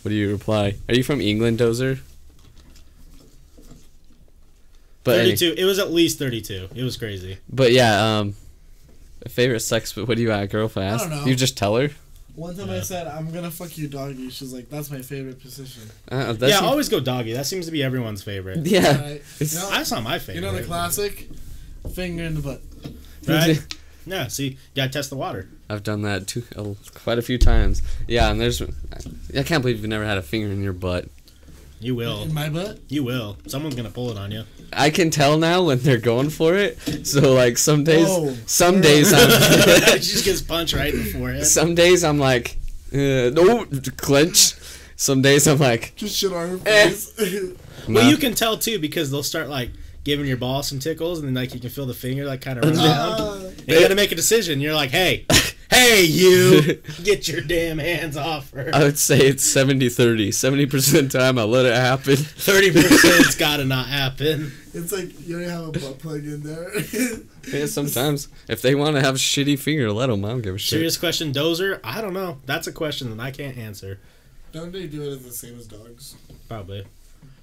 What 0.03 0.09
do 0.09 0.15
you 0.15 0.31
reply? 0.31 0.75
Are 0.89 0.93
you 0.95 1.03
from 1.03 1.21
England, 1.21 1.59
Dozer? 1.59 1.99
But 5.03 5.19
any- 5.19 5.35
Thirty-two. 5.35 5.55
It 5.61 5.65
was 5.65 5.79
at 5.79 5.91
least 5.91 6.19
thirty-two. 6.19 6.69
It 6.75 6.83
was 6.83 6.97
crazy. 6.97 7.37
but 7.49 7.71
yeah, 7.71 8.19
um, 8.19 8.35
favorite 9.27 9.59
sex. 9.61 9.93
But 9.93 10.07
what 10.07 10.17
do 10.17 10.23
you 10.23 10.31
at? 10.31 10.49
Girl, 10.49 10.65
if 10.67 10.77
I 10.77 10.83
ask, 10.85 11.09
don't 11.09 11.19
know. 11.19 11.25
you 11.25 11.35
just 11.35 11.57
tell 11.57 11.75
her. 11.77 11.89
One 12.35 12.55
time 12.57 12.69
I 12.71 12.79
said, 12.79 13.05
I'm 13.07 13.31
gonna 13.31 13.51
fuck 13.51 13.77
you 13.77 13.87
doggy. 13.87 14.29
She's 14.31 14.53
like, 14.53 14.69
that's 14.69 14.89
my 14.89 15.01
favorite 15.03 15.39
position. 15.41 15.83
Uh, 16.09 16.33
that's 16.33 16.51
yeah, 16.53 16.67
always 16.67 16.89
go 16.89 16.99
doggy. 16.99 17.33
That 17.33 17.45
seems 17.45 17.65
to 17.67 17.71
be 17.71 17.83
everyone's 17.83 18.23
favorite. 18.23 18.65
yeah. 18.65 19.01
Right? 19.01 19.11
It's- 19.39 19.53
You 19.53 19.59
know, 19.59 19.69
That's 19.69 19.91
not 19.91 20.03
my 20.03 20.17
favorite. 20.19 20.35
you 20.35 20.41
know 20.41 20.53
the 20.53 20.63
classic? 20.63 21.29
Finger 21.93 22.23
in 22.23 22.35
the 22.35 22.41
butt. 22.41 22.61
right? 23.27 23.61
Yeah. 24.05 24.27
See, 24.27 24.47
you 24.49 24.57
gotta 24.75 24.89
test 24.89 25.09
the 25.11 25.15
water. 25.15 25.47
I've 25.69 25.83
done 25.83 26.01
that 26.03 26.27
too, 26.27 26.43
uh, 26.55 26.73
quite 26.93 27.17
a 27.17 27.21
few 27.21 27.37
times. 27.37 27.81
Yeah, 28.07 28.29
and 28.29 28.39
there's. 28.39 28.61
I 28.61 29.43
can't 29.43 29.61
believe 29.61 29.77
you've 29.77 29.87
never 29.87 30.05
had 30.05 30.17
a 30.17 30.21
finger 30.21 30.47
in 30.51 30.61
your 30.63 30.73
butt. 30.73 31.07
You 31.79 31.95
will. 31.95 32.23
In 32.23 32.33
my 32.33 32.49
butt? 32.49 32.79
You 32.87 33.03
will. 33.03 33.37
Someone's 33.47 33.75
gonna 33.75 33.89
pull 33.89 34.09
it 34.11 34.17
on 34.17 34.31
you. 34.31 34.43
I 34.71 34.89
can 34.89 35.09
tell 35.09 35.37
now 35.37 35.63
when 35.63 35.79
they're 35.79 35.97
going 35.97 36.29
for 36.29 36.55
it. 36.55 36.77
So 37.05 37.33
like 37.33 37.57
some 37.57 37.83
days, 37.83 38.07
Whoa. 38.07 38.35
some 38.45 38.81
days 38.81 39.11
I'm. 39.13 39.29
she 39.99 40.11
just 40.11 40.25
gets 40.25 40.41
punched 40.41 40.73
right 40.73 40.93
in 40.93 41.03
the 41.03 41.11
forehead. 41.11 41.45
Some 41.45 41.75
days 41.75 42.03
I'm 42.03 42.19
like, 42.19 42.57
uh, 42.93 43.29
no, 43.31 43.65
clench. 43.97 44.53
Some 44.95 45.21
days 45.21 45.47
I'm 45.47 45.57
like, 45.59 45.93
Just 45.95 46.15
shit 46.17 46.31
on 46.31 46.49
her 46.49 46.59
Eh. 46.65 46.89
face. 46.89 47.53
Well, 47.89 48.09
you 48.09 48.15
can 48.15 48.33
tell 48.33 48.57
too 48.57 48.79
because 48.79 49.11
they'll 49.11 49.23
start 49.23 49.49
like 49.49 49.69
giving 50.05 50.25
your 50.25 50.37
balls 50.37 50.69
some 50.69 50.79
tickles, 50.79 51.19
and 51.19 51.27
then 51.27 51.33
like 51.33 51.53
you 51.53 51.59
can 51.59 51.69
feel 51.69 51.85
the 51.85 51.93
finger 51.93 52.23
like 52.25 52.39
kind 52.39 52.57
of 52.57 52.63
run 52.63 52.75
down. 52.75 52.85
Ah. 53.19 53.41
You 53.67 53.77
gotta 53.81 53.95
make 53.95 54.13
a 54.13 54.15
decision. 54.15 54.61
You're 54.61 54.73
like, 54.73 54.91
hey, 54.91 55.25
hey, 55.73 56.03
you, 56.03 56.81
get 57.03 57.27
your 57.27 57.41
damn 57.41 57.77
hands 57.77 58.15
off 58.17 58.51
her. 58.51 58.69
I 58.73 58.83
would 58.83 58.97
say 58.97 59.17
it's 59.19 59.43
70 59.43 59.89
30. 59.89 60.29
70% 60.31 61.09
time 61.11 61.37
I 61.37 61.43
let 61.43 61.65
it 61.65 61.75
happen. 61.75 62.15
Thirty 62.15 62.71
percent's 62.71 63.35
gotta 63.37 63.65
not 63.65 63.87
happen. 63.87 64.51
it's 64.73 64.91
like 64.91 65.27
you 65.27 65.39
don't 65.39 65.49
have 65.49 65.67
a 65.67 65.71
butt 65.71 65.99
plug 65.99 66.23
in 66.25 66.43
there. 66.43 66.71
Yeah, 67.51 67.65
sometimes. 67.65 68.29
If 68.47 68.61
they 68.61 68.73
want 68.73 68.95
to 68.95 69.01
have 69.01 69.15
shitty 69.15 69.59
finger, 69.59 69.91
let 69.91 70.07
them. 70.07 70.23
I 70.23 70.29
don't 70.29 70.41
give 70.41 70.55
a 70.55 70.57
shit. 70.57 70.69
Serious 70.69 70.95
question, 70.95 71.33
Dozer. 71.33 71.81
I 71.83 71.99
don't 71.99 72.13
know. 72.13 72.37
That's 72.45 72.67
a 72.67 72.71
question 72.71 73.09
that 73.15 73.21
I 73.21 73.31
can't 73.31 73.57
answer. 73.57 73.99
don't 74.53 74.71
they 74.71 74.87
do 74.87 75.11
it 75.11 75.23
the 75.23 75.31
same 75.33 75.59
as 75.59 75.67
dogs? 75.67 76.15
Probably. 76.47 76.85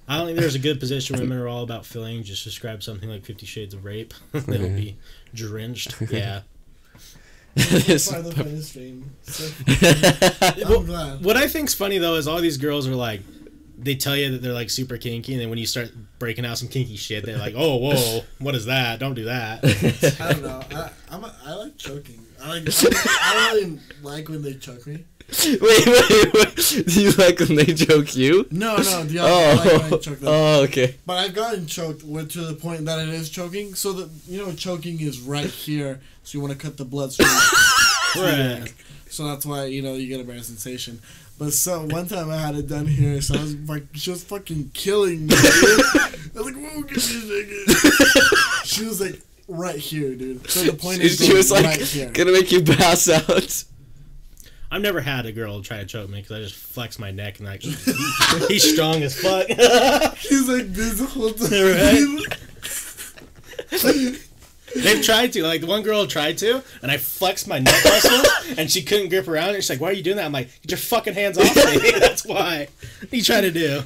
I 0.07 0.17
don't 0.17 0.25
think 0.25 0.39
there's 0.39 0.55
a 0.55 0.59
good 0.59 0.79
position 0.79 1.19
women 1.19 1.37
are 1.37 1.47
all 1.47 1.61
about 1.61 1.85
filling. 1.85 2.23
Just 2.23 2.43
describe 2.43 2.81
something 2.81 3.07
like 3.09 3.23
Fifty 3.23 3.45
Shades 3.45 3.75
of 3.75 3.85
Rape. 3.85 4.15
They'll 4.33 4.69
be 4.69 4.97
drenched. 5.35 5.93
Yeah. 6.09 6.41
This- 7.55 8.11
By 8.11 8.21
the 8.21 8.31
finish 8.31 8.65
stream. 8.67 9.11
So, 9.23 9.43
Well, 10.69 10.79
I'm 10.79 10.85
glad. 10.85 11.23
What 11.23 11.37
I 11.37 11.47
think's 11.47 11.73
funny 11.73 11.97
though 11.97 12.15
is 12.15 12.27
all 12.27 12.39
these 12.41 12.57
girls 12.57 12.87
are 12.87 12.95
like, 12.95 13.21
they 13.77 13.95
tell 13.95 14.15
you 14.15 14.31
that 14.31 14.41
they're 14.41 14.53
like 14.53 14.69
super 14.69 14.97
kinky, 14.97 15.33
and 15.33 15.41
then 15.41 15.49
when 15.49 15.57
you 15.57 15.65
start 15.65 15.91
breaking 16.19 16.45
out 16.45 16.57
some 16.59 16.67
kinky 16.67 16.95
shit, 16.97 17.25
they're 17.25 17.37
like, 17.39 17.55
"Oh, 17.57 17.77
whoa, 17.77 18.21
what 18.37 18.53
is 18.53 18.65
that? 18.67 18.99
Don't 18.99 19.15
do 19.15 19.23
that." 19.25 19.63
I 20.21 20.33
don't 20.33 20.43
know. 20.43 20.61
I, 20.71 20.89
I'm 21.09 21.23
a, 21.23 21.35
I 21.43 21.53
like 21.55 21.77
choking. 21.77 22.23
I 22.43 22.59
like. 22.59 22.63
I 22.69 23.33
don't 23.33 23.55
really 23.63 23.79
like 24.03 24.29
when 24.29 24.43
they 24.43 24.53
choke 24.53 24.85
me. 24.85 25.05
wait, 25.45 25.59
wait, 25.61 26.33
wait. 26.33 26.55
Do 26.87 27.01
you 27.01 27.11
like 27.13 27.39
when 27.39 27.55
they 27.55 27.65
choke 27.73 28.15
you? 28.15 28.45
No, 28.51 28.75
no, 28.77 29.03
the 29.03 29.19
other. 29.19 29.31
I 29.33 29.53
like 29.53 29.65
when 29.65 29.81
I 29.81 29.89
Oh, 29.95 29.97
choke 29.97 30.19
them. 30.19 30.27
oh, 30.27 30.61
okay. 30.63 30.95
But 31.05 31.17
I've 31.17 31.33
gotten 31.33 31.65
choked 31.65 32.03
with, 32.03 32.31
to 32.33 32.41
the 32.41 32.53
point 32.53 32.85
that 32.85 32.99
it 32.99 33.09
is 33.09 33.29
choking. 33.31 33.73
So 33.73 33.93
that 33.93 34.09
you 34.27 34.45
know, 34.45 34.51
choking 34.53 34.99
is 35.01 35.19
right 35.21 35.45
here. 35.49 36.01
So 36.23 36.37
you 36.37 36.41
want 36.41 36.53
to 36.53 36.59
cut 36.59 36.77
the 36.77 36.85
bloodstream. 36.85 37.27
right. 38.15 38.71
So 39.09 39.25
that's 39.25 39.45
why 39.45 39.65
you 39.65 39.81
know 39.81 39.95
you 39.95 40.07
get 40.07 40.19
a 40.21 40.23
better 40.23 40.41
sensation. 40.43 41.01
But 41.37 41.53
so 41.53 41.85
one 41.87 42.07
time 42.07 42.29
I 42.29 42.37
had 42.37 42.55
it 42.55 42.67
done 42.67 42.85
here, 42.85 43.19
so 43.21 43.33
I 43.35 43.41
was 43.41 43.55
like, 43.67 43.83
she 43.93 44.11
was 44.11 44.23
fucking 44.23 44.71
killing 44.73 45.25
me. 45.27 45.35
Dude. 45.35 45.39
I 45.41 46.11
was 46.35 46.45
like, 46.45 46.55
"Whoa, 46.55 46.81
give 46.83 46.97
me 46.97 47.41
a. 48.61 48.65
She 48.65 48.85
was 48.85 49.01
like 49.01 49.19
right 49.47 49.75
here, 49.75 50.13
dude. 50.15 50.47
So 50.49 50.63
the 50.63 50.73
point 50.73 51.01
She, 51.01 51.07
is, 51.07 51.17
she 51.17 51.25
going 51.27 51.37
was 51.37 51.51
like, 51.51 51.65
right 51.65 51.81
here. 51.81 52.09
gonna 52.11 52.31
make 52.31 52.51
you 52.51 52.63
pass 52.63 53.09
out. 53.09 53.63
I've 54.73 54.81
never 54.81 55.01
had 55.01 55.25
a 55.25 55.31
girl 55.33 55.61
try 55.61 55.77
to 55.79 55.85
choke 55.85 56.09
me 56.09 56.21
because 56.21 56.37
I 56.37 56.39
just 56.41 56.55
flex 56.55 56.97
my 56.99 57.11
neck 57.11 57.39
and 57.39 57.47
like 57.47 57.61
he's 58.47 58.71
strong 58.71 59.03
as 59.03 59.19
fuck. 59.19 59.47
He's 60.17 60.47
like 60.47 60.67
this 60.67 60.99
the 60.99 61.07
whole 61.07 61.33
time. 61.33 62.19
They've 64.75 65.03
tried 65.03 65.33
to. 65.33 65.43
Like 65.43 65.61
the 65.61 65.67
one 65.67 65.81
girl 65.83 66.07
tried 66.07 66.37
to, 66.39 66.63
and 66.81 66.91
I 66.91 66.97
flexed 66.97 67.47
my 67.47 67.59
neck 67.59 67.83
muscle, 67.83 68.55
and 68.57 68.69
she 68.71 68.81
couldn't 68.83 69.09
grip 69.09 69.27
around. 69.27 69.49
And 69.49 69.57
she's 69.57 69.69
like, 69.69 69.81
"Why 69.81 69.89
are 69.89 69.93
you 69.93 70.03
doing 70.03 70.17
that?" 70.17 70.25
I'm 70.25 70.31
like, 70.31 70.49
"Get 70.61 70.71
your 70.71 70.77
fucking 70.77 71.13
hands 71.13 71.37
off 71.37 71.55
me." 71.55 71.91
That's 71.99 72.25
why. 72.25 72.67
What 73.01 73.13
are 73.13 73.15
you 73.15 73.21
trying 73.23 73.43
to 73.43 73.51
do? 73.51 73.83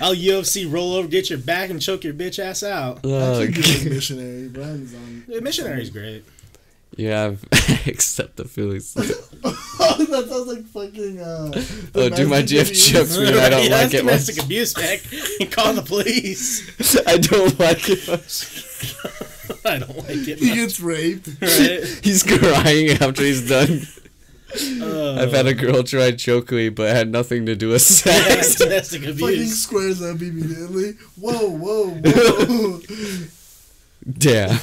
I'll 0.00 0.14
UFC 0.14 0.70
roll 0.72 0.94
over, 0.94 1.08
get 1.08 1.28
your 1.28 1.38
back, 1.38 1.68
and 1.70 1.80
choke 1.82 2.04
your 2.04 2.14
bitch 2.14 2.38
ass 2.38 2.62
out. 2.62 3.00
Oh, 3.04 3.42
Actually, 3.42 3.52
good 3.82 3.92
missionary. 3.92 4.48
Brian's 4.48 4.94
on. 4.94 5.24
The 5.28 5.40
missionary's 5.40 5.90
great. 5.90 6.24
you 6.96 7.08
have 7.08 7.42
accept 7.86 8.36
the 8.36 8.44
feelings. 8.44 8.94
Oh, 8.96 9.96
that 9.98 10.28
sounds 10.28 10.46
like 10.46 10.64
fucking. 10.66 11.20
Uh, 11.20 11.50
Oh, 11.94 12.08
do 12.08 12.28
my 12.28 12.42
GF 12.42 12.62
abuse. 12.62 12.88
jokes 12.88 13.16
when 13.18 13.34
I 13.36 13.48
don't 13.50 13.64
yeah, 13.64 13.70
like 13.70 13.90
that's 13.90 13.94
it 13.94 13.96
domestic 13.98 14.36
much. 14.36 14.44
abuse, 14.46 14.74
Beck. 14.74 15.00
You 15.40 15.46
call 15.48 15.72
the 15.74 15.82
police. 15.82 16.96
I 17.06 17.16
don't 17.18 17.58
like 17.58 17.88
it 17.90 18.06
much. 18.08 19.31
I 19.64 19.78
don't 19.78 19.96
like 19.96 20.28
it. 20.28 20.38
He 20.38 20.48
Much, 20.48 20.54
gets 20.56 20.80
raped. 20.80 21.28
right? 21.40 22.00
He's 22.02 22.22
crying 22.22 22.90
after 22.90 23.22
he's 23.22 23.48
done. 23.48 23.82
Uh, 24.82 25.14
I've 25.22 25.32
had 25.32 25.46
a 25.46 25.54
girl 25.54 25.82
try 25.82 26.10
choke 26.12 26.50
me, 26.52 26.68
but 26.68 26.90
it 26.90 26.96
had 26.96 27.10
nothing 27.10 27.46
to 27.46 27.54
do 27.56 27.68
with 27.68 27.80
yeah, 28.04 28.12
sex. 28.42 28.56
domestic 28.56 29.00
Fucking 29.02 29.14
abuse. 29.14 29.62
squares 29.62 30.02
up 30.02 30.20
immediately. 30.20 30.92
Whoa, 31.18 31.48
whoa, 31.48 31.88
whoa. 31.88 32.80
Damn. 34.10 34.58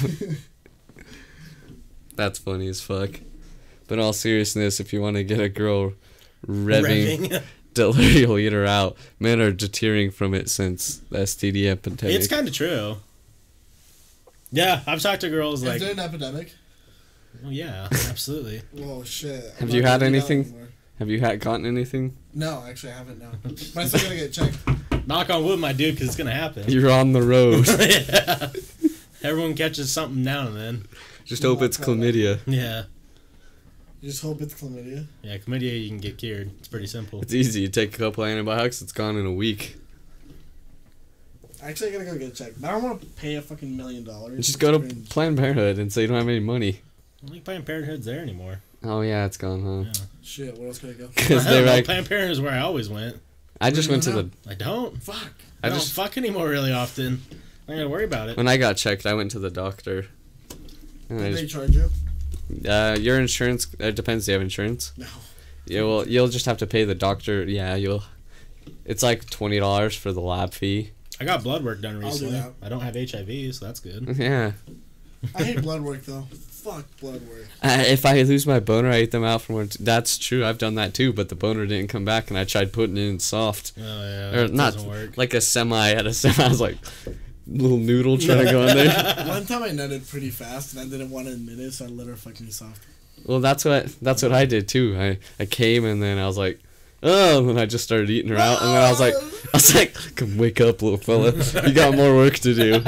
That's 2.16 2.38
funny 2.38 2.68
as 2.68 2.82
fuck. 2.82 3.20
But 3.88 3.96
in 3.98 4.00
all 4.04 4.14
seriousness, 4.14 4.80
if 4.80 4.94
you 4.94 5.02
want 5.02 5.16
to 5.16 5.24
get 5.24 5.40
a 5.40 5.50
girl 5.50 5.94
revving, 6.46 7.30
Revving. 7.30 7.44
till 7.74 7.96
you'll 8.00 8.38
eat 8.38 8.54
her 8.54 8.66
out, 8.68 8.96
men 9.20 9.40
are 9.42 9.52
deterring 9.52 10.12
from 10.12 10.36
it 10.36 10.50
since 10.52 10.98
the 11.10 11.20
STD 11.20 11.66
epidemic. 11.66 12.16
It's 12.16 12.28
kind 12.28 12.48
of 12.48 12.54
true. 12.54 12.98
Yeah, 14.52 14.82
I've 14.88 15.02
talked 15.02 15.22
to 15.22 15.30
girls 15.30 15.64
like, 15.64 15.76
Is 15.76 15.82
there 15.82 15.92
an 15.92 16.00
epidemic? 16.00 16.54
oh 17.46 17.50
yeah, 17.50 17.88
absolutely. 17.92 18.62
Whoa, 18.72 18.98
oh, 19.00 19.04
shit. 19.04 19.44
I'm 19.56 19.68
Have 19.68 19.70
you 19.70 19.84
had 19.84 20.00
gonna 20.02 20.18
eat 20.18 20.24
out 20.24 20.30
anything? 20.32 20.68
Have 20.98 21.10
you 21.10 21.20
had 21.20 21.40
gotten 21.40 21.66
anything? 21.66 22.18
No, 22.34 22.64
actually, 22.68 22.92
I 22.92 22.98
haven't. 22.98 23.20
No, 23.20 23.32
but 23.44 23.78
I 23.78 23.86
still 23.86 24.02
gonna 24.02 24.16
get 24.16 24.34
checked. 24.34 24.58
Knock 25.08 25.30
on 25.30 25.46
wood, 25.46 25.60
my 25.60 25.72
dude, 25.72 25.96
because 25.96 26.08
it's 26.10 26.18
gonna 26.18 26.32
happen. 26.32 26.66
You're 26.68 26.92
on 26.92 27.14
the 27.14 27.22
road. 27.22 27.68
yeah. 27.80 28.50
Everyone 29.22 29.54
catches 29.54 29.92
something 29.92 30.24
now 30.24 30.48
and 30.48 30.56
then. 30.56 30.86
Just 31.26 31.44
hope 31.44 31.62
it's 31.62 31.78
chlamydia. 31.78 32.40
Yeah. 32.46 32.84
You 34.02 34.10
just 34.10 34.22
hope 34.22 34.42
it's 34.42 34.54
chlamydia. 34.54 35.08
Yeah, 35.22 35.38
chlamydia 35.38 35.82
you 35.82 35.90
can 35.90 36.00
get 36.00 36.18
cured. 36.18 36.52
It's 36.60 36.68
pretty 36.68 36.88
simple. 36.88 37.22
It's 37.22 37.34
easy. 37.34 37.62
You 37.62 37.68
take 37.68 37.94
a 37.96 37.98
couple 37.98 38.24
antibiotics, 38.24 38.82
it's 38.82 38.92
gone 38.92 39.18
in 39.18 39.26
a 39.26 39.32
week. 39.32 39.78
Actually, 41.64 41.90
I 41.90 41.94
gotta 41.94 42.06
go 42.06 42.18
get 42.18 42.36
checked. 42.36 42.62
But 42.62 42.70
I 42.70 42.72
don't 42.74 42.84
want 42.84 43.02
to 43.02 43.08
pay 43.08 43.36
a 43.36 43.42
fucking 43.42 43.76
million 43.76 44.04
dollars. 44.04 44.46
Just 44.46 44.60
go 44.60 44.72
to 44.72 44.80
Cringe. 44.80 45.10
Planned 45.10 45.38
Parenthood 45.38 45.78
and 45.78 45.92
say 45.92 46.02
you 46.04 46.08
don't 46.08 46.18
have 46.18 46.28
any 46.28 46.40
money. 46.40 46.82
I 47.22 47.26
don't 47.26 47.32
think 47.32 47.46
Planned 47.46 47.66
Parenthood's 47.66 48.06
there 48.06 48.20
anymore. 48.22 48.62
Oh 48.84 49.02
yeah, 49.02 49.26
it's 49.26 49.36
gone, 49.38 49.64
huh? 49.64 49.90
Yeah. 49.94 50.06
Shit, 50.24 50.58
where 50.58 50.68
else 50.68 50.80
could 50.80 50.92
I 50.92 50.94
go? 50.94 51.08
Because 51.16 51.46
I 51.46 51.50
they 51.50 51.56
don't 51.56 51.62
were 51.62 51.66
know, 51.68 51.74
like, 51.74 51.86
Planned 51.86 52.08
Parenthood 52.08 52.32
is 52.32 52.42
where 52.42 52.54
I 52.54 52.60
always 52.60 52.88
went. 52.90 53.18
I 53.60 53.72
just 53.72 53.90
went 53.90 54.04
to 54.04 54.12
the. 54.12 54.30
I 54.50 54.54
don't. 54.54 55.02
Fuck. 55.04 55.34
I, 55.62 55.68
I 55.68 55.70
don't 55.70 55.80
just 55.80 55.92
fuck 55.94 56.18
anymore 56.18 56.48
really 56.48 56.72
often. 56.72 57.22
I 57.68 57.74
gotta 57.74 57.90
worry 57.90 58.06
about 58.06 58.30
it. 58.30 58.38
when 58.38 58.48
I 58.48 58.56
got 58.58 58.78
checked, 58.78 59.06
I 59.06 59.14
went 59.14 59.32
to 59.32 59.40
the 59.40 59.50
doctor. 59.50 60.08
And 61.10 61.20
I 61.20 61.24
Did 61.26 61.36
they 61.36 61.42
just, 61.42 61.54
charge 61.54 61.76
you? 61.76 61.90
uh, 62.70 62.96
your 63.00 63.20
insurance. 63.20 63.68
It 63.80 63.96
depends. 63.96 64.26
Do 64.26 64.32
you 64.32 64.34
have 64.36 64.42
insurance? 64.42 64.94
No. 64.98 65.08
Yeah, 65.66 65.82
well, 65.84 66.08
you'll 66.08 66.30
just 66.30 66.46
have 66.46 66.58
to 66.60 66.68
pay 66.68 66.84
the 66.86 66.96
doctor. 66.96 67.44
Yeah, 67.44 67.76
you'll. 67.76 68.04
It's 68.86 69.04
like 69.04 69.30
twenty 69.30 69.60
dollars 69.60 69.96
for 69.96 70.12
the 70.14 70.22
lab 70.22 70.54
fee. 70.54 70.92
I 71.20 71.26
got 71.26 71.44
blood 71.44 71.64
work 71.64 71.82
done 71.82 72.00
do 72.00 72.06
recently. 72.06 72.34
that. 72.34 72.54
I 72.62 72.70
don't 72.70 72.82
have 72.82 72.96
HIV, 72.96 73.54
so 73.56 73.66
that's 73.66 73.80
good. 73.80 74.08
Yeah. 74.18 74.54
I 75.36 75.44
hate 75.44 75.62
blood 75.62 75.82
work 75.82 76.04
though. 76.06 76.28
Fuck 76.32 76.86
blood 77.02 77.22
work. 77.28 77.46
Uh, 77.62 77.84
if 77.88 78.06
I 78.06 78.22
lose 78.22 78.48
my 78.48 78.62
boner, 78.62 78.90
I 78.90 79.02
eat 79.02 79.12
them 79.12 79.26
out 79.26 79.42
from 79.42 79.56
one. 79.56 79.70
That's 79.80 80.18
true. 80.18 80.46
I've 80.46 80.58
done 80.58 80.76
that 80.76 80.94
too, 80.94 81.12
but 81.12 81.28
the 81.28 81.36
boner 81.36 81.66
didn't 81.66 81.90
come 81.90 82.06
back, 82.06 82.30
and 82.30 82.38
I 82.40 82.46
tried 82.46 82.72
putting 82.72 82.96
it 82.96 83.02
in 83.02 83.20
soft, 83.20 83.74
Oh 83.78 83.82
yeah, 83.82 84.40
or 84.40 84.48
not 84.48 84.74
doesn't 84.76 84.90
work. 84.90 85.18
like 85.18 85.34
a 85.34 85.42
semi. 85.42 85.92
At 85.92 86.08
a 86.08 86.14
semi, 86.14 86.42
I 86.46 86.48
was 86.48 86.62
like 86.62 86.78
little 87.48 87.78
noodle 87.78 88.18
trying 88.18 88.46
to 88.46 88.52
go 88.52 88.62
in 88.68 88.78
there. 88.78 89.16
One 89.28 89.46
time 89.46 89.64
I 89.64 89.70
nutted 89.70 90.10
pretty 90.10 90.30
fast 90.30 90.74
and 90.74 90.82
I 90.82 90.86
didn't 90.90 91.10
want 91.10 91.28
to 91.28 91.34
admit 91.34 91.60
it, 91.60 91.74
so 91.74 91.86
I 91.86 91.88
let 91.90 92.08
her 92.08 92.16
fuck 92.16 92.40
me 92.40 92.52
soft. 92.52 92.82
Well, 93.26 93.42
that's 93.42 93.66
what 93.66 93.88
that's 94.02 94.24
what 94.24 94.32
I 94.32 94.46
did 94.46 94.70
too. 94.70 94.96
I 94.98 95.18
I 95.42 95.46
came 95.48 95.84
and 95.84 96.02
then 96.02 96.18
I 96.18 96.28
was 96.28 96.38
like, 96.38 96.62
oh, 97.04 97.50
and 97.50 97.60
I 97.60 97.66
just 97.66 97.84
started 97.84 98.10
eating 98.10 98.32
her 98.32 98.38
out, 98.38 98.62
and 98.62 98.70
then 98.72 98.82
I 98.84 98.90
was 98.90 99.00
like, 99.00 99.14
I 99.16 99.58
was 99.58 99.76
like, 99.76 99.94
come 100.16 100.38
wake 100.38 100.62
up, 100.62 100.82
little 100.82 100.98
fella, 100.98 101.34
you 101.68 101.74
got 101.74 101.96
more 101.96 102.16
work 102.16 102.36
to 102.40 102.54
do. 102.54 102.82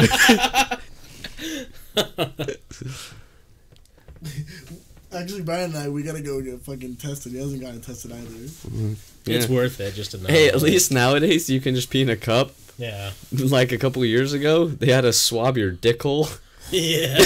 Actually, 5.13 5.41
Brian 5.41 5.71
and 5.71 5.77
I, 5.77 5.89
we 5.89 6.03
gotta 6.03 6.21
go 6.21 6.41
get 6.41 6.61
fucking 6.61 6.95
tested. 6.95 7.33
He 7.33 7.39
hasn't 7.39 7.61
gotten 7.61 7.81
tested 7.81 8.13
either. 8.13 8.27
Mm-hmm. 8.29 8.93
It's 9.25 9.47
Yeah. 9.49 9.55
worth 9.55 9.79
it 9.81 9.93
just 9.93 10.11
to 10.11 10.17
know. 10.17 10.27
Hey, 10.29 10.47
at 10.47 10.61
least 10.61 10.89
nowadays 10.91 11.49
you 11.49 11.59
can 11.59 11.75
just 11.75 11.89
pee 11.89 12.01
in 12.01 12.09
a 12.09 12.15
cup. 12.15 12.51
Yeah. 12.77 13.11
Like 13.33 13.71
a 13.73 13.77
couple 13.77 14.01
of 14.01 14.07
years 14.07 14.31
ago, 14.33 14.67
they 14.67 14.91
had 14.91 15.01
to 15.01 15.11
swab 15.11 15.57
your 15.57 15.71
dick 15.71 16.01
hole. 16.01 16.29
Yeah. 16.71 17.17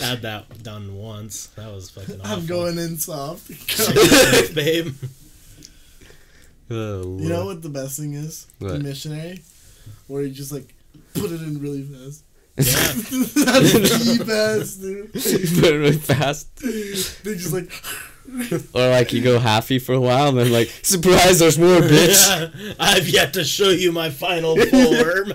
Had 0.00 0.22
that 0.22 0.62
done 0.62 0.96
once. 0.96 1.46
That 1.56 1.70
was 1.72 1.90
fucking 1.90 2.20
awful. 2.22 2.32
I'm 2.38 2.46
going 2.46 2.78
in 2.78 2.96
soft. 2.98 3.48
babe. 4.54 4.94
Oh, 6.70 7.18
You 7.18 7.28
know 7.28 7.46
what 7.46 7.62
the 7.62 7.68
best 7.68 7.98
thing 7.98 8.14
is? 8.14 8.46
The 8.60 8.78
missionary, 8.78 9.42
where 10.06 10.22
you 10.22 10.30
just 10.30 10.52
like 10.52 10.72
put 11.14 11.30
it 11.32 11.40
in 11.42 11.60
really 11.60 11.82
fast. 11.82 12.24
Yeah. 12.56 12.64
That's 12.64 14.18
the 14.18 14.24
best, 14.26 14.80
dude. 14.80 15.12
Put 15.12 15.72
it 15.72 15.76
really 15.78 15.96
fast, 15.96 16.56
They 16.58 17.34
just 17.34 17.52
like 17.54 17.72
or 18.74 18.90
like 18.90 19.12
you 19.12 19.22
go 19.22 19.38
halfy 19.38 19.78
for 19.80 19.94
a 19.94 20.00
while, 20.00 20.28
and 20.28 20.38
then 20.38 20.52
like, 20.52 20.68
surprise, 20.82 21.38
there's 21.38 21.58
more, 21.58 21.78
bitch. 21.80 22.74
I've 22.78 23.08
yet 23.08 23.32
to 23.34 23.44
show 23.44 23.70
you 23.70 23.92
my 23.92 24.10
final 24.10 24.56
form. 24.56 25.32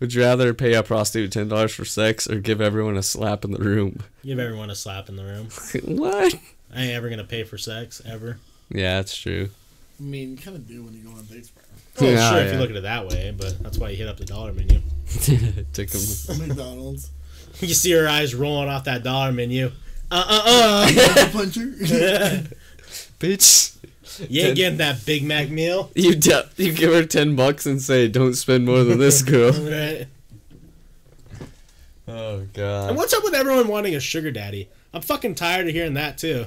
Would 0.00 0.14
you 0.14 0.22
rather 0.22 0.54
pay 0.54 0.74
a 0.74 0.82
prostitute 0.82 1.32
ten 1.32 1.48
dollars 1.48 1.74
for 1.74 1.84
sex 1.84 2.28
or 2.30 2.38
give 2.40 2.60
everyone 2.60 2.96
a 2.96 3.02
slap 3.02 3.44
in 3.44 3.50
the 3.50 3.58
room? 3.58 4.00
Give 4.24 4.38
everyone 4.38 4.70
a 4.70 4.74
slap 4.74 5.08
in 5.08 5.16
the 5.16 5.24
room. 5.24 5.48
what? 5.96 6.34
I 6.74 6.82
ain't 6.82 6.92
ever 6.92 7.10
gonna 7.10 7.24
pay 7.24 7.44
for 7.44 7.58
sex 7.58 8.00
ever. 8.06 8.38
Yeah, 8.70 8.96
that's 8.96 9.16
true. 9.16 9.50
I 10.02 10.04
mean, 10.04 10.32
you 10.32 10.36
kind 10.36 10.56
of 10.56 10.66
do 10.66 10.82
when 10.82 10.94
you 10.94 11.04
go 11.04 11.10
on 11.10 11.24
dates, 11.26 11.50
bro. 11.50 11.62
Well, 12.00 12.10
Yeah, 12.10 12.30
sure, 12.30 12.40
if 12.40 12.52
you 12.52 12.58
look 12.58 12.70
at 12.70 12.76
it 12.76 12.82
that 12.82 13.06
way, 13.06 13.32
but 13.38 13.62
that's 13.62 13.78
why 13.78 13.90
you 13.90 13.96
hit 13.96 14.08
up 14.08 14.16
the 14.16 14.24
dollar 14.24 14.52
menu. 14.52 14.80
Took 15.72 15.90
him. 15.90 16.38
McDonald's. 16.48 17.10
You 17.60 17.74
see 17.74 17.92
her 17.92 18.08
eyes 18.08 18.34
rolling 18.34 18.68
off 18.70 18.84
that 18.84 19.04
dollar 19.04 19.30
menu. 19.30 19.70
Uh 20.10 20.24
uh 20.26 20.42
uh. 20.46 21.28
Puncher. 21.32 21.60
Bitch. 23.20 23.76
you 24.28 24.42
ain't 24.42 24.56
getting 24.56 24.78
that 24.78 25.04
Big 25.04 25.22
Mac 25.22 25.48
meal. 25.50 25.90
You 25.94 26.14
de- 26.16 26.48
you 26.56 26.72
give 26.72 26.92
her 26.92 27.04
ten 27.04 27.36
bucks 27.36 27.66
and 27.66 27.80
say, 27.80 28.08
"Don't 28.08 28.34
spend 28.34 28.64
more 28.64 28.82
than 28.84 28.98
this, 28.98 29.20
girl." 29.22 29.52
Right. 29.52 30.06
oh 32.08 32.38
god. 32.38 32.38
And 32.38 32.54
god. 32.54 32.96
what's 32.96 33.12
up 33.12 33.22
with 33.22 33.34
everyone 33.34 33.68
wanting 33.68 33.94
a 33.94 34.00
sugar 34.00 34.30
daddy? 34.32 34.68
I'm 34.94 35.02
fucking 35.02 35.34
tired 35.36 35.68
of 35.68 35.74
hearing 35.74 35.94
that 35.94 36.18
too. 36.18 36.46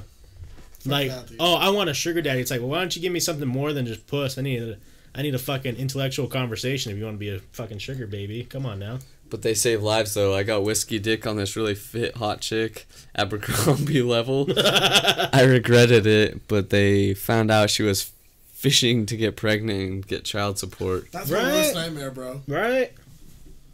Like, 0.86 1.08
that, 1.10 1.30
oh, 1.40 1.54
I 1.54 1.70
want 1.70 1.90
a 1.90 1.94
sugar 1.94 2.22
daddy. 2.22 2.40
It's 2.40 2.50
like, 2.50 2.60
well, 2.60 2.70
why 2.70 2.78
don't 2.80 2.94
you 2.94 3.02
give 3.02 3.12
me 3.12 3.20
something 3.20 3.48
more 3.48 3.72
than 3.72 3.86
just 3.86 4.06
puss? 4.06 4.38
I 4.38 4.42
need 4.42 4.62
a, 4.62 4.78
I 5.14 5.22
need 5.22 5.34
a 5.34 5.38
fucking 5.38 5.76
intellectual 5.76 6.26
conversation 6.28 6.92
if 6.92 6.98
you 6.98 7.04
want 7.04 7.16
to 7.16 7.18
be 7.18 7.30
a 7.30 7.38
fucking 7.52 7.78
sugar 7.78 8.06
baby. 8.06 8.44
Come 8.44 8.66
on 8.66 8.78
now. 8.78 8.98
But 9.28 9.42
they 9.42 9.54
save 9.54 9.82
lives 9.82 10.14
though. 10.14 10.34
I 10.34 10.44
got 10.44 10.62
whiskey 10.62 10.98
dick 11.00 11.26
on 11.26 11.36
this 11.36 11.56
really 11.56 11.74
fit 11.74 12.16
hot 12.18 12.40
chick, 12.40 12.86
Abercrombie 13.16 14.02
level. 14.04 14.46
I 14.56 15.42
regretted 15.44 16.06
it, 16.06 16.46
but 16.46 16.70
they 16.70 17.12
found 17.14 17.50
out 17.50 17.70
she 17.70 17.82
was 17.82 18.12
fishing 18.52 19.04
to 19.06 19.16
get 19.16 19.34
pregnant 19.36 19.80
and 19.80 20.06
get 20.06 20.24
child 20.24 20.58
support. 20.58 21.10
That's 21.12 21.28
my 21.30 21.38
Right. 21.38 21.52
worst 21.52 21.74
nightmare, 21.74 22.10
bro. 22.12 22.42
Right? 22.46 22.92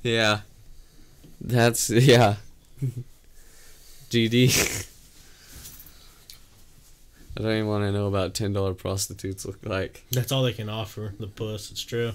Yeah. 0.02 0.40
That's 1.40 1.90
yeah. 1.90 2.36
GD. 4.10 4.86
I 7.36 7.42
don't 7.42 7.52
even 7.52 7.66
want 7.66 7.84
to 7.84 7.92
know 7.92 8.06
about 8.08 8.34
ten 8.34 8.52
dollar 8.52 8.74
prostitutes 8.74 9.44
look 9.46 9.58
like. 9.64 10.04
That's 10.12 10.32
all 10.32 10.42
they 10.42 10.52
can 10.52 10.68
offer. 10.68 11.14
The 11.18 11.26
puss. 11.26 11.70
It's 11.70 11.82
true. 11.82 12.12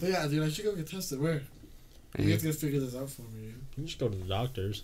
But 0.00 0.08
yeah, 0.10 0.26
dude, 0.26 0.42
I 0.42 0.48
should 0.48 0.64
go 0.64 0.74
get 0.74 0.88
tested. 0.90 1.20
Where? 1.20 1.42
You 2.18 2.30
have 2.32 2.42
to 2.42 2.52
figure 2.52 2.80
this 2.80 2.94
out 2.96 3.10
for 3.10 3.22
me. 3.22 3.28
Dude. 3.46 3.54
You 3.76 3.84
just 3.84 3.98
go 3.98 4.08
to 4.08 4.16
the 4.16 4.24
doctors. 4.28 4.82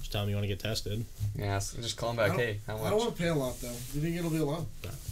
Just 0.00 0.12
tell 0.12 0.22
them 0.22 0.30
you 0.30 0.36
want 0.36 0.44
to 0.44 0.48
get 0.48 0.58
tested. 0.60 1.04
Yeah, 1.36 1.58
so 1.58 1.80
just 1.82 1.96
call 1.98 2.10
them 2.10 2.16
back. 2.16 2.28
don't- 2.28 2.38
Hey, 2.38 2.58
how 2.66 2.76
much? 2.78 2.86
I 2.86 2.90
don't 2.90 2.98
want 2.98 3.16
to 3.16 3.22
pay 3.22 3.28
a 3.28 3.34
lot 3.34 3.60
though. 3.60 3.68
Do 3.68 3.98
you 3.98 4.00
think 4.00 4.16
it'll 4.16 4.30
be 4.30 4.38
a 4.38 4.44
lot? 4.44 4.64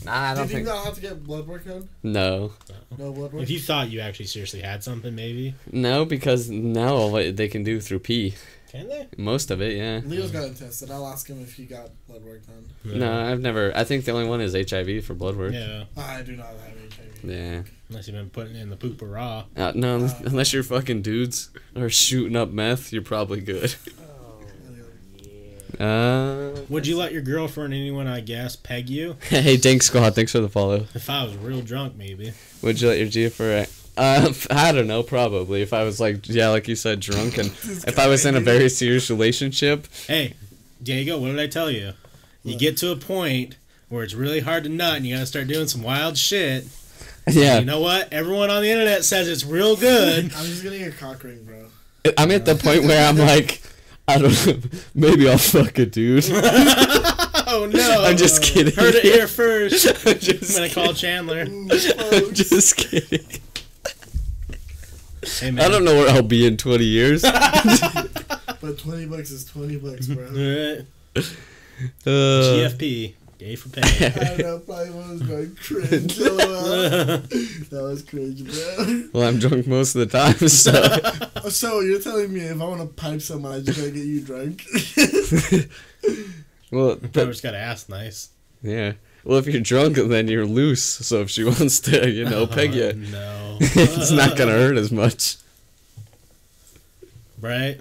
Nah, 0.05 0.13
I 0.31 0.35
don't 0.35 0.47
Did 0.47 0.51
you 0.51 0.57
think. 0.57 0.69
not 0.69 0.85
have 0.87 0.95
to 0.95 1.01
get 1.03 1.23
blood 1.25 1.47
work 1.47 1.67
done? 1.67 1.89
No, 2.03 2.53
No 2.97 3.13
blood 3.13 3.33
work. 3.33 3.43
If 3.43 3.51
you 3.51 3.61
thought 3.61 3.91
you 3.91 4.01
actually 4.01 4.27
seriously 4.27 4.61
had 4.61 4.83
something, 4.83 5.15
maybe. 5.15 5.55
no, 5.71 6.05
because 6.07 6.49
now 6.49 6.95
all 6.95 7.13
they 7.13 7.31
they 7.31 7.49
can 7.49 7.63
do 7.65 7.81
through 7.81 7.99
pee. 8.01 8.35
Can 8.71 8.89
they? 8.89 9.07
Most 9.17 9.51
of 9.51 9.63
it, 9.63 9.77
yeah. 9.77 10.01
Leo's 10.05 10.31
gotten 10.31 10.55
tested. 10.55 10.91
I'll 10.91 11.07
ask 11.07 11.27
him 11.27 11.41
if 11.41 11.55
he 11.55 11.65
got 11.65 11.89
blood 12.07 12.23
work 12.23 12.43
done. 12.47 12.69
No, 12.85 13.11
I've 13.27 13.41
never. 13.41 13.73
I 13.75 13.85
think 13.85 14.05
the 14.05 14.13
only 14.13 14.29
one 14.29 14.41
is 14.43 14.53
HIV 14.55 15.05
for 15.05 15.15
blood 15.15 15.37
work. 15.37 15.53
Yeah. 15.55 15.85
I 15.97 16.21
do 16.23 16.37
not 16.37 16.49
have 16.49 16.59
HIV. 16.61 17.25
Yeah. 17.25 17.63
Unless 17.89 18.09
you've 18.09 18.17
been 18.17 18.29
putting 18.29 18.57
in 18.57 18.69
the 18.69 18.77
poop 18.77 19.01
or 19.01 19.07
raw. 19.07 19.45
Uh, 19.57 19.73
no, 19.75 20.05
Uh, 20.05 20.13
unless 20.27 20.53
you're 20.53 20.63
fucking 20.63 21.01
dudes 21.01 21.49
or 21.75 21.89
shooting 21.89 22.37
up 22.37 22.51
meth, 22.51 22.93
you're 22.93 23.01
probably 23.03 23.41
good. 23.41 23.75
Oh, 23.99 24.41
yeah. 25.79 25.87
Uh, 25.87 26.61
Would 26.69 26.87
you 26.87 26.99
let 26.99 27.13
your 27.13 27.23
girlfriend, 27.23 27.73
anyone 27.73 28.07
I 28.07 28.21
guess, 28.21 28.55
peg 28.57 28.91
you? 28.91 29.17
hey, 29.23 29.57
Dank 29.57 29.83
Squad, 29.83 30.15
thanks 30.15 30.33
for 30.33 30.41
the 30.41 30.49
follow. 30.51 30.87
If 30.95 31.09
I 31.09 31.25
was 31.25 31.37
real 31.37 31.63
drunk, 31.63 31.97
maybe. 31.97 32.33
Would 32.63 32.81
you 32.83 32.89
let 32.89 32.99
your 32.99 33.09
G 33.09 33.29
for? 33.31 33.65
Uh, 33.99 34.33
I 34.51 34.73
don't 34.73 34.87
know. 34.87 35.03
Probably 35.03 35.61
if 35.61 35.73
I 35.73 35.83
was 35.83 36.01
like, 36.01 36.29
yeah, 36.29 36.49
like 36.49 36.69
you 36.69 36.77
said, 36.77 37.01
drunk, 37.01 37.37
and 37.37 37.47
if 37.87 37.99
I 37.99 38.07
was 38.07 38.25
in 38.25 38.37
a 38.37 38.41
very 38.41 38.69
serious 38.69 39.11
relationship. 39.11 39.89
Hey, 40.07 40.35
Diego, 40.83 41.19
what 41.19 41.29
did 41.29 41.41
I 41.41 41.49
tell 41.49 41.71
you? 41.71 41.93
You 42.45 42.57
get 42.57 42.77
to 42.79 42.93
a 42.93 42.97
point 42.97 43.57
where 43.89 44.05
it's 44.05 44.15
really 44.15 44.41
hard 44.41 44.63
to 44.65 44.71
nut 44.71 44.97
and 44.97 45.07
you 45.07 45.15
gotta 45.15 45.27
start 45.27 45.49
doing 45.49 45.67
some 45.67 45.83
wild 45.83 46.17
shit. 46.17 46.67
Yeah, 47.27 47.59
You 47.59 47.67
know 47.67 47.81
what? 47.81 48.11
Everyone 48.11 48.49
on 48.49 48.63
the 48.63 48.71
internet 48.71 49.05
says 49.05 49.29
it's 49.29 49.45
real 49.45 49.77
good. 49.77 50.25
I'm 50.37 50.47
just 50.47 50.63
getting 50.63 50.85
a 50.85 50.91
cock 50.91 51.23
ring, 51.25 51.45
bro. 51.45 51.67
I'm 52.17 52.31
at 52.31 52.47
the 52.47 52.55
point 52.55 52.85
where 52.85 53.07
I'm 53.07 53.19
like, 53.19 53.61
I 54.07 54.19
don't 54.19 54.47
know, 54.47 54.71
maybe 54.95 55.29
I'll 55.29 55.37
fuck 55.37 55.79
a 55.79 55.85
dude. 55.85 56.25
oh 56.33 57.69
no! 57.71 58.05
I'm 58.05 58.17
just 58.17 58.43
kidding. 58.43 58.75
Heard 58.75 58.95
it 58.95 59.03
here 59.03 59.29
first. 59.29 59.87
I'm 60.07 60.15
I'm 60.15 60.19
just, 60.19 60.57
gonna 60.57 60.71
call 60.71 60.95
Chandler. 60.95 61.41
I'm 61.43 61.69
just 61.69 62.77
kidding. 62.77 63.27
Hey 65.25 65.51
man. 65.51 65.65
I 65.65 65.69
don't 65.69 65.85
know 65.85 65.95
where 65.95 66.09
I'll 66.11 66.23
be 66.23 66.47
in 66.47 66.57
20 66.57 66.85
years. 66.85 67.25
But 68.61 68.77
20 68.77 69.07
bucks 69.07 69.31
is 69.31 69.45
20 69.45 69.77
bucks, 69.77 70.09
bro. 70.09 70.25
Alright. 70.25 70.85
Uh, 72.05 72.11
GFP, 72.11 73.15
gay 73.39 73.55
for 73.55 73.69
pay. 73.69 74.07
I 74.07 74.37
know, 74.37 74.59
probably 74.59 74.91
was 74.91 75.23
going 75.23 75.55
cringe. 75.55 76.19
That 77.71 77.83
was 77.83 78.03
cringe, 78.03 78.45
bro. 78.45 79.05
well, 79.13 79.29
I'm 79.29 79.39
drunk 79.39 79.69
most 79.69 79.95
of 79.95 80.01
the 80.01 80.19
time, 80.19 80.49
so. 80.49 80.73
So, 81.51 81.81
you're 81.81 82.01
telling 82.01 82.33
me 82.35 82.41
if 82.41 82.61
I 82.61 82.65
want 82.65 82.81
to 82.81 82.87
pipe 82.89 83.21
someone, 83.23 83.53
I 83.53 83.61
just 83.61 83.79
gotta 83.79 83.93
get 83.93 84.05
you 84.05 84.23
drunk? 84.23 84.65
well, 86.73 86.97
Probably 86.97 87.09
but, 87.13 87.27
just 87.27 87.43
gotta 87.45 87.59
ask 87.59 87.89
nice. 87.89 88.31
yeah. 88.61 88.95
Well, 89.25 89.39
if 89.39 89.47
you're 89.47 89.61
drunk, 89.61 89.97
then 89.97 90.27
you're 90.29 90.47
loose. 90.47 90.83
So 90.83 91.21
if 91.21 91.31
she 91.31 91.45
wants 91.45 91.81
to, 91.81 92.09
you 92.11 92.25
know, 92.25 92.47
peg 92.47 92.71
Oh, 92.71 92.75
you, 92.75 92.93
No. 92.95 93.48
it's 93.75 94.11
not 94.11 94.37
gonna 94.37 94.53
hurt 94.53 94.77
as 94.77 94.91
much. 94.91 95.37
Right? 97.41 97.79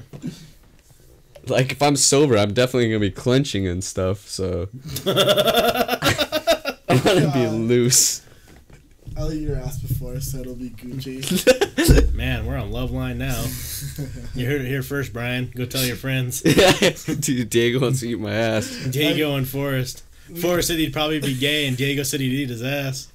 like 1.50 1.72
if 1.72 1.82
I'm 1.82 1.96
sober, 1.96 2.38
I'm 2.38 2.54
definitely 2.54 2.90
gonna 2.90 3.00
be 3.00 3.12
clenching 3.12 3.68
and 3.68 3.84
stuff. 3.84 4.28
So 4.28 4.70
I 5.06 6.76
want 6.90 7.04
to 7.04 7.32
be 7.34 7.48
loose. 7.48 8.22
I'll 9.18 9.34
eat 9.34 9.42
your 9.42 9.58
ass 9.58 9.80
before, 9.80 10.20
so 10.20 10.40
it'll 10.40 10.54
be 10.54 10.70
Gucci. 10.70 12.14
Man, 12.14 12.46
we're 12.46 12.58
on 12.58 12.72
Loveline 12.72 13.18
now. 13.18 13.44
You 14.36 14.46
heard 14.46 14.62
it 14.62 14.68
here 14.68 14.84
first, 14.84 15.12
Brian. 15.12 15.52
Go 15.56 15.66
tell 15.66 15.84
your 15.84 15.96
friends. 15.96 16.42
Dude, 16.42 17.50
Diego 17.50 17.80
wants 17.80 18.02
to 18.02 18.10
eat 18.10 18.20
my 18.20 18.32
ass. 18.32 18.70
Diego 18.92 19.36
and 19.36 19.48
Forrest. 19.48 20.04
Forrest 20.40 20.68
said 20.68 20.78
he'd 20.78 20.94
probably 20.94 21.20
be 21.20 21.36
gay, 21.36 21.68
and 21.68 21.76
Diego 21.76 22.04
said 22.04 22.20
he'd 22.20 22.32
eat 22.32 22.50
his 22.50 22.62
ass. 22.62 23.12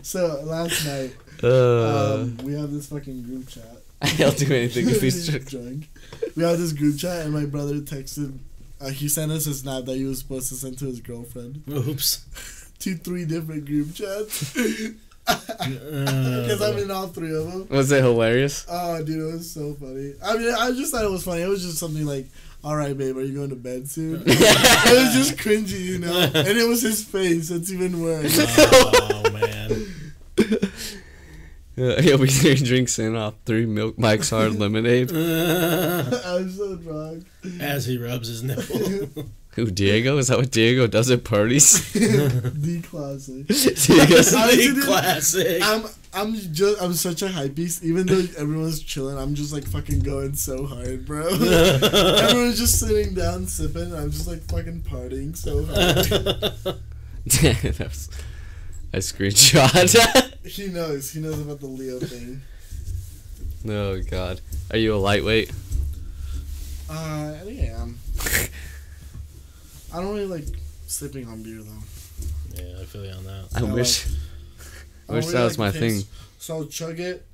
so 0.00 0.40
last 0.44 0.86
night, 0.86 1.14
Uh, 1.42 2.20
um, 2.22 2.36
we 2.44 2.54
have 2.54 2.70
this 2.70 2.86
fucking 2.88 3.22
group 3.22 3.48
chat. 3.48 3.64
I'll 4.20 4.32
do 4.32 4.52
anything 4.52 4.88
if 4.88 5.00
he's 5.02 5.28
drunk. 5.28 5.48
drunk. 5.48 5.88
We 6.36 6.42
have 6.42 6.58
this 6.58 6.72
group 6.72 6.98
chat, 6.98 7.24
and 7.24 7.32
my 7.34 7.44
brother 7.46 7.76
texted. 7.76 8.38
Uh, 8.80 8.88
he 8.88 9.08
sent 9.08 9.30
us 9.32 9.46
a 9.46 9.54
snap 9.54 9.84
that 9.84 9.96
he 9.96 10.04
was 10.04 10.18
supposed 10.18 10.48
to 10.48 10.54
send 10.56 10.78
to 10.80 10.86
his 10.86 11.00
girlfriend. 11.00 11.62
Oops. 11.68 12.68
Two, 12.80 12.96
three 12.96 13.24
different 13.24 13.64
group 13.64 13.94
chats. 13.94 14.56
Uh, 15.24 15.36
Because 15.68 16.60
I'm 16.62 16.78
in 16.78 16.90
all 16.90 17.06
three 17.06 17.32
of 17.32 17.46
them. 17.50 17.68
Was 17.68 17.92
it 17.92 18.02
hilarious? 18.02 18.66
Oh, 18.68 19.02
dude, 19.04 19.20
it 19.20 19.32
was 19.32 19.48
so 19.52 19.74
funny. 19.74 20.14
I 20.24 20.36
mean, 20.36 20.52
I 20.52 20.72
just 20.72 20.90
thought 20.92 21.04
it 21.04 21.10
was 21.10 21.22
funny. 21.22 21.42
It 21.42 21.48
was 21.48 21.62
just 21.62 21.78
something 21.78 22.04
like, 22.04 22.26
"All 22.64 22.74
right, 22.74 22.96
babe, 22.98 23.16
are 23.16 23.22
you 23.22 23.34
going 23.34 23.50
to 23.50 23.54
bed 23.56 23.88
soon?" 23.88 24.22
it 24.26 24.26
was 24.26 25.14
just 25.14 25.36
cringy, 25.36 25.78
you 25.80 25.98
know. 26.00 26.12
And 26.34 26.58
it 26.58 26.66
was 26.68 26.82
his 26.82 27.04
face. 27.04 27.52
It's 27.52 27.70
even 27.70 28.02
worse. 28.02 28.36
oh 28.58 29.30
man. 29.32 29.91
Uh, 31.78 32.00
he'll 32.02 32.18
be 32.18 32.26
there 32.26 32.54
drinks 32.54 32.98
in 32.98 33.16
off 33.16 33.34
three 33.46 33.64
milk 33.66 33.98
Mike's 33.98 34.30
Hard 34.30 34.54
Lemonade. 34.58 35.10
I'm 35.12 36.50
so 36.52 36.76
drunk. 36.76 37.24
As 37.60 37.86
he 37.86 37.96
rubs 37.98 38.28
his 38.28 38.42
nipple. 38.42 39.24
Who, 39.54 39.70
Diego? 39.70 40.16
Is 40.16 40.28
that 40.28 40.38
what 40.38 40.50
Diego 40.50 40.86
does 40.86 41.10
at 41.10 41.24
parties? 41.24 41.92
the 41.92 42.82
classic. 42.88 43.46
Diego's- 43.46 44.34
Honestly, 44.34 44.56
Big 44.66 44.74
dude, 44.76 44.84
classic. 44.84 45.62
I'm 45.62 45.84
I'm 46.14 46.34
just 46.34 46.82
I'm 46.82 46.94
such 46.94 47.20
a 47.20 47.28
hype 47.28 47.54
beast. 47.54 47.82
Even 47.84 48.06
though 48.06 48.24
everyone's 48.38 48.82
chilling, 48.82 49.18
I'm 49.18 49.34
just 49.34 49.52
like 49.52 49.64
fucking 49.66 50.00
going 50.00 50.34
so 50.34 50.64
hard, 50.64 51.04
bro. 51.04 51.26
everyone's 51.28 52.58
just 52.58 52.80
sitting 52.80 53.12
down 53.14 53.46
sipping. 53.46 53.82
And 53.92 53.94
I'm 53.96 54.10
just 54.10 54.26
like 54.26 54.42
fucking 54.44 54.82
partying 54.82 55.36
so 55.36 55.64
hard. 55.66 55.96
that 57.26 57.78
was 57.78 58.08
a 58.94 58.98
screenshot. 58.98 60.31
He 60.44 60.68
knows. 60.68 61.10
He 61.12 61.20
knows 61.20 61.40
about 61.40 61.60
the 61.60 61.66
Leo 61.66 61.98
thing. 62.00 62.42
oh, 63.68 64.00
God. 64.02 64.40
Are 64.70 64.78
you 64.78 64.94
a 64.94 64.96
lightweight? 64.96 65.50
Uh, 66.90 67.34
I 67.40 67.44
think 67.44 67.60
I 67.60 67.64
am. 67.80 67.98
I 69.94 69.96
don't 70.00 70.14
really 70.14 70.26
like 70.26 70.44
sipping 70.86 71.26
on 71.28 71.42
beer 71.42 71.62
though. 71.62 72.62
yeah, 72.62 72.80
I 72.80 72.84
feel 72.84 73.04
you 73.04 73.12
on 73.12 73.24
that. 73.24 73.48
I 73.54 73.60
I 73.60 73.62
wish. 73.72 74.06
I 75.08 75.12
I 75.12 75.14
wish 75.16 75.24
don't 75.26 75.32
that 75.32 75.38
really 75.38 75.44
was 75.48 75.58
my 75.58 75.64
like 75.66 75.74
the 75.74 75.80
thing. 75.80 76.02
So 76.38 76.56
I'll 76.56 76.66
chug 76.66 76.98
it, 77.00 77.26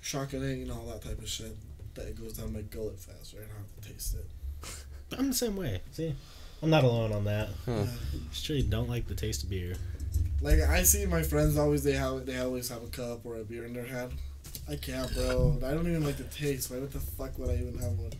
shotgun 0.00 0.42
it, 0.42 0.56
you 0.56 0.66
know, 0.66 0.74
all 0.74 0.86
that 0.86 1.02
type 1.02 1.18
of 1.18 1.28
shit. 1.28 1.54
That 1.94 2.06
it 2.08 2.20
goes 2.20 2.34
down 2.34 2.52
my 2.54 2.62
gullet 2.62 2.98
fast, 2.98 3.34
right? 3.34 3.42
I 3.42 3.46
don't 3.46 3.56
have 3.56 3.82
to 3.84 3.92
taste 3.92 4.14
it. 4.16 5.18
I'm 5.18 5.28
the 5.28 5.34
same 5.34 5.56
way. 5.56 5.82
See, 5.92 6.14
I'm 6.62 6.70
not 6.70 6.84
alone 6.84 7.12
on 7.12 7.24
that. 7.24 7.48
Huh. 7.66 7.72
Yeah. 7.72 7.86
Straight 8.32 8.70
don't 8.70 8.88
like 8.88 9.06
the 9.08 9.14
taste 9.14 9.42
of 9.44 9.50
beer. 9.50 9.74
Like 10.42 10.60
I 10.60 10.82
see 10.82 11.06
my 11.06 11.22
friends 11.22 11.56
always 11.56 11.82
they 11.84 11.92
have 11.92 12.26
they 12.26 12.38
always 12.38 12.68
have 12.68 12.82
a 12.82 12.88
cup 12.88 13.24
or 13.24 13.36
a 13.36 13.44
beer 13.44 13.64
in 13.64 13.72
their 13.74 13.86
hand. 13.86 14.12
I 14.68 14.76
can't, 14.76 15.12
bro. 15.14 15.56
I 15.64 15.72
don't 15.72 15.86
even 15.88 16.04
like 16.04 16.16
the 16.18 16.24
taste. 16.24 16.70
Why? 16.70 16.78
What 16.78 16.92
the 16.92 16.98
fuck 17.00 17.38
would 17.38 17.48
I 17.50 17.54
even 17.54 17.78
have 17.78 17.92
one? 17.98 18.12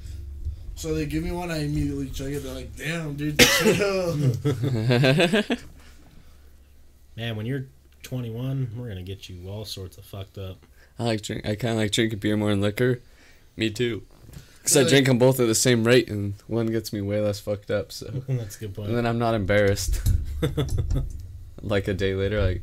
So 0.74 0.94
they 0.94 1.04
give 1.06 1.22
me 1.22 1.30
one, 1.32 1.50
I 1.50 1.58
immediately 1.64 2.08
chug 2.10 2.32
it. 2.32 2.42
They're 2.42 2.54
like, 2.54 2.74
"Damn, 2.76 3.14
dude, 3.14 3.38
chill." 3.62 4.16
Man, 7.16 7.36
when 7.36 7.44
you're 7.46 7.66
21, 8.02 8.70
we're 8.76 8.88
gonna 8.88 9.02
get 9.02 9.28
you 9.28 9.48
all 9.48 9.64
sorts 9.64 9.98
of 9.98 10.04
fucked 10.04 10.38
up. 10.38 10.64
I 10.98 11.04
like 11.04 11.22
drink. 11.22 11.46
I 11.46 11.54
kind 11.56 11.72
of 11.72 11.78
like 11.78 11.92
drinking 11.92 12.20
beer 12.20 12.36
more 12.36 12.50
than 12.50 12.60
liquor. 12.60 13.00
Me 13.56 13.70
too. 13.70 14.02
Because 14.58 14.76
I 14.76 14.80
Really? 14.80 14.90
drink 14.90 15.06
them 15.08 15.18
both 15.18 15.40
at 15.40 15.46
the 15.46 15.54
same 15.54 15.84
rate, 15.84 16.08
and 16.08 16.34
one 16.46 16.66
gets 16.66 16.92
me 16.92 17.00
way 17.00 17.20
less 17.20 17.40
fucked 17.40 17.70
up. 17.70 17.92
So, 17.92 18.06
That's 18.28 18.56
a 18.56 18.60
good 18.60 18.74
point. 18.74 18.88
and 18.88 18.96
then 18.96 19.06
I'm 19.06 19.18
not 19.18 19.34
embarrassed. 19.34 20.00
Like 21.62 21.88
a 21.88 21.94
day 21.94 22.14
later, 22.14 22.42
like 22.42 22.62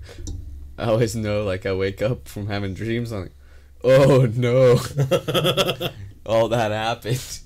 I 0.77 0.85
always 0.85 1.15
know. 1.15 1.43
Like 1.43 1.65
I 1.65 1.73
wake 1.73 2.01
up 2.01 2.27
from 2.27 2.47
having 2.47 2.73
dreams. 2.73 3.11
I'm 3.11 3.23
like, 3.23 3.35
oh 3.83 4.27
no, 4.35 4.73
all 6.25 6.49
that 6.49 6.71
happened. 6.71 7.39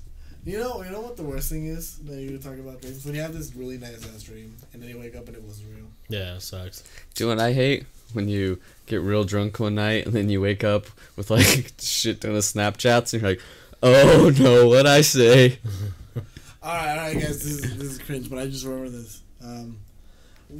you 0.44 0.58
know, 0.58 0.82
you 0.82 0.90
know 0.90 1.00
what 1.00 1.16
the 1.16 1.22
worst 1.22 1.50
thing 1.50 1.66
is? 1.66 1.98
That 2.00 2.20
you 2.20 2.36
talk 2.38 2.58
about 2.58 2.80
dreams 2.82 3.04
when 3.04 3.14
you 3.14 3.22
have 3.22 3.32
this 3.32 3.54
really 3.54 3.78
nice 3.78 4.04
ass 4.14 4.22
dream 4.22 4.56
and 4.72 4.82
then 4.82 4.90
you 4.90 4.98
wake 4.98 5.16
up 5.16 5.26
and 5.28 5.36
it 5.36 5.42
wasn't 5.42 5.74
real. 5.74 5.86
yeah, 6.08 6.36
it 6.36 6.42
sucks. 6.42 6.82
Do 7.14 7.24
you 7.24 7.30
know 7.30 7.36
what 7.36 7.44
I 7.44 7.52
hate? 7.52 7.86
When 8.12 8.28
you 8.28 8.60
get 8.86 9.00
real 9.00 9.24
drunk 9.24 9.58
one 9.58 9.74
night 9.74 10.04
and 10.06 10.14
then 10.14 10.28
you 10.28 10.40
wake 10.40 10.62
up 10.62 10.86
with 11.16 11.30
like 11.30 11.72
shit 11.80 12.20
ton 12.20 12.32
of 12.32 12.38
Snapchats 12.38 13.12
and 13.12 13.22
you're 13.22 13.30
like, 13.32 13.40
oh 13.82 14.32
no, 14.38 14.68
what 14.68 14.86
I 14.86 15.00
say? 15.00 15.58
All 16.62 16.72
right, 16.72 16.90
all 16.92 16.96
right, 16.96 17.12
guys. 17.14 17.42
This 17.42 17.46
is 17.62 17.76
this 17.76 17.90
is 17.92 17.98
cringe, 17.98 18.30
but 18.30 18.38
I 18.38 18.46
just 18.46 18.64
remember 18.64 18.88
this. 18.88 19.20
Um, 19.44 19.76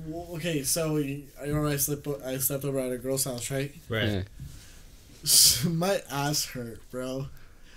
w- 0.07 0.35
okay, 0.37 0.62
so 0.62 0.97
you- 0.97 1.25
I 1.41 1.45
remember 1.47 1.69
I 1.69 1.77
slept 1.77 2.07
o- 2.07 2.21
I 2.25 2.39
slept 2.39 2.65
over 2.65 2.79
at 2.81 2.93
a 2.93 2.99
girl's 2.99 3.25
house, 3.25 3.51
right? 3.51 3.73
Right. 3.89 4.09
Yeah. 4.09 4.23
my 5.71 6.01
ass 6.11 6.45
hurt, 6.47 6.81
bro. 6.91 7.27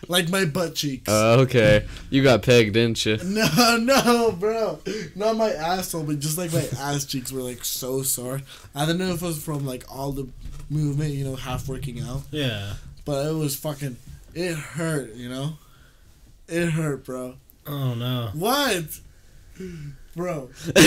Like 0.07 0.29
my 0.29 0.45
butt 0.45 0.75
cheeks. 0.75 1.09
Uh, 1.09 1.37
okay, 1.39 1.85
you 2.11 2.21
got 2.21 2.43
pegged, 2.43 2.73
didn't 2.73 3.03
you? 3.05 3.17
no, 3.23 3.77
no, 3.77 4.31
bro. 4.31 4.79
Not 5.15 5.37
my 5.37 5.49
asshole, 5.49 6.03
but 6.03 6.19
just 6.19 6.37
like 6.37 6.53
my 6.53 6.67
ass 6.79 7.03
cheeks 7.05 7.31
were 7.31 7.41
like 7.41 7.65
so 7.65 8.03
sore. 8.03 8.41
I 8.75 8.85
don't 8.85 8.99
know 8.99 9.09
if 9.13 9.21
it 9.23 9.25
was 9.25 9.43
from 9.43 9.65
like 9.65 9.85
all 9.89 10.11
the 10.11 10.27
movement, 10.69 11.11
you 11.15 11.23
know, 11.25 11.35
half 11.35 11.67
working 11.67 11.99
out, 12.01 12.21
Yeah. 12.31 12.73
but 13.05 13.25
it 13.25 13.33
was 13.33 13.55
fucking. 13.55 13.97
It 14.35 14.53
hurt, 14.55 15.15
you 15.15 15.29
know. 15.29 15.53
It 16.47 16.67
hurt, 16.69 17.03
bro. 17.03 17.35
Oh 17.65 17.95
no. 17.95 18.29
What? 18.33 18.85
Bro. 20.17 20.49
Wes 20.75 20.85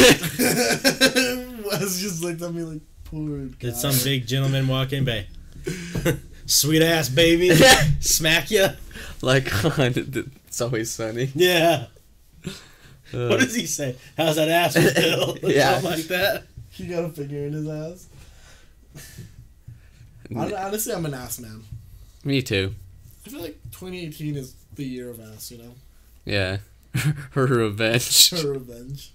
just 2.00 2.20
looked 2.20 2.42
at 2.42 2.52
me 2.52 2.64
like, 2.64 2.80
poor 3.04 3.38
guy. 3.46 3.54
Did 3.60 3.76
some 3.76 3.94
big 4.02 4.26
gentleman 4.26 4.66
walk 4.66 4.92
in, 4.92 5.04
babe? 5.04 5.26
Sweet 6.46 6.82
ass 6.82 7.08
baby, 7.08 7.54
smack 8.00 8.50
ya. 8.50 8.70
Like 9.22 9.64
on 9.78 9.94
It's 10.48 10.60
Always 10.60 10.90
Sunny. 10.90 11.30
Yeah. 11.36 11.86
Uh, 12.44 12.50
What 13.28 13.38
does 13.38 13.54
he 13.54 13.66
say? 13.66 13.94
How's 14.16 14.34
that 14.34 14.48
ass 14.48 14.74
feel? 14.74 15.36
Yeah. 15.42 15.74
Something 15.74 15.90
like 15.92 16.08
that. 16.08 16.46
He 16.70 16.88
got 16.88 17.04
a 17.04 17.08
finger 17.10 17.46
in 17.46 17.52
his 17.52 17.68
ass. 17.68 18.08
Honestly, 20.34 20.92
I'm 20.92 21.06
an 21.06 21.14
ass 21.14 21.38
man. 21.38 21.62
Me 22.24 22.42
too. 22.42 22.74
I 23.24 23.28
feel 23.30 23.42
like 23.42 23.60
2018 23.70 24.34
is 24.36 24.56
the 24.74 24.84
year 24.84 25.08
of 25.08 25.20
ass, 25.20 25.52
you 25.52 25.58
know? 25.58 25.74
Yeah. 26.24 26.58
Her 27.32 27.46
revenge. 27.46 28.30
Her 28.30 28.52
revenge. 28.54 29.12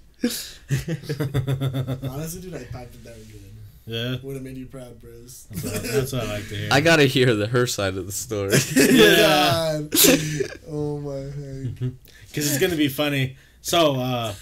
Honestly, 2.10 2.41
dude, 2.41 2.53
I 2.56 2.64
packed 2.65 2.95
it 2.95 3.03
down 3.03 3.14
good. 3.15 3.41
yeah. 3.85 4.15
Would 4.23 4.35
have 4.35 4.43
made 4.43 4.57
you 4.57 4.65
proud, 4.65 4.99
bros. 5.02 5.47
That's 5.52 5.64
what, 5.64 5.84
that's 5.84 6.11
what 6.14 6.23
I 6.23 6.34
like 6.34 6.47
to 6.49 6.56
hear. 6.56 6.69
I 6.72 6.81
gotta 6.81 7.03
hear 7.06 7.34
the 7.35 7.47
her 7.47 7.68
side 7.68 7.95
of 7.97 8.06
the 8.06 8.11
story. 8.11 8.56
Yeah. 8.76 9.81
God. 9.81 9.93
Oh 10.69 10.99
my 10.99 11.19
heck. 11.19 11.91
Because 12.27 12.52
it's 12.52 12.60
gonna 12.60 12.76
be 12.76 12.89
funny. 12.89 13.38
So, 13.61 13.95
uh, 13.95 14.34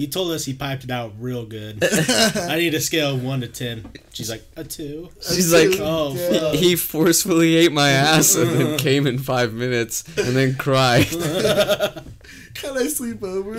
he 0.00 0.06
told 0.06 0.32
us 0.32 0.46
he 0.46 0.54
piped 0.54 0.82
it 0.84 0.90
out 0.90 1.12
real 1.18 1.44
good. 1.44 1.84
I 2.34 2.56
need 2.56 2.72
a 2.72 2.80
scale 2.80 3.14
of 3.16 3.22
one 3.22 3.42
to 3.42 3.48
ten. 3.48 3.84
She's 4.14 4.30
like 4.30 4.42
a 4.56 4.64
two. 4.64 5.10
She's 5.20 5.52
like, 5.52 5.78
Oh, 5.78 6.14
Yeah. 6.14 6.40
fuck. 6.40 6.54
he 6.54 6.74
forcefully 6.74 7.54
ate 7.56 7.70
my 7.70 7.90
ass 7.90 8.34
and 8.34 8.48
then 8.50 8.78
came 8.86 9.06
in 9.06 9.18
five 9.18 9.52
minutes 9.52 10.02
and 10.16 10.34
then 10.34 10.54
cried. 10.54 11.06
Can 12.54 12.78
I 12.78 12.86
sleep 12.88 13.22
over? 13.22 13.56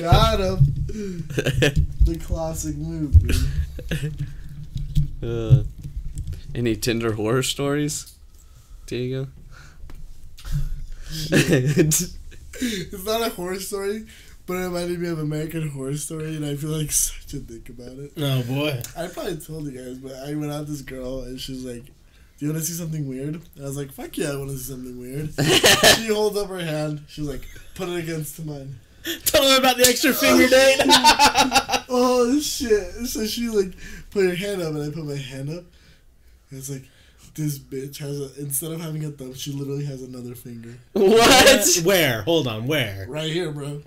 Got 0.00 0.40
him. 0.40 0.58
The 2.04 2.18
classic 2.24 2.76
move, 2.76 3.12
dude. 3.90 4.14
Uh, 5.20 5.62
any 6.54 6.76
Tinder 6.76 7.12
horror 7.14 7.42
stories? 7.42 8.14
Diego? 8.86 9.26
It's 12.92 13.04
not 13.04 13.22
a 13.22 13.30
horror 13.30 13.60
story, 13.60 14.06
but 14.46 14.54
it 14.54 14.66
reminded 14.66 15.00
me 15.00 15.08
of 15.08 15.18
American 15.18 15.68
Horror 15.70 15.96
Story, 15.96 16.36
and 16.36 16.44
I 16.44 16.56
feel 16.56 16.70
like 16.70 16.90
such 16.92 17.34
a 17.34 17.40
dick 17.40 17.68
about 17.68 17.98
it. 17.98 18.12
Oh 18.16 18.42
boy. 18.42 18.80
I 18.96 19.06
probably 19.08 19.36
told 19.36 19.66
you 19.66 19.72
guys, 19.72 19.98
but 19.98 20.14
I 20.14 20.34
went 20.34 20.52
out 20.52 20.60
with 20.60 20.68
this 20.68 20.82
girl, 20.82 21.22
and 21.22 21.38
she's 21.40 21.64
like, 21.64 21.84
"Do 21.84 21.92
you 22.38 22.52
want 22.52 22.62
to 22.62 22.66
see 22.66 22.74
something 22.74 23.08
weird?" 23.08 23.34
And 23.34 23.42
I 23.60 23.64
was 23.64 23.76
like, 23.76 23.92
"Fuck 23.92 24.16
yeah, 24.18 24.32
I 24.32 24.36
want 24.36 24.50
to 24.50 24.56
see 24.58 24.70
something 24.72 24.98
weird." 24.98 25.34
she 25.96 26.08
holds 26.08 26.36
up 26.36 26.48
her 26.48 26.60
hand. 26.60 27.02
She's 27.08 27.26
like, 27.28 27.42
"Put 27.74 27.88
it 27.88 27.96
against 27.98 28.44
mine." 28.44 28.78
Tell 29.24 29.42
him 29.48 29.58
about 29.60 29.76
the 29.76 29.86
extra 29.86 30.12
finger 30.12 30.48
date. 30.48 30.80
Oh 31.88 32.38
shit! 32.40 33.06
So 33.06 33.24
she 33.26 33.48
like 33.48 33.72
put 34.10 34.24
her 34.24 34.34
hand 34.34 34.62
up, 34.62 34.74
and 34.74 34.82
I 34.82 34.94
put 34.94 35.04
my 35.04 35.16
hand 35.16 35.50
up. 35.50 35.64
And 36.50 36.58
it's 36.58 36.70
like, 36.70 36.84
This 37.36 37.58
bitch 37.58 37.98
has 37.98 38.18
a 38.18 38.40
instead 38.40 38.72
of 38.72 38.80
having 38.80 39.04
a 39.04 39.10
thumb, 39.10 39.34
she 39.34 39.52
literally 39.52 39.84
has 39.84 40.02
another 40.02 40.34
finger 40.34 40.74
What? 40.92 41.76
Where? 41.84 42.22
Hold 42.22 42.46
on. 42.48 42.66
Where? 42.66 43.04
right 43.08 43.30
here, 43.30 43.50
bro. 43.52 43.82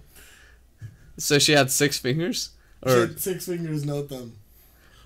So 1.18 1.40
she 1.40 1.54
had 1.54 1.72
six 1.72 1.98
fingers? 1.98 2.52
She 2.88 2.94
Or 2.94 3.00
had 3.08 3.20
six 3.20 3.46
fingers, 3.48 3.86
no 3.86 4.04
thumb. 4.04 4.34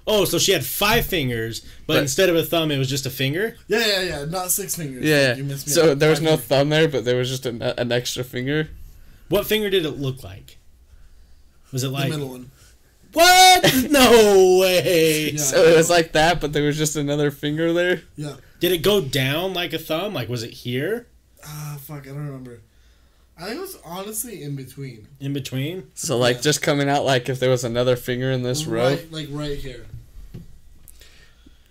Oh, 0.06 0.26
so 0.26 0.38
she 0.38 0.52
had 0.52 0.66
five 0.66 1.06
fingers, 1.06 1.62
but, 1.88 1.94
But- 1.94 2.02
instead 2.02 2.30
of 2.30 2.36
a 2.36 2.44
thumb, 2.44 2.70
it 2.72 2.78
was 2.78 2.90
just 2.90 3.06
a 3.06 3.10
finger. 3.10 3.56
Yeah, 3.70 3.86
yeah, 3.86 4.02
yeah. 4.02 4.26
Not 4.26 4.52
six 4.52 4.76
fingers. 4.76 5.06
yeah. 5.06 5.36
You 5.36 5.46
missed 5.46 5.66
me. 5.68 5.74
So 5.74 5.92
out. 5.92 6.00
there 6.00 6.10
was 6.10 6.20
no 6.20 6.32
fingers. 6.32 6.46
thumb 6.48 6.70
there, 6.70 6.88
but 6.90 7.06
there 7.06 7.16
was 7.18 7.30
just 7.30 7.46
an, 7.46 7.62
an 7.62 7.92
extra 7.94 8.24
finger. 8.26 8.68
What 9.30 9.46
finger 9.48 9.70
did 9.70 9.86
it 9.86 9.92
look 9.98 10.22
like? 10.24 10.58
Was 11.72 11.84
it 11.86 11.90
like 11.90 12.12
the 12.12 12.18
middle 12.18 12.30
one. 12.30 12.52
What? 13.14 13.90
No 13.90 14.58
way. 14.62 15.32
Yeah. 15.32 15.40
So 15.40 15.64
it 15.64 15.76
was 15.78 15.90
like 15.90 16.12
that, 16.14 16.42
but 16.42 16.52
there 16.54 16.64
was 16.64 16.78
just 16.78 16.96
another 16.96 17.32
finger 17.32 17.72
there. 17.74 18.02
Yeah. 18.16 18.36
Did 18.60 18.72
it 18.72 18.82
go 18.82 19.02
down 19.02 19.54
like 19.54 19.74
a 19.74 19.80
thumb? 19.80 20.14
Like 20.14 20.30
was 20.30 20.44
it 20.44 20.52
here 20.52 21.08
Ah, 21.46 21.78
fuck. 21.82 22.04
I 22.04 22.10
don't 22.12 22.26
remember. 22.26 22.62
I 23.38 23.46
think 23.46 23.58
it 23.58 23.62
was 23.62 23.78
honestly 23.84 24.44
in 24.44 24.56
between. 24.56 25.08
in 25.20 25.34
between? 25.34 25.92
So 25.96 26.18
like 26.18 26.38
Yeah. 26.38 26.42
just 26.44 26.62
coming 26.62 26.88
out 26.90 27.04
like 27.06 27.28
if 27.30 27.40
there 27.40 27.50
was 27.50 27.64
another 27.64 27.96
finger 27.96 28.32
in 28.32 28.44
this 28.44 28.66
row. 28.66 28.90
right, 28.90 29.12
like 29.12 29.28
right 29.32 29.58
here. 29.58 29.86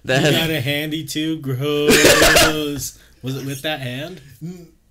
That 0.05 0.25
you 0.25 0.39
got 0.39 0.51
a 0.51 0.61
handy 0.61 1.05
too. 1.05 1.39
Gross. 1.41 2.99
was 3.23 3.37
it 3.37 3.47
with 3.47 3.63
that 3.63 3.81
hand? 3.81 4.21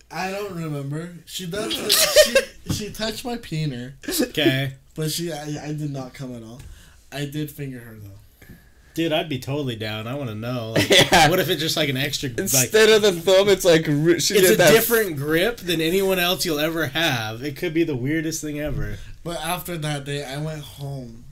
I 0.09 0.31
don't 0.31 0.55
remember. 0.55 1.13
She 1.25 1.45
does. 1.45 1.73
she 1.73 2.73
she 2.73 2.89
touched 2.91 3.23
my 3.25 3.37
peener, 3.37 3.93
Okay. 4.29 4.73
But 4.95 5.11
she 5.11 5.31
I, 5.31 5.67
I 5.67 5.73
did 5.73 5.91
not 5.91 6.13
come 6.13 6.35
at 6.35 6.43
all. 6.43 6.61
I 7.11 7.25
did 7.25 7.51
finger 7.51 7.79
her 7.79 7.95
though. 7.95 8.07
Dude, 8.93 9.13
I'd 9.13 9.29
be 9.29 9.39
totally 9.39 9.77
down. 9.77 10.05
I 10.05 10.15
want 10.15 10.29
to 10.29 10.35
know. 10.35 10.71
Like, 10.75 10.89
Yeah. 11.11 11.29
What 11.29 11.39
if 11.39 11.49
it's 11.49 11.61
just 11.61 11.77
like 11.77 11.87
an 11.87 11.95
extra? 11.95 12.27
Like, 12.29 12.39
instead 12.39 12.89
of 12.89 13.01
the 13.01 13.13
thumb, 13.13 13.47
it's 13.47 13.63
like 13.63 13.85
ri- 13.87 14.19
she 14.19 14.33
it's 14.35 14.51
a 14.51 14.55
that. 14.57 14.71
different 14.71 15.15
grip 15.15 15.57
than 15.57 15.79
anyone 15.79 16.19
else 16.19 16.45
you'll 16.45 16.59
ever 16.59 16.87
have. 16.87 17.41
It 17.41 17.55
could 17.55 17.73
be 17.73 17.83
the 17.85 17.95
weirdest 17.95 18.41
thing 18.41 18.59
ever. 18.59 18.97
But 19.23 19.37
after 19.39 19.77
that 19.77 20.03
day, 20.03 20.25
I 20.25 20.37
went 20.43 20.61
home, 20.61 21.23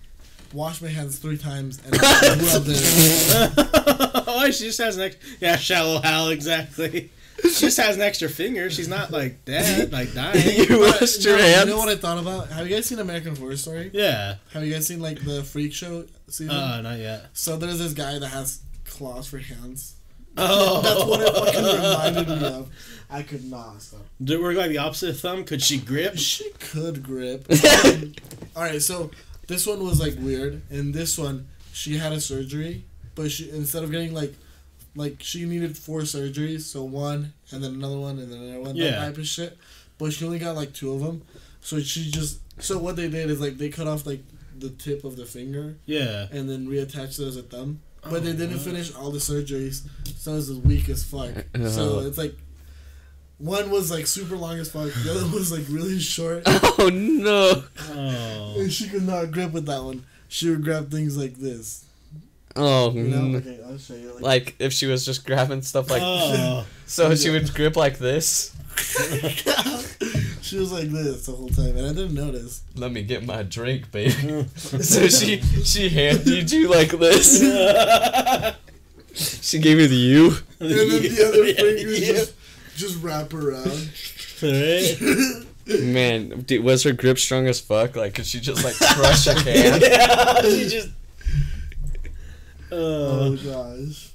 washed 0.54 0.82
my 0.82 0.88
hands 0.88 1.20
three 1.20 1.38
times, 1.38 1.82
and 1.86 1.96
I 2.02 2.30
rubbed 2.54 2.68
it. 2.70 4.24
oh, 4.28 4.50
she 4.52 4.66
just 4.68 4.80
has 4.80 4.96
an 4.96 5.04
extra. 5.04 5.30
Yeah, 5.42 5.56
shallow 5.58 6.00
Hal, 6.02 6.30
exactly. 6.30 7.12
She 7.44 7.66
just 7.66 7.78
has 7.78 7.96
an 7.96 8.02
extra 8.02 8.30
finger. 8.30 8.70
She's 8.70 8.88
not 8.88 9.12
like 9.12 9.44
dead, 9.46 9.92
like 9.92 10.14
dying. 10.16 10.58
you 10.60 10.68
But, 10.68 11.02
washed 11.02 11.26
no, 11.26 11.32
your 11.32 11.40
hands. 11.40 11.66
You 11.66 11.72
know 11.74 11.78
what 11.78 11.90
I 11.90 11.96
thought 11.96 12.18
about? 12.20 12.50
Have 12.50 12.68
you 12.68 12.76
guys 12.76 12.86
seen 12.86 13.00
American 13.00 13.36
Horror 13.36 13.56
Story? 13.58 13.90
Yeah. 13.94 14.36
Have 14.54 14.64
you 14.66 14.74
guys 14.74 14.88
seen 14.88 15.00
like 15.02 15.24
the 15.24 15.44
Freak 15.44 15.74
Show 15.74 16.06
season? 16.28 16.56
Uh, 16.56 16.82
not 16.82 16.98
yet. 17.00 17.28
so 17.34 17.58
there's 17.58 17.80
this 17.80 17.94
guy 17.94 18.18
that 18.20 18.28
has 18.28 18.62
claws 18.86 19.28
for 19.28 19.38
hands. 19.40 19.96
Oh, 20.38 20.82
That's 20.82 21.04
what 21.06 21.22
it 21.22 21.34
fucking 21.54 21.64
reminded 21.82 22.28
me 22.42 22.48
of. 22.48 22.70
I 23.10 23.24
could 23.24 23.44
not 23.50 23.82
stop. 23.82 24.02
Did 24.24 24.40
it 24.40 24.42
work 24.44 24.56
like 24.56 24.70
the 24.70 24.78
opposite 24.78 25.18
thumb? 25.18 25.44
Could 25.44 25.62
she 25.62 25.80
grip? 25.80 26.18
She 26.18 26.50
could 26.60 27.04
grip. 27.04 27.46
Um, 27.86 28.14
all 28.56 28.64
right, 28.64 28.82
so 28.82 29.10
this 29.48 29.66
one 29.66 29.84
was 29.84 30.00
like 30.00 30.16
weird, 30.20 30.62
and 30.70 30.94
this 30.94 31.18
one 31.18 31.48
she 31.74 31.98
had 31.98 32.12
a 32.14 32.20
surgery, 32.22 32.84
but 33.16 33.32
she 33.32 33.50
instead 33.50 33.84
of 33.84 33.92
getting 33.92 34.14
like, 34.14 34.34
like 34.96 35.18
she 35.22 35.46
needed 35.46 35.78
four 35.78 36.02
surgeries, 36.02 36.62
so 36.62 36.84
one 36.84 37.34
and 37.52 37.64
then 37.64 37.74
another 37.76 37.98
one 38.00 38.20
and 38.20 38.32
then 38.32 38.40
another 38.42 38.62
one, 38.62 38.76
Yeah. 38.76 38.92
that 38.92 39.00
type 39.06 39.18
of 39.18 39.28
shit. 39.28 39.58
But 39.98 40.14
she 40.14 40.26
only 40.26 40.40
got 40.40 40.56
like 40.56 40.74
two 40.74 40.92
of 40.94 41.02
them, 41.02 41.24
so 41.62 41.80
she 41.80 42.10
just 42.10 42.40
so 42.62 42.78
what 42.78 42.96
they 42.96 43.10
did 43.10 43.30
is 43.30 43.40
like 43.40 43.58
they 43.58 43.70
cut 43.70 43.88
off 43.88 44.06
like 44.06 44.24
the 44.58 44.70
tip 44.70 45.04
of 45.04 45.16
the 45.16 45.26
finger 45.26 45.76
Yeah. 45.86 46.28
and 46.32 46.50
then 46.50 46.68
reattached 46.68 47.20
it 47.20 47.28
as 47.28 47.38
a 47.38 47.44
thumb. 47.44 47.82
But 48.02 48.14
Oh, 48.14 48.20
they 48.20 48.34
didn't 48.34 48.60
finish 48.60 48.94
all 48.96 49.12
the 49.12 49.20
surgeries, 49.20 49.82
so 50.18 50.32
it 50.34 50.36
was 50.36 50.54
weak 50.54 50.88
as 50.90 51.04
fuck. 51.04 51.32
Uh, 51.54 51.68
so 51.70 52.00
Oh. 52.00 52.08
it's 52.08 52.18
like 52.18 52.36
one 53.38 53.70
was 53.70 53.90
like 53.92 54.06
super 54.08 54.36
long 54.36 54.58
as 54.60 54.70
fuck, 54.72 54.92
the 54.94 55.12
other 55.12 55.28
was 55.38 55.52
like 55.52 55.66
really 55.70 56.00
short. 56.00 56.44
Oh 56.82 56.90
no! 56.90 57.64
Oh. 57.92 58.56
And 58.58 58.72
she 58.72 58.88
could 58.88 59.04
not 59.06 59.32
grip 59.32 59.52
with 59.52 59.66
that 59.66 59.84
one. 59.84 60.06
She 60.30 60.50
would 60.50 60.64
grab 60.64 60.90
things 60.90 61.18
like 61.18 61.36
this. 61.36 61.84
Oh 62.60 62.92
You 62.92 63.04
know? 63.04 63.18
Mm. 63.18 63.36
Okay, 63.38 63.60
I'll 63.66 63.78
show 63.78 63.96
you. 63.96 64.14
Like, 64.14 64.22
Like 64.22 64.56
if 64.60 64.74
she 64.74 64.86
was 64.86 65.06
just 65.06 65.26
grabbing 65.26 65.62
stuff 65.62 65.90
like, 65.90 66.02
Oh. 66.04 66.66
so 66.86 67.16
she 67.16 67.30
would 67.30 67.54
grip 67.54 67.76
like 67.76 67.98
this. 67.98 68.56
she 70.42 70.58
was 70.58 70.72
like 70.72 70.90
this 70.90 71.26
the 71.26 71.34
whole 71.34 71.50
time, 71.50 71.76
and 71.78 71.86
I 71.86 71.90
didn't 71.90 72.14
notice. 72.14 72.62
Let 72.76 72.92
me 72.92 73.04
get 73.04 73.26
my 73.26 73.44
drink, 73.44 73.92
baby. 73.92 74.48
so 74.56 75.08
she 75.08 75.42
she 75.42 75.90
handed 75.90 76.52
you 76.52 76.70
like 76.70 76.92
this. 76.92 77.40
she 79.14 79.60
gave 79.60 79.80
you 79.80 79.88
the 79.88 79.96
U. 79.96 80.32
And 80.60 80.72
then 80.72 80.88
the 80.88 81.26
other 81.28 81.54
fingers 81.54 82.00
yeah. 82.00 82.14
just 82.14 82.34
just 82.76 83.04
wrap 83.04 83.34
around. 83.34 83.92
Right? 84.42 84.98
Man, 85.82 86.42
dude, 86.42 86.64
was 86.64 86.84
her 86.84 86.94
grip 86.94 87.20
strong 87.20 87.48
as 87.48 87.60
fuck? 87.60 87.96
Like, 87.96 88.16
could 88.16 88.26
she 88.26 88.40
just 88.40 88.64
like 88.64 88.76
crush 88.76 89.28
a 89.28 89.36
can? 89.36 89.82
yeah, 89.82 90.42
she 90.42 90.68
just. 90.68 90.90
Oh 92.72 93.36
gosh, 93.38 94.10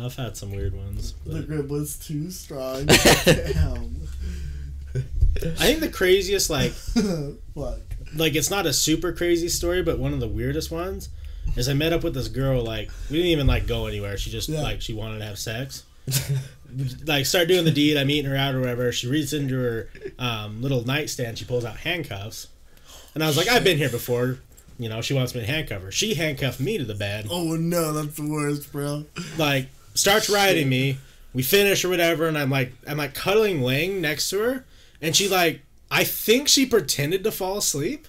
I've 0.00 0.14
had 0.16 0.36
some 0.36 0.52
weird 0.52 0.74
ones. 0.74 1.14
the 1.26 1.42
grip 1.42 1.68
was 1.68 1.96
too 1.96 2.30
strong. 2.30 2.86
Damn. 3.24 4.08
I 4.94 5.66
think 5.66 5.80
the 5.80 5.88
craziest, 5.88 6.50
like, 6.50 6.72
Fuck. 7.54 7.80
like 8.16 8.34
it's 8.34 8.50
not 8.50 8.66
a 8.66 8.72
super 8.72 9.12
crazy 9.12 9.48
story, 9.48 9.82
but 9.82 9.98
one 9.98 10.12
of 10.12 10.20
the 10.20 10.28
weirdest 10.28 10.70
ones 10.70 11.08
is 11.56 11.68
I 11.68 11.74
met 11.74 11.92
up 11.92 12.02
with 12.02 12.14
this 12.14 12.28
girl. 12.28 12.62
Like, 12.64 12.90
we 13.10 13.16
didn't 13.18 13.30
even 13.32 13.46
like 13.46 13.66
go 13.66 13.86
anywhere. 13.86 14.16
She 14.18 14.30
just 14.30 14.48
Yeah. 14.48 14.62
like 14.62 14.80
she 14.80 14.94
wanted 14.94 15.18
to 15.20 15.24
have 15.26 15.38
sex. 15.38 15.84
like, 17.06 17.26
start 17.26 17.48
doing 17.48 17.64
the 17.64 17.70
deed. 17.70 17.96
I'm 17.96 18.10
eating 18.10 18.30
her 18.30 18.36
out 18.36 18.54
or 18.54 18.60
whatever. 18.60 18.90
She 18.92 19.06
reaches 19.06 19.32
into 19.32 19.54
her 19.56 19.88
um, 20.18 20.60
little 20.62 20.84
nightstand. 20.84 21.38
She 21.38 21.44
pulls 21.44 21.64
out 21.64 21.76
handcuffs, 21.78 22.48
and 23.14 23.22
I 23.22 23.26
was 23.26 23.36
like, 23.36 23.48
I've 23.48 23.64
been 23.64 23.78
here 23.78 23.90
before. 23.90 24.38
You 24.78 24.88
know, 24.88 25.00
she 25.00 25.12
wants 25.14 25.34
me 25.34 25.40
to 25.40 25.46
handcuff 25.46 25.82
her. 25.82 25.90
She 25.90 26.14
handcuffed 26.14 26.60
me 26.60 26.78
to 26.78 26.84
the 26.84 26.94
bed. 26.94 27.26
Oh 27.30 27.56
no, 27.56 27.92
that's 27.92 28.16
the 28.16 28.28
worst, 28.28 28.70
bro. 28.72 29.04
like 29.36 29.68
starts 29.94 30.30
riding 30.30 30.68
me. 30.68 30.98
We 31.34 31.42
finish 31.42 31.84
or 31.84 31.88
whatever, 31.88 32.26
and 32.28 32.38
I'm 32.38 32.50
like 32.50 32.72
I'm 32.86 32.96
like 32.96 33.14
cuddling 33.14 33.60
Lang 33.62 34.00
next 34.00 34.30
to 34.30 34.38
her, 34.40 34.64
and 35.02 35.14
she 35.16 35.28
like 35.28 35.60
I 35.90 36.04
think 36.04 36.48
she 36.48 36.64
pretended 36.66 37.24
to 37.24 37.32
fall 37.32 37.58
asleep, 37.58 38.06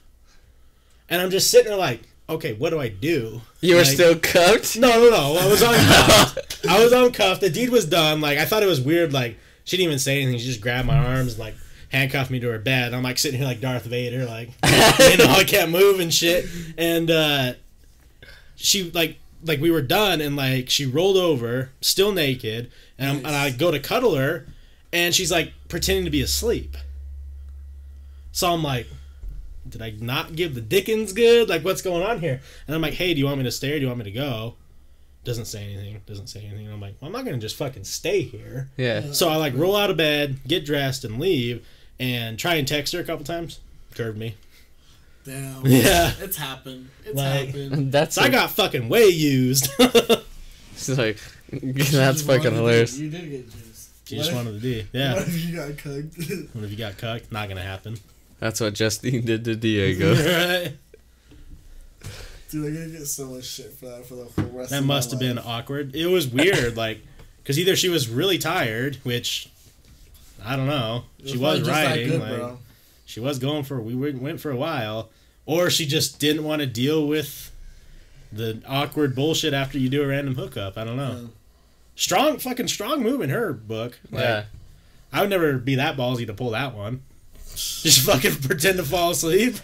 and 1.10 1.22
I'm 1.22 1.30
just 1.32 1.50
sitting 1.50 1.68
there 1.70 1.78
like, 1.78 2.02
okay, 2.30 2.54
what 2.54 2.70
do 2.70 2.80
I 2.80 2.88
do? 2.90 3.42
You 3.62 3.76
were 3.76 3.82
Like- 3.82 3.90
still 3.92 4.18
cuffed? 4.20 4.78
No, 4.78 4.90
no, 4.90 5.10
no. 5.10 5.38
I 5.40 5.48
was 5.50 5.62
uncuffed. 5.62 6.66
I 6.68 6.84
was 6.84 6.92
uncuffed. 6.94 7.42
The 7.42 7.50
deed 7.50 7.70
was 7.70 7.86
done. 7.86 8.22
Like 8.22 8.38
I 8.38 8.46
thought 8.46 8.64
it 8.64 8.68
was 8.68 8.80
weird. 8.82 9.12
Like 9.14 9.38
she 9.64 9.76
didn't 9.78 9.88
even 9.90 10.00
say 10.00 10.22
anything. 10.22 10.40
She 10.40 10.46
just 10.46 10.62
grabbed 10.62 10.88
my 10.88 10.98
arms 10.98 11.34
and 11.34 11.40
like 11.40 11.56
handcuffed 11.90 12.32
me 12.32 12.40
to 12.40 12.50
her 12.50 12.60
bed. 12.60 12.94
I'm 12.94 13.04
like 13.04 13.18
sitting 13.18 13.38
here 13.38 13.48
like 13.48 13.62
Darth 13.62 13.86
Vader, 13.86 14.26
like 14.26 14.48
you 14.66 15.18
know 15.18 15.30
I 15.30 15.44
can't 15.46 15.72
move 15.72 16.00
and 16.00 16.14
shit. 16.14 16.46
And 16.78 17.12
uh, 17.12 17.54
she 18.56 18.92
like 18.92 19.18
like 19.44 19.60
we 19.60 19.72
were 19.72 19.82
done 19.82 20.22
and 20.22 20.36
like 20.36 20.70
she 20.70 20.86
rolled 20.86 21.18
over, 21.18 21.72
still 21.82 22.12
naked, 22.12 22.72
and, 22.98 23.10
I'm, 23.10 23.18
and 23.18 23.36
I 23.36 23.52
go 23.52 23.72
to 23.72 23.80
cuddle 23.80 24.16
her, 24.16 24.48
and 24.92 25.14
she's 25.14 25.32
like 25.32 25.54
pretending 25.68 26.06
to 26.06 26.12
be 26.12 26.22
asleep. 26.22 26.78
So 28.32 28.52
I'm 28.52 28.64
like, 28.64 28.88
did 29.68 29.82
I 29.82 29.94
not 30.00 30.36
give 30.36 30.56
the 30.56 30.62
Dickens 30.62 31.14
good? 31.14 31.50
Like, 31.50 31.64
what's 31.64 31.82
going 31.82 32.04
on 32.04 32.20
here? 32.20 32.42
And 32.68 32.76
I'm 32.76 32.82
like, 32.82 32.94
hey, 32.94 33.14
do 33.14 33.20
you 33.20 33.26
want 33.26 33.38
me 33.38 33.44
to 33.44 33.52
stay 33.52 33.72
or 33.72 33.76
do 33.76 33.82
you 33.82 33.88
want 33.88 34.00
me 34.00 34.06
to 34.06 34.12
go? 34.12 34.56
Doesn't 35.24 35.46
say 35.46 35.64
anything. 35.64 36.02
Doesn't 36.06 36.28
say 36.28 36.46
anything. 36.46 36.66
And 36.66 36.74
I'm 36.74 36.82
like, 36.82 36.96
well, 37.00 37.08
I'm 37.08 37.12
not 37.12 37.26
gonna 37.26 37.38
just 37.38 37.56
fucking 37.58 37.84
stay 37.84 38.22
here. 38.22 38.70
Yeah. 38.78 39.12
So 39.12 39.30
I 39.30 39.36
like 39.36 39.54
roll 39.56 39.76
out 39.76 39.90
of 39.90 39.98
bed, 39.98 40.40
get 40.48 40.66
dressed, 40.66 41.04
and 41.04 41.20
leave, 41.20 41.66
and 42.00 42.38
try 42.40 42.56
and 42.56 42.68
text 42.68 42.94
her 42.94 43.00
a 43.00 43.04
couple 43.04 43.26
times. 43.26 43.60
Curved 43.96 44.18
me. 44.18 44.36
Damn. 45.26 45.66
Yeah. 45.66 46.12
It's 46.22 46.38
happened. 46.38 46.90
It's 47.06 47.16
Like- 47.16 47.48
happened. 47.48 47.92
That's 47.92 48.16
So 48.16 48.22
I 48.22 48.30
got 48.30 48.52
fucking 48.52 48.90
way 48.90 49.06
used. 49.08 49.70
It's 50.82 50.98
like 50.98 51.18
that's 51.52 52.22
fucking 52.22 52.54
hilarious. 52.54 52.98
You 52.98 53.10
did 53.10 53.30
get 53.30 53.52
juiced. 53.52 53.90
she 54.08 54.16
just 54.16 54.32
What 54.32 54.40
if- 54.40 54.46
wanted 54.46 54.62
to 54.62 54.72
do. 54.72 54.78
What 54.78 54.88
Yeah. 54.94 55.20
if 55.20 55.46
you 55.46 55.56
got 55.58 55.78
cooked? 55.78 56.18
What 56.56 56.64
if 56.64 56.72
you 56.72 56.78
got 56.78 56.98
cucked? 56.98 57.34
Not 57.34 57.50
gonna 57.50 57.62
happen. 57.62 57.98
That's 58.40 58.62
what 58.62 58.76
Justine 58.76 59.26
did 59.26 59.44
to 59.44 59.58
Diego. 59.58 60.14
right? 60.14 60.72
Dude, 62.50 62.66
I'm 62.66 62.74
gonna 62.74 62.88
get 62.98 63.08
so 63.08 63.26
much 63.28 63.44
shit 63.44 63.72
for 63.74 63.88
that 63.88 64.06
for 64.06 64.16
the 64.16 64.24
whole 64.24 64.58
rest 64.58 64.70
That 64.70 64.80
of 64.80 64.86
must 64.86 65.10
my 65.10 65.14
have 65.16 65.20
been 65.20 65.44
awkward. 65.46 65.94
It 65.96 66.08
was 66.08 66.28
weird, 66.30 66.78
like, 66.78 67.02
because 67.44 67.60
either 67.60 67.76
she 67.76 67.90
was 67.90 68.08
really 68.08 68.38
tired, 68.38 68.96
which 69.04 69.50
I 70.44 70.56
don't 70.56 70.68
know. 70.68 71.04
She 71.26 71.38
probably 71.38 71.60
was 71.60 71.68
just 71.68 71.70
riding, 71.70 72.08
good, 72.10 72.22
like, 72.42 72.54
she 73.06 73.20
was 73.20 73.40
going 73.40 73.64
for. 73.64 73.82
We 73.82 73.96
went 73.96 74.22
went 74.22 74.40
for 74.40 74.52
a 74.52 74.56
while, 74.56 75.10
or 75.46 75.70
she 75.70 75.86
just 75.86 76.20
didn't 76.20 76.44
want 76.44 76.62
to 76.62 76.68
deal 76.68 77.08
with 77.08 77.52
the 78.32 78.62
awkward 78.68 79.16
bullshit 79.16 79.54
after 79.54 79.78
you 79.78 79.90
do 79.90 80.04
a 80.04 80.08
random 80.08 80.36
hookup. 80.36 80.78
I 80.78 80.84
don't 80.84 80.98
know. 80.98 81.18
Yeah. 81.22 81.28
Strong, 81.96 82.38
fucking 82.40 82.68
strong 82.68 83.02
move 83.04 83.22
in 83.22 83.30
her 83.30 83.52
book. 83.54 84.00
Like, 84.12 84.22
Yeah. 84.22 84.44
I 85.12 85.22
would 85.22 85.30
never 85.32 85.58
be 85.58 85.76
that 85.76 85.98
ballsy 85.98 86.26
to 86.28 86.34
pull 86.34 86.52
that 86.52 86.76
one. 86.76 87.02
Just 87.56 88.02
fucking 88.06 88.36
pretend 88.36 88.78
to 88.78 88.84
fall 88.84 89.12
asleep. 89.12 89.56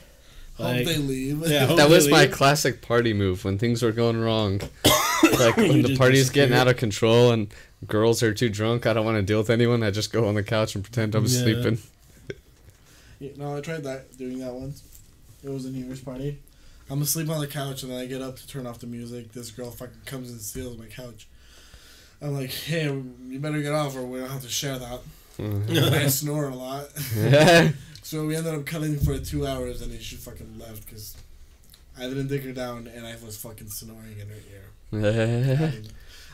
Hope 0.58 0.86
they 0.86 0.98
leave. 0.98 1.48
yeah, 1.48 1.66
hope 1.68 1.78
That 1.78 1.90
they 1.90 1.96
was 1.96 2.08
my 2.10 2.28
classic 2.28 2.82
party 2.82 3.14
move 3.14 3.46
when 3.46 3.58
things 3.58 3.84
were 3.84 3.92
going 3.92 4.20
wrong. 4.20 4.62
Like 5.40 5.58
when 5.58 5.82
the 5.82 5.88
just 5.90 6.00
party's 6.00 6.30
getting 6.30 6.56
out 6.56 6.68
of 6.68 6.78
control 6.78 7.32
and 7.32 7.48
girls 7.88 8.22
are 8.24 8.34
too 8.34 8.50
drunk, 8.50 8.86
I 8.86 8.94
don't 8.94 9.06
want 9.06 9.18
to 9.18 9.22
deal 9.22 9.38
with 9.40 9.50
anyone. 9.50 9.84
I 9.84 9.92
just 9.92 10.12
go 10.12 10.28
on 10.28 10.36
the 10.36 10.44
couch 10.44 10.76
and 10.76 10.84
pretend 10.84 11.16
I'm 11.16 11.24
Yeah. 11.26 11.30
sleeping. 11.42 11.80
Yeah, 13.20 13.32
no, 13.38 13.58
I 13.58 13.62
tried 13.62 13.84
that 13.84 14.18
doing 14.18 14.40
that 14.40 14.54
once. 14.54 14.84
It 15.44 15.50
was 15.50 15.66
a 15.66 15.70
New 15.70 15.86
Year's 15.86 16.02
party. 16.02 16.40
I'm 16.90 17.02
asleep 17.02 17.30
on 17.30 17.40
the 17.40 17.48
couch 17.48 17.82
and 17.84 17.92
then 17.92 18.00
I 18.00 18.06
get 18.06 18.22
up 18.22 18.36
to 18.38 18.48
turn 18.48 18.68
off 18.68 18.80
the 18.80 18.88
music. 18.88 19.32
This 19.34 19.52
girl 19.52 19.72
fucking 19.72 20.02
comes 20.06 20.30
and 20.30 20.40
steals 20.42 20.78
my 20.78 20.86
couch. 20.86 21.28
I'm 22.22 22.34
like, 22.34 22.52
hey, 22.52 22.86
you 22.86 23.40
better 23.40 23.62
get 23.62 23.74
off 23.74 23.96
or 23.96 24.04
we 24.04 24.20
don't 24.20 24.30
have 24.30 24.42
to 24.44 24.50
share 24.50 24.78
that. 24.80 25.00
Mm-hmm. 25.40 25.76
And 25.78 25.96
I 25.96 26.08
snore 26.10 26.50
a 26.50 26.56
lot. 26.56 26.88
So 28.06 28.28
we 28.28 28.36
ended 28.36 28.54
up 28.54 28.68
cutting 28.68 29.00
for 29.00 29.18
two 29.18 29.48
hours 29.48 29.82
and 29.82 29.92
then 29.92 30.00
she 30.00 30.16
fucking 30.16 30.60
left 30.60 30.86
because 30.86 31.16
I 31.98 32.02
didn't 32.04 32.28
dig 32.28 32.44
her 32.44 32.52
down 32.52 32.86
and 32.86 33.04
I 33.04 33.16
was 33.26 33.36
fucking 33.36 33.70
snoring 33.70 34.20
in 34.20 34.28
her 34.30 34.36
ear. 34.54 35.74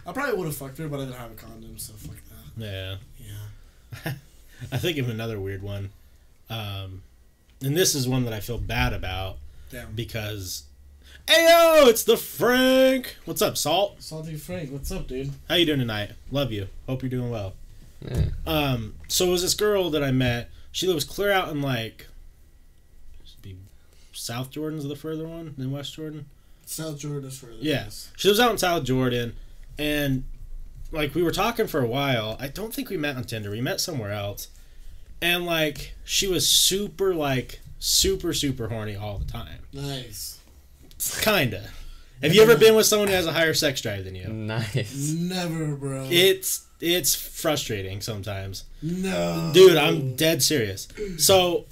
I, 0.06 0.12
probably 0.12 0.38
would 0.38 0.46
have 0.46 0.56
fucked 0.56 0.78
her, 0.78 0.88
but 0.88 1.00
I 1.00 1.06
didn't 1.06 1.18
have 1.18 1.32
a 1.32 1.36
condom, 1.36 1.78
so 1.78 1.94
fuck 1.94 2.16
that. 2.16 2.64
Yeah. 2.64 2.96
Yeah. 3.20 4.14
I 4.72 4.78
think 4.78 4.98
of 4.98 5.10
another 5.10 5.40
weird 5.40 5.62
one. 5.62 5.92
Um, 6.50 7.04
and 7.62 7.78
this 7.78 7.96
is 7.96 8.08
one 8.08 8.26
that 8.26 8.34
I 8.34 8.40
feel 8.40 8.58
bad 8.58 8.94
about 8.94 9.38
Damn. 9.70 9.94
because 9.94 10.64
Ayo, 11.28 11.88
it's 11.88 12.04
the 12.04 12.18
Frank. 12.18 13.16
What's 13.26 13.42
up, 13.42 13.58
Salt? 13.58 14.02
Salty 14.02 14.36
Frank, 14.36 14.72
what's 14.72 14.92
up, 14.92 15.08
dude? 15.08 15.32
How 15.48 15.56
you 15.56 15.66
doing 15.66 15.80
tonight? 15.80 16.12
Love 16.32 16.52
you. 16.52 16.68
Hope 16.88 17.04
you're 17.04 17.10
doing 17.10 17.30
well. 17.30 17.54
Yeah. 18.02 18.26
Um, 18.48 18.96
so 19.08 19.28
it 19.28 19.30
was 19.30 19.42
this 19.44 19.54
girl 19.54 19.90
that 19.92 20.04
I 20.04 20.12
met. 20.12 20.50
She 20.72 20.88
lives 20.88 21.06
clear 21.06 21.32
out 21.32 21.50
in 21.50 21.62
like 21.62 22.08
be 23.42 23.56
South 24.12 24.50
Jordan's 24.50 24.88
the 24.88 24.96
further 24.96 25.28
one 25.28 25.54
than 25.58 25.72
West 25.72 25.94
Jordan. 25.94 26.26
South 26.66 26.98
Jordan 26.98 27.30
is 27.30 27.38
further. 27.38 27.54
Yeah. 27.60 27.84
yes. 27.84 28.12
She 28.18 28.28
lives 28.28 28.40
out 28.40 28.52
in 28.52 28.58
South 28.58 28.84
Jordan, 28.84 29.36
and 29.82 30.24
like 30.92 31.16
we 31.16 31.24
were 31.24 31.32
talking 31.32 31.68
for 31.68 31.82
a 31.82 31.88
while. 31.88 32.38
I 32.40 32.48
don't 32.48 32.74
think 32.74 32.90
we 32.90 32.98
met 32.98 33.16
on 33.16 33.24
Tinder. 33.24 33.50
We 33.50 33.62
met 33.62 33.82
somewhere 33.82 34.12
else, 34.12 34.48
and 35.22 35.46
like 35.46 35.94
she 36.06 36.28
was 36.28 36.48
super 36.48 37.16
like 37.16 37.62
super 37.80 38.34
super 38.34 38.68
horny 38.68 38.96
all 38.96 39.18
the 39.18 39.26
time. 39.26 39.60
Nice. 39.74 40.40
Kinda. 41.22 41.64
Have 42.22 42.36
you 42.36 42.44
ever 42.44 42.56
been 42.56 42.76
with 42.76 42.86
someone 42.86 43.08
who 43.08 43.16
has 43.16 43.26
a 43.26 43.34
higher 43.34 43.56
sex 43.56 43.82
drive 43.82 44.06
than 44.06 44.14
you? 44.14 44.28
Nice. 44.28 45.12
Never, 45.12 45.76
bro. 45.76 46.08
It's 46.12 46.68
it's 46.80 47.16
frustrating 47.16 48.02
sometimes. 48.02 48.66
no. 48.84 49.52
Dude, 49.54 49.78
I'm 49.78 50.16
dead 50.16 50.44
serious. 50.44 50.88
So 51.18 51.66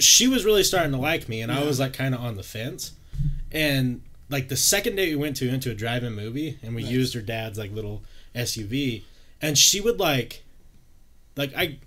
she 0.00 0.26
was 0.26 0.44
really 0.44 0.64
starting 0.64 0.90
to 0.92 0.98
like 0.98 1.28
me, 1.28 1.40
and 1.42 1.52
I 1.52 1.62
was 1.64 1.78
like 1.78 1.92
kind 1.92 2.14
of 2.14 2.20
on 2.20 2.36
the 2.36 2.42
fence. 2.42 2.92
And 3.52 4.02
like 4.32 4.48
the 4.48 4.56
second 4.56 4.96
day 4.96 5.10
we 5.10 5.16
went 5.16 5.36
to 5.36 5.48
into 5.48 5.70
a 5.70 5.74
drive-in 5.74 6.14
movie, 6.14 6.58
and 6.62 6.74
we 6.74 6.82
Nice. 6.82 6.90
used 6.90 7.14
her 7.14 7.20
dad's 7.20 7.58
like 7.58 7.70
little 7.72 8.02
SUV, 8.34 9.02
and 9.40 9.56
she 9.56 9.80
would 9.80 10.00
like, 10.00 10.42
like 11.36 11.54
I, 11.56 11.78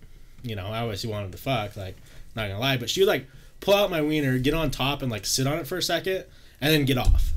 you 0.44 0.56
know, 0.56 0.68
I 0.68 0.80
obviously 0.80 1.10
wanted 1.10 1.32
to 1.34 1.38
fuck, 1.38 1.76
like 1.76 1.98
not 2.36 2.48
gonna 2.48 2.60
lie, 2.60 2.78
but 2.78 2.90
she 2.90 3.02
would 3.02 3.08
like 3.10 3.26
pull 3.60 3.74
out 3.74 3.90
my 3.90 4.02
wiener, 4.02 4.38
get 4.38 4.54
on 4.54 4.70
top, 4.72 5.02
and 5.02 5.12
like 5.12 5.26
sit 5.26 5.48
on 5.48 5.58
it 5.58 5.68
for 5.68 5.78
a 5.78 5.82
second, 5.82 6.24
and 6.62 6.72
then 6.72 6.86
get 6.86 6.98
off, 6.98 7.34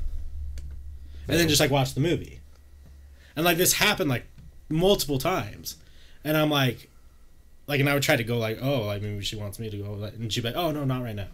and 1.27 1.37
then 1.37 1.47
just 1.49 1.59
like 1.59 1.71
watch 1.71 1.93
the 1.95 2.01
movie, 2.01 2.39
and 3.35 3.43
like 3.43 3.57
this 3.57 3.73
happened 3.73 4.09
like 4.09 4.25
multiple 4.69 5.17
times, 5.17 5.75
and 6.23 6.37
I'm 6.37 6.51
like, 6.51 6.89
like, 7.65 7.79
and 7.79 7.89
I 7.89 7.93
would 7.95 8.03
try 8.03 8.15
to 8.15 8.23
go 8.23 8.37
like, 8.37 8.59
oh, 8.61 8.83
like 8.83 9.01
maybe 9.01 9.23
she 9.23 9.35
wants 9.35 9.57
me 9.59 9.69
to 9.71 9.77
go, 9.77 9.93
like, 9.93 10.13
and 10.13 10.31
she'd 10.31 10.41
be 10.41 10.49
like, 10.49 10.55
oh 10.57 10.71
no, 10.71 10.83
not 10.85 11.01
right 11.03 11.15
now. 11.15 11.27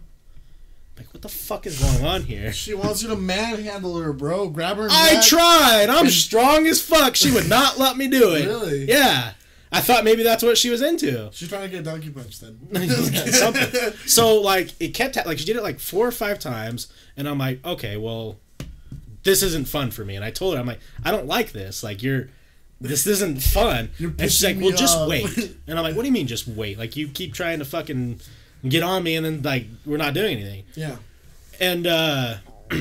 Like, 0.96 1.12
what 1.12 1.22
the 1.22 1.28
fuck 1.28 1.66
is 1.66 1.78
going 1.78 2.04
on 2.04 2.22
here? 2.22 2.52
She 2.52 2.72
wants 2.74 3.02
you 3.02 3.08
to 3.08 3.16
manhandle 3.16 3.98
her, 3.98 4.12
bro. 4.12 4.48
Grab 4.48 4.78
her. 4.78 4.88
I 4.90 5.20
tried. 5.20 5.88
I'm 5.90 6.08
strong 6.08 6.66
as 6.66 6.80
fuck. 6.80 7.16
She 7.16 7.30
would 7.30 7.48
not 7.48 7.78
let 7.78 7.96
me 7.96 8.08
do 8.08 8.34
it. 8.34 8.46
Really? 8.46 8.84
Yeah. 8.86 9.32
I 9.72 9.80
thought 9.80 10.04
maybe 10.04 10.22
that's 10.22 10.42
what 10.42 10.56
she 10.56 10.70
was 10.70 10.80
into. 10.80 11.28
She's 11.32 11.48
trying 11.48 11.62
to 11.62 11.68
get 11.68 11.84
donkey 11.84 12.08
punched 12.08 12.40
then. 12.40 12.58
Something. 13.32 13.92
So 14.06 14.40
like 14.40 14.70
it 14.80 14.94
kept 14.94 15.16
ha- 15.16 15.24
like 15.26 15.38
she 15.38 15.44
did 15.44 15.56
it 15.56 15.62
like 15.62 15.80
four 15.80 16.06
or 16.06 16.12
five 16.12 16.38
times, 16.38 16.90
and 17.16 17.28
I'm 17.28 17.36
like, 17.38 17.64
okay, 17.66 17.96
well, 17.96 18.36
this 19.24 19.42
isn't 19.42 19.68
fun 19.68 19.90
for 19.90 20.04
me. 20.04 20.16
And 20.16 20.24
I 20.24 20.30
told 20.30 20.54
her, 20.54 20.60
I'm 20.60 20.66
like, 20.66 20.80
I 21.04 21.10
don't 21.10 21.26
like 21.26 21.52
this. 21.52 21.82
Like 21.82 22.02
you're, 22.02 22.28
this 22.80 23.06
isn't 23.06 23.42
fun. 23.42 23.90
You're 23.98 24.10
and 24.10 24.30
she's 24.32 24.44
like, 24.44 24.56
well, 24.58 24.70
just 24.70 24.96
off." 24.96 25.08
wait. 25.08 25.26
And 25.66 25.76
I'm 25.78 25.82
like, 25.82 25.96
what 25.96 26.02
do 26.02 26.08
you 26.08 26.12
mean, 26.12 26.28
just 26.28 26.46
wait? 26.46 26.78
Like 26.78 26.96
you 26.96 27.08
keep 27.08 27.34
trying 27.34 27.58
to 27.58 27.64
fucking 27.64 28.20
get 28.70 28.82
on 28.82 29.02
me, 29.02 29.16
and 29.16 29.24
then 29.26 29.42
like 29.42 29.66
we're 29.84 29.96
not 29.96 30.14
doing 30.14 30.38
anything. 30.38 30.64
yeah. 30.74 30.96
And 31.60 31.86
uh, 31.86 32.34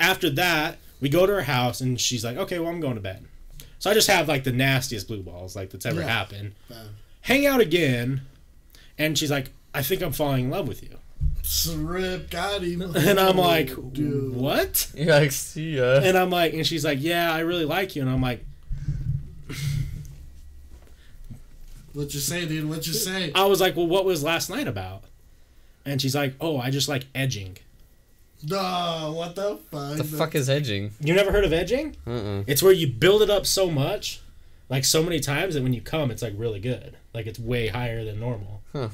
after 0.00 0.30
that, 0.30 0.78
we 1.00 1.08
go 1.08 1.26
to 1.26 1.32
her 1.34 1.42
house, 1.42 1.80
and 1.80 2.00
she's 2.00 2.24
like, 2.24 2.36
"Okay, 2.36 2.58
well, 2.58 2.70
I'm 2.70 2.80
going 2.80 2.94
to 2.96 3.00
bed." 3.00 3.24
So 3.78 3.90
I 3.90 3.94
just 3.94 4.08
have 4.08 4.28
like 4.28 4.44
the 4.44 4.52
nastiest 4.52 5.08
blue 5.08 5.22
balls 5.22 5.56
like 5.56 5.70
that's 5.70 5.86
ever 5.86 6.00
Yeah. 6.00 6.06
happened. 6.08 6.52
Bad. 6.68 6.88
Hang 7.22 7.46
out 7.46 7.60
again, 7.60 8.22
and 8.98 9.18
she's 9.18 9.30
like, 9.30 9.50
"I 9.74 9.82
think 9.82 10.02
I'm 10.02 10.12
falling 10.12 10.44
in 10.46 10.50
love 10.50 10.68
with 10.68 10.82
you," 10.82 10.96
Rip 11.74 12.30
got 12.30 12.62
him. 12.62 12.82
and 12.96 13.18
I'm 13.18 13.36
like, 13.36 13.68
dude. 13.92 14.34
"What?" 14.34 14.90
You're 14.94 15.14
like, 15.14 15.32
see 15.32 15.76
ya. 15.76 16.00
And 16.02 16.16
I'm 16.16 16.30
like, 16.30 16.52
and 16.54 16.66
she's 16.66 16.84
like, 16.84 16.98
"Yeah, 17.00 17.32
I 17.32 17.40
really 17.40 17.64
like 17.64 17.96
you," 17.96 18.02
and 18.02 18.10
I'm 18.10 18.22
like, 18.22 18.44
What 21.92 22.14
you 22.14 22.20
say, 22.20 22.46
dude? 22.46 22.68
What 22.68 22.86
you 22.86 22.92
say? 22.92 23.32
I 23.34 23.44
was 23.46 23.60
like, 23.60 23.76
"Well, 23.76 23.86
what 23.86 24.04
was 24.04 24.22
last 24.22 24.48
night 24.50 24.68
about?" 24.68 25.04
And 25.84 26.00
she's 26.00 26.14
like, 26.14 26.34
"Oh, 26.40 26.58
I 26.58 26.70
just 26.70 26.88
like 26.88 27.06
edging." 27.14 27.56
No, 28.46 29.12
what 29.16 29.34
the 29.34 29.58
fuck? 29.70 29.96
the 29.96 30.04
fuck 30.04 30.34
is 30.34 30.48
edging? 30.48 30.92
You 31.00 31.14
never 31.14 31.30
heard 31.30 31.44
of 31.44 31.52
edging? 31.52 31.96
Uh-uh. 32.06 32.44
It's 32.46 32.62
where 32.62 32.72
you 32.72 32.86
build 32.86 33.20
it 33.22 33.28
up 33.28 33.44
so 33.44 33.70
much, 33.70 34.20
like 34.70 34.84
so 34.84 35.02
many 35.02 35.20
times 35.20 35.54
that 35.54 35.62
when 35.62 35.74
you 35.74 35.82
come, 35.82 36.10
it's 36.10 36.22
like 36.22 36.32
really 36.36 36.60
good. 36.60 36.96
Like 37.12 37.26
it's 37.26 37.38
way 37.38 37.68
higher 37.68 38.04
than 38.04 38.18
normal. 38.18 38.62
Huh. 38.72 38.88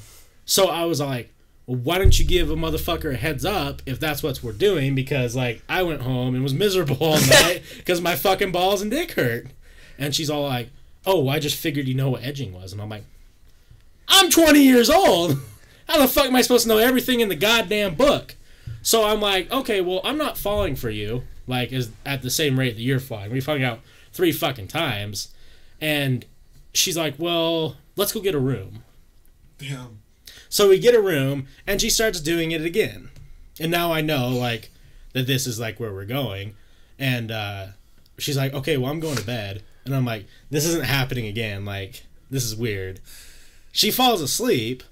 So 0.45 0.67
I 0.67 0.83
was 0.85 0.99
like, 0.99 1.31
well, 1.65 1.77
why 1.77 1.97
don't 1.97 2.17
you 2.17 2.25
give 2.25 2.49
a 2.49 2.55
motherfucker 2.55 3.13
a 3.13 3.17
heads 3.17 3.45
up 3.45 3.81
if 3.85 3.99
that's 3.99 4.21
what 4.21 4.41
we're 4.43 4.51
doing? 4.53 4.95
Because 4.95 5.35
like 5.35 5.61
I 5.69 5.83
went 5.83 6.01
home 6.01 6.33
and 6.33 6.43
was 6.43 6.53
miserable 6.53 6.97
all 6.99 7.19
night 7.29 7.63
because 7.77 8.01
my 8.01 8.15
fucking 8.15 8.51
balls 8.51 8.81
and 8.81 8.91
dick 8.91 9.11
hurt. 9.11 9.47
And 9.99 10.13
she's 10.13 10.29
all 10.29 10.43
like, 10.43 10.69
oh, 11.07 11.29
I 11.29 11.39
just 11.39 11.55
figured 11.55 11.87
you 11.87 11.95
know 11.95 12.11
what 12.11 12.23
edging 12.23 12.53
was. 12.53 12.73
And 12.73 12.81
I'm 12.81 12.89
like, 12.89 13.05
I'm 14.09 14.29
20 14.29 14.61
years 14.61 14.89
old. 14.89 15.39
How 15.87 15.99
the 15.99 16.07
fuck 16.07 16.25
am 16.25 16.35
I 16.35 16.41
supposed 16.41 16.63
to 16.63 16.69
know 16.69 16.77
everything 16.77 17.21
in 17.21 17.29
the 17.29 17.35
goddamn 17.35 17.95
book? 17.95 18.35
So 18.81 19.05
I'm 19.05 19.21
like, 19.21 19.49
okay, 19.49 19.79
well, 19.79 20.01
I'm 20.03 20.17
not 20.17 20.37
falling 20.37 20.75
for 20.75 20.89
you, 20.89 21.23
like, 21.47 21.71
as 21.71 21.91
at 22.05 22.21
the 22.21 22.29
same 22.29 22.59
rate 22.59 22.75
that 22.75 22.81
you're 22.81 22.99
falling. 22.99 23.31
We 23.31 23.39
fucking 23.39 23.63
out 23.63 23.79
three 24.11 24.33
fucking 24.33 24.67
times, 24.67 25.33
and 25.79 26.25
she's 26.73 26.97
like, 26.97 27.15
well, 27.17 27.77
let's 27.95 28.11
go 28.11 28.19
get 28.19 28.35
a 28.35 28.39
room. 28.39 28.83
Damn. 29.57 29.99
So 30.49 30.69
we 30.69 30.79
get 30.79 30.95
a 30.95 31.01
room, 31.01 31.47
and 31.65 31.81
she 31.81 31.89
starts 31.89 32.19
doing 32.19 32.51
it 32.51 32.61
again, 32.61 33.09
and 33.59 33.71
now 33.71 33.91
I 33.91 34.01
know 34.01 34.29
like 34.29 34.71
that 35.13 35.27
this 35.27 35.47
is 35.47 35.59
like 35.59 35.79
where 35.79 35.93
we're 35.93 36.05
going, 36.05 36.55
and 36.99 37.31
uh, 37.31 37.67
she's 38.17 38.37
like, 38.37 38.53
okay, 38.53 38.77
well, 38.77 38.91
I'm 38.91 38.99
going 38.99 39.17
to 39.17 39.25
bed, 39.25 39.63
and 39.87 39.95
I'm 39.95 40.05
like, 40.05 40.25
this 40.49 40.65
isn't 40.65 40.85
happening 40.85 41.25
again. 41.27 41.65
Like, 41.65 42.03
this 42.29 42.43
is 42.43 42.55
weird. 42.55 42.99
She 43.71 43.91
falls 43.91 44.21
asleep, 44.21 44.83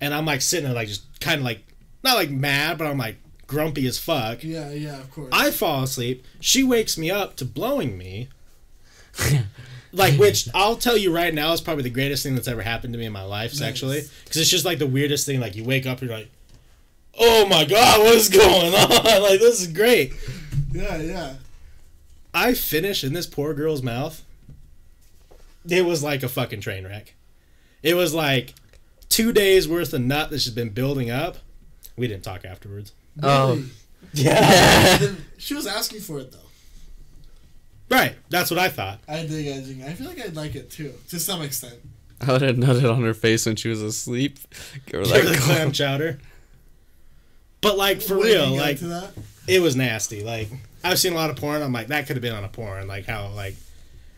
and 0.00 0.12
I'm 0.14 0.26
like 0.26 0.40
sitting 0.42 0.64
there, 0.66 0.74
like 0.74 0.88
just 0.88 1.20
kind 1.20 1.38
of 1.38 1.44
like 1.44 1.64
not 2.04 2.16
like 2.16 2.30
mad, 2.30 2.78
but 2.78 2.86
I'm 2.86 2.98
like 2.98 3.16
grumpy 3.46 3.86
as 3.86 3.98
fuck. 3.98 4.42
Yeah, 4.42 4.70
yeah, 4.70 4.98
of 5.00 5.10
course. 5.10 5.28
I 5.32 5.50
fall 5.50 5.82
asleep. 5.84 6.24
She 6.40 6.62
wakes 6.64 6.96
me 6.98 7.10
up 7.10 7.36
to 7.36 7.44
blowing 7.44 7.96
me. 7.98 8.28
like, 9.92 10.18
which 10.18 10.48
I'll 10.54 10.76
tell 10.76 10.96
you 10.96 11.14
right 11.14 11.32
now 11.34 11.52
is 11.52 11.60
probably 11.60 11.82
the 11.84 11.90
greatest 11.90 12.22
thing 12.22 12.34
that's 12.34 12.48
ever 12.48 12.62
happened 12.62 12.94
to 12.94 12.98
me 12.98 13.04
in 13.06 13.12
my 13.12 13.22
life 13.24 13.52
sexually. 13.52 13.98
Nice. 13.98 14.10
Because 14.24 14.36
it's 14.38 14.50
just 14.50 14.64
like 14.64 14.78
the 14.78 14.86
weirdest 14.86 15.26
thing. 15.26 15.38
Like, 15.40 15.54
you 15.54 15.64
wake 15.64 15.84
up, 15.86 16.00
you're 16.00 16.10
like, 16.10 16.30
oh 17.18 17.46
my 17.46 17.64
god, 17.64 18.00
what 18.00 18.14
is 18.14 18.28
going 18.28 18.74
on? 18.74 18.88
like, 19.22 19.40
this 19.40 19.60
is 19.60 19.66
great. 19.68 20.14
yeah, 20.72 20.96
yeah. 20.96 21.34
I 22.34 22.54
finish 22.54 23.04
in 23.04 23.12
this 23.12 23.26
poor 23.26 23.54
girl's 23.54 23.82
mouth. 23.82 24.24
It 25.68 25.84
was 25.84 26.02
like 26.02 26.22
a 26.22 26.28
fucking 26.28 26.60
train 26.60 26.84
wreck. 26.86 27.14
It 27.82 27.94
was 27.94 28.14
like 28.14 28.54
two 29.08 29.32
days 29.32 29.68
worth 29.68 29.92
of 29.92 30.00
nut 30.00 30.30
that 30.30 30.40
she's 30.40 30.52
been 30.54 30.70
building 30.70 31.10
up. 31.10 31.36
We 31.96 32.08
didn't 32.08 32.24
talk 32.24 32.44
afterwards. 32.44 32.92
Oh. 33.22 33.50
Really? 33.50 33.62
Um, 33.62 33.70
yeah. 34.14 34.98
She 35.38 35.54
was 35.54 35.66
asking 35.66 36.00
for 36.02 36.20
it 36.20 36.30
though. 36.30 36.38
right. 37.96 38.14
That's 38.30 38.48
what 38.50 38.60
I 38.60 38.68
thought. 38.68 39.00
I 39.08 39.26
dig 39.26 39.46
edging. 39.48 39.82
I 39.82 39.92
feel 39.92 40.06
like 40.06 40.20
I'd 40.24 40.36
like 40.36 40.54
it 40.54 40.70
too, 40.70 40.94
to 41.08 41.18
some 41.18 41.42
extent. 41.42 41.74
I 42.20 42.30
would 42.30 42.42
have 42.42 42.54
nutted 42.56 42.88
on 42.88 43.02
her 43.02 43.12
face 43.14 43.44
when 43.44 43.56
she 43.56 43.68
was 43.68 43.82
asleep. 43.82 44.38
Give 44.86 45.00
her 45.00 45.04
Like 45.06 45.24
like 45.24 45.38
clam 45.40 45.72
chowder. 45.72 46.18
But 47.60 47.76
like 47.76 48.00
for 48.02 48.16
Wait, 48.18 48.34
real, 48.34 48.50
like 48.56 48.78
that? 48.78 49.10
it 49.48 49.60
was 49.60 49.74
nasty. 49.74 50.22
Like 50.22 50.48
I've 50.84 50.98
seen 50.98 51.12
a 51.12 51.16
lot 51.16 51.30
of 51.30 51.36
porn. 51.36 51.62
I'm 51.62 51.72
like 51.72 51.88
that 51.88 52.06
could 52.06 52.16
have 52.16 52.22
been 52.22 52.34
on 52.34 52.44
a 52.44 52.48
porn. 52.48 52.86
Like 52.88 53.06
how 53.06 53.28
like, 53.28 53.54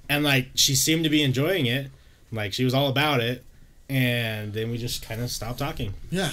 and 0.08 0.24
like 0.24 0.48
she 0.54 0.74
seemed 0.74 1.04
to 1.04 1.10
be 1.10 1.22
enjoying 1.22 1.66
it. 1.66 1.90
Like 2.32 2.52
she 2.52 2.64
was 2.64 2.74
all 2.74 2.88
about 2.88 3.20
it, 3.20 3.44
and 3.88 4.52
then 4.52 4.70
we 4.70 4.78
just 4.78 5.06
kind 5.06 5.20
of 5.20 5.30
stopped 5.30 5.58
talking. 5.58 5.94
Yeah. 6.10 6.30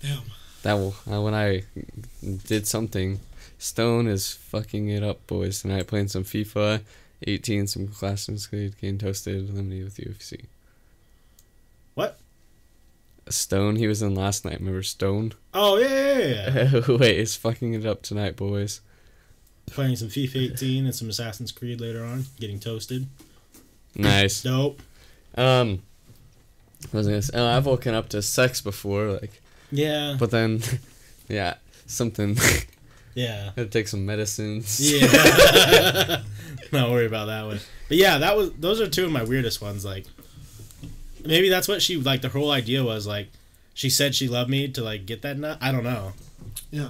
Damn. 0.00 0.20
that. 0.62 0.74
will- 0.74 0.94
Uh, 1.10 1.20
when 1.20 1.34
I 1.34 1.64
did 2.46 2.66
something 2.66 3.20
Stone 3.58 4.08
is 4.08 4.32
fucking 4.32 4.88
it 4.88 5.04
up, 5.04 5.24
boys. 5.28 5.62
Tonight 5.62 5.86
playing 5.86 6.08
some 6.08 6.24
FIFA, 6.24 6.80
18, 7.28 7.68
some 7.68 7.86
Assassin's 7.92 8.48
Creed, 8.48 8.74
getting 8.80 8.98
toasted, 8.98 9.48
eliminated 9.50 9.84
with 9.84 9.96
UFC. 9.98 10.46
What? 11.94 12.18
Stone, 13.28 13.76
he 13.76 13.86
was 13.86 14.02
in 14.02 14.14
last 14.16 14.44
night. 14.44 14.58
Remember 14.58 14.82
Stone? 14.82 15.34
Oh 15.54 15.76
yeah, 15.78 16.18
yeah, 16.18 16.70
yeah. 16.72 16.80
Wait, 16.96 17.18
is 17.18 17.36
fucking 17.36 17.74
it 17.74 17.86
up 17.86 18.02
tonight, 18.02 18.34
boys. 18.34 18.80
Playing 19.66 19.96
some 19.96 20.08
FIFA 20.08 20.52
18 20.52 20.84
and 20.84 20.94
some 20.94 21.08
Assassin's 21.08 21.52
Creed 21.52 21.80
later 21.80 22.04
on. 22.04 22.24
Getting 22.38 22.60
toasted. 22.60 23.06
Nice. 23.94 24.42
Dope. 24.44 24.80
Um, 25.36 25.82
I 26.92 26.96
was 26.96 27.06
gonna 27.06 27.22
say, 27.22 27.32
oh, 27.38 27.46
I've 27.46 27.64
woken 27.66 27.94
up 27.94 28.08
to 28.10 28.20
sex 28.22 28.60
before, 28.60 29.12
like, 29.12 29.40
Yeah. 29.70 30.16
but 30.18 30.30
then, 30.30 30.60
yeah, 31.28 31.54
something. 31.86 32.36
Yeah. 33.14 33.44
Had 33.44 33.56
to 33.56 33.66
take 33.66 33.88
some 33.88 34.06
medicines. 34.06 34.80
Yeah. 34.80 36.22
Not 36.72 36.90
worry 36.90 37.04
about 37.04 37.26
that 37.26 37.44
one. 37.44 37.60
But 37.88 37.98
yeah, 37.98 38.16
that 38.16 38.34
was 38.38 38.52
those 38.54 38.80
are 38.80 38.88
two 38.88 39.04
of 39.04 39.12
my 39.12 39.22
weirdest 39.22 39.60
ones. 39.60 39.84
Like 39.84 40.06
maybe 41.22 41.50
that's 41.50 41.68
what 41.68 41.82
she 41.82 41.98
like 41.98 42.22
the 42.22 42.30
whole 42.30 42.50
idea 42.50 42.82
was 42.82 43.06
like 43.06 43.28
she 43.74 43.90
said 43.90 44.14
she 44.14 44.28
loved 44.28 44.48
me 44.48 44.66
to 44.68 44.82
like 44.82 45.04
get 45.04 45.20
that 45.20 45.36
nut. 45.38 45.58
I 45.60 45.72
don't 45.72 45.84
know. 45.84 46.14
Yeah. 46.70 46.88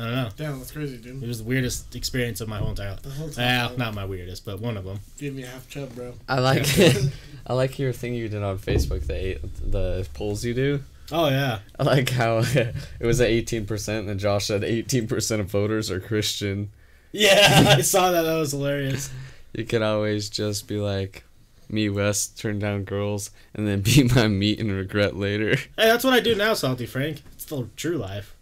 I 0.00 0.04
don't 0.04 0.14
know. 0.14 0.28
Damn, 0.34 0.58
that's 0.58 0.70
crazy, 0.70 0.96
dude. 0.96 1.22
It 1.22 1.28
was 1.28 1.42
the 1.42 1.44
weirdest 1.44 1.94
experience 1.94 2.40
of 2.40 2.48
my 2.48 2.56
whole 2.56 2.70
entire 2.70 2.92
life. 2.92 3.02
The 3.02 3.10
whole 3.10 3.28
time. 3.28 3.44
Well, 3.44 3.76
not 3.76 3.94
my 3.94 4.06
weirdest, 4.06 4.46
but 4.46 4.58
one 4.58 4.78
of 4.78 4.84
them. 4.84 5.00
Give 5.18 5.34
me 5.34 5.42
a 5.42 5.46
half 5.46 5.68
chub, 5.68 5.94
bro. 5.94 6.14
I 6.26 6.40
like, 6.40 6.66
I 7.46 7.52
like 7.52 7.78
your 7.78 7.92
thing 7.92 8.14
you 8.14 8.30
did 8.30 8.42
on 8.42 8.58
Facebook. 8.58 9.06
The 9.06 9.14
eight, 9.14 9.40
the 9.70 10.08
polls 10.14 10.42
you 10.42 10.54
do. 10.54 10.82
Oh 11.12 11.28
yeah. 11.28 11.58
I 11.78 11.82
like 11.82 12.08
how 12.08 12.38
it 12.54 12.74
was 13.00 13.20
at 13.20 13.28
eighteen 13.28 13.66
percent, 13.66 14.08
and 14.08 14.18
Josh 14.18 14.46
said 14.46 14.64
eighteen 14.64 15.06
percent 15.06 15.42
of 15.42 15.50
voters 15.50 15.90
are 15.90 16.00
Christian. 16.00 16.70
Yeah, 17.12 17.64
I 17.76 17.82
saw 17.82 18.10
that. 18.10 18.22
That 18.22 18.38
was 18.38 18.52
hilarious. 18.52 19.10
You 19.52 19.64
could 19.64 19.82
always 19.82 20.30
just 20.30 20.66
be 20.66 20.78
like, 20.78 21.24
me 21.68 21.90
West 21.90 22.38
turn 22.38 22.58
down 22.58 22.84
girls, 22.84 23.32
and 23.54 23.66
then 23.66 23.80
be 23.82 24.04
my 24.04 24.28
meat 24.28 24.60
and 24.60 24.72
regret 24.72 25.14
later. 25.14 25.56
Hey, 25.56 25.88
that's 25.88 26.04
what 26.04 26.14
I 26.14 26.20
do 26.20 26.34
now, 26.34 26.54
Salty 26.54 26.86
Frank. 26.86 27.22
It's 27.32 27.44
the 27.44 27.68
true 27.76 27.98
life. 27.98 28.34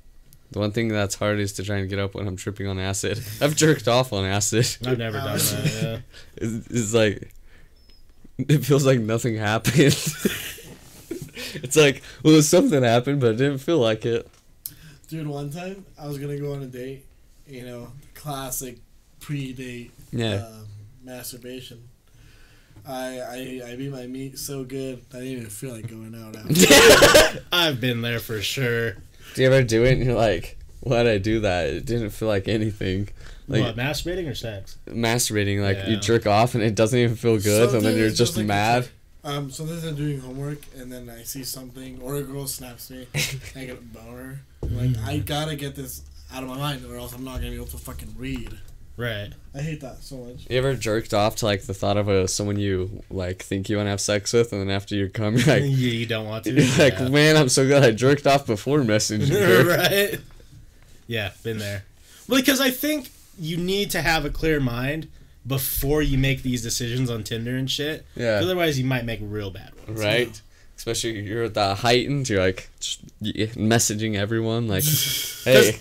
The 0.51 0.61
one 0.61 0.73
thing 0.73 0.89
that's 0.89 1.15
hard 1.15 1.39
is 1.41 1.53
to 1.55 1.63
try 1.63 1.77
and 1.77 1.89
get 1.91 1.99
up 1.99 2.15
when 2.15 2.27
I'm 2.27 2.37
tripping 2.37 2.67
on 2.69 2.79
acid. 2.79 3.21
I've 3.41 3.55
jerked 3.55 3.87
off 3.87 4.13
on 4.13 4.25
acid. 4.25 4.67
I've 4.87 4.97
never 4.99 5.19
done 5.19 5.39
that. 5.39 5.83
Yeah. 5.83 5.99
It's, 6.37 6.67
it's 6.69 6.95
like 6.95 7.33
it 8.39 8.65
feels 8.65 8.87
like 8.87 9.01
nothing 9.01 9.37
happened. 9.37 9.75
it's 11.55 11.77
like 11.77 12.03
well, 12.23 12.41
something 12.43 12.83
happened, 12.83 13.21
but 13.21 13.33
it 13.33 13.37
didn't 13.37 13.59
feel 13.59 13.79
like 13.79 14.07
it. 14.07 14.29
Dude, 15.09 15.27
one 15.27 15.51
time 15.51 15.85
I 16.01 16.07
was 16.07 16.19
gonna 16.19 16.39
go 16.39 16.53
on 16.55 16.63
a 16.63 16.67
date, 16.67 17.05
you 17.47 17.65
know, 17.67 17.93
classic 18.15 18.79
pre-date 19.21 19.91
Yeah. 20.13 20.35
uh, 20.35 20.61
masturbation. 21.03 21.89
I, 22.87 23.19
I 23.21 23.63
I 23.73 23.77
beat 23.77 23.91
my 23.91 24.07
meat 24.07 24.39
so 24.39 24.65
good 24.65 25.03
I 25.13 25.17
didn't 25.19 25.33
even 25.33 25.47
feel 25.51 25.73
like 25.75 25.89
going 25.89 26.15
out. 26.15 26.37
After. 26.37 27.43
I've 27.53 27.81
been 27.81 28.01
there 28.03 28.21
for 28.21 28.41
sure. 28.41 28.97
Do 29.35 29.43
you 29.43 29.49
ever 29.53 29.63
do 29.63 29.85
it 29.85 29.93
and 29.93 30.05
you're 30.05 30.15
like, 30.15 30.57
why'd 30.81 31.07
I 31.07 31.19
do 31.19 31.41
that? 31.41 31.67
It 31.69 31.85
didn't 31.87 32.11
feel 32.11 32.29
like 32.29 32.49
anything. 32.49 33.09
Like 33.47 33.63
what, 33.63 33.77
masturbating 33.77 34.29
or 34.31 34.35
sex? 34.35 34.77
masturbating, 34.87 35.63
like 35.63 35.89
you 35.89 35.97
jerk 35.97 36.27
off 36.27 36.55
and 36.55 36.63
it 36.63 36.75
doesn't 36.75 36.99
even 36.99 37.17
feel 37.17 37.39
good, 37.39 37.73
and 37.75 37.83
then 37.85 37.97
you're 37.97 38.11
just 38.11 38.37
like 38.37 38.47
mad. 38.47 38.83
trick. 38.85 38.93
Um, 39.25 39.51
sometimes 39.51 39.85
I'm 39.85 39.95
doing 39.97 40.21
homework 40.21 40.59
and 40.77 40.93
then 40.93 41.09
I 41.11 41.23
see 41.23 41.45
something 41.45 41.99
or 42.03 42.17
a 42.17 42.23
girl 42.23 42.47
snaps 42.47 42.91
me, 42.91 43.07
I 43.57 43.65
get 43.65 43.79
a 43.79 43.81
boner. 43.81 44.41
Like 44.63 44.91
Mm. 44.91 45.07
I 45.07 45.19
gotta 45.19 45.57
get 45.57 45.75
this 45.75 46.03
out 46.33 46.43
of 46.43 46.49
my 46.49 46.57
mind 46.59 46.85
or 46.85 46.97
else 46.97 47.15
I'm 47.15 47.25
not 47.25 47.37
gonna 47.39 47.51
be 47.51 47.57
able 47.57 47.67
to 47.67 47.79
fucking 47.79 48.15
read. 48.19 48.59
Right. 48.99 49.31
I 49.55 49.61
hate 49.61 49.81
that 49.83 50.03
so 50.03 50.17
much. 50.17 50.51
You 50.51 50.59
ever 50.59 50.75
jerked 50.75 51.15
off 51.15 51.37
to 51.37 51.47
like 51.47 51.63
the 51.63 51.73
thought 51.73 51.97
of 51.97 52.09
a 52.09 52.27
someone 52.27 52.59
you 52.59 53.05
like 53.11 53.43
think 53.43 53.69
you 53.69 53.77
want 53.77 53.87
to 53.87 53.91
have 53.91 54.01
sex 54.01 54.33
with, 54.33 54.53
and 54.53 54.61
then 54.61 54.71
after 54.71 54.97
you 54.97 55.09
come, 55.09 55.37
you're 55.37 55.47
like, 55.47 55.63
you, 55.63 55.69
you 55.71 56.07
don't 56.07 56.27
want 56.27 56.45
to. 56.45 56.53
you're 56.53 56.79
like, 56.79 57.01
man, 57.11 57.37
I'm 57.37 57.49
so 57.49 57.67
glad 57.67 57.85
I 57.85 57.93
jerked 57.93 58.27
off 58.27 58.45
before 58.45 58.81
messaging 58.81 59.29
her. 59.29 59.65
right? 59.79 60.21
Yeah, 61.07 61.31
been 61.45 61.59
there. 61.59 61.85
Well, 62.29 62.41
because 62.41 62.61
I 62.61 62.71
think 62.71 63.11
you 63.39 63.57
need 63.57 63.91
to 63.93 64.03
have 64.03 64.25
a 64.25 64.31
clear 64.31 64.59
mind 64.59 65.09
before 65.47 66.03
you 66.03 66.19
make 66.19 66.43
these 66.43 66.61
decisions 66.63 67.09
on 67.09 67.23
Tinder 67.23 67.57
and 67.57 67.71
shit. 67.71 68.05
Yeah. 68.17 68.41
Otherwise, 68.43 68.81
you 68.81 68.85
might 68.85 69.05
make 69.05 69.21
real 69.23 69.51
bad 69.51 69.73
ones. 69.87 70.03
right? 70.03 70.43
Especially 70.77 71.21
you're 71.21 71.45
at 71.45 71.55
the 71.55 71.77
heightened, 71.77 72.29
you're 72.29 72.41
like 72.41 72.69
just 72.81 73.05
messaging 73.23 74.17
everyone 74.17 74.67
like, 74.67 74.85
hey, 75.45 75.79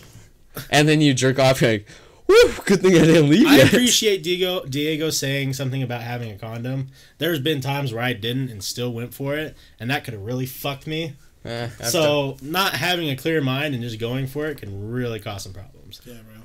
and 0.70 0.88
then 0.88 1.02
you 1.02 1.14
jerk 1.14 1.40
off, 1.40 1.62
you're 1.62 1.72
like, 1.72 1.88
woo, 2.28 2.54
good 2.66 2.82
thing 2.82 2.96
I 2.96 3.06
didn't 3.06 3.30
leave 3.30 3.48
I 3.48 3.58
yet. 3.58 3.68
appreciate 3.68 4.24
Diego 4.24 4.66
Diego 4.66 5.10
saying 5.10 5.54
something 5.54 5.82
about 5.84 6.02
having 6.02 6.32
a 6.32 6.38
condom. 6.38 6.88
There's 7.18 7.40
been 7.40 7.62
times 7.62 7.94
where 7.94 8.04
I 8.04 8.14
didn't 8.14 8.50
and 8.50 8.64
still 8.64 8.92
went 8.94 9.14
for 9.14 9.36
it, 9.38 9.56
and 9.80 9.90
that 9.90 10.04
could 10.04 10.14
have 10.14 10.24
really 10.24 10.46
fucked 10.46 10.88
me. 10.88 11.14
Eh, 11.46 11.66
I've 11.66 11.78
done- 11.78 11.90
So 11.92 12.38
not 12.42 12.74
having 12.74 13.10
a 13.10 13.16
clear 13.16 13.42
mind 13.42 13.74
and 13.74 13.84
just 13.84 14.00
going 14.00 14.28
for 14.28 14.48
it 14.48 14.58
can 14.60 14.92
really 14.92 15.20
cause 15.20 15.44
some 15.44 15.54
problems. 15.54 16.02
Yeah, 16.06 16.16
bro. 16.16 16.42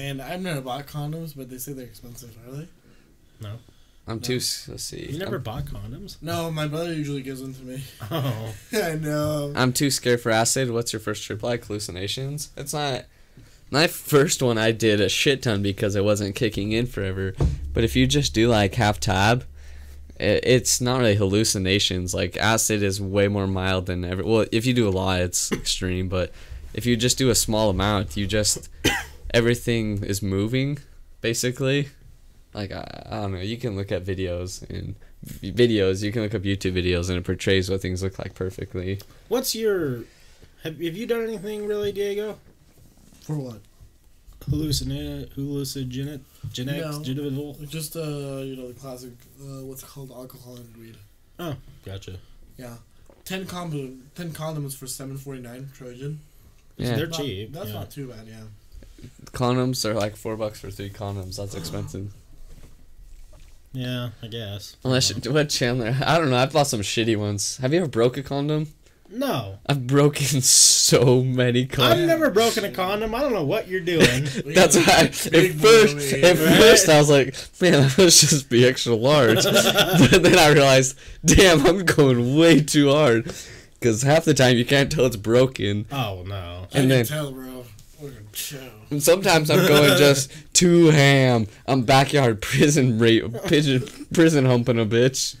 And 0.00 0.20
I've 0.20 0.42
never 0.42 0.60
bought 0.60 0.86
condoms, 0.86 1.34
but 1.36 1.48
they 1.50 1.58
say 1.58 1.72
they're 1.72 1.86
expensive, 1.86 2.36
are 2.46 2.52
they? 2.52 2.68
No. 3.40 3.58
I'm 4.08 4.20
too. 4.20 4.34
Let's 4.34 4.84
see. 4.84 5.08
You 5.10 5.18
never 5.18 5.36
I'm, 5.36 5.42
bought 5.42 5.64
condoms? 5.64 6.18
No, 6.22 6.48
my 6.50 6.68
brother 6.68 6.92
usually 6.94 7.22
gives 7.22 7.40
them 7.40 7.54
to 7.54 7.62
me. 7.62 7.82
Oh, 8.10 8.54
I 8.72 8.94
know. 8.94 9.52
I'm 9.56 9.72
too 9.72 9.90
scared 9.90 10.20
for 10.20 10.30
acid. 10.30 10.70
What's 10.70 10.92
your 10.92 11.00
first 11.00 11.24
trip 11.24 11.42
like? 11.42 11.64
Hallucinations? 11.64 12.50
It's 12.56 12.72
not. 12.72 13.06
My 13.70 13.88
first 13.88 14.42
one 14.42 14.58
I 14.58 14.70
did 14.70 15.00
a 15.00 15.08
shit 15.08 15.42
ton 15.42 15.62
because 15.62 15.96
it 15.96 16.04
wasn't 16.04 16.36
kicking 16.36 16.72
in 16.72 16.86
forever. 16.86 17.34
But 17.72 17.84
if 17.84 17.96
you 17.96 18.06
just 18.06 18.32
do 18.32 18.48
like 18.48 18.74
half 18.74 19.00
tab, 19.00 19.44
it, 20.18 20.40
it's 20.44 20.80
not 20.80 21.00
really 21.00 21.16
hallucinations. 21.16 22.14
Like 22.14 22.36
acid 22.36 22.82
is 22.82 23.00
way 23.00 23.28
more 23.28 23.46
mild 23.46 23.86
than 23.86 24.04
ever. 24.04 24.24
Well, 24.24 24.46
if 24.52 24.66
you 24.66 24.72
do 24.72 24.88
a 24.88 24.90
lot, 24.90 25.20
it's 25.20 25.50
extreme. 25.52 26.08
But 26.08 26.32
if 26.74 26.86
you 26.86 26.96
just 26.96 27.18
do 27.18 27.30
a 27.30 27.34
small 27.34 27.70
amount, 27.70 28.16
you 28.16 28.26
just 28.26 28.68
everything 29.34 30.04
is 30.04 30.22
moving, 30.22 30.78
basically. 31.20 31.88
Like 32.54 32.72
I, 32.72 33.02
I 33.06 33.20
don't 33.20 33.32
know. 33.32 33.40
You 33.40 33.56
can 33.56 33.76
look 33.76 33.90
at 33.90 34.04
videos 34.04 34.62
and 34.70 34.94
videos. 35.26 36.04
You 36.04 36.12
can 36.12 36.22
look 36.22 36.34
up 36.34 36.42
YouTube 36.42 36.72
videos 36.72 37.08
and 37.08 37.18
it 37.18 37.24
portrays 37.24 37.68
what 37.68 37.82
things 37.82 38.02
look 38.02 38.18
like 38.18 38.34
perfectly. 38.34 39.00
what's 39.28 39.54
your? 39.56 40.04
Have, 40.62 40.80
have 40.80 40.96
you 40.96 41.06
done 41.06 41.22
anything 41.22 41.66
really, 41.66 41.92
Diego? 41.92 42.38
For 43.26 43.34
what? 43.36 43.60
Hallucinate, 44.48 45.34
hallucinogenic, 45.34 46.20
genetics, 46.52 46.96
No. 46.98 47.02
genital. 47.02 47.56
Just 47.68 47.96
uh, 47.96 48.00
you 48.44 48.54
know, 48.56 48.68
the 48.68 48.74
classic. 48.74 49.10
Uh, 49.40 49.64
what's 49.64 49.82
it 49.82 49.86
called 49.88 50.12
alcohol 50.12 50.56
and 50.56 50.76
weed. 50.76 50.96
Oh, 51.38 51.56
gotcha. 51.84 52.18
Yeah, 52.56 52.74
ten 53.24 53.46
condom, 53.46 54.08
ten 54.14 54.30
condoms 54.30 54.76
for 54.76 54.86
seven 54.86 55.18
forty 55.18 55.40
nine 55.40 55.70
Trojan. 55.74 56.20
Yeah. 56.76 56.94
They're 56.96 57.06
Not- 57.08 57.18
cheap. 57.20 57.52
That's 57.52 57.68
yeah. 57.68 57.74
not 57.74 57.90
too 57.90 58.06
bad. 58.08 58.26
Yeah. 58.28 58.44
Condoms 59.32 59.84
are 59.84 59.94
like 59.94 60.14
four 60.16 60.36
bucks 60.36 60.60
for 60.60 60.70
three 60.70 60.90
condoms. 60.90 61.36
That's 61.36 61.54
expensive. 61.54 62.12
Yeah, 63.72 64.10
I 64.22 64.28
guess. 64.28 64.76
Unless 64.84 65.24
you, 65.24 65.32
what 65.32 65.50
Chandler? 65.50 65.96
I 66.04 66.18
don't 66.18 66.30
know. 66.30 66.36
I've 66.36 66.52
bought 66.52 66.66
some 66.68 66.80
shitty 66.80 67.16
ones. 67.18 67.56
Have 67.58 67.72
you 67.74 67.80
ever 67.80 67.88
broke 67.88 68.16
a 68.16 68.22
condom? 68.22 68.68
No, 69.10 69.58
I've 69.66 69.86
broken 69.86 70.40
so 70.42 71.22
many 71.22 71.66
condoms. 71.66 71.92
I've 71.92 72.06
never 72.06 72.30
broken 72.30 72.64
a 72.64 72.70
condom. 72.70 73.14
I 73.14 73.20
don't 73.20 73.32
know 73.32 73.44
what 73.44 73.68
you're 73.68 73.80
doing. 73.80 74.24
That's 74.46 74.76
why. 74.76 74.92
At 75.04 75.14
first, 75.14 75.96
weed, 75.96 76.24
at 76.24 76.38
right? 76.38 76.58
first, 76.60 76.88
I 76.88 76.98
was 76.98 77.08
like, 77.10 77.34
"Man, 77.60 77.74
I 77.98 78.02
must 78.02 78.20
just 78.20 78.48
be 78.50 78.66
extra 78.66 78.94
large." 78.94 79.44
but 79.44 80.22
then 80.22 80.38
I 80.38 80.48
realized, 80.52 80.98
"Damn, 81.24 81.64
I'm 81.66 81.84
going 81.84 82.36
way 82.36 82.60
too 82.60 82.90
hard." 82.90 83.32
Because 83.78 84.02
half 84.02 84.24
the 84.24 84.34
time 84.34 84.56
you 84.56 84.64
can't 84.64 84.90
tell 84.90 85.04
it's 85.06 85.16
broken, 85.16 85.86
oh 85.92 86.24
no. 86.26 86.34
I 86.34 86.62
And 86.62 86.70
can 86.72 86.88
then- 86.88 87.04
tell, 87.06 87.30
bro. 87.32 87.64
We're 88.00 88.10
gonna 88.10 88.20
chill. 88.32 88.60
and 88.90 89.02
sometimes 89.02 89.50
I'm 89.50 89.66
going 89.66 89.96
just 89.96 90.30
too 90.52 90.86
ham. 90.88 91.46
I'm 91.66 91.82
backyard 91.82 92.42
prison 92.42 92.98
rape, 92.98 93.24
pigeon 93.44 93.84
prison 94.12 94.44
humping 94.44 94.78
a 94.78 94.84
bitch. 94.84 95.36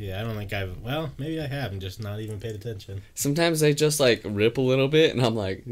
Yeah, 0.00 0.18
I 0.20 0.24
don't 0.24 0.36
think 0.36 0.52
I've. 0.52 0.80
Well, 0.82 1.12
maybe 1.18 1.40
I 1.40 1.46
have 1.46 1.72
and 1.72 1.80
just 1.80 2.02
not 2.02 2.20
even 2.20 2.40
paid 2.40 2.54
attention. 2.54 3.02
Sometimes 3.14 3.60
they 3.60 3.74
just 3.74 4.00
like 4.00 4.22
rip 4.24 4.56
a 4.58 4.62
little 4.62 4.88
bit, 4.88 5.14
and 5.14 5.24
I'm 5.24 5.34
like, 5.36 5.62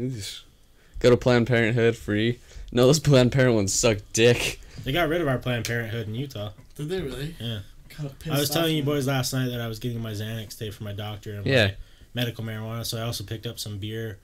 go 0.99 1.09
to 1.09 1.17
Planned 1.17 1.47
Parenthood 1.47 1.95
free. 1.97 2.39
No, 2.71 2.85
those 2.85 2.99
Planned 2.99 3.31
Parenthood 3.31 3.55
ones 3.55 3.73
suck 3.73 3.97
dick. 4.13 4.59
They 4.83 4.91
got 4.91 5.09
rid 5.09 5.21
of 5.21 5.27
our 5.27 5.37
Planned 5.39 5.65
Parenthood 5.65 6.07
in 6.07 6.15
Utah. 6.15 6.51
Did 6.75 6.89
they 6.89 7.01
really? 7.01 7.35
Yeah. 7.39 7.59
I 8.31 8.39
was 8.39 8.49
telling 8.49 8.75
you 8.77 8.83
boys 8.83 9.07
last 9.07 9.33
night 9.33 9.49
that 9.49 9.59
I 9.59 9.67
was 9.67 9.79
getting 9.79 9.99
my 10.01 10.11
Xanax 10.11 10.57
today 10.57 10.71
for 10.71 10.83
my 10.85 10.93
doctor 10.93 11.33
and 11.33 11.45
Yeah. 11.45 11.71
medical 12.13 12.45
marijuana, 12.45 12.85
so 12.85 12.97
I 12.97 13.01
also 13.01 13.23
picked 13.25 13.45
up 13.45 13.59
some 13.59 13.77
beer. 13.77 14.19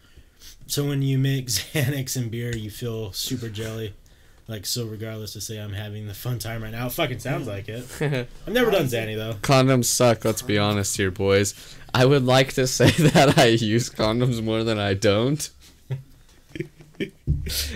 So 0.68 0.86
when 0.88 1.02
you 1.02 1.18
mix 1.18 1.60
Xanax 1.74 2.16
and 2.16 2.32
beer, 2.32 2.56
you 2.56 2.70
feel 2.70 3.12
super 3.12 3.50
jelly. 3.50 3.94
Like 4.48 4.68
so, 4.68 4.86
regardless 4.86 5.34
to 5.34 5.42
say 5.42 5.58
I'm 5.60 5.74
having 5.74 6.08
the 6.08 6.14
fun 6.14 6.38
time 6.38 6.62
right 6.62 6.72
now, 6.72 6.86
it 6.86 6.92
fucking 6.92 7.20
sounds 7.20 7.48
like 7.48 7.68
it. 7.68 7.86
I've 8.46 8.54
never 8.54 8.70
done 8.70 8.86
Zanny 8.86 9.16
though. 9.16 9.34
Condoms 9.42 9.86
suck. 9.86 10.24
Let's 10.24 10.44
be 10.44 10.60
honest 10.60 10.98
here, 10.98 11.10
boys. 11.10 11.56
I 11.96 12.06
would 12.06 12.26
like 12.26 12.54
to 12.54 12.68
say 12.68 12.92
that 13.10 13.40
I 13.40 13.48
use 13.48 13.90
condoms 13.90 14.44
more 14.44 14.64
than 14.64 14.78
I 14.78 14.94
don't. 14.94 15.50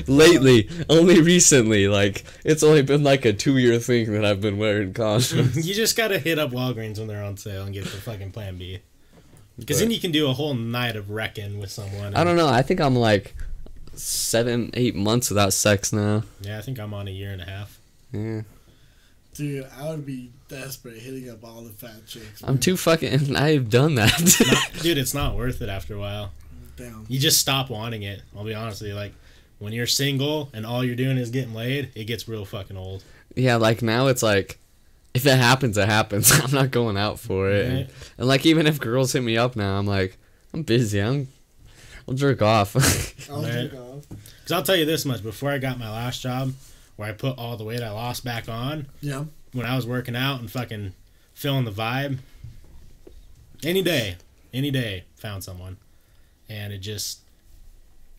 Lately, 0.08 0.70
only 0.90 1.22
recently, 1.22 1.88
like 1.88 2.24
it's 2.46 2.62
only 2.62 2.84
been 2.84 3.04
like 3.04 3.26
a 3.26 3.34
two 3.34 3.58
year 3.58 3.80
thing 3.80 4.12
that 4.14 4.24
I've 4.24 4.41
been 4.41 4.60
wearing 4.60 4.94
condoms. 4.94 5.66
you 5.66 5.74
just 5.74 5.98
gotta 5.98 6.20
hit 6.20 6.38
up 6.38 6.52
Walgreens 6.52 7.00
when 7.00 7.08
they're 7.08 7.24
on 7.24 7.38
sale 7.38 7.64
and 7.64 7.74
get 7.74 7.86
the 7.86 7.90
fucking 7.90 8.32
Plan 8.32 8.58
B. 8.58 8.80
Because 9.58 9.80
then 9.80 9.91
you 9.91 10.00
can 10.00 10.12
do 10.12 10.30
a 10.30 10.34
whole 10.34 10.54
night 10.54 10.96
of 10.96 11.10
wrecking 11.10 11.60
with 11.60 11.70
someone. 11.72 12.16
I 12.16 12.24
don't 12.24 12.38
know. 12.38 12.48
I 12.48 12.62
think 12.62 12.80
I'm 12.80 12.96
like 12.96 13.36
seven, 13.99 14.71
eight 14.73 14.95
months 14.95 15.30
without 15.30 15.53
sex 15.53 15.91
now. 15.93 16.23
Yeah, 16.41 16.57
I 16.57 16.61
think 16.61 16.80
I'm 16.80 16.93
on 16.93 17.07
a 17.07 17.11
year 17.11 17.31
and 17.31 17.41
a 17.41 17.45
half. 17.45 17.80
Yeah, 18.11 18.41
Dude, 19.35 19.67
I 19.80 19.89
would 19.89 20.05
be 20.05 20.31
desperate 20.47 20.97
hitting 20.97 21.30
up 21.30 21.43
all 21.43 21.61
the 21.61 21.69
fat 21.69 22.05
chicks. 22.07 22.41
I'm 22.43 22.57
too 22.57 22.76
fucking. 22.76 23.35
I've 23.35 23.69
done 23.69 23.95
that. 23.95 24.19
Not- 24.47 24.73
dude, 24.84 24.97
it's 24.97 25.13
not 25.13 25.35
worth 25.35 25.61
it 25.61 25.69
after 25.69 25.95
a 25.95 25.99
while. 25.99 26.31
down. 26.76 27.05
You 27.07 27.19
just 27.19 27.39
stop 27.39 27.69
wanting 27.69 28.03
it. 28.03 28.21
I'll 28.35 28.43
be 28.43 28.53
honest 28.55 28.81
with 28.81 28.89
you. 28.89 28.95
Like, 28.95 29.13
when 29.59 29.71
you're 29.73 29.88
single 29.88 30.49
and 30.53 30.65
all 30.65 30.84
you're 30.84 30.95
doing 30.95 31.17
is 31.17 31.30
getting 31.30 31.53
laid, 31.53 31.91
it 31.95 32.05
gets 32.05 32.27
real 32.27 32.45
fucking 32.45 32.76
old. 32.77 33.03
yeah, 33.35 33.57
like 33.57 33.81
now 33.81 34.07
it's 34.07 34.23
like, 34.23 34.57
if 35.13 35.26
it 35.26 35.38
happens, 35.38 35.77
it 35.77 35.88
happens. 35.88 36.31
I'm 36.43 36.51
not 36.51 36.71
going 36.71 36.97
out 36.97 37.19
for 37.19 37.49
it. 37.51 37.65
And, 37.65 37.89
and, 38.17 38.27
like 38.27 38.45
even 38.45 38.65
if 38.67 38.80
girls 38.80 39.13
hit 39.13 39.23
me 39.23 39.38
up 39.38 39.55
now, 39.55 39.77
I'm 39.77 39.85
like, 39.85 40.17
I'm 40.53 40.63
busy. 40.63 40.99
I'm, 40.99 41.27
I'll 42.07 42.13
jerk 42.15 42.41
off. 42.41 42.76
I'll 43.30 43.41
Right. 43.43 43.51
jerk 43.69 43.73
off. 43.80 43.89
Because 44.49 44.57
I'll 44.61 44.65
tell 44.65 44.77
you 44.77 44.85
this 44.85 45.05
much: 45.05 45.21
before 45.21 45.51
I 45.51 45.59
got 45.59 45.77
my 45.77 45.91
last 45.91 46.23
job, 46.23 46.53
where 46.95 47.07
I 47.07 47.11
put 47.11 47.38
all 47.38 47.55
the 47.55 47.63
weight 47.63 47.84
I 47.84 47.91
lost 47.91 48.26
back 48.26 48.49
on, 48.49 48.88
Yeah. 48.99 49.26
when 49.51 49.67
I 49.67 49.76
was 49.76 49.85
working 49.85 50.15
out 50.15 50.39
and 50.39 50.49
fucking 50.49 50.93
feeling 51.35 51.65
the 51.65 51.71
vibe, 51.71 52.17
any 53.63 53.84
day, 53.84 54.15
any 54.51 54.71
day, 54.71 55.03
found 55.17 55.43
someone, 55.43 55.77
and 56.49 56.73
it 56.73 56.80
just. 56.80 57.19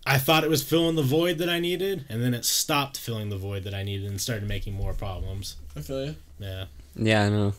I 0.06 0.18
thought 0.18 0.44
it 0.44 0.50
was 0.50 0.62
filling 0.62 0.94
the 0.94 1.02
void 1.02 1.38
that 1.38 1.48
I 1.48 1.58
needed, 1.58 2.04
and 2.08 2.22
then 2.22 2.32
it 2.32 2.44
stopped 2.44 2.96
filling 2.96 3.28
the 3.28 3.36
void 3.36 3.64
that 3.64 3.74
I 3.74 3.82
needed 3.82 4.08
and 4.08 4.20
started 4.20 4.46
making 4.48 4.74
more 4.74 4.94
problems. 4.94 5.56
I 5.76 5.80
feel 5.80 6.06
you. 6.06 6.14
Yeah. 6.38 6.66
yeah, 6.94 7.24
I 7.24 7.28
know. 7.28 7.54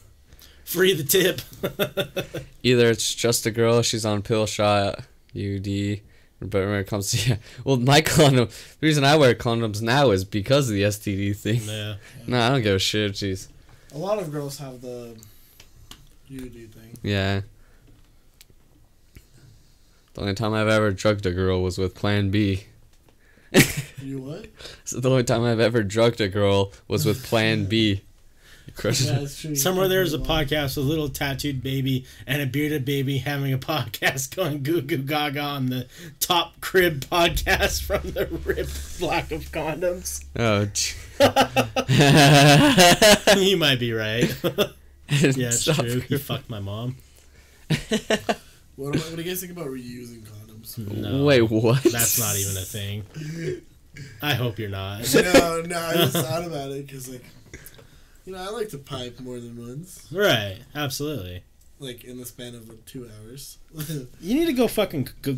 Free 0.63 0.93
the 0.93 1.03
tip. 1.03 1.41
Either 2.63 2.89
it's 2.89 3.13
just 3.13 3.45
a 3.45 3.51
girl, 3.51 3.81
she's 3.83 4.05
on 4.05 4.21
pill 4.21 4.45
shot, 4.47 5.01
IUD, 5.35 6.01
but 6.41 6.65
when 6.67 6.75
it 6.79 6.87
comes 6.87 7.11
to 7.11 7.17
yeah, 7.29 7.35
well, 7.63 7.77
my 7.77 8.01
condom, 8.01 8.47
the 8.47 8.85
reason 8.87 9.03
I 9.03 9.15
wear 9.15 9.35
condoms 9.35 9.81
now 9.81 10.11
is 10.11 10.25
because 10.25 10.69
of 10.69 10.75
the 10.75 10.83
STD 10.83 11.35
thing. 11.35 11.61
yeah. 11.63 11.95
No, 12.27 12.41
I 12.41 12.49
don't 12.49 12.61
give 12.61 12.75
a 12.75 12.79
shit. 12.79 13.13
Jeez. 13.13 13.47
A 13.93 13.97
lot 13.97 14.19
of 14.19 14.31
girls 14.31 14.57
have 14.57 14.81
the 14.81 15.15
IUD 16.31 16.69
thing. 16.71 16.97
Yeah. 17.03 17.41
The 20.13 20.21
only 20.21 20.33
time 20.33 20.53
I've 20.53 20.67
ever 20.67 20.91
drugged 20.91 21.25
a 21.25 21.31
girl 21.31 21.61
was 21.61 21.77
with 21.77 21.95
Plan 21.95 22.31
B. 22.31 22.65
You 24.01 24.19
what? 24.19 24.45
So 24.85 24.99
the 24.99 25.09
only 25.09 25.23
time 25.23 25.43
I've 25.43 25.59
ever 25.59 25.83
drugged 25.83 26.19
a 26.21 26.27
girl 26.27 26.73
was 26.87 27.05
with 27.05 27.23
Plan 27.25 27.65
B. 27.65 28.01
Crush 28.75 29.01
Yeah, 29.01 29.19
it's 29.19 29.39
true. 29.41 29.55
Somewhere 29.55 29.87
there's 29.87 30.13
a 30.13 30.17
podcast 30.19 30.77
with 30.77 30.85
a 30.85 30.89
little 30.89 31.09
tattooed 31.09 31.61
baby 31.63 32.05
and 32.25 32.41
a 32.41 32.45
bearded 32.45 32.85
baby 32.85 33.17
having 33.19 33.53
a 33.53 33.57
podcast 33.59 34.35
going 34.35 34.63
goo 34.63 34.81
goo 34.81 34.97
gaga 34.97 35.39
on 35.41 35.67
the 35.67 35.87
top 36.19 36.59
crib 36.61 37.01
podcast 37.01 37.81
from 37.85 38.11
the 38.11 38.25
ripped 38.45 38.99
block 38.99 39.31
of 39.31 39.51
condoms. 39.51 40.23
Oh. 40.37 40.67
you 43.39 43.57
might 43.57 43.79
be 43.79 43.93
right. 43.93 44.33
yeah, 45.09 45.47
it's 45.49 45.61
Stop. 45.61 45.77
true. 45.77 46.01
You 46.07 46.17
fucked 46.17 46.49
my 46.49 46.59
mom. 46.59 46.97
What, 47.69 48.93
do- 48.93 48.99
what 48.99 49.15
do 49.15 49.21
you 49.21 49.23
guys 49.23 49.41
think 49.41 49.51
about 49.51 49.67
reusing 49.67 50.21
condoms? 50.23 50.77
No, 50.77 51.25
Wait, 51.25 51.41
what? 51.41 51.83
That's 51.83 52.19
not 52.19 52.35
even 52.37 52.57
a 52.57 52.65
thing. 52.65 53.03
I 54.21 54.33
hope 54.33 54.57
you're 54.57 54.69
not. 54.69 55.01
no, 55.13 55.61
no, 55.61 55.77
I 55.79 55.93
just 55.95 56.15
thought 56.15 56.45
about 56.45 56.71
it 56.71 56.87
because, 56.87 57.09
like, 57.09 57.25
you 58.31 58.37
know, 58.37 58.43
I 58.43 58.49
like 58.49 58.69
to 58.69 58.77
pipe 58.77 59.19
more 59.19 59.39
than 59.39 59.57
once, 59.57 60.07
Right, 60.11 60.59
absolutely. 60.75 61.43
like 61.79 62.03
in 62.03 62.17
the 62.17 62.25
span 62.25 62.55
of 62.55 62.69
like 62.69 62.85
two 62.85 63.09
hours. 63.21 63.57
You 64.21 64.35
need 64.35 64.45
to 64.45 64.53
go 64.53 64.67
fucking 64.67 65.09
go 65.21 65.37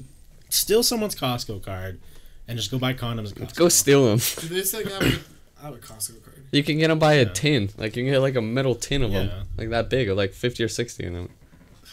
steal 0.49 0.83
someone's 0.83 1.15
Costco 1.15 1.63
card 1.63 1.99
and 2.47 2.57
just 2.57 2.69
go 2.71 2.77
buy 2.79 2.93
condoms 2.93 3.31
at 3.31 3.37
Costco. 3.37 3.55
Go 3.55 3.69
steal 3.69 4.05
them. 4.05 4.17
Do 4.39 4.47
they 4.47 4.61
still 4.63 4.83
have? 4.87 5.01
A, 5.01 5.19
I 5.61 5.65
have 5.65 5.73
a 5.75 5.77
Costco 5.77 6.23
card. 6.23 6.43
You 6.51 6.63
can 6.63 6.77
get 6.77 6.89
them 6.89 6.99
by 6.99 7.13
a 7.13 7.25
tin. 7.25 7.69
Like 7.77 7.95
you 7.95 8.03
can 8.03 8.11
get 8.11 8.19
like 8.19 8.35
a 8.35 8.41
metal 8.41 8.75
tin 8.75 9.01
of 9.01 9.11
them, 9.11 9.29
like 9.57 9.69
that 9.69 9.89
big, 9.89 10.07
or 10.09 10.13
like 10.13 10.33
fifty 10.33 10.63
or 10.63 10.67
sixty 10.67 11.03
in 11.05 11.13
them. 11.13 11.29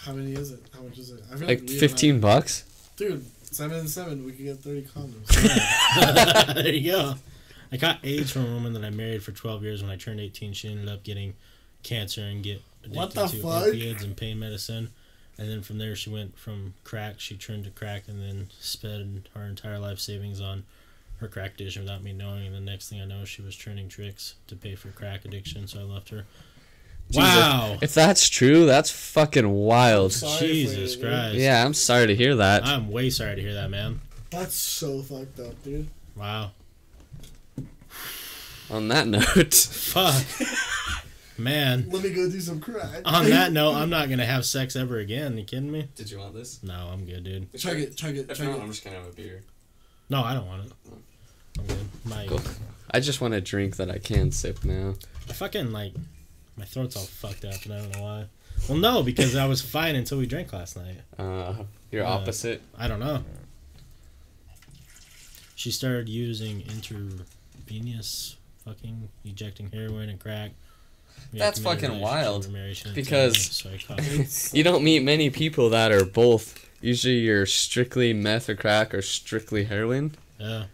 How 0.05 0.13
many 0.13 0.33
is 0.35 0.51
it? 0.51 0.61
How 0.75 0.83
much 0.83 0.99
is 0.99 1.11
it? 1.11 1.23
I 1.33 1.37
feel 1.37 1.49
Like 1.49 1.61
we 1.63 1.79
fifteen 1.79 2.15
have- 2.15 2.21
bucks. 2.23 2.65
Dude, 2.97 3.25
seven 3.43 3.79
and 3.79 3.89
seven, 3.89 4.25
we 4.27 4.33
could 4.33 4.45
get 4.45 4.59
thirty 4.59 4.83
condoms. 4.83 6.55
there 6.55 6.69
you 6.75 6.91
go. 6.93 7.15
I 7.73 7.77
got 7.77 7.99
AIDS 8.03 8.31
from 8.33 8.47
a 8.47 8.55
woman 8.55 8.73
that 8.73 8.85
I 8.85 8.91
married 8.91 9.23
for 9.23 9.33
12 9.33 9.63
years. 9.63 9.83
When 9.83 9.91
I 9.91 9.97
turned 9.97 10.21
18, 10.21 10.53
she 10.53 10.69
ended 10.71 10.89
up 10.89 11.03
getting 11.05 11.35
cancer 11.83 12.23
and 12.23 12.43
get 12.43 12.63
addicted 12.83 12.97
What 12.99 13.15
the 13.15 13.27
to 13.27 13.37
fuck? 13.37 13.67
opiates 13.69 14.03
and 14.03 14.17
pain 14.17 14.39
medicine. 14.39 14.91
And 15.39 15.49
then 15.49 15.63
from 15.63 15.79
there, 15.79 15.95
she 15.97 16.11
went 16.11 16.37
from 16.39 16.75
crack. 16.85 17.19
She 17.21 17.37
turned 17.37 17.65
to 17.65 17.71
crack 17.71 18.09
and 18.09 18.21
then 18.21 18.49
spent 18.59 19.29
her 19.35 19.43
entire 19.45 19.79
life 19.79 19.99
savings 19.99 20.41
on 20.41 20.65
her 21.19 21.29
crack 21.29 21.55
addiction 21.55 21.83
without 21.83 22.03
me 22.03 22.13
knowing. 22.13 22.47
And 22.47 22.55
the 22.55 22.61
next 22.61 22.89
thing 22.89 23.01
I 23.01 23.05
know, 23.07 23.25
she 23.25 23.41
was 23.41 23.57
turning 23.57 23.89
tricks 23.89 24.35
to 24.49 24.57
pay 24.57 24.75
for 24.75 24.89
crack 24.89 25.25
addiction. 25.25 25.67
So 25.67 25.81
I 25.81 25.83
left 25.85 26.11
her. 26.11 26.27
Jesus. 27.11 27.25
Wow. 27.25 27.79
If 27.81 27.95
that's 27.95 28.29
true, 28.29 28.67
that's 28.67 28.91
fucking 28.91 29.49
wild. 29.49 30.13
Jesus 30.13 30.97
you. 30.97 31.03
Christ. 31.03 31.37
Yeah, 31.37 31.65
I'm 31.65 31.75
sorry 31.75 32.07
to 32.09 32.15
hear 32.15 32.37
that. 32.37 32.65
I'm 32.65 32.91
way 32.91 33.11
sorry 33.11 33.37
to 33.37 33.43
hear 33.43 33.55
that, 33.55 33.71
man. 33.71 34.01
That's 34.31 34.55
so 34.55 35.03
fucked 35.03 35.41
up, 35.41 35.61
dude. 35.65 35.89
Wow. 36.15 36.53
On 38.71 38.89
that 38.89 39.07
note, 39.09 39.55
Fuck. 39.55 40.25
man. 41.39 41.87
Let 41.91 42.03
me 42.05 42.11
go 42.11 42.31
do 42.31 42.41
some 42.41 42.61
crack. 42.61 43.03
On 43.05 43.29
that 43.31 43.53
note, 43.53 43.75
I'm 43.75 43.91
not 43.91 44.09
gonna 44.09 44.25
have 44.27 44.45
sex 44.45 44.77
ever 44.77 44.99
again. 44.99 45.37
You 45.39 45.45
kidding 45.45 45.71
me? 45.73 45.89
did 45.97 46.11
you 46.11 46.19
want 46.19 46.35
this? 46.35 46.63
No, 46.63 46.89
I'm 46.93 47.05
good, 47.05 47.25
dude. 47.25 47.53
chug 47.59 47.79
it, 47.79 47.97
chug 47.97 48.17
it, 48.17 48.29
chug 48.35 48.47
it. 48.49 48.61
I'm 48.61 48.69
just 48.71 48.85
gonna 48.85 48.97
have 48.97 49.07
a 49.07 49.13
beer. 49.13 49.43
No, 50.09 50.23
I 50.23 50.35
don't 50.35 50.47
want 50.47 50.67
it. 50.67 50.73
I'm 51.59 51.67
good. 51.67 51.89
My 52.05 52.27
Cool. 52.27 52.41
I 52.93 53.01
just 53.01 53.21
want 53.21 53.35
a 53.35 53.41
drink 53.41 53.77
that 53.77 53.91
I 53.91 53.99
can 53.99 54.31
sip 54.33 54.65
now. 54.65 54.95
I 55.29 55.33
fucking 55.33 55.73
like 55.73 55.95
my 56.57 56.65
throat's 56.65 56.97
all 56.97 57.03
fucked 57.05 57.45
up 57.45 57.65
and 57.65 57.75
I 57.75 57.79
don't 57.79 57.97
know 57.97 58.03
why. 58.03 58.25
Well, 58.69 58.79
no, 58.79 59.03
because 59.03 59.35
I 59.37 59.47
was 59.47 59.61
fine 59.63 59.95
until 59.97 60.19
we 60.19 60.27
drank 60.27 60.53
last 60.53 60.77
night. 60.77 60.97
Uh, 61.19 61.55
you're 61.91 62.05
Uh, 62.05 62.11
opposite. 62.11 62.61
I 62.77 62.89
don't 62.89 63.01
know. 63.01 63.25
She 65.55 65.71
started 65.71 66.09
using 66.09 66.63
intravenous 66.63 68.37
fucking 68.65 69.09
ejecting 69.25 69.71
heroin 69.73 70.09
and 70.09 70.19
crack. 70.21 70.53
We 71.33 71.39
That's 71.39 71.59
fucking 71.61 72.01
wild, 72.01 72.45
over 72.45 72.53
marriage, 72.53 72.79
she 72.79 72.85
didn't 72.85 72.97
because- 72.97 73.61
tell 73.63 73.73
me, 73.73 73.79
so 73.79 73.95
I 73.95 73.97
caught- 73.97 74.55
You 74.55 74.63
don't 74.65 74.83
meet 74.85 75.03
many 75.03 75.29
people 75.31 75.71
that 75.71 75.93
are 75.93 76.05
both. 76.05 76.67
Usually, 76.81 77.19
you're 77.19 77.47
strictly 77.47 78.13
meth 78.13 78.49
or 78.49 78.55
crack 78.55 78.95
or 78.95 79.03
strictly 79.03 79.65
heroin. 79.65 80.15
yeah, 80.39 80.65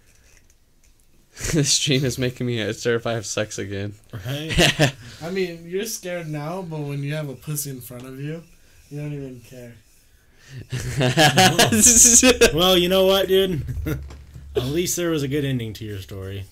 this 1.53 1.73
stream 1.73 2.05
is 2.05 2.17
making 2.19 2.47
me 2.47 2.73
sure 2.75 2.95
if 2.95 3.07
I 3.07 3.13
have 3.15 3.27
sex 3.27 3.59
again. 3.59 3.95
right. 4.27 4.95
I 5.23 5.31
mean, 5.31 5.65
you're 5.69 5.85
scared 5.87 6.29
now, 6.29 6.63
but 6.63 6.79
when 6.81 7.03
you 7.03 7.15
have 7.15 7.29
a 7.29 7.35
pussy 7.35 7.71
in 7.71 7.81
front 7.81 8.07
of 8.07 8.21
you, 8.21 8.43
you 8.91 9.01
don't 9.01 9.13
even 9.13 9.41
care. 9.41 9.75
well, 12.55 12.79
you 12.79 12.89
know 12.89 13.05
what, 13.07 13.27
dude? 13.29 13.65
At 14.55 14.63
least 14.65 14.97
there 14.97 15.11
was 15.11 15.23
a 15.25 15.29
good 15.29 15.45
ending 15.45 15.73
to 15.75 15.85
your 15.85 15.99
story. 15.99 16.45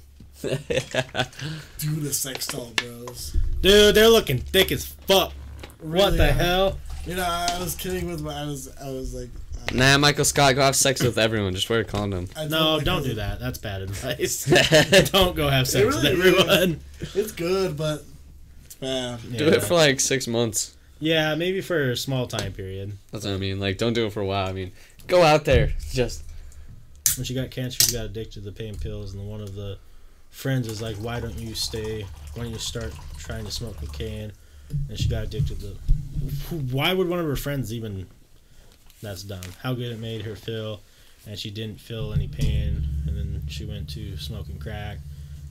Do 1.78 1.96
the 2.00 2.12
sex 2.12 2.46
doll, 2.46 2.72
bros. 2.76 3.36
Dude, 3.62 3.94
they're 3.94 4.08
looking 4.08 4.38
thick 4.38 4.70
as 4.72 4.84
fuck. 4.86 5.32
what 5.80 6.16
the 6.16 6.28
are. 6.28 6.32
hell? 6.32 6.78
You 7.06 7.16
know, 7.16 7.24
I 7.26 7.58
was 7.60 7.74
kidding 7.74 8.06
with 8.08 8.22
my. 8.22 8.42
I 8.42 8.46
was, 8.46 8.68
I 8.82 8.90
was 8.90 9.14
like. 9.14 9.28
uh, 9.56 9.74
nah, 9.74 9.98
Michael 9.98 10.24
Scott, 10.24 10.54
go 10.54 10.62
have 10.62 10.76
sex 10.76 11.02
with 11.02 11.18
everyone. 11.18 11.54
Just 11.54 11.68
wear 11.68 11.80
a 11.80 11.84
condom. 11.84 12.28
I 12.36 12.46
No, 12.46 12.80
don't 12.80 13.02
do 13.02 13.14
that. 13.14 13.40
That's 13.40 13.58
bad 13.58 13.82
advice. 13.82 14.44
Do 14.90 15.02
don't 15.12 15.36
go 15.36 15.48
have 15.48 15.68
sex 15.68 15.84
really 15.84 16.16
with 16.16 16.26
everyone. 16.26 16.80
It's 17.14 17.32
good, 17.32 17.76
but 17.76 18.04
it's 18.64 18.74
bad. 18.76 19.20
Yeah. 19.30 19.48
it 19.48 19.62
for 19.62 19.74
like 19.74 20.00
six 20.00 20.26
months. 20.26 20.76
Yeah, 21.00 21.34
maybe 21.34 21.60
for 21.60 21.90
a 21.90 21.96
small 21.96 22.26
time 22.26 22.52
period. 22.52 22.92
That's 23.12 23.24
what 23.26 23.34
I 23.34 23.36
mean. 23.36 23.60
Like, 23.60 23.76
don't 23.78 23.92
do 23.92 24.06
it 24.06 24.12
for 24.12 24.20
a 24.20 24.26
while. 24.26 24.46
I 24.48 24.52
mean, 24.52 24.72
go 25.06 25.22
out 25.22 25.44
there. 25.44 25.72
Just 25.90 26.22
When 27.18 27.24
she 27.24 27.34
got 27.34 27.50
cancer, 27.50 27.84
she 27.84 27.92
got 27.94 28.06
addicted 28.06 28.34
to 28.34 28.40
the 28.40 28.52
pain 28.52 28.76
pills, 28.76 29.12
and 29.12 29.20
the 29.22 29.26
one 29.28 29.42
of 29.42 29.54
the 29.54 29.76
friends 30.34 30.68
was 30.68 30.82
like, 30.82 30.96
"Why 30.96 31.20
don't 31.20 31.38
you 31.38 31.54
stay? 31.54 32.02
Why 32.34 32.42
don't 32.42 32.52
you 32.52 32.58
start 32.58 32.92
trying 33.18 33.44
to 33.44 33.50
smoke 33.50 33.76
cocaine?" 33.78 34.32
And 34.88 34.98
she 34.98 35.08
got 35.08 35.24
addicted 35.24 35.60
to. 35.60 35.76
Why 36.50 36.92
would 36.92 37.08
one 37.08 37.18
of 37.20 37.26
her 37.26 37.36
friends 37.36 37.72
even? 37.72 38.06
That's 39.02 39.22
dumb. 39.22 39.44
How 39.62 39.74
good 39.74 39.92
it 39.92 40.00
made 40.00 40.22
her 40.22 40.34
feel, 40.36 40.80
and 41.26 41.38
she 41.38 41.50
didn't 41.50 41.80
feel 41.80 42.12
any 42.12 42.28
pain. 42.28 42.84
And 43.06 43.16
then 43.16 43.42
she 43.48 43.64
went 43.64 43.88
to 43.90 44.16
smoking 44.16 44.58
crack, 44.58 44.98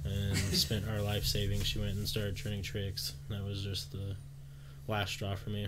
and 0.03 0.37
spent 0.65 0.87
our 0.89 1.01
life 1.01 1.25
savings. 1.25 1.65
She 1.65 1.79
went 1.79 1.95
and 1.95 2.07
started 2.07 2.35
turning 2.37 2.61
tricks. 2.61 3.13
That 3.29 3.43
was 3.43 3.63
just 3.63 3.91
the 3.91 4.15
last 4.87 5.11
straw 5.11 5.35
for 5.35 5.49
me. 5.49 5.67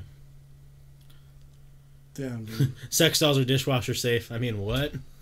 Damn, 2.15 2.45
dude. 2.45 2.73
Sex 2.89 3.19
dolls 3.19 3.37
are 3.37 3.45
dishwasher 3.45 3.93
safe. 3.93 4.31
I 4.31 4.39
mean, 4.39 4.57
what? 4.59 4.93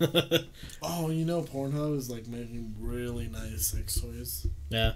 oh, 0.82 1.10
you 1.10 1.24
know, 1.26 1.42
Pornhub 1.42 1.96
is 1.98 2.08
like 2.08 2.26
making 2.26 2.74
really 2.80 3.26
nice 3.28 3.66
sex 3.66 4.00
toys. 4.00 4.46
yeah. 4.70 4.92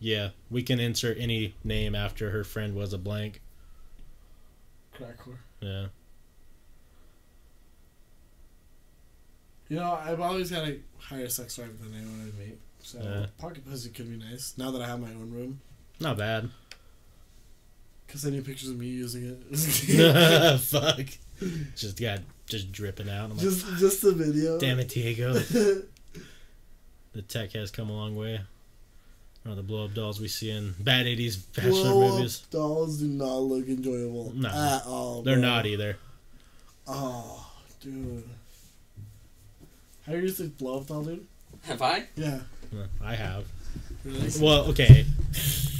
Yeah, 0.00 0.30
we 0.50 0.62
can 0.62 0.80
insert 0.80 1.16
any 1.18 1.54
name 1.64 1.94
after 1.94 2.30
her 2.30 2.44
friend 2.44 2.74
was 2.74 2.92
a 2.92 2.98
blank. 2.98 3.40
Crackcore. 4.94 5.38
Yeah. 5.60 5.86
You 9.68 9.76
know, 9.76 9.92
I've 9.92 10.20
always 10.20 10.50
had 10.50 10.68
a 10.68 10.76
higher 10.98 11.28
sex 11.28 11.56
drive 11.56 11.78
than 11.82 11.94
anyone 11.94 12.32
I 12.36 12.38
meet. 12.38 12.58
So 12.82 12.98
Yeah. 13.02 13.26
pocket 13.38 13.64
pussy 13.66 13.88
could 13.90 14.10
be 14.10 14.16
nice. 14.22 14.54
Now 14.58 14.70
that 14.72 14.82
I 14.82 14.86
have 14.86 15.00
my 15.00 15.08
own 15.08 15.30
room, 15.32 15.60
Not 16.00 16.18
bad. 16.18 16.50
Cause 18.08 18.26
I 18.26 18.30
need 18.30 18.44
pictures 18.44 18.70
of 18.70 18.78
me 18.78 18.86
using 18.86 19.24
it. 19.50 20.58
Fuck. 20.60 21.06
Just 21.76 21.98
got 22.00 22.20
just 22.46 22.70
dripping 22.72 23.08
out. 23.08 23.24
I'm 23.30 23.30
like, 23.36 23.40
just, 23.40 23.66
just 23.78 24.02
the 24.02 24.12
video. 24.12 24.58
damn 24.58 24.78
it, 24.80 24.88
Diego. 24.88 25.34
The 27.12 27.22
tech 27.22 27.52
has 27.52 27.70
come 27.70 27.90
a 27.90 27.92
long 27.92 28.16
way. 28.16 28.40
Or 29.48 29.54
the 29.54 29.62
blow 29.62 29.84
up 29.84 29.94
dolls 29.94 30.20
we 30.20 30.26
see 30.26 30.50
in 30.50 30.74
bad 30.80 31.06
80s 31.06 31.38
bachelor 31.54 31.70
Blow 31.70 32.06
up 32.08 32.14
movies. 32.14 32.38
dolls 32.50 32.98
do 32.98 33.06
not 33.06 33.36
look 33.36 33.68
enjoyable 33.68 34.32
No. 34.34 34.48
at 34.48 34.84
all. 34.84 35.22
They're 35.22 35.36
bro. 35.36 35.42
not 35.48 35.64
either. 35.66 35.96
Oh, 36.88 37.48
dude. 37.80 38.24
Have 40.06 40.16
you 40.16 40.22
used 40.22 40.40
a 40.40 40.44
blow 40.48 40.78
up 40.80 40.88
doll, 40.88 41.04
dude? 41.04 41.24
Have 41.62 41.82
I? 41.82 42.08
Yeah. 42.16 42.40
I 43.00 43.14
have. 43.14 43.44
Really? 44.04 44.30
Well, 44.40 44.66
okay. 44.70 45.06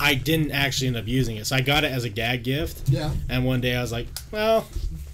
I 0.00 0.14
didn't 0.14 0.50
actually 0.50 0.88
end 0.88 0.96
up 0.96 1.06
using 1.06 1.36
it. 1.36 1.46
So 1.46 1.56
I 1.56 1.60
got 1.60 1.84
it 1.84 1.92
as 1.92 2.04
a 2.04 2.08
gag 2.08 2.42
gift. 2.42 2.88
Yeah. 2.88 3.10
And 3.28 3.44
one 3.44 3.60
day 3.60 3.76
I 3.76 3.80
was 3.80 3.92
like, 3.92 4.08
well, 4.32 4.66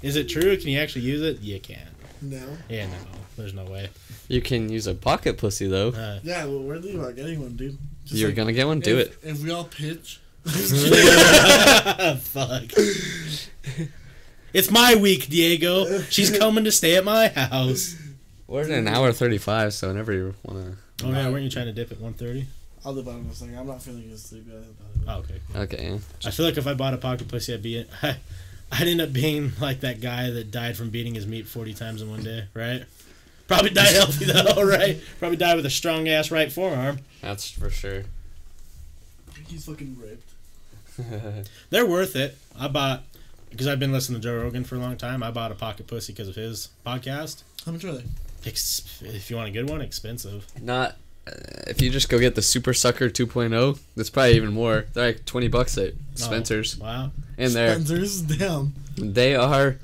is 0.02 0.16
it 0.16 0.28
true? 0.28 0.56
Can 0.56 0.68
you 0.68 0.78
actually 0.78 1.02
use 1.02 1.22
it? 1.22 1.40
You 1.40 1.60
can. 1.60 1.86
No. 2.22 2.42
Yeah, 2.68 2.86
no. 2.86 2.96
There's 3.36 3.54
no 3.54 3.64
way. 3.64 3.88
You 4.28 4.40
can 4.40 4.68
use 4.68 4.86
a 4.86 4.94
pocket 4.94 5.38
pussy 5.38 5.66
though. 5.66 5.88
Uh, 5.88 6.20
Yeah, 6.22 6.44
well, 6.44 6.60
we're 6.60 6.80
thinking 6.80 7.00
about 7.00 7.16
getting 7.16 7.40
one, 7.40 7.56
dude. 7.56 7.78
Just 8.04 8.16
You're 8.20 8.28
like, 8.28 8.36
gonna 8.36 8.52
get 8.52 8.66
one. 8.66 8.80
Do 8.80 8.98
if, 8.98 9.24
it. 9.24 9.28
If 9.28 9.42
we 9.42 9.50
all 9.50 9.64
pitch. 9.64 10.20
Fuck. 10.46 12.70
It's 14.52 14.70
my 14.70 14.94
week, 14.94 15.28
Diego. 15.28 16.00
She's 16.10 16.36
coming 16.36 16.64
to 16.64 16.72
stay 16.72 16.96
at 16.96 17.04
my 17.04 17.28
house. 17.28 17.96
We're 18.46 18.62
at 18.62 18.70
an 18.70 18.88
hour 18.88 19.12
thirty-five, 19.12 19.72
so 19.74 19.88
whenever 19.88 20.12
you 20.12 20.34
wanna. 20.42 20.76
Oh 21.04 21.10
yeah, 21.10 21.28
weren't 21.30 21.44
you 21.44 21.50
trying 21.50 21.66
to 21.66 21.72
dip 21.72 21.92
at 21.92 22.00
130? 22.00 22.46
I'll 22.84 22.94
do 22.94 23.00
about 23.00 23.16
it 23.16 23.18
in 23.18 23.32
second. 23.34 23.58
I'm 23.58 23.66
not 23.66 23.82
feeling 23.82 24.10
as 24.12 24.22
sleepy. 24.22 24.52
Oh, 25.06 25.18
okay. 25.18 25.40
cool. 25.52 25.62
Okay. 25.62 25.98
I 26.24 26.30
feel 26.30 26.46
like 26.46 26.56
if 26.56 26.66
I 26.66 26.74
bought 26.74 26.94
a 26.94 26.98
pocket 26.98 27.28
pussy, 27.28 27.52
I'd 27.52 27.62
be 27.62 27.84
I'd 28.02 28.88
end 28.88 29.00
up 29.00 29.12
being 29.12 29.52
like 29.60 29.80
that 29.80 30.00
guy 30.00 30.30
that 30.30 30.50
died 30.50 30.76
from 30.76 30.90
beating 30.90 31.14
his 31.14 31.26
meat 31.26 31.46
40 31.46 31.74
times 31.74 32.02
in 32.02 32.10
one 32.10 32.22
day, 32.22 32.44
right? 32.54 32.84
Probably 33.48 33.70
died 33.70 33.94
healthy 33.94 34.24
though, 34.26 34.62
right? 34.62 34.98
Probably 35.18 35.36
died 35.36 35.56
with 35.56 35.66
a 35.66 35.70
strong 35.70 36.08
ass 36.08 36.30
right 36.30 36.50
forearm. 36.50 37.00
That's 37.20 37.50
for 37.50 37.68
sure. 37.68 38.04
He's 39.48 39.66
fucking 39.66 39.96
ripped. 40.00 41.48
They're 41.70 41.86
worth 41.86 42.14
it. 42.14 42.38
I 42.58 42.68
bought 42.68 43.02
because 43.50 43.66
I've 43.66 43.80
been 43.80 43.92
listening 43.92 44.20
to 44.20 44.28
Joe 44.28 44.36
Rogan 44.36 44.64
for 44.64 44.76
a 44.76 44.78
long 44.78 44.96
time. 44.96 45.22
I 45.22 45.30
bought 45.32 45.50
a 45.50 45.56
pocket 45.56 45.86
pussy 45.88 46.12
because 46.12 46.28
of 46.28 46.36
his 46.36 46.68
podcast. 46.86 47.42
How 47.66 47.72
much 47.72 47.84
are 47.84 47.92
they? 47.92 48.04
Ex- 48.46 49.02
if 49.04 49.28
you 49.30 49.36
want 49.36 49.48
a 49.48 49.52
good 49.52 49.68
one, 49.68 49.80
expensive. 49.80 50.46
Not. 50.60 50.96
If 51.66 51.80
you 51.80 51.90
just 51.90 52.08
go 52.08 52.18
get 52.18 52.34
the 52.34 52.42
Super 52.42 52.74
Sucker 52.74 53.08
2.0, 53.08 53.78
that's 53.96 54.10
probably 54.10 54.34
even 54.36 54.52
more. 54.52 54.86
They're 54.92 55.06
like 55.08 55.24
20 55.24 55.48
bucks 55.48 55.78
at 55.78 55.94
Spencer's, 56.14 56.76
Wow, 56.78 57.12
and 57.38 57.52
they're 57.52 57.74
Spencer's? 57.74 58.22
Damn. 58.22 58.74
they 58.96 59.34
are 59.36 59.76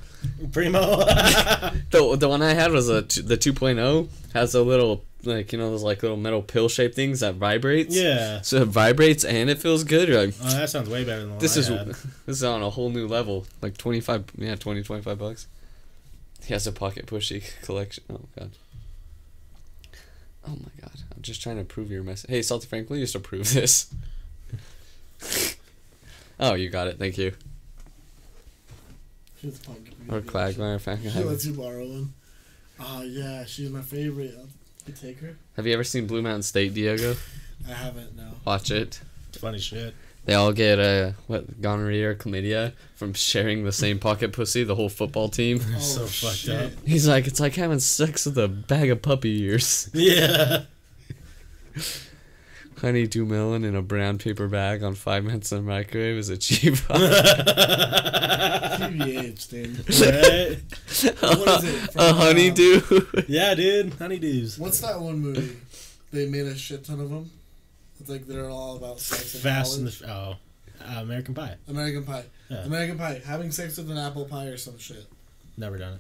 primo. 0.53 0.81
the 1.91 2.17
the 2.19 2.29
one 2.29 2.43
I 2.43 2.55
had 2.55 2.73
was 2.73 2.89
a 2.89 3.03
t- 3.03 3.21
the 3.23 3.37
2.0 3.37 4.09
has 4.35 4.55
a 4.55 4.63
little 4.63 5.05
like 5.25 5.53
you 5.53 5.59
know 5.59 5.71
those 5.71 5.83
like 5.83 6.03
little 6.03 6.17
metal 6.17 6.43
pill 6.43 6.69
shaped 6.69 6.95
things 6.95 7.21
that 7.21 7.35
vibrates. 7.37 7.95
yeah. 7.97 8.41
So 8.43 8.59
it 8.63 8.69
vibrates 8.69 9.25
and 9.25 9.49
it 9.51 9.59
feels 9.59 9.85
good. 9.85 10.09
You're 10.09 10.27
like, 10.27 10.35
Oh, 10.43 10.51
that 10.59 10.71
sounds 10.71 10.89
way 10.89 11.05
better 11.05 11.21
than 11.21 11.29
the 11.29 11.35
one 11.35 11.41
this 11.41 11.57
I 11.57 11.61
is 11.61 11.69
had. 11.69 11.87
this 12.27 12.37
is 12.39 12.45
on 12.45 12.63
a 12.63 12.71
whole 12.71 12.91
new 12.91 13.07
level. 13.07 13.47
Like 13.63 13.77
25, 13.77 14.25
yeah, 14.39 14.57
20, 14.57 14.83
25 14.83 15.19
bucks. 15.19 15.47
He 16.45 16.53
has 16.53 16.67
a 16.67 16.73
pocket 16.73 17.07
pushy 17.07 17.45
collection. 17.63 18.05
Oh 18.11 18.21
god. 18.39 18.51
Oh 20.47 20.51
my 20.51 20.81
god. 20.81 20.93
I'm 21.15 21.23
just 21.23 21.43
trying 21.43 21.57
to 21.57 21.65
prove 21.65 21.91
your 21.91 22.03
message. 22.03 22.31
Hey, 22.31 22.43
Salty 22.43 22.67
Frank, 22.67 22.89
will 22.89 22.97
you 22.97 23.05
just 23.05 23.15
approve 23.15 23.53
this? 23.53 23.93
oh, 26.41 26.55
you 26.55 26.69
got 26.69 26.89
it. 26.89 26.99
Thank 26.99 27.19
you. 27.19 27.33
Here's 29.41 29.59
the 29.59 29.67
pocket. 29.67 29.95
Or 30.09 30.21
Quagmire. 30.21 30.79
Frank. 30.79 31.03
She 31.03 31.23
lets 31.23 31.45
you 31.45 31.53
borrow 31.55 31.87
one. 31.87 32.13
Oh, 32.81 33.03
yeah. 33.03 33.45
She's 33.45 33.71
my 33.71 33.83
favorite. 33.83 34.35
You 34.87 34.95
take 34.95 35.19
her? 35.21 35.37
Have 35.57 35.67
you 35.67 35.75
ever 35.75 35.85
seen 35.85 36.07
Blue 36.07 36.23
Mountain 36.23 36.43
State, 36.43 36.75
Diego? 36.75 37.17
I 37.69 37.73
haven't, 37.73 38.17
no. 38.17 38.29
Watch 38.45 38.71
it. 38.71 39.01
Funny 39.33 39.59
shit. 39.59 39.95
They 40.27 40.35
all 40.35 40.53
get 40.53 40.79
uh, 40.81 41.13
what 41.29 41.61
gonorrhea 41.63 42.11
or 42.11 42.15
chlamydia 42.17 42.73
from 42.97 43.15
sharing 43.15 43.65
the 43.65 43.71
same 43.71 44.01
pocket 44.01 44.33
pussy. 44.33 44.65
The 44.65 44.75
whole 44.75 44.89
football 44.89 45.29
team. 45.29 45.61
Oh, 45.75 45.79
so 45.79 46.07
fucked 46.07 46.37
shit. 46.37 46.67
up. 46.67 46.73
He's 46.85 47.07
like, 47.07 47.29
it's 47.29 47.39
like 47.39 47.55
having 47.55 47.79
sex 47.79 48.27
with 48.27 48.37
a 48.37 48.49
bag 48.49 48.91
of 48.91 49.01
puppy 49.03 49.43
ears. 49.43 49.89
Yeah. 49.95 50.65
Honeydew 52.79 53.25
melon 53.25 53.65
in 53.65 53.75
a 53.75 53.81
brown 53.81 54.19
paper 54.19 54.49
bag 54.49 54.83
on 54.83 54.95
five 54.95 55.25
minutes 55.25 55.51
in 55.51 55.59
the 55.59 55.65
microwave 55.65 56.19
is 56.19 56.29
a 56.29 56.37
cheap. 56.37 56.75
TBH, 58.77 59.49
dude. 59.49 59.79
right? 59.79 60.59
What 61.39 61.65
is 61.65 61.71
it? 61.71 61.91
From, 61.93 62.01
a 62.01 62.05
uh, 62.05 62.13
honeydew. 62.13 62.81
Yeah, 63.29 63.55
dude. 63.55 63.93
Honeydews. 63.93 64.59
What's 64.59 64.81
that 64.81 65.01
one 65.01 65.21
movie? 65.21 65.57
They 66.13 66.27
made 66.27 66.47
a 66.47 66.55
shit 66.57 66.85
ton 66.85 67.01
of 67.01 67.09
them. 67.09 67.31
It's 68.01 68.11
like 68.11 68.27
they're 68.27 68.49
all 68.51 68.77
about 68.77 69.01
sex 69.01 69.35
in 69.35 69.41
Fast 69.41 69.79
and 69.79 69.87
the 69.89 70.11
oh, 70.11 70.37
uh, 70.85 71.01
American 71.01 71.35
Pie. 71.35 71.57
American 71.69 72.05
Pie. 72.05 72.25
Yeah. 72.51 72.59
American 72.65 72.99
Pie. 72.99 73.23
Having 73.25 73.51
sex 73.53 73.77
with 73.79 73.91
an 73.91 73.99
apple 73.99 74.25
pie 74.27 74.47
or 74.47 74.57
some 74.57 74.79
shit. 74.79 75.07
Never 75.57 75.79
done 75.79 75.95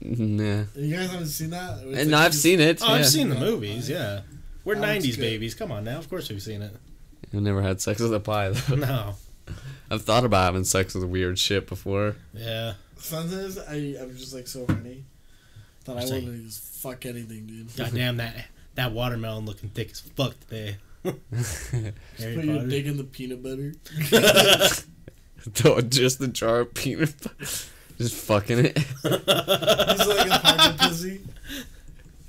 it. 0.00 0.18
nah. 0.18 0.64
You 0.74 0.96
guys 0.96 1.10
haven't 1.10 1.26
seen 1.26 1.50
that? 1.50 1.78
It's 1.84 1.98
And 2.00 2.10
like 2.10 2.20
I've 2.26 2.32
you- 2.32 2.38
seen 2.38 2.60
it. 2.60 2.80
Oh, 2.82 2.86
I've 2.92 3.06
seen 3.06 3.28
the 3.28 3.34
movies. 3.38 3.88
Yeah, 3.88 4.22
we're 4.64 4.74
That 4.74 4.80
one's 4.80 5.04
'90s 5.06 5.16
good. 5.16 5.20
babies. 5.20 5.54
Come 5.54 5.70
on 5.72 5.84
now. 5.84 5.98
Of 5.98 6.08
course 6.10 6.28
we've 6.30 6.42
seen 6.42 6.62
it. 6.62 6.74
I've 7.34 7.40
never 7.42 7.60
had 7.62 7.80
sex 7.80 8.00
with 8.00 8.14
a 8.14 8.20
pie 8.20 8.50
though. 8.50 8.76
No. 8.76 9.14
I've 9.90 10.02
thought 10.02 10.24
about 10.24 10.46
having 10.46 10.64
sex 10.64 10.94
with 10.94 11.04
weird 11.04 11.38
shit 11.38 11.68
before. 11.68 12.16
Yeah. 12.34 12.74
Sometimes 12.98 13.56
I, 13.58 13.94
I'm 14.00 14.16
just 14.16 14.34
like 14.34 14.48
so 14.48 14.66
horny 14.66 15.04
that 15.84 15.96
I 15.96 16.00
Just 16.00 16.12
want 16.12 16.24
to 16.24 16.32
just 16.38 16.62
fuck 16.82 17.06
anything, 17.06 17.46
dude. 17.46 17.76
God 17.76 17.92
damn 17.94 18.16
that 18.16 18.34
that 18.74 18.92
watermelon 18.92 19.44
looking 19.46 19.68
thick 19.68 19.90
as 19.92 20.00
fuck 20.00 20.34
today. 20.40 20.78
Harry 22.18 22.34
Put 22.34 22.44
your 22.44 22.66
dick 22.66 22.86
in 22.86 22.96
the 22.96 23.04
peanut 23.04 23.42
butter. 23.42 23.74
Throw 25.52 25.80
just 25.80 26.18
the 26.18 26.28
jar 26.28 26.60
of 26.60 26.74
peanut 26.74 27.14
butter. 27.22 27.46
Just 27.98 28.14
fucking 28.14 28.58
it. 28.66 28.78
He's 28.78 29.02
like 29.04 30.26
a 30.26 30.40
pocket 30.42 30.78
pussy, 30.78 31.20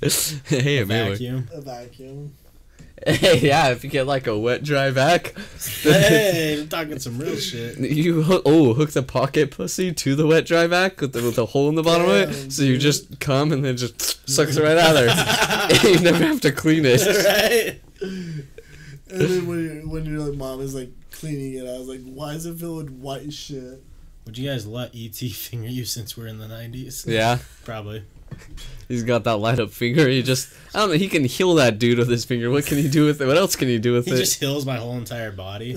hey, 0.46 0.84
maybe. 0.84 1.10
Vacuum. 1.10 1.48
a 1.52 1.60
vacuum. 1.60 2.34
Hey, 3.06 3.38
yeah, 3.40 3.68
if 3.70 3.84
you 3.84 3.90
get 3.90 4.06
like 4.06 4.26
a 4.26 4.36
wet 4.36 4.64
dry 4.64 4.90
vac, 4.90 5.34
hey, 5.82 6.60
I'm 6.60 6.68
talking 6.68 6.98
some 6.98 7.18
real 7.18 7.36
shit. 7.36 7.78
you 7.78 8.22
hook, 8.22 8.42
oh 8.44 8.74
hook 8.74 8.90
the 8.90 9.04
pocket 9.04 9.52
pussy 9.52 9.92
to 9.92 10.16
the 10.16 10.26
wet 10.26 10.46
dry 10.46 10.66
vac 10.66 11.00
with 11.00 11.12
the, 11.12 11.22
with 11.22 11.36
the 11.36 11.46
hole 11.46 11.68
in 11.68 11.76
the 11.76 11.82
bottom 11.82 12.08
of 12.08 12.16
it, 12.16 12.52
so 12.52 12.62
you 12.62 12.72
dude. 12.72 12.80
just 12.80 13.20
come 13.20 13.52
and 13.52 13.64
then 13.64 13.76
just 13.76 14.28
sucks 14.28 14.56
it 14.56 14.62
right 14.62 14.76
out 14.76 14.96
of 14.96 15.04
there. 15.04 15.92
you 15.92 16.00
never 16.00 16.24
have 16.24 16.40
to 16.40 16.50
clean 16.50 16.82
it. 16.84 17.00
right? 17.06 17.80
And 19.10 19.20
then 19.20 19.46
when 19.46 19.64
your 19.64 19.88
when 19.88 20.04
your 20.06 20.20
like, 20.20 20.36
mom 20.38 20.60
is 20.60 20.74
like 20.74 20.90
cleaning 21.10 21.54
it, 21.54 21.68
I 21.68 21.78
was 21.78 21.88
like, 21.88 22.02
why 22.04 22.32
is 22.34 22.46
it 22.46 22.56
filled 22.58 22.84
with 22.84 22.90
white 22.92 23.32
shit? 23.32 23.82
Would 24.26 24.36
you 24.36 24.48
guys 24.50 24.66
let 24.66 24.94
ET 24.94 25.14
finger 25.16 25.68
you 25.68 25.84
since 25.86 26.16
we're 26.16 26.26
in 26.26 26.38
the 26.38 26.46
'90s? 26.46 27.06
Yeah, 27.06 27.38
Probably. 27.64 28.04
he's 28.88 29.04
got 29.04 29.24
that 29.24 29.38
light 29.38 29.58
up 29.58 29.70
finger. 29.70 30.06
He 30.06 30.22
just 30.22 30.52
I 30.74 30.80
don't 30.80 30.90
know. 30.90 30.96
He 30.96 31.08
can 31.08 31.24
heal 31.24 31.54
that 31.54 31.78
dude 31.78 31.96
with 31.98 32.10
his 32.10 32.26
finger. 32.26 32.50
What 32.50 32.66
can 32.66 32.76
he 32.76 32.90
do 32.90 33.06
with 33.06 33.22
it? 33.22 33.26
What 33.26 33.38
else 33.38 33.56
can 33.56 33.68
he 33.68 33.78
do 33.78 33.94
with 33.94 34.04
He 34.04 34.10
it? 34.10 34.14
He 34.16 34.20
just 34.20 34.38
heals 34.38 34.66
my 34.66 34.76
whole 34.76 34.98
entire 34.98 35.32
body. 35.32 35.76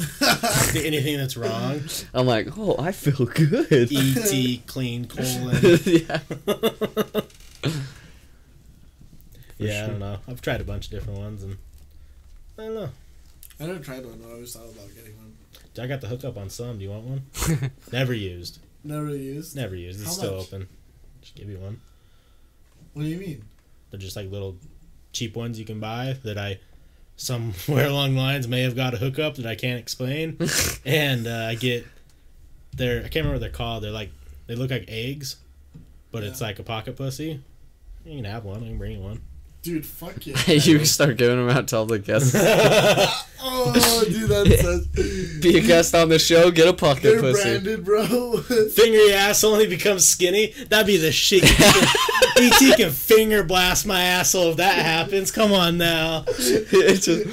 Anything 0.75 1.15
that's 1.17 1.37
wrong. 1.37 1.81
I'm 2.13 2.27
like, 2.27 2.49
oh, 2.57 2.75
I 2.77 2.91
feel 2.91 3.25
good. 3.25 3.89
ET 3.89 4.67
clean 4.67 5.05
colon. 5.07 5.57
yeah. 5.85 6.19
yeah, 9.57 9.83
I 9.85 9.87
don't 9.87 9.99
know. 9.99 10.17
I've 10.27 10.41
tried 10.41 10.59
a 10.59 10.65
bunch 10.65 10.85
of 10.87 10.91
different 10.91 11.19
ones 11.19 11.43
and 11.43 11.57
I 12.57 12.63
don't 12.63 12.75
know. 12.75 12.89
I 13.61 13.67
never 13.67 13.79
tried 13.79 14.05
one. 14.05 14.19
I 14.27 14.31
always 14.31 14.53
thought 14.53 14.63
about 14.63 14.89
getting 14.95 15.15
one. 15.17 15.33
I 15.79 15.87
got 15.87 16.01
the 16.01 16.07
hookup 16.07 16.35
on 16.35 16.49
some. 16.49 16.79
Do 16.79 16.83
you 16.83 16.89
want 16.89 17.03
one? 17.03 17.71
Never 17.91 18.13
used. 18.13 18.59
Never 18.83 19.15
used. 19.15 19.55
Never 19.55 19.75
used. 19.75 19.99
It's 20.01 20.09
How 20.09 20.13
still 20.15 20.37
much? 20.37 20.47
open. 20.47 20.67
Just 21.21 21.35
give 21.35 21.47
you 21.47 21.59
one. 21.59 21.79
What 22.93 23.03
do 23.03 23.07
you 23.07 23.17
mean? 23.17 23.45
They're 23.89 23.99
just 23.99 24.15
like 24.15 24.31
little 24.31 24.57
cheap 25.13 25.35
ones 25.35 25.59
you 25.59 25.65
can 25.65 25.79
buy 25.79 26.17
that 26.23 26.37
I 26.37 26.59
somewhere 27.17 27.85
along 27.87 28.15
the 28.15 28.21
lines 28.21 28.47
may 28.47 28.61
have 28.63 28.75
got 28.75 28.95
a 28.95 28.97
hookup 28.97 29.35
that 29.35 29.45
I 29.45 29.55
can't 29.55 29.79
explain. 29.79 30.37
and 30.85 31.27
uh, 31.27 31.47
I 31.49 31.55
get 31.55 31.85
they're 32.73 32.99
I 32.99 33.03
can't 33.03 33.15
remember 33.17 33.33
what 33.35 33.41
they're 33.41 33.49
called. 33.49 33.83
They're 33.83 33.91
like 33.91 34.09
they 34.47 34.55
look 34.55 34.71
like 34.71 34.85
eggs, 34.87 35.37
but 36.11 36.23
it's 36.23 36.41
like 36.41 36.57
a 36.59 36.63
pocket 36.63 36.97
pussy. 36.97 37.41
You 38.05 38.15
can 38.15 38.25
have 38.25 38.43
one. 38.43 38.63
I 38.63 38.67
can 38.67 38.77
bring 38.77 38.93
you 38.93 39.01
one. 39.01 39.21
Dude, 39.63 39.85
fuck 39.85 40.15
yeah. 40.25 40.35
you 40.47 40.83
start 40.85 41.17
giving 41.17 41.37
them 41.45 41.55
out 41.55 41.67
to 41.67 41.77
all 41.77 41.85
the 41.85 41.99
guests. 41.99 42.33
oh, 42.35 44.03
dude, 44.07 44.27
that's 44.29 44.59
such. 44.61 44.91
Be 45.41 45.57
a 45.59 45.61
guest 45.61 45.93
on 45.93 46.09
the 46.09 46.17
show, 46.17 46.49
get 46.49 46.67
a 46.67 46.73
pocket 46.73 47.03
They're 47.03 47.19
pussy. 47.19 47.43
branded, 47.43 47.85
bro. 47.85 48.37
Finger 48.37 48.97
your 48.97 49.15
asshole 49.17 49.53
and 49.53 49.61
he 49.61 49.67
becomes 49.67 50.07
skinny. 50.07 50.47
That'd 50.69 50.87
be 50.87 50.97
the 50.97 51.11
shit. 51.11 51.43
ET 51.43 52.77
can 52.77 52.91
finger 52.91 53.43
blast 53.43 53.85
my 53.85 54.01
asshole 54.01 54.51
if 54.51 54.57
that 54.57 54.83
happens. 54.83 55.29
Come 55.31 55.51
on 55.53 55.77
now. 55.77 56.23
It's 56.27 57.05
just- 57.05 57.27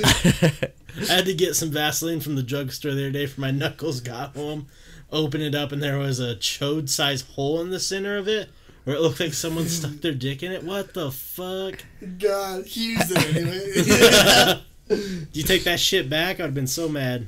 I 0.00 1.14
had 1.14 1.24
to 1.26 1.34
get 1.34 1.56
some 1.56 1.70
Vaseline 1.70 2.20
from 2.20 2.36
the 2.36 2.42
drugstore 2.42 2.92
the 2.92 3.00
other 3.02 3.10
day 3.10 3.26
for 3.26 3.40
my 3.40 3.50
knuckles. 3.50 4.00
Got 4.00 4.34
home, 4.36 4.66
opened 5.12 5.42
it 5.42 5.54
up, 5.54 5.72
and 5.72 5.82
there 5.82 5.98
was 5.98 6.20
a 6.20 6.36
chode 6.36 6.88
sized 6.88 7.26
hole 7.32 7.60
in 7.60 7.70
the 7.70 7.80
center 7.80 8.16
of 8.16 8.28
it 8.28 8.48
where 8.84 8.96
it 8.96 9.00
looked 9.00 9.20
like 9.20 9.34
someone 9.34 9.66
stuck 9.68 9.92
their 10.00 10.12
dick 10.14 10.42
in 10.42 10.52
it. 10.52 10.64
What 10.64 10.94
the 10.94 11.10
fuck? 11.10 11.84
God, 12.18 12.66
he 12.66 12.92
used 12.92 13.10
it 13.10 13.36
anyway. 13.36 14.62
Do 14.88 15.26
you 15.38 15.42
take 15.44 15.64
that 15.64 15.78
shit 15.80 16.08
back? 16.10 16.40
I'd 16.40 16.44
have 16.44 16.54
been 16.54 16.66
so 16.66 16.88
mad. 16.88 17.26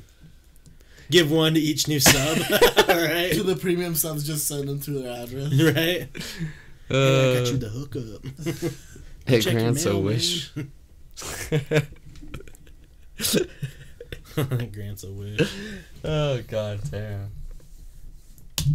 Give 1.11 1.31
one 1.31 1.55
to 1.55 1.61
each 1.61 1.89
new 1.89 2.01
sub. 2.01 2.39
Alright. 2.89 3.33
to 3.35 3.43
the 3.43 3.57
premium 3.61 3.95
subs, 3.95 4.27
just 4.27 4.47
send 4.49 4.69
them 4.69 4.81
to 4.81 4.91
their 4.93 5.23
address. 5.25 5.53
Right? 5.53 6.09
Hey, 6.89 7.37
I 7.37 7.39
got 7.39 7.49
you 7.51 7.57
Uh, 7.57 7.59
the 7.59 7.69
hookup. 7.69 8.25
it 9.27 9.41
check 9.43 9.53
your 9.53 9.61
grants 9.61 9.85
a 9.87 9.97
wish. 9.99 10.51
Grants 14.73 15.05
a 15.05 15.13
wish. 15.13 15.53
oh 16.05 16.41
god 16.49 16.81
damn. 16.91 17.31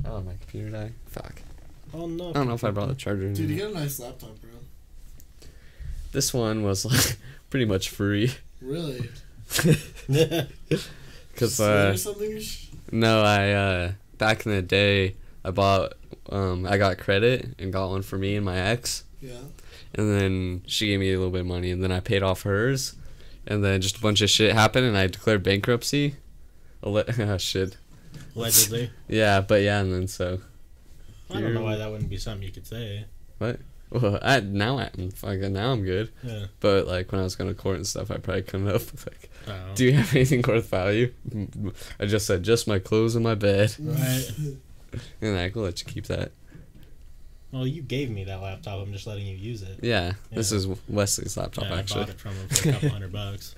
Oh 0.05 0.21
my 0.21 0.33
computer 0.33 0.69
died. 0.69 0.93
Fuck. 1.07 1.41
Oh 1.93 2.07
no. 2.07 2.29
I 2.29 2.33
don't 2.33 2.47
know 2.47 2.53
if 2.53 2.63
I 2.63 2.71
brought 2.71 2.89
the 2.89 2.95
charger. 2.95 3.33
Dude, 3.33 3.49
you 3.49 3.57
got 3.57 3.71
a 3.71 3.73
nice 3.73 3.99
laptop, 3.99 4.39
bro. 4.41 4.51
This 6.11 6.33
one 6.33 6.63
was 6.63 6.85
like 6.85 7.17
pretty 7.49 7.65
much 7.65 7.89
free. 7.89 8.31
Really? 8.61 9.09
Cause 11.35 11.55
Slate 11.55 11.69
uh, 11.69 11.91
or 11.91 11.97
something? 11.97 12.41
No, 12.91 13.21
I 13.21 13.51
uh 13.51 13.91
back 14.17 14.45
in 14.45 14.51
the 14.51 14.61
day 14.61 15.15
I 15.45 15.51
bought 15.51 15.93
um 16.29 16.65
I 16.65 16.77
got 16.77 16.97
credit 16.97 17.55
and 17.59 17.71
got 17.71 17.89
one 17.89 18.01
for 18.01 18.17
me 18.17 18.35
and 18.35 18.45
my 18.45 18.57
ex. 18.57 19.03
Yeah. 19.21 19.39
and 19.95 20.11
then 20.11 20.61
she 20.67 20.87
gave 20.87 20.99
me 20.99 21.11
a 21.11 21.17
little 21.17 21.31
bit 21.31 21.41
of 21.41 21.47
money 21.47 21.71
and 21.71 21.83
then 21.83 21.91
I 21.91 21.99
paid 22.01 22.21
off 22.21 22.43
hers 22.43 22.95
and 23.47 23.63
then 23.63 23.81
just 23.81 23.97
a 23.97 24.01
bunch 24.01 24.21
of 24.21 24.29
shit 24.29 24.53
happened 24.53 24.85
and 24.85 24.97
I 24.97 25.07
declared 25.07 25.41
bankruptcy. 25.41 26.15
Alle- 26.83 27.03
oh, 27.19 27.37
shit. 27.37 27.77
Allegedly. 28.35 28.91
Yeah, 29.07 29.41
but 29.41 29.61
yeah, 29.61 29.79
and 29.81 29.91
then 29.91 30.07
so 30.07 30.39
I 31.33 31.41
don't 31.41 31.53
know 31.53 31.61
why 31.63 31.75
that 31.77 31.91
wouldn't 31.91 32.09
be 32.09 32.17
something 32.17 32.43
you 32.47 32.53
could 32.53 32.67
say. 32.67 33.05
What? 33.37 33.59
well, 33.89 34.19
I 34.23 34.39
now 34.41 34.79
I'm 34.79 35.11
fucking 35.11 35.53
now 35.53 35.71
I'm 35.71 35.83
good. 35.83 36.11
Yeah. 36.23 36.45
But 36.59 36.87
like 36.87 37.11
when 37.11 37.21
I 37.21 37.23
was 37.23 37.35
going 37.35 37.49
to 37.49 37.53
court 37.59 37.77
and 37.77 37.87
stuff, 37.87 38.11
I 38.11 38.17
probably 38.17 38.43
couldn't 38.43 38.67
up 38.67 38.73
with 38.75 39.07
like, 39.07 39.29
Oh. 39.47 39.73
do 39.75 39.85
you 39.85 39.93
have 39.93 40.11
anything 40.15 40.41
worth 40.45 40.69
value? 40.69 41.13
I 41.99 42.05
just 42.05 42.25
said 42.25 42.43
just 42.43 42.67
my 42.67 42.79
clothes 42.79 43.15
and 43.15 43.23
my 43.23 43.35
bed, 43.35 43.75
Right. 43.79 44.29
and 45.21 45.37
I 45.37 45.51
will 45.53 45.63
let 45.63 45.79
you 45.79 45.85
keep 45.85 46.05
that. 46.07 46.31
Well, 47.51 47.65
you 47.65 47.81
gave 47.81 48.09
me 48.09 48.25
that 48.25 48.41
laptop. 48.41 48.81
I'm 48.85 48.91
just 48.91 49.07
letting 49.07 49.25
you 49.25 49.37
use 49.37 49.61
it. 49.61 49.79
Yeah, 49.81 50.13
this 50.31 50.51
is 50.51 50.67
Wesley's 50.89 51.37
laptop 51.37 51.63
yeah, 51.65 51.75
I 51.75 51.79
actually. 51.79 52.01
bought 52.01 52.09
it 52.09 52.19
from 52.19 52.33
him 52.33 52.47
for 52.49 52.69
a 52.69 52.71
couple 52.73 52.89
hundred 52.89 53.11
bucks. 53.13 53.55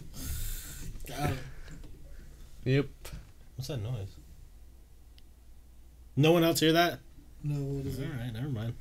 God. 1.08 1.38
Yep. 2.66 2.86
What's 3.56 3.68
that 3.70 3.82
noise? 3.82 4.10
No 6.16 6.32
one 6.34 6.44
else 6.44 6.60
hear 6.60 6.74
that? 6.74 7.00
No, 7.44 7.56
what 7.56 7.86
is 7.86 7.98
All 8.00 8.06
it? 8.06 8.10
right, 8.20 8.34
never 8.34 8.50
mind. 8.50 8.74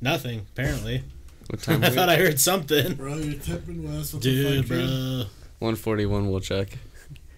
Nothing. 0.00 0.46
Apparently, 0.52 1.02
What 1.48 1.60
time? 1.62 1.82
I 1.84 1.90
thought? 1.90 2.08
I 2.08 2.16
heard 2.16 2.38
something. 2.40 2.94
Bro, 2.94 3.16
you're 3.16 3.40
tipping 3.40 3.82
West. 3.96 4.14
What 4.14 4.22
Dude, 4.22 4.58
the 4.58 4.62
fuck, 4.62 4.68
bro. 4.68 5.26
141. 5.58 6.30
We'll 6.30 6.40
check. 6.40 6.68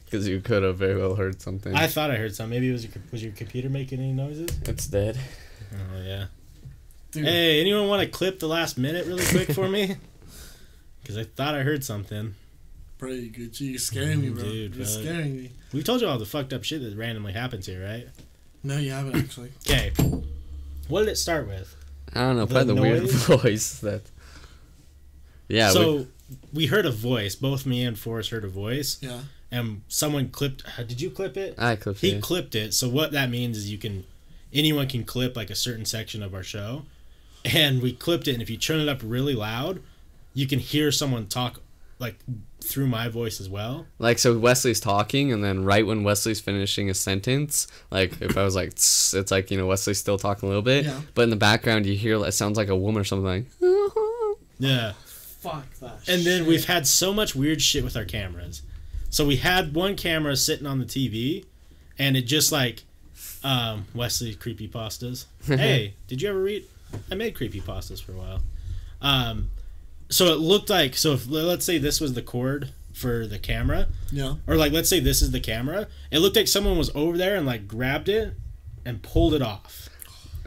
Because 0.05 0.29
you 0.29 0.41
could 0.41 0.63
have 0.63 0.77
very 0.77 0.97
well 1.01 1.15
heard 1.15 1.41
something. 1.41 1.75
I 1.75 1.87
thought 1.87 2.11
I 2.11 2.17
heard 2.17 2.35
something. 2.35 2.51
Maybe 2.51 2.69
it 2.69 2.73
was 2.73 2.85
your 2.85 2.93
was 3.11 3.23
your 3.25 3.33
computer 3.33 3.71
making 3.71 3.99
any 3.99 4.13
noises? 4.13 4.51
it's 4.67 4.87
dead. 4.87 5.19
Oh 5.73 6.03
yeah. 6.03 6.27
Dude, 7.13 7.25
Hey, 7.25 7.61
anyone 7.63 7.89
want 7.89 8.03
to 8.03 8.09
clip 8.09 8.39
the 8.39 8.47
last 8.49 8.77
minute 8.77 9.07
really 9.07 9.25
quick 9.25 9.53
for 9.53 9.69
me? 9.69 9.97
Because 11.03 11.19
I 11.19 11.25
thought 11.25 11.57
I 11.57 11.65
heard 11.65 11.83
something. 11.83 12.37
bro, 12.99 13.09
you 13.11 13.29
good. 13.31 13.59
You're 13.61 13.77
scaring 13.81 14.21
me, 14.21 14.29
bro. 14.31 14.45
Dude, 14.45 14.77
you're 14.77 14.85
bro. 14.85 15.03
scaring 15.03 15.37
me. 15.37 15.51
We 15.73 15.83
told 15.83 16.01
you 16.01 16.07
all 16.07 16.17
the 16.17 16.25
fucked 16.27 16.53
up 16.53 16.63
shit 16.63 16.81
that 16.81 16.97
randomly 16.97 17.33
happens 17.33 17.67
here, 17.67 17.83
right? 17.85 18.07
No, 18.63 18.77
you 18.79 18.93
haven't 18.93 19.17
actually. 19.17 19.51
Okay. 19.69 19.91
What 20.89 21.01
did 21.01 21.09
it 21.11 21.17
start 21.17 21.47
with? 21.47 21.75
I 22.15 22.21
don't 22.21 22.37
know. 22.37 22.45
The 22.47 22.55
Probably 22.55 22.75
the, 22.75 22.81
weird 22.81 23.11
voice 23.43 23.79
that. 23.81 24.03
Yeah. 25.49 25.71
so 25.71 25.93
we, 25.93 26.07
we, 26.53 26.67
heard 26.67 26.87
a 26.87 26.91
voice. 26.91 27.35
Both 27.35 27.65
me 27.67 27.85
and 27.85 27.99
Forrest 27.99 28.31
heard 28.31 28.45
a 28.45 28.49
voice, 28.49 28.99
Yeah. 29.01 29.21
and 29.51 29.83
someone 29.89 30.29
clipped. 30.29 30.63
uh, 30.79 30.83
Did 30.83 31.01
you 31.01 31.11
clip 31.11 31.37
it? 31.37 31.55
I 31.59 31.77
clipped 31.77 32.01
He 32.01 32.11
it. 32.13 32.23
clipped 32.23 32.55
it. 32.55 32.75
So 32.75 32.89
what 32.89 33.13
that 33.13 33.31
means 33.31 33.57
is 33.57 33.71
you 33.71 33.79
can, 33.79 34.05
anyone 34.53 34.89
can 34.89 35.05
clip 35.05 35.37
like 35.37 35.51
a 35.51 35.55
certain 35.55 35.85
section 35.85 36.23
of 36.23 36.35
our 36.35 36.43
show, 36.43 36.85
and 37.45 37.81
we 37.83 37.93
clipped 37.93 38.29
it. 38.29 38.35
And 38.35 38.43
if 38.43 38.51
you 38.51 38.57
turn 38.59 38.81
it 38.81 38.89
up 38.89 39.01
really 39.03 39.35
loud, 39.35 39.81
you 40.35 40.47
can 40.47 40.59
hear 40.59 40.93
someone 40.93 41.27
talk 41.27 41.61
like 42.03 42.19
through 42.61 42.87
my 42.87 43.09
voice 43.09 43.41
as 43.41 43.49
well. 43.49 43.87
Like 43.99 44.19
so, 44.19 44.39
Wesley's 44.39 44.81
talking, 44.81 45.33
and 45.33 45.43
then 45.43 45.65
right 45.65 45.87
when 45.87 46.05
Wesley's 46.05 46.41
finishing 46.41 46.91
a 46.91 46.95
sentence, 46.95 47.67
like 47.91 48.21
if 48.21 48.37
I 48.37 48.45
was 48.45 48.55
like, 48.55 48.69
it's 48.73 49.31
like 49.31 49.51
you 49.51 49.57
know 49.57 49.67
Wesley's 49.67 49.99
still 49.99 50.19
talking 50.19 50.47
a 50.47 50.51
little 50.51 50.63
bit, 50.63 50.85
Yeah. 50.85 51.01
but 51.15 51.23
in 51.23 51.31
the 51.31 51.37
background 51.37 51.87
you 51.87 51.95
hear 51.97 52.23
it 52.27 52.33
sounds 52.33 52.59
like 52.59 52.69
a 52.69 52.77
woman 52.77 53.01
or 53.01 53.05
something 53.05 53.25
like. 53.25 53.47
Yeah. 54.59 54.93
Fuck 55.07 55.73
that. 55.81 56.09
And 56.09 56.23
then 56.23 56.47
we've 56.47 56.67
had 56.67 56.87
so 56.87 57.13
much 57.13 57.35
weird 57.35 57.61
shit 57.61 57.83
with 57.83 57.97
our 57.97 58.05
cameras. 58.05 58.63
So 59.11 59.27
we 59.27 59.37
had 59.37 59.75
one 59.75 59.97
camera 59.97 60.37
sitting 60.37 60.67
on 60.67 60.79
the 60.79 60.85
TV, 60.85 61.45
and 61.99 62.17
it 62.17 62.23
just 62.23 62.53
like 62.53 62.83
um, 63.43 63.87
Wesley 63.95 64.35
creepy 64.35 64.69
pastas. 64.69 65.25
hey, 65.47 65.95
did 66.07 66.23
you 66.23 66.29
ever 66.29 66.41
read? 66.41 66.65
I 67.11 67.15
made 67.15 67.35
creepy 67.35 67.61
pastas 67.61 68.01
for 68.03 68.13
a 68.13 68.17
while. 68.17 68.41
Um, 69.01 69.51
so 70.13 70.27
it 70.27 70.39
looked 70.39 70.71
like 70.71 70.97
so 70.97 71.13
if 71.15 71.29
let's 71.29 71.65
say 71.65 71.79
this 71.79 72.01
was 72.01 72.13
the 72.15 72.23
cord 72.23 72.71
for 72.93 73.27
the 73.27 73.39
camera, 73.39 73.89
Yeah. 74.13 74.35
or 74.47 74.57
like 74.57 74.73
let's 74.73 74.89
say 74.89 75.01
this 75.01 75.23
is 75.23 75.31
the 75.31 75.41
camera, 75.41 75.89
it 76.11 76.19
looked 76.19 76.37
like 76.37 76.49
someone 76.49 76.77
was 76.79 76.91
over 76.95 77.17
there 77.19 77.37
and 77.37 77.47
like 77.47 77.67
grabbed 77.67 78.09
it 78.09 78.35
and 78.85 79.03
pulled 79.03 79.35
it 79.35 79.43
off. 79.43 79.89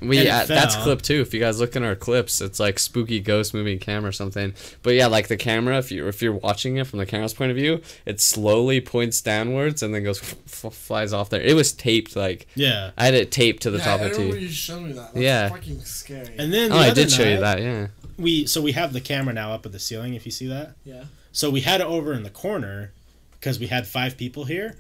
We 0.02 0.18
And 0.20 0.28
it 0.28 0.48
that's 0.50 0.76
clip 0.76 1.02
too. 1.02 1.22
If 1.22 1.34
you 1.34 1.40
guys 1.40 1.60
look 1.62 1.76
in 1.76 1.82
our 1.84 1.96
clips, 1.96 2.42
it's 2.42 2.60
like 2.60 2.80
spooky 2.80 3.22
ghost 3.22 3.54
moving 3.54 3.80
camera 3.80 4.10
or 4.10 4.12
something. 4.12 4.54
But 4.84 4.94
yeah, 4.94 5.08
like 5.08 5.30
the 5.30 5.38
camera, 5.38 5.78
if 5.78 5.90
you 5.90 6.06
if 6.10 6.22
you're 6.22 6.34
watching 6.34 6.76
it 6.76 6.86
from 6.86 7.00
the 7.00 7.06
camera's 7.06 7.34
point 7.34 7.50
of 7.52 7.56
view, 7.58 7.82
it 8.06 8.20
slowly 8.20 8.82
points 8.82 9.22
downwards 9.22 9.82
and 9.82 9.96
then 9.96 10.04
goes 10.04 10.20
f- 10.22 10.74
flies 10.74 11.14
off 11.14 11.30
there. 11.30 11.42
It 11.42 11.56
was 11.56 11.72
taped 11.72 12.16
like 12.16 12.46
Yeah. 12.56 12.92
I 12.98 13.06
had 13.06 13.14
it 13.14 13.32
taped 13.32 13.64
to 13.64 13.72
the 13.72 13.78
yeah, 13.78 13.84
top 13.86 14.02
of 14.02 14.12
the 14.12 14.18
TV. 14.18 14.42
you 14.42 14.50
showed 14.50 14.82
me 14.82 14.92
that. 14.92 15.14
That's 15.14 15.18
Yeah. 15.24 15.48
fucking 15.50 15.80
scary. 15.86 16.36
And 16.38 16.54
then 16.54 16.72
Oh, 16.74 16.76
the 16.76 16.82
I 16.82 16.90
other 16.90 17.02
did 17.04 17.12
show 17.12 17.24
you 17.28 17.40
that. 17.40 17.62
Yeah. 17.62 17.88
We 18.18 18.46
so 18.46 18.62
we 18.62 18.72
have 18.74 18.94
the 18.94 19.02
camera 19.02 19.34
now 19.34 19.52
up 19.54 19.66
at 19.66 19.72
the 19.72 19.80
ceiling. 19.80 20.14
If 20.14 20.26
you 20.26 20.32
see 20.32 20.48
that. 20.48 20.76
yeah. 20.84 21.06
So 21.32 21.50
we 21.50 21.62
had 21.62 21.82
it 21.82 21.88
over 21.88 22.14
in 22.14 22.24
the 22.24 22.30
corner 22.30 22.94
because 23.32 23.60
we 23.60 23.68
had 23.68 23.86
five 23.88 24.16
people 24.18 24.46
here, 24.46 24.78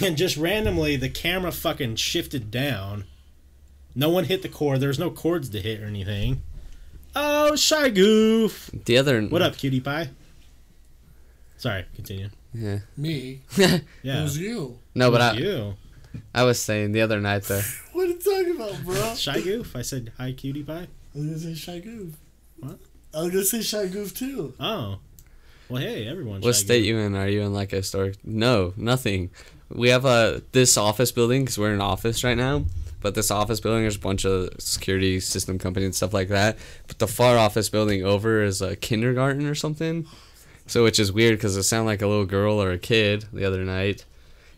and 0.00 0.16
just 0.16 0.36
randomly 0.36 0.96
the 0.96 1.08
camera 1.08 1.52
fucking 1.52 1.96
shifted 1.96 2.50
down. 2.50 3.04
No 3.94 4.08
one 4.08 4.24
hit 4.24 4.42
the 4.42 4.48
cord. 4.48 4.80
There's 4.80 4.98
no 4.98 5.10
cords 5.10 5.48
to 5.50 5.60
hit 5.60 5.80
or 5.80 5.86
anything. 5.86 6.42
Oh, 7.14 7.54
shy 7.56 7.90
goof! 7.90 8.70
The 8.86 8.96
other. 8.98 9.22
What 9.22 9.42
up, 9.42 9.56
cutie 9.56 9.80
pie? 9.80 10.08
Sorry, 11.58 11.84
continue. 11.94 12.30
Yeah. 12.54 12.78
Me. 12.96 13.42
yeah. 13.56 13.74
It 13.76 13.84
Yeah, 14.02 14.22
was 14.22 14.36
you. 14.38 14.78
No, 14.94 15.10
but 15.10 15.36
It 15.36 15.44
was 15.44 15.44
I 15.44 15.50
you 15.56 15.74
I 16.34 16.42
was 16.44 16.60
saying 16.60 16.92
the 16.92 17.00
other 17.02 17.20
night 17.20 17.44
though. 17.44 17.60
What 17.92 18.04
are 18.06 18.08
you 18.08 18.18
talking 18.18 18.56
about, 18.56 18.82
bro? 18.84 19.14
shy 19.14 19.40
goof. 19.40 19.76
I 19.76 19.82
said 19.82 20.12
hi, 20.16 20.32
cutie 20.32 20.62
pie. 20.64 20.88
I 21.14 21.18
was 21.18 21.26
gonna 21.26 21.38
say 21.38 21.54
Shy 21.54 21.78
Goof. 21.78 22.14
What? 22.62 22.78
Oh, 23.12 23.20
I 23.20 23.22
was 23.24 23.32
gonna 23.32 23.44
say 23.44 23.60
Shy 23.60 23.86
Goof 23.88 24.14
too. 24.14 24.54
Oh, 24.60 24.98
well, 25.68 25.82
hey, 25.82 26.06
everyone. 26.06 26.40
What 26.42 26.54
state 26.54 26.84
you 26.84 26.96
in? 26.98 27.16
Are 27.16 27.28
you 27.28 27.40
in 27.42 27.52
like 27.52 27.72
a 27.72 27.76
historic? 27.76 28.16
No, 28.24 28.72
nothing. 28.76 29.30
We 29.68 29.88
have 29.88 30.04
a 30.04 30.42
this 30.52 30.76
office 30.76 31.10
building 31.10 31.42
because 31.42 31.58
we're 31.58 31.68
in 31.68 31.74
an 31.74 31.80
office 31.80 32.22
right 32.22 32.36
now. 32.36 32.66
But 33.00 33.16
this 33.16 33.32
office 33.32 33.58
building, 33.58 33.82
there's 33.82 33.96
a 33.96 34.00
bunch 34.00 34.24
of 34.24 34.50
security 34.60 35.18
system 35.18 35.58
companies 35.58 35.86
and 35.86 35.94
stuff 35.94 36.14
like 36.14 36.28
that. 36.28 36.56
But 36.86 37.00
the 37.00 37.08
far 37.08 37.36
office 37.36 37.68
building 37.68 38.04
over 38.04 38.44
is 38.44 38.62
a 38.62 38.76
kindergarten 38.76 39.44
or 39.46 39.56
something. 39.56 40.06
So 40.68 40.84
which 40.84 41.00
is 41.00 41.10
weird 41.10 41.38
because 41.38 41.56
it 41.56 41.64
sounded 41.64 41.86
like 41.86 42.02
a 42.02 42.06
little 42.06 42.26
girl 42.26 42.62
or 42.62 42.70
a 42.70 42.78
kid 42.78 43.24
the 43.32 43.44
other 43.44 43.64
night. 43.64 44.04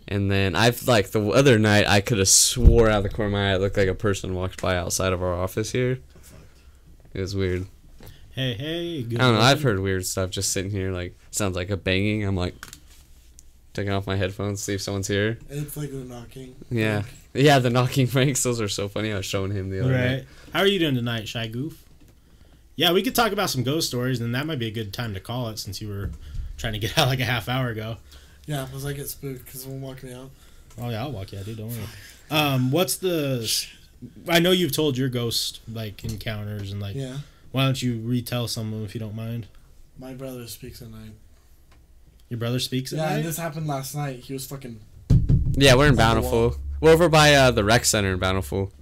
And 0.06 0.30
then 0.30 0.54
I've 0.54 0.86
like 0.86 1.12
the 1.12 1.26
other 1.28 1.58
night 1.58 1.86
I 1.88 2.02
could 2.02 2.18
have 2.18 2.28
swore 2.28 2.90
out 2.90 2.98
of 2.98 3.02
the 3.04 3.08
corner 3.08 3.28
of 3.28 3.32
my 3.32 3.52
eye 3.52 3.54
it 3.54 3.62
looked 3.62 3.78
like 3.78 3.88
a 3.88 3.94
person 3.94 4.34
walked 4.34 4.60
by 4.60 4.76
outside 4.76 5.14
of 5.14 5.22
our 5.22 5.32
office 5.32 5.72
here. 5.72 6.00
It 7.14 7.20
was 7.20 7.34
weird. 7.34 7.66
Hey, 8.34 8.54
hey. 8.54 9.02
Good 9.02 9.20
I 9.20 9.24
don't 9.24 9.34
know. 9.34 9.40
I've 9.40 9.62
heard 9.62 9.78
weird 9.80 10.04
stuff 10.06 10.30
just 10.30 10.52
sitting 10.52 10.70
here. 10.70 10.90
Like 10.92 11.16
sounds 11.30 11.56
like 11.56 11.70
a 11.70 11.76
banging. 11.76 12.24
I'm 12.24 12.36
like, 12.36 12.54
taking 13.74 13.92
off 13.92 14.06
my 14.06 14.16
headphones, 14.16 14.62
see 14.62 14.74
if 14.74 14.82
someone's 14.82 15.08
here. 15.08 15.38
It's 15.50 15.76
like 15.76 15.90
the 15.90 15.98
knocking. 15.98 16.54
Yeah, 16.70 17.02
yeah, 17.32 17.58
the 17.58 17.70
knocking 17.70 18.06
pranks. 18.08 18.42
Those 18.42 18.60
are 18.60 18.68
so 18.68 18.88
funny. 18.88 19.12
I 19.12 19.16
was 19.16 19.26
showing 19.26 19.50
him 19.52 19.70
the 19.70 19.80
other 19.84 19.92
Right. 19.92 20.10
night. 20.18 20.24
How 20.52 20.60
are 20.60 20.66
you 20.66 20.78
doing 20.78 20.94
tonight, 20.94 21.28
Shy 21.28 21.46
Goof? 21.46 21.84
Yeah, 22.76 22.92
we 22.92 23.02
could 23.02 23.14
talk 23.14 23.30
about 23.32 23.50
some 23.50 23.62
ghost 23.62 23.86
stories, 23.88 24.20
and 24.20 24.34
that 24.34 24.46
might 24.46 24.58
be 24.58 24.66
a 24.66 24.70
good 24.72 24.92
time 24.92 25.14
to 25.14 25.20
call 25.20 25.48
it 25.50 25.58
since 25.60 25.80
you 25.80 25.88
were 25.88 26.10
trying 26.56 26.72
to 26.72 26.78
get 26.80 26.96
out 26.98 27.08
like 27.08 27.20
a 27.20 27.24
half 27.24 27.48
hour 27.48 27.68
ago. 27.68 27.98
Yeah, 28.46 28.64
because 28.64 28.84
I 28.84 28.92
get 28.94 29.08
spooked 29.08 29.44
because 29.44 29.62
someone 29.62 29.80
walked 29.80 30.02
me 30.02 30.12
out. 30.12 30.30
Oh 30.80 30.90
yeah, 30.90 31.02
I'll 31.02 31.12
walk 31.12 31.32
you, 31.32 31.38
out, 31.38 31.44
dude. 31.44 31.58
Don't 31.58 31.68
worry. 31.68 31.80
Um, 32.30 32.70
what's 32.72 32.96
the? 32.96 33.48
I 34.28 34.40
know 34.40 34.50
you've 34.50 34.72
told 34.72 34.98
your 34.98 35.08
ghost 35.08 35.60
like 35.72 36.04
encounters 36.04 36.72
and 36.72 36.80
like. 36.80 36.96
Yeah. 36.96 37.18
Why 37.54 37.66
don't 37.66 37.80
you 37.80 38.00
retell 38.00 38.48
some 38.48 38.66
of 38.66 38.72
them 38.72 38.84
if 38.84 38.94
you 38.96 38.98
don't 38.98 39.14
mind? 39.14 39.46
My 39.96 40.12
brother 40.12 40.48
speaks 40.48 40.82
at 40.82 40.90
night. 40.90 41.12
Your 42.28 42.38
brother 42.40 42.58
speaks 42.58 42.92
at 42.92 42.96
Yeah, 42.98 43.04
night. 43.10 43.16
and 43.18 43.24
this 43.26 43.36
happened 43.36 43.68
last 43.68 43.94
night. 43.94 44.18
He 44.24 44.32
was 44.32 44.44
fucking. 44.44 44.80
Yeah, 45.52 45.76
we're 45.76 45.84
in 45.86 45.90
On 45.90 45.94
the 45.94 46.02
wall. 46.02 46.14
Bountiful. 46.50 46.56
We're 46.80 46.90
over 46.90 47.08
by 47.08 47.32
uh, 47.32 47.52
the 47.52 47.62
rec 47.62 47.84
center 47.84 48.12
in 48.14 48.18
Bountiful. 48.18 48.72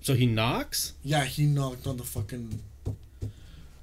So 0.00 0.14
he 0.14 0.26
knocks. 0.26 0.94
Yeah, 1.04 1.26
he 1.26 1.46
knocked 1.46 1.86
on 1.86 1.96
the 1.96 2.02
fucking. 2.02 2.60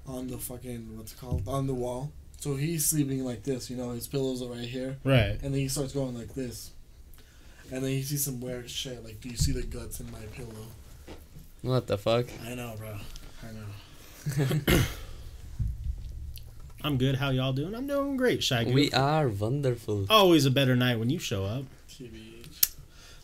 On 0.06 0.28
the 0.28 0.38
fucking 0.38 0.98
what's 0.98 1.14
it 1.14 1.18
called 1.22 1.48
on 1.48 1.66
the 1.68 1.74
wall. 1.74 2.12
So 2.42 2.56
he's 2.58 2.86
sleeping 2.88 3.24
like 3.24 3.44
this, 3.44 3.70
you 3.70 3.78
know, 3.78 3.92
his 3.92 4.06
pillows 4.08 4.42
are 4.42 4.48
right 4.50 4.68
here, 4.68 4.98
Right. 5.06 5.40
and 5.42 5.54
then 5.54 5.62
he 5.62 5.70
starts 5.70 5.94
going 5.94 6.18
like 6.18 6.34
this, 6.36 6.72
and 7.72 7.82
then 7.84 7.92
he 7.92 8.02
sees 8.02 8.26
some 8.26 8.42
weird 8.42 8.70
shit. 8.70 9.02
Like, 9.04 9.22
do 9.22 9.30
you 9.30 9.38
see 9.38 9.54
the 9.54 9.62
guts 9.62 10.02
in 10.02 10.10
my 10.12 10.20
pillow? 10.34 10.68
What 11.62 11.88
the 11.88 11.98
fuck? 11.98 12.28
I 12.46 12.56
know, 12.56 12.76
bro. 12.78 12.96
I 13.44 13.52
know. 13.52 14.80
I'm 16.84 16.98
good. 16.98 17.16
How 17.16 17.30
y'all 17.32 17.52
doing? 17.52 17.76
I'm 17.76 17.88
doing 17.88 18.16
great, 18.16 18.42
Shaggy. 18.44 18.72
We 18.74 18.92
are 18.92 19.28
wonderful. 19.28 20.06
Always 20.10 20.46
a 20.46 20.52
better 20.52 20.76
night 20.76 20.98
when 21.00 21.10
you 21.10 21.20
show 21.20 21.44
up. 21.44 21.66
TBH. 21.90 22.72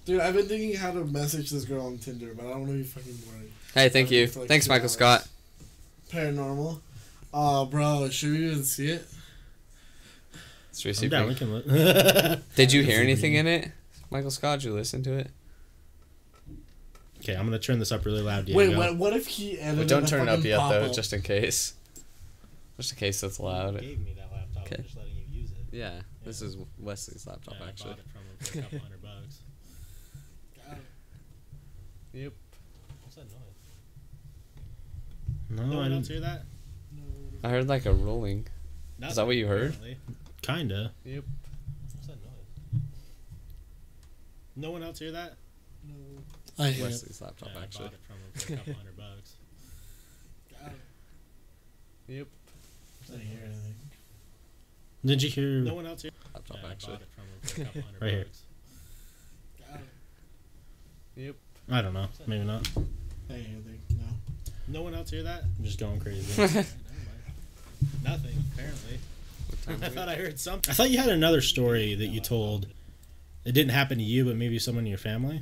Dude, 0.06 0.20
I've 0.20 0.34
been 0.36 0.46
thinking 0.48 0.76
how 0.76 0.92
to 0.92 1.06
message 1.06 1.50
this 1.50 1.64
girl 1.66 1.86
on 1.86 1.98
Tinder, 1.98 2.34
but 2.36 2.46
I 2.46 2.50
don't 2.50 2.60
want 2.68 2.72
to 2.72 2.78
be 2.78 2.84
fucking 2.84 3.16
boring. 3.26 3.52
Hey, 3.74 3.90
thank 3.90 4.12
you. 4.12 4.28
Like 4.36 4.48
Thanks, 4.50 4.68
Michael 4.68 4.84
hours. 4.84 4.92
Scott. 4.92 5.28
Paranormal. 6.12 6.80
Oh, 7.34 7.66
bro, 7.66 8.10
should 8.10 8.32
we 8.32 8.46
even 8.48 8.64
see 8.64 8.90
it? 8.92 9.08
It's 10.70 10.84
really 10.86 11.06
I'm 11.06 11.10
down. 11.10 11.36
super. 11.36 11.54
We 11.56 11.62
can 11.64 11.74
look. 12.34 12.40
Did 12.56 12.74
you 12.74 12.84
hear 12.84 13.02
anything 13.02 13.36
in 13.36 13.48
it, 13.48 13.72
Michael 14.12 14.32
Scott? 14.32 14.60
Did 14.60 14.66
you 14.66 14.74
listen 14.74 15.02
to 15.04 15.14
it? 15.18 15.32
Okay, 17.26 17.38
I'm 17.38 17.46
gonna 17.46 17.60
turn 17.60 17.80
this 17.80 17.92
up 17.92 18.06
really 18.06 18.22
loud. 18.22 18.46
Diego. 18.46 18.58
Wait, 18.58 18.78
what, 18.78 18.96
what 18.98 19.14
if 19.14 19.26
he 19.26 19.60
edited 19.60 19.80
But 19.80 19.88
don't 19.88 20.08
turn 20.08 20.28
it 20.28 20.30
up 20.30 20.38
fucking 20.38 20.52
yet, 20.52 20.70
though, 20.70 20.92
just 20.92 21.12
in 21.14 21.22
case. 21.22 21.74
Just 22.78 22.94
in 22.94 22.98
case 23.00 23.24
it's 23.24 23.40
loud. 23.40 23.80
gave 23.80 24.00
me 24.00 24.14
that 24.14 24.32
laptop. 24.32 24.64
Okay. 24.66 24.76
I'm 24.78 24.84
just 24.84 24.98
letting 24.98 25.14
you 25.16 25.42
use 25.42 25.52
it. 25.52 25.58
Yeah, 25.76 26.02
this 26.24 26.42
is 26.42 26.58
Wesley's 26.78 27.26
laptop, 27.26 27.56
Yeah, 27.60 27.66
I 27.66 27.66
bought 27.66 28.00
it 28.00 28.06
from 28.12 28.22
him 28.22 28.38
for 28.40 28.60
a 28.60 28.62
couple 28.62 28.80
hundred 28.80 29.02
bucks. 29.02 29.40
Yep. 32.14 32.32
What's 33.04 33.16
that 33.18 33.26
noise? 35.50 35.70
No, 35.70 35.82
I 35.82 35.90
didn't 35.90 36.08
hear 36.08 36.22
that. 36.22 36.44
I 37.44 37.50
heard 37.50 37.68
like 37.68 37.86
a 37.86 37.92
rolling. 37.92 38.48
Is 39.02 39.18
that 39.18 39.28
what 39.28 39.36
you 39.36 39.48
heard? 39.48 39.76
Kinda. 40.42 40.94
Yep. 41.04 41.26
What's 41.94 42.08
that 42.08 42.16
noise? 42.24 42.82
No 44.56 44.72
one 44.72 44.82
else 44.82 45.00
hear 45.00 45.12
that? 45.12 45.34
I 46.58 46.70
hear 46.70 46.86
it. 46.86 46.90
Wesley's 46.90 47.22
laptop, 47.22 47.50
yeah, 47.54 47.60
I 47.60 47.64
actually. 47.64 47.86
bought 47.86 47.94
it 47.94 48.00
from 48.08 48.16
him 48.16 48.32
for 48.34 48.54
a 48.54 48.56
couple 48.58 48.74
hundred 48.74 48.98
bucks. 48.98 49.34
Yep. 52.08 52.28
I 53.08 53.12
didn't 53.12 53.28
hear 53.28 53.40
anything. 53.46 53.76
Did 55.04 55.24
you 55.24 55.30
hear? 55.30 55.50
No 55.62 55.74
one 55.76 55.86
else 55.86 56.02
hear? 56.04 56.12
Laptop, 56.34 56.58
Yeah, 56.62 56.68
I 56.68 56.72
actually. 56.72 56.94
bought 56.94 57.02
it 57.02 57.10
from 57.16 57.24
him 57.24 57.40
for 57.42 57.62
a 57.62 57.66
couple 57.66 57.82
hundred 57.82 58.02
Right 58.02 58.12
here. 58.12 58.24
bucks. 58.26 58.42
Yep. 61.16 61.36
I 61.72 61.82
don't 61.82 61.94
know. 61.94 62.08
Maybe 62.28 62.44
not. 62.46 62.68
I 63.30 63.34
hear 63.34 63.46
anything. 63.56 63.80
No. 63.98 64.04
No 64.68 64.82
one 64.84 64.94
else 64.94 65.10
hear 65.10 65.24
that? 65.24 65.44
I'm 65.58 65.64
just 65.66 65.80
going 65.80 66.00
crazy. 66.00 66.42
Nothing, 68.04 68.44
apparently. 68.54 69.00
I 69.68 69.90
thought 69.90 70.10
I 70.10 70.16
heard 70.16 70.40
something. 70.40 70.70
I 70.72 70.74
thought 70.74 70.90
you 70.92 70.98
had 71.00 71.10
another 71.10 71.42
story 71.42 71.96
that 71.96 72.08
you 72.08 72.20
told. 72.20 72.68
It 73.46 73.54
didn't 73.54 73.72
happen 73.72 73.98
to 73.98 74.04
you, 74.04 74.26
but 74.26 74.36
maybe 74.36 74.60
someone 74.60 74.84
in 74.86 74.90
your 74.90 74.98
family. 74.98 75.42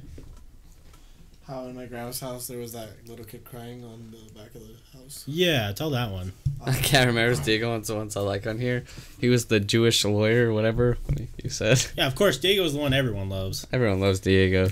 How 1.48 1.66
in 1.66 1.76
my 1.76 1.86
grandma's 1.88 2.22
house 2.22 2.48
there 2.48 2.58
was 2.60 2.72
that 2.72 2.90
little 3.06 3.26
kid 3.26 3.44
crying 3.44 3.84
on 3.84 4.12
the 4.12 4.34
back 4.40 4.56
of 4.56 4.62
the 4.62 4.98
house. 4.98 5.24
Yeah, 5.28 5.72
tell 5.74 5.90
that 5.90 6.10
one. 6.12 6.32
I 6.66 6.72
can't 6.74 7.08
remember 7.08 7.32
his 7.32 7.42
Diego 7.42 7.76
and 7.76 7.84
the 7.84 7.96
ones 7.96 8.16
I 8.16 8.22
like 8.22 8.48
on 8.48 8.58
here. 8.60 8.86
He 9.20 9.28
was 9.28 9.46
the 9.46 9.60
Jewish 9.60 10.06
lawyer 10.06 10.50
or 10.50 10.54
whatever. 10.54 10.98
You 11.44 11.50
said. 11.50 11.86
Yeah, 11.98 12.08
of 12.08 12.16
course, 12.16 12.38
Diego's 12.38 12.74
the 12.74 12.80
one 12.80 12.94
everyone 12.94 13.30
loves. 13.30 13.68
Everyone 13.74 14.00
loves 14.00 14.22
Diego. 14.22 14.70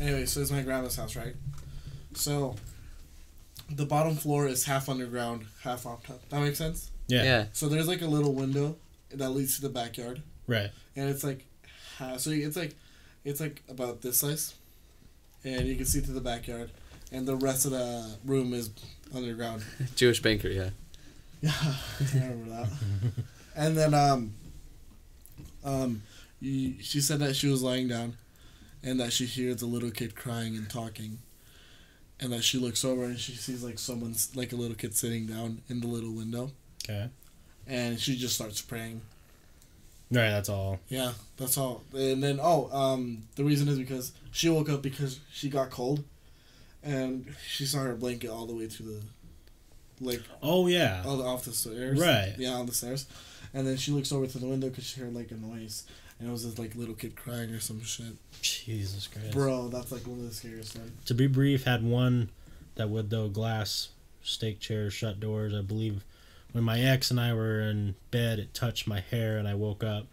Anyway, 0.00 0.26
so 0.26 0.40
it's 0.40 0.50
my 0.50 0.62
grandma's 0.62 0.96
house, 0.96 1.14
right? 1.14 1.34
So 2.14 2.56
the 3.70 3.86
bottom 3.86 4.16
floor 4.16 4.48
is 4.48 4.64
half 4.64 4.88
underground, 4.88 5.46
half 5.62 5.86
on 5.86 5.98
top. 6.00 6.20
That 6.30 6.40
makes 6.40 6.58
sense? 6.58 6.90
Yeah. 7.06 7.22
Yeah. 7.22 7.44
So 7.52 7.68
there's 7.68 7.86
like 7.88 8.02
a 8.02 8.06
little 8.06 8.32
window 8.32 8.76
that 9.10 9.30
leads 9.30 9.56
to 9.56 9.62
the 9.62 9.68
backyard. 9.68 10.22
Right. 10.48 10.70
And 10.96 11.08
it's 11.08 11.22
like 11.22 11.46
ha- 11.98 12.16
so 12.16 12.30
it's 12.30 12.56
like 12.56 12.74
it's 13.24 13.40
like 13.40 13.62
about 13.68 14.00
this 14.02 14.18
size. 14.18 14.54
And 15.44 15.66
you 15.66 15.76
can 15.76 15.84
see 15.86 16.00
to 16.00 16.10
the 16.12 16.20
backyard. 16.20 16.70
And 17.12 17.26
the 17.26 17.36
rest 17.36 17.64
of 17.64 17.72
the 17.72 18.16
room 18.24 18.52
is 18.54 18.70
underground. 19.14 19.64
Jewish 19.96 20.22
banker, 20.22 20.48
yeah. 20.48 20.70
Yeah, 21.42 21.52
I 21.60 22.26
remember 22.28 22.50
that. 22.50 22.68
and 23.56 23.76
then 23.76 23.94
um, 23.94 24.34
um, 25.64 26.02
you, 26.40 26.74
she 26.82 27.00
said 27.00 27.18
that 27.20 27.34
she 27.34 27.48
was 27.48 27.62
lying 27.62 27.88
down, 27.88 28.16
and 28.82 29.00
that 29.00 29.12
she 29.12 29.24
hears 29.26 29.62
a 29.62 29.66
little 29.66 29.90
kid 29.90 30.14
crying 30.14 30.54
and 30.56 30.68
talking, 30.68 31.18
and 32.20 32.32
that 32.32 32.44
she 32.44 32.58
looks 32.58 32.84
over 32.84 33.04
and 33.04 33.18
she 33.18 33.32
sees 33.32 33.62
like 33.64 33.78
someone's 33.78 34.34
like 34.36 34.52
a 34.52 34.56
little 34.56 34.76
kid 34.76 34.94
sitting 34.94 35.26
down 35.26 35.62
in 35.68 35.80
the 35.80 35.86
little 35.86 36.12
window, 36.12 36.50
Okay. 36.84 37.08
and 37.66 37.98
she 37.98 38.16
just 38.16 38.34
starts 38.34 38.60
praying. 38.60 39.00
Right, 40.10 40.30
that's 40.30 40.48
all. 40.48 40.78
Yeah, 40.88 41.12
that's 41.36 41.56
all. 41.56 41.82
And 41.94 42.22
then 42.22 42.38
oh, 42.42 42.68
um, 42.70 43.22
the 43.36 43.44
reason 43.44 43.66
is 43.68 43.78
because 43.78 44.12
she 44.30 44.48
woke 44.48 44.68
up 44.68 44.82
because 44.82 45.20
she 45.32 45.48
got 45.48 45.70
cold, 45.70 46.04
and 46.82 47.34
she 47.46 47.64
saw 47.64 47.78
her 47.80 47.94
blanket 47.94 48.28
all 48.30 48.46
the 48.46 48.54
way 48.54 48.66
to 48.68 48.82
the, 48.82 49.00
like 50.00 50.22
Oh 50.42 50.66
yeah. 50.66 51.02
all 51.06 51.16
the, 51.16 51.24
off 51.24 51.44
the 51.44 51.52
stairs. 51.52 52.00
Right. 52.00 52.34
Yeah, 52.38 52.52
on 52.52 52.66
the 52.66 52.72
stairs. 52.72 53.06
And 53.52 53.66
then 53.66 53.76
she 53.76 53.90
looks 53.90 54.12
over 54.12 54.26
to 54.26 54.38
the 54.38 54.46
window 54.46 54.68
because 54.68 54.84
she 54.84 55.00
heard 55.00 55.14
like 55.14 55.30
a 55.32 55.34
noise, 55.34 55.84
and 56.18 56.28
it 56.28 56.32
was 56.32 56.44
this 56.48 56.58
like 56.58 56.74
little 56.76 56.94
kid 56.94 57.16
crying 57.16 57.50
or 57.50 57.60
some 57.60 57.82
shit. 57.82 58.14
Jesus 58.40 59.06
Christ. 59.08 59.32
Bro, 59.32 59.68
that's 59.68 59.90
like 59.90 60.06
one 60.06 60.20
of 60.20 60.28
the 60.28 60.34
scariest 60.34 60.78
ones. 60.78 60.92
To 61.06 61.14
be 61.14 61.26
brief, 61.26 61.64
had 61.64 61.82
one 61.84 62.30
that 62.76 62.88
would 62.88 63.10
though 63.10 63.28
glass 63.28 63.88
stake 64.22 64.60
chairs, 64.60 64.92
shut 64.92 65.18
doors. 65.18 65.52
I 65.52 65.62
believe 65.62 66.04
when 66.52 66.62
my 66.64 66.80
ex 66.80 67.10
and 67.10 67.20
I 67.20 67.34
were 67.34 67.60
in 67.60 67.94
bed, 68.10 68.38
it 68.38 68.54
touched 68.54 68.86
my 68.86 69.00
hair, 69.00 69.36
and 69.36 69.48
I 69.48 69.54
woke 69.54 69.82
up. 69.82 70.06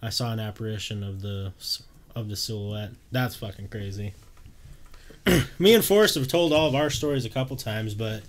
I 0.00 0.10
saw 0.10 0.32
an 0.32 0.38
apparition 0.40 1.02
of 1.02 1.20
the 1.22 1.52
of 2.14 2.28
the 2.28 2.36
silhouette. 2.36 2.90
That's 3.12 3.36
fucking 3.36 3.68
crazy. 3.68 4.14
Me 5.58 5.74
and 5.74 5.84
Forrest 5.84 6.14
have 6.16 6.28
told 6.28 6.52
all 6.52 6.68
of 6.68 6.74
our 6.74 6.90
stories 6.90 7.24
a 7.24 7.30
couple 7.30 7.56
times, 7.56 7.94
but 7.94 8.22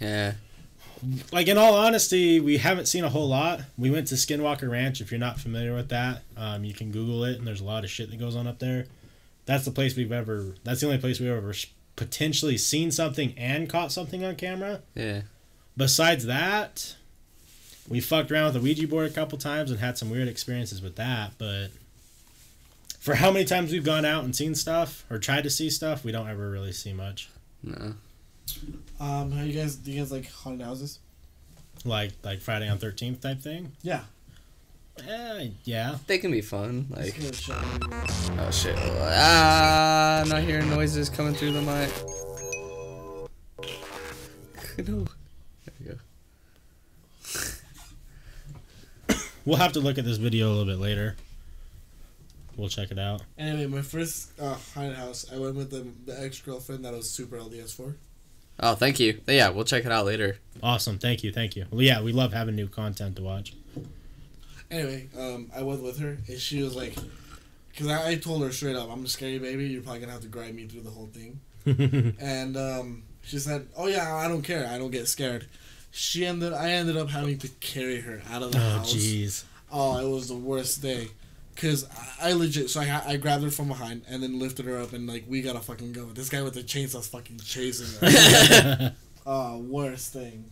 Yeah. 0.00 0.34
like 1.32 1.46
in 1.48 1.56
all 1.58 1.74
honesty, 1.74 2.40
we 2.40 2.58
haven't 2.58 2.86
seen 2.86 3.04
a 3.04 3.08
whole 3.08 3.28
lot. 3.28 3.60
We 3.78 3.90
went 3.90 4.08
to 4.08 4.16
Skinwalker 4.16 4.70
Ranch. 4.70 5.00
If 5.00 5.10
you're 5.10 5.20
not 5.20 5.38
familiar 5.38 5.74
with 5.74 5.88
that, 5.90 6.22
um, 6.36 6.64
you 6.64 6.74
can 6.74 6.90
Google 6.90 7.24
it, 7.24 7.38
and 7.38 7.46
there's 7.46 7.60
a 7.60 7.64
lot 7.64 7.84
of 7.84 7.90
shit 7.90 8.10
that 8.10 8.18
goes 8.18 8.34
on 8.36 8.46
up 8.46 8.58
there. 8.58 8.86
That's 9.46 9.64
the 9.64 9.70
place 9.70 9.96
we've 9.96 10.12
ever. 10.12 10.54
That's 10.64 10.80
the 10.80 10.86
only 10.86 10.98
place 10.98 11.20
we've 11.20 11.30
ever 11.30 11.54
potentially 11.96 12.56
seen 12.58 12.90
something 12.90 13.34
and 13.36 13.68
caught 13.68 13.92
something 13.92 14.24
on 14.24 14.36
camera. 14.36 14.80
Yeah. 14.94 15.22
Besides 15.76 16.26
that, 16.26 16.96
we 17.88 18.00
fucked 18.00 18.30
around 18.30 18.46
with 18.46 18.54
the 18.54 18.60
Ouija 18.60 18.86
board 18.88 19.10
a 19.10 19.14
couple 19.14 19.38
times 19.38 19.70
and 19.70 19.80
had 19.80 19.96
some 19.98 20.10
weird 20.10 20.28
experiences 20.28 20.82
with 20.82 20.96
that. 20.96 21.32
But 21.38 21.68
for 23.00 23.16
how 23.16 23.30
many 23.32 23.44
times 23.44 23.72
we've 23.72 23.82
gone 23.84 24.04
out 24.04 24.22
and 24.24 24.36
seen 24.36 24.54
stuff 24.54 25.04
or 25.10 25.18
tried 25.18 25.42
to 25.44 25.50
see 25.50 25.68
stuff, 25.70 26.04
we 26.04 26.12
don't 26.12 26.28
ever 26.28 26.48
really 26.50 26.70
see 26.72 26.92
much. 26.92 27.28
No. 27.62 27.94
Um, 29.00 29.32
how 29.32 29.42
you 29.42 29.52
guys? 29.58 29.74
Do 29.76 29.90
you 29.90 29.98
guys 30.00 30.12
like 30.12 30.30
haunted 30.30 30.66
houses? 30.66 30.98
Like 31.84 32.12
like 32.22 32.40
Friday 32.40 32.68
on 32.68 32.78
Thirteenth 32.78 33.20
type 33.20 33.40
thing. 33.40 33.72
Yeah. 33.82 34.02
Eh, 35.08 35.48
yeah. 35.64 35.96
They 36.06 36.18
can 36.18 36.30
be 36.30 36.42
fun. 36.42 36.86
Like, 36.90 37.16
gonna 37.18 37.32
shut 37.32 37.56
my- 37.80 38.44
oh 38.46 38.50
shit. 38.50 38.76
Ah, 38.78 40.20
I'm 40.20 40.28
not 40.28 40.42
hearing 40.42 40.68
noises 40.68 41.08
coming 41.08 41.32
through 41.34 41.52
the 41.52 41.62
mic. 41.62 41.90
No. 44.86 45.04
There 45.64 45.74
we 45.80 45.86
go. 45.86 45.96
We'll 49.44 49.56
have 49.58 49.72
to 49.72 49.80
look 49.80 49.96
at 49.98 50.04
this 50.04 50.18
video 50.18 50.48
a 50.48 50.50
little 50.50 50.64
bit 50.66 50.78
later. 50.78 51.16
We'll 52.56 52.68
check 52.68 52.90
it 52.90 52.98
out. 52.98 53.22
Anyway, 53.38 53.66
my 53.66 53.82
first 53.82 54.38
uh, 54.40 54.56
haunted 54.74 54.96
house, 54.96 55.26
I 55.32 55.38
went 55.38 55.56
with 55.56 55.70
the, 55.70 55.86
the 56.10 56.22
ex 56.22 56.40
girlfriend 56.40 56.84
that 56.84 56.92
I 56.94 56.96
was 56.98 57.10
super 57.10 57.36
LDS 57.36 57.74
for. 57.74 57.96
Oh, 58.62 58.74
thank 58.74 59.00
you. 59.00 59.20
Yeah, 59.26 59.48
we'll 59.50 59.64
check 59.64 59.86
it 59.86 59.92
out 59.92 60.04
later. 60.04 60.36
Awesome. 60.62 60.98
Thank 60.98 61.24
you. 61.24 61.32
Thank 61.32 61.56
you. 61.56 61.64
Well, 61.70 61.80
yeah, 61.82 62.02
we 62.02 62.12
love 62.12 62.32
having 62.34 62.56
new 62.56 62.68
content 62.68 63.16
to 63.16 63.22
watch. 63.22 63.54
Anyway, 64.70 65.08
um, 65.18 65.50
I 65.56 65.62
went 65.62 65.82
with 65.82 65.98
her, 65.98 66.18
and 66.28 66.38
she 66.38 66.62
was 66.62 66.76
like, 66.76 66.94
because 67.70 67.88
I, 67.88 68.10
I 68.10 68.14
told 68.16 68.42
her 68.42 68.52
straight 68.52 68.76
up, 68.76 68.88
I'm 68.90 69.04
a 69.04 69.08
scary 69.08 69.38
baby. 69.38 69.66
You're 69.66 69.82
probably 69.82 70.00
gonna 70.00 70.12
have 70.12 70.20
to 70.22 70.28
guide 70.28 70.54
me 70.54 70.66
through 70.66 70.82
the 70.82 70.90
whole 70.90 71.08
thing. 71.12 71.40
and 72.20 72.56
um, 72.56 73.02
she 73.22 73.38
said, 73.38 73.66
"Oh 73.76 73.86
yeah, 73.88 74.14
I 74.14 74.28
don't 74.28 74.42
care. 74.42 74.66
I 74.68 74.78
don't 74.78 74.90
get 74.90 75.08
scared." 75.08 75.46
She 75.90 76.24
ended. 76.24 76.52
I 76.52 76.70
ended 76.70 76.96
up 76.96 77.08
having 77.10 77.38
to 77.38 77.48
carry 77.60 78.00
her 78.00 78.22
out 78.30 78.42
of 78.42 78.52
the 78.52 78.58
Oh, 78.58 78.60
house. 78.78 78.94
jeez. 78.94 79.44
Oh, 79.72 79.98
it 80.06 80.08
was 80.10 80.28
the 80.28 80.36
worst 80.36 80.80
day. 80.82 81.08
Cause 81.56 81.86
I, 82.20 82.30
I 82.30 82.32
legit, 82.32 82.70
so 82.70 82.80
I, 82.80 83.02
I 83.06 83.16
grabbed 83.16 83.44
her 83.44 83.50
from 83.50 83.68
behind 83.68 84.02
and 84.08 84.22
then 84.22 84.38
lifted 84.38 84.66
her 84.66 84.78
up 84.80 84.92
and 84.92 85.06
like 85.06 85.24
we 85.28 85.42
gotta 85.42 85.60
fucking 85.60 85.92
go. 85.92 86.06
This 86.06 86.28
guy 86.28 86.42
with 86.42 86.54
the 86.54 86.62
chainsaw's 86.62 87.08
fucking 87.08 87.38
chasing 87.38 88.08
her. 88.08 88.94
oh, 89.26 89.54
uh, 89.54 89.58
worst 89.58 90.12
thing. 90.12 90.50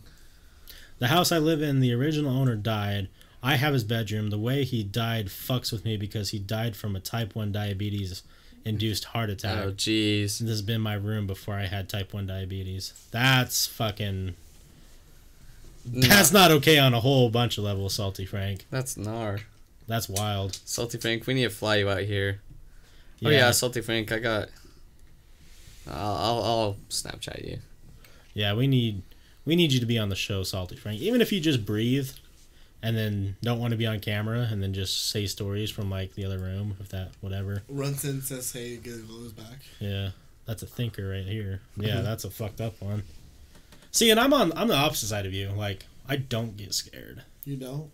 The 0.99 1.07
house 1.07 1.31
I 1.31 1.39
live 1.39 1.61
in, 1.61 1.79
the 1.79 1.93
original 1.93 2.35
owner 2.35 2.55
died. 2.55 3.07
I 3.41 3.55
have 3.55 3.73
his 3.73 3.85
bedroom. 3.85 4.29
The 4.29 4.37
way 4.37 4.65
he 4.65 4.83
died 4.83 5.27
fucks 5.27 5.71
with 5.71 5.85
me 5.85 5.97
because 5.97 6.29
he 6.29 6.39
died 6.39 6.75
from 6.75 6.95
a 6.95 6.99
type 6.99 7.35
1 7.35 7.51
diabetes 7.51 8.23
induced 8.65 9.05
heart 9.05 9.29
attack. 9.29 9.63
Oh, 9.63 9.71
jeez. 9.71 10.39
This 10.39 10.49
has 10.49 10.61
been 10.61 10.81
my 10.81 10.95
room 10.95 11.25
before 11.25 11.55
I 11.55 11.67
had 11.67 11.87
type 11.87 12.13
1 12.13 12.27
diabetes. 12.27 12.93
That's 13.11 13.65
fucking. 13.65 14.35
That's 15.85 16.33
not 16.33 16.51
okay 16.51 16.77
on 16.77 16.93
a 16.93 16.99
whole 16.99 17.29
bunch 17.29 17.57
of 17.57 17.63
levels, 17.63 17.93
Salty 17.93 18.25
Frank. 18.25 18.65
That's 18.69 18.95
gnar. 18.95 19.41
That's 19.89 20.07
wild. 20.07 20.57
Salty 20.65 20.99
Frank, 20.99 21.27
we 21.27 21.33
need 21.33 21.43
to 21.43 21.49
fly 21.49 21.77
you 21.77 21.89
out 21.89 22.03
here. 22.03 22.39
Oh 23.25 23.29
yeah, 23.29 23.51
Salty 23.51 23.81
Frank, 23.81 24.11
I 24.11 24.19
got. 24.19 24.49
I'll, 25.89 26.15
I'll 26.15 26.43
I'll 26.43 26.77
Snapchat 26.89 27.45
you. 27.45 27.57
Yeah, 28.33 28.53
we 28.53 28.67
need 28.67 29.01
we 29.45 29.55
need 29.55 29.73
you 29.73 29.79
to 29.79 29.85
be 29.87 29.97
on 29.97 30.09
the 30.09 30.15
show, 30.15 30.43
Salty 30.43 30.75
Frank. 30.75 31.01
Even 31.01 31.21
if 31.21 31.31
you 31.31 31.41
just 31.41 31.65
breathe 31.65 32.11
and 32.81 32.95
then 32.95 33.35
don't 33.41 33.59
want 33.59 33.71
to 33.71 33.77
be 33.77 33.87
on 33.87 33.99
camera 33.99 34.47
and 34.49 34.63
then 34.63 34.73
just 34.73 35.09
say 35.09 35.25
stories 35.25 35.71
from 35.71 35.89
like 35.89 36.13
the 36.13 36.23
other 36.23 36.37
room, 36.37 36.77
if 36.79 36.89
that 36.89 37.09
whatever. 37.19 37.63
Runs 37.67 38.05
in, 38.05 38.21
says, 38.21 38.53
"Hey, 38.53 38.77
get 38.77 39.07
goes 39.07 39.33
back." 39.33 39.57
Yeah. 39.79 40.11
That's 40.45 40.63
a 40.63 40.67
thinker 40.67 41.09
right 41.09 41.25
here. 41.25 41.61
Mm-hmm. 41.73 41.83
Yeah, 41.83 42.01
that's 42.01 42.23
a 42.25 42.29
fucked 42.31 42.61
up 42.61 42.81
one. 42.81 43.03
See, 43.91 44.09
and 44.09 44.19
I'm 44.19 44.33
on 44.33 44.51
I'm 44.55 44.67
the 44.67 44.75
opposite 44.75 45.07
side 45.07 45.25
of 45.27 45.33
you. 45.33 45.49
Like, 45.49 45.85
I 46.07 46.15
don't 46.15 46.57
get 46.57 46.73
scared. 46.73 47.23
You 47.43 47.55
don't. 47.55 47.91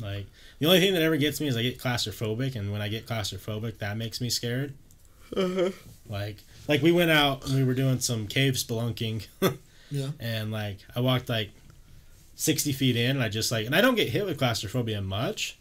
Like 0.00 0.26
the 0.60 0.66
only 0.66 0.78
thing 0.80 0.94
that 0.94 1.02
ever 1.02 1.16
gets 1.16 1.40
me 1.40 1.48
is 1.48 1.56
I 1.56 1.62
get 1.62 1.78
claustrophobic, 1.78 2.54
and 2.54 2.70
when 2.72 2.80
I 2.80 2.88
get 2.88 3.06
claustrophobic, 3.06 3.78
that 3.78 3.96
makes 3.96 4.20
me 4.20 4.30
scared. 4.30 4.74
Uh-huh. 5.36 5.70
Like, 6.08 6.36
like 6.68 6.82
we 6.82 6.92
went 6.92 7.10
out 7.10 7.44
and 7.46 7.54
we 7.56 7.64
were 7.64 7.74
doing 7.74 7.98
some 8.00 8.26
cave 8.28 8.54
spelunking, 8.54 9.26
Yeah. 9.90 10.10
and 10.20 10.52
like 10.52 10.78
I 10.94 11.00
walked 11.00 11.28
like 11.28 11.50
sixty 12.36 12.72
feet 12.72 12.96
in, 12.96 13.10
and 13.16 13.22
I 13.22 13.28
just 13.28 13.50
like, 13.52 13.66
and 13.66 13.74
I 13.74 13.80
don't 13.80 13.94
get 13.96 14.08
hit 14.08 14.24
with 14.26 14.38
claustrophobia 14.38 15.00
much, 15.02 15.58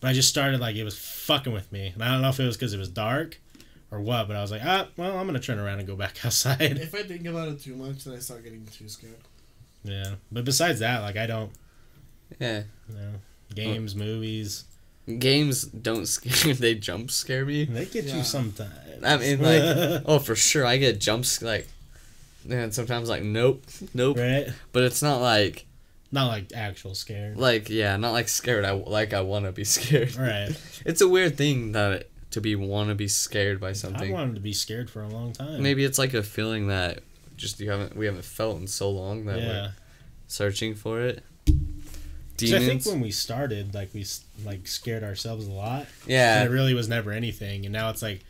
but 0.00 0.08
I 0.08 0.12
just 0.12 0.28
started 0.28 0.60
like 0.60 0.76
it 0.76 0.84
was 0.84 0.98
fucking 0.98 1.52
with 1.52 1.70
me, 1.72 1.88
and 1.94 2.02
I 2.02 2.12
don't 2.12 2.22
know 2.22 2.28
if 2.30 2.40
it 2.40 2.44
was 2.46 2.56
because 2.56 2.72
it 2.74 2.78
was 2.78 2.88
dark 2.88 3.38
or 3.90 4.00
what, 4.00 4.26
but 4.26 4.36
I 4.36 4.40
was 4.42 4.50
like, 4.50 4.62
ah, 4.64 4.88
well, 4.96 5.16
I'm 5.18 5.26
gonna 5.26 5.38
turn 5.38 5.58
around 5.58 5.78
and 5.78 5.86
go 5.86 5.96
back 5.96 6.16
outside. 6.24 6.60
If 6.60 6.94
I 6.94 7.02
think 7.02 7.26
about 7.26 7.48
it 7.48 7.60
too 7.60 7.76
much, 7.76 8.04
then 8.04 8.14
I 8.14 8.18
start 8.18 8.42
getting 8.42 8.66
too 8.66 8.88
scared. 8.88 9.14
yeah, 9.84 10.14
but 10.32 10.44
besides 10.44 10.80
that, 10.80 11.00
like 11.02 11.16
I 11.16 11.26
don't, 11.26 11.52
Yeah. 12.40 12.62
you 12.88 12.94
know, 12.96 13.12
games, 13.54 13.94
movies, 13.94 14.64
Games 15.18 15.64
don't 15.64 16.06
scare. 16.16 16.54
They 16.54 16.74
jump 16.76 17.10
scare 17.10 17.44
me. 17.44 17.64
they 17.64 17.86
get 17.86 18.04
Yeah. 18.04 18.18
you 18.18 18.22
sometimes. 18.24 18.70
I 19.04 19.16
mean, 19.16 19.42
like, 19.42 20.02
oh, 20.06 20.20
for 20.20 20.36
sure, 20.36 20.64
I 20.64 20.76
get 20.76 21.00
jumps 21.00 21.42
like, 21.42 21.66
and 22.48 22.72
sometimes 22.72 23.08
like, 23.08 23.22
nope, 23.24 23.64
nope. 23.94 24.16
right? 24.18 24.48
But 24.72 24.84
it's 24.84 25.02
not 25.02 25.20
like, 25.20 25.66
Not 26.12 26.28
like 26.28 26.52
actual 26.54 26.94
scared. 26.94 27.36
like, 27.36 27.68
yeah, 27.68 27.96
not 27.96 28.12
like 28.12 28.28
scared. 28.28 28.64
I 28.64 28.70
like 28.72 29.12
I 29.12 29.22
want 29.22 29.44
to 29.46 29.52
be 29.52 29.64
scared. 29.76 30.14
Right. 30.16 30.50
It's 30.86 31.00
a 31.00 31.08
weird 31.08 31.36
thing 31.36 31.72
that 31.72 32.06
to 32.30 32.40
be 32.40 32.54
want 32.54 32.88
to 32.90 32.94
be 32.94 33.08
scared 33.08 33.60
by 33.60 33.72
something. 33.72 33.96
I 33.96 33.98
something. 33.98 34.12
wanted 34.14 34.34
to 34.36 34.40
be 34.40 34.52
scared 34.52 34.88
for 34.88 35.02
a 35.02 35.08
long 35.08 35.32
time. 35.32 35.62
Maybe 35.62 35.84
it's 35.84 35.98
like 35.98 36.14
a 36.14 36.22
feeling 36.22 36.68
that 36.68 37.00
just 37.36 37.58
you 37.58 37.70
haven't 37.70 37.96
we 37.96 38.06
haven't 38.06 38.24
felt 38.24 38.60
in 38.60 38.66
so 38.68 38.88
long 38.88 39.24
that 39.24 39.38
Yeah. 39.40 39.46
we're 39.48 39.72
searching 40.28 40.74
for 40.76 41.00
it. 41.00 41.24
'Cause 42.50 42.62
I 42.62 42.66
think 42.66 42.84
when 42.86 43.00
we 43.00 43.10
started, 43.10 43.74
like 43.74 43.92
we 43.94 44.04
like 44.44 44.66
scared 44.66 45.02
ourselves 45.04 45.46
a 45.46 45.50
lot, 45.50 45.86
and 46.02 46.10
yeah. 46.10 46.44
it 46.44 46.50
really 46.50 46.74
was 46.74 46.88
never 46.88 47.12
anything. 47.12 47.64
And 47.64 47.72
now 47.72 47.90
it's 47.90 48.02
like 48.02 48.20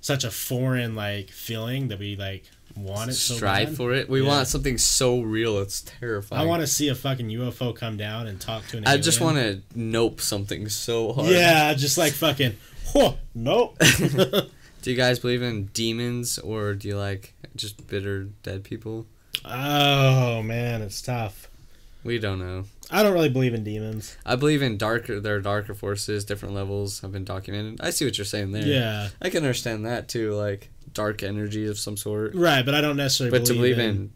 such 0.00 0.24
a 0.24 0.30
foreign 0.30 0.94
like 0.94 1.30
feeling 1.30 1.88
that 1.88 1.98
we 1.98 2.16
like 2.16 2.44
want 2.76 3.10
it 3.10 3.14
so 3.14 3.34
strive 3.34 3.68
bad. 3.68 3.76
for 3.76 3.92
it. 3.92 4.08
We 4.08 4.20
Yeah. 4.22 4.28
want 4.28 4.48
something 4.48 4.78
so 4.78 5.20
real. 5.20 5.58
It's 5.60 5.80
terrifying. 5.82 6.42
I 6.42 6.44
want 6.44 6.60
to 6.62 6.66
see 6.66 6.88
a 6.88 6.94
fucking 6.94 7.28
UFO 7.30 7.72
come 7.74 7.96
down 7.96 8.26
and 8.26 8.40
talk 8.40 8.66
to 8.68 8.78
an. 8.78 8.86
I 8.86 8.96
just 8.96 9.20
want 9.20 9.36
to 9.36 9.60
nope 9.74 10.20
something 10.20 10.68
so 10.68 11.12
hard. 11.12 11.28
Yeah, 11.30 11.72
just 11.74 11.96
like 11.96 12.12
fucking. 12.12 12.56
Whoa, 12.92 13.16
nope. 13.34 13.76
Do 14.82 14.90
you 14.90 14.96
guys 14.96 15.18
believe 15.18 15.40
in 15.42 15.66
demons 15.72 16.38
or 16.38 16.74
do 16.74 16.88
you 16.88 16.98
like 16.98 17.32
just 17.56 17.86
bitter 17.88 18.24
dead 18.42 18.64
people? 18.64 19.06
oh 19.46 20.42
man, 20.42 20.82
it's 20.82 21.00
tough. 21.00 21.48
We 22.02 22.18
don't 22.18 22.38
know. 22.38 22.64
I 22.90 23.02
don't 23.02 23.12
really 23.14 23.28
believe 23.28 23.54
in 23.54 23.64
demons. 23.64 24.16
I 24.26 24.36
believe 24.36 24.62
in 24.62 24.76
darker. 24.76 25.20
There 25.20 25.36
are 25.36 25.40
darker 25.40 25.74
forces, 25.74 26.24
different 26.24 26.54
levels 26.54 27.00
have 27.00 27.12
been 27.12 27.24
documented. 27.24 27.80
I 27.80 27.90
see 27.90 28.04
what 28.04 28.18
you're 28.18 28.24
saying 28.24 28.52
there. 28.52 28.66
Yeah, 28.66 29.08
I 29.22 29.30
can 29.30 29.38
understand 29.38 29.86
that 29.86 30.08
too, 30.08 30.34
like 30.34 30.70
dark 30.92 31.22
energy 31.22 31.66
of 31.66 31.78
some 31.78 31.96
sort. 31.96 32.34
right. 32.34 32.64
But 32.64 32.74
I 32.74 32.80
don't 32.80 32.96
necessarily. 32.96 33.38
But 33.38 33.46
to 33.46 33.54
believe 33.54 33.76
believe 33.76 33.90
in, 33.90 34.12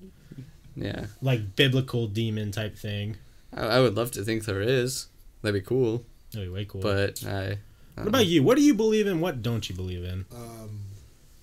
in, 0.77 0.85
yeah, 0.85 1.07
like 1.23 1.57
biblical 1.57 2.07
demon 2.07 2.53
type 2.53 2.77
thing. 2.77 3.17
I, 3.55 3.63
I 3.63 3.81
would 3.81 3.97
love 3.97 4.11
to 4.13 4.23
think 4.23 4.45
there 4.45 4.63
is. 4.63 5.09
That'd 5.43 5.61
be 5.61 5.67
cool. 5.67 6.05
That'd 6.33 6.49
be 6.49 6.53
way 6.53 6.65
cool. 6.65 6.83
But 6.83 7.25
I. 7.27 7.59
I 7.97 8.03
what 8.03 8.09
about 8.09 8.27
you? 8.27 8.43
What 8.45 8.57
do 8.57 8.63
you 8.63 8.75
believe 8.75 9.07
in? 9.07 9.21
What 9.21 9.43
don't 9.43 9.69
you 9.69 9.75
believe 9.75 10.05
in? 10.05 10.25
Um, 10.33 10.81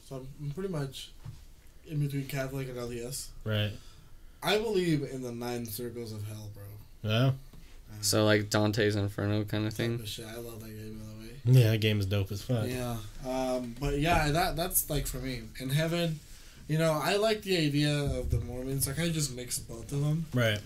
so 0.07 0.26
I'm 0.41 0.52
pretty 0.52 0.69
much 0.69 1.11
in 1.88 1.99
between 1.99 2.27
Catholic 2.27 2.69
and 2.69 2.77
LDS. 2.77 3.27
Right. 3.43 3.72
I 4.41 4.57
believe 4.60 5.03
in 5.03 5.22
the 5.22 5.31
nine 5.31 5.65
circles 5.65 6.11
of 6.14 6.26
hell, 6.27 6.49
bro. 6.53 6.64
Yeah. 7.06 7.32
So 8.02 8.26
like 8.26 8.49
Dante's 8.49 8.95
Inferno 8.95 9.44
kind 9.45 9.65
of 9.68 9.73
thing. 9.73 10.03
shit. 10.06 10.26
I 10.26 10.36
love 10.38 10.60
that 10.61 10.68
game, 10.69 10.99
by 10.99 11.06
the 11.14 11.27
way. 11.27 11.60
Yeah, 11.61 11.72
that 11.72 11.82
game 11.82 11.99
is 11.99 12.06
dope 12.06 12.32
as 12.32 12.41
fuck. 12.41 12.68
Yeah. 12.68 12.98
Um, 13.27 13.76
but 13.80 13.99
yeah, 13.99 14.32
that 14.32 14.56
that's 14.56 14.90
like 14.90 15.07
for 15.07 15.18
me 15.18 15.41
in 15.60 15.69
heaven. 15.69 16.19
You 16.68 16.77
know, 16.80 16.94
I 16.94 17.18
like 17.18 17.44
the 17.44 17.57
idea 17.57 17.94
of 17.95 18.32
the 18.32 18.40
Mormons. 18.40 18.88
I 18.90 18.94
kind 18.94 19.07
of 19.07 19.14
just 19.14 19.36
mix 19.36 19.60
both 19.60 19.91
of 19.91 20.02
them. 20.02 20.26
Right. 20.34 20.60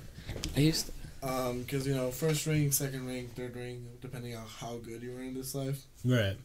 I 0.55 0.59
used. 0.61 0.87
To, 0.87 0.91
Um, 1.21 1.63
because 1.63 1.85
you 1.85 1.93
know, 1.93 2.11
first 2.11 2.45
ring, 2.47 2.71
second 2.71 3.05
ring, 3.05 3.29
third 3.35 3.53
ring, 3.55 3.85
depending 4.01 4.35
on 4.37 4.45
how 4.47 4.77
good 4.77 5.03
you 5.03 5.11
were 5.11 5.21
in 5.21 5.33
this 5.33 5.53
life. 5.53 5.83
Right. 6.05 6.37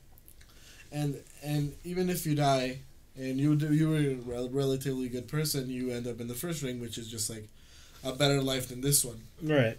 And 0.90 1.20
and 1.44 1.72
even 1.84 2.10
if 2.10 2.26
you 2.26 2.34
die, 2.34 2.78
and 3.16 3.38
you 3.38 3.54
do, 3.54 3.72
you 3.72 3.88
were 3.90 4.36
a 4.36 4.48
relatively 4.48 5.08
good 5.08 5.28
person, 5.28 5.70
you 5.70 5.90
end 5.92 6.06
up 6.08 6.20
in 6.20 6.26
the 6.26 6.34
first 6.34 6.62
ring, 6.62 6.80
which 6.80 6.98
is 6.98 7.08
just 7.08 7.30
like 7.30 7.46
a 8.04 8.12
better 8.12 8.40
life 8.40 8.68
than 8.68 8.80
this 8.80 9.04
one. 9.04 9.20
Right. 9.42 9.78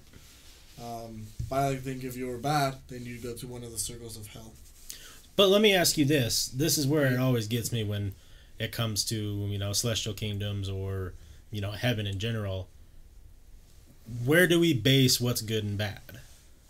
Um, 0.82 1.28
but 1.50 1.60
I 1.60 1.76
think 1.76 2.04
if 2.04 2.18
you 2.18 2.28
were 2.28 2.38
bad, 2.38 2.76
then 2.90 3.06
you'd 3.06 3.24
go 3.24 3.34
to 3.34 3.48
one 3.48 3.64
of 3.64 3.72
the 3.72 3.78
circles 3.78 4.18
of 4.18 4.28
hell. 4.28 4.54
But 5.36 5.50
let 5.50 5.62
me 5.62 5.74
ask 5.74 5.98
you 5.98 6.06
this. 6.06 6.48
This 6.48 6.78
is 6.78 6.88
where 6.88 7.06
it 7.06 7.20
always 7.20 7.48
gets 7.48 7.72
me 7.72 7.84
when 7.84 8.14
it 8.58 8.72
comes 8.72 9.04
to, 9.06 9.16
you 9.16 9.58
know, 9.58 9.74
celestial 9.74 10.14
kingdoms 10.14 10.70
or, 10.70 11.14
you 11.52 11.62
know, 11.62 11.72
heaven 11.72 12.08
in 12.08 12.20
general. 12.20 12.68
Where 14.24 14.48
do 14.48 14.60
we 14.60 14.74
base 14.74 15.20
what's 15.20 15.42
good 15.42 15.64
and 15.64 15.78
bad? 15.78 16.20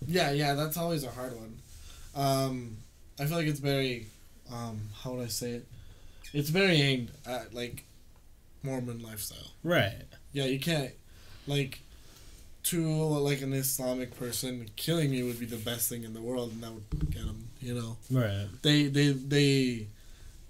Yeah, 0.08 0.32
yeah, 0.32 0.54
that's 0.54 0.78
always 0.78 1.04
a 1.04 1.12
hard 1.12 1.34
one. 1.36 1.58
Um, 2.16 2.78
I 3.20 3.26
feel 3.26 3.38
like 3.38 3.48
it's 3.48 3.60
very, 3.60 4.08
um, 4.52 4.82
how 5.02 5.12
would 5.12 5.26
I 5.26 5.30
say 5.30 5.52
it? 5.52 5.68
It's 6.34 6.50
very 6.50 6.82
aimed 6.82 7.12
at 7.26 7.54
like 7.54 7.84
Mormon 8.64 9.02
lifestyle. 9.02 9.52
Right. 9.64 10.04
Yeah, 10.34 10.46
you 10.46 10.60
can't 10.60 10.92
like 11.48 11.80
to 12.64 12.84
like 12.88 13.42
an 13.42 13.54
Islamic 13.54 14.18
person 14.18 14.68
killing 14.76 15.12
me 15.12 15.22
would 15.24 15.40
be 15.40 15.46
the 15.46 15.58
best 15.58 15.88
thing 15.90 16.04
in 16.04 16.14
the 16.14 16.22
world, 16.22 16.52
and 16.52 16.64
that 16.64 16.72
would 16.72 17.12
get 17.12 17.26
them. 17.26 17.48
You 17.62 17.74
know, 17.76 17.98
Right. 18.12 18.48
they 18.62 18.88
they 18.88 19.10
they 19.12 19.88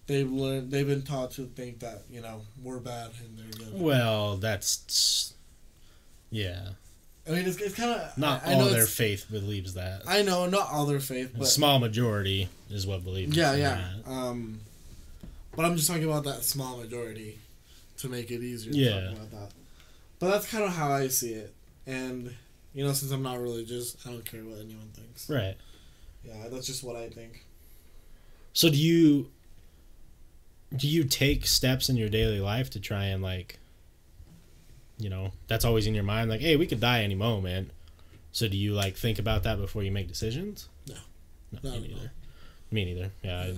they've 0.08 0.32
learned 0.32 0.72
they've 0.72 0.88
been 0.88 1.02
taught 1.04 1.32
to 1.32 1.46
think 1.46 1.80
that 1.80 2.04
you 2.10 2.22
know 2.22 2.42
we're 2.64 2.80
bad 2.80 3.12
and 3.24 3.38
they're 3.38 3.66
good. 3.70 3.80
Well, 3.82 4.38
that's 4.38 5.34
yeah. 6.32 6.70
I 7.28 7.32
mean, 7.32 7.48
it's, 7.48 7.58
it's 7.58 7.74
kind 7.74 7.90
of 7.90 8.16
Not 8.20 8.46
I, 8.46 8.54
all 8.54 8.66
their 8.66 8.86
faith 8.86 9.26
believes 9.32 9.74
that. 9.74 10.04
I 10.08 10.22
know 10.22 10.46
not 10.46 10.70
all 10.72 10.86
their 10.86 11.00
faith, 11.00 11.36
A 11.40 11.46
small 11.46 11.80
majority 11.80 12.50
is 12.70 12.86
what 12.86 13.04
believes. 13.04 13.36
Yeah, 13.36 13.56
yeah. 13.56 13.84
that. 14.06 14.12
Um, 14.12 14.60
but 15.56 15.66
I'm 15.66 15.76
just 15.76 15.88
talking 15.88 16.04
about 16.04 16.24
that 16.26 16.44
small 16.44 16.78
majority 16.78 17.40
to 17.98 18.10
make 18.10 18.30
it 18.30 18.44
easier 18.44 18.72
to 18.74 18.78
Yeah. 18.78 19.02
talk 19.08 19.14
about 19.14 19.32
that. 19.32 19.50
But 20.26 20.32
that's 20.32 20.50
kind 20.50 20.64
of 20.64 20.72
how 20.72 20.92
I 20.92 21.08
see 21.08 21.34
it. 21.34 21.54
And, 21.86 22.34
you 22.74 22.84
know, 22.84 22.94
since 22.94 23.12
I'm 23.12 23.22
not 23.22 23.40
religious, 23.40 23.96
I 24.08 24.10
don't 24.10 24.26
care 24.26 24.44
what 24.44 24.58
anyone 24.58 24.90
thinks. 24.96 25.30
Right. 25.30 25.56
Yeah, 26.24 26.48
that's 26.50 26.66
just 26.66 26.84
what 26.84 26.96
I 26.96 27.10
think. 27.10 27.46
So 28.54 28.72
do 28.72 28.76
you 28.76 29.30
do 30.76 30.88
you 30.88 31.04
take 31.04 31.46
steps 31.46 31.90
in 31.90 31.96
your 31.96 32.10
daily 32.10 32.40
life 32.40 32.72
to 32.72 32.80
try 32.80 33.06
and 33.06 33.22
like 33.22 33.60
you 34.98 35.12
know, 35.12 35.32
that's 35.48 35.64
always 35.64 35.86
in 35.86 35.94
your 35.94 36.04
mind. 36.04 36.32
Like, 36.32 36.42
hey, 36.42 36.56
we 36.56 36.66
could 36.66 36.80
die 36.80 37.04
any 37.04 37.14
moment. 37.14 37.70
So 38.32 38.48
do 38.48 38.58
you 38.58 38.74
like 38.74 38.96
think 38.96 39.20
about 39.20 39.44
that 39.44 39.60
before 39.60 39.84
you 39.84 39.92
make 39.92 40.08
decisions? 40.08 40.70
No. 40.88 40.96
no 41.52 41.70
Not 41.70 41.82
me 41.82 41.90
neither. 41.90 42.12
Me 42.72 42.86
neither. 42.86 43.12
Yeah. 43.22 43.42
I, 43.42 43.54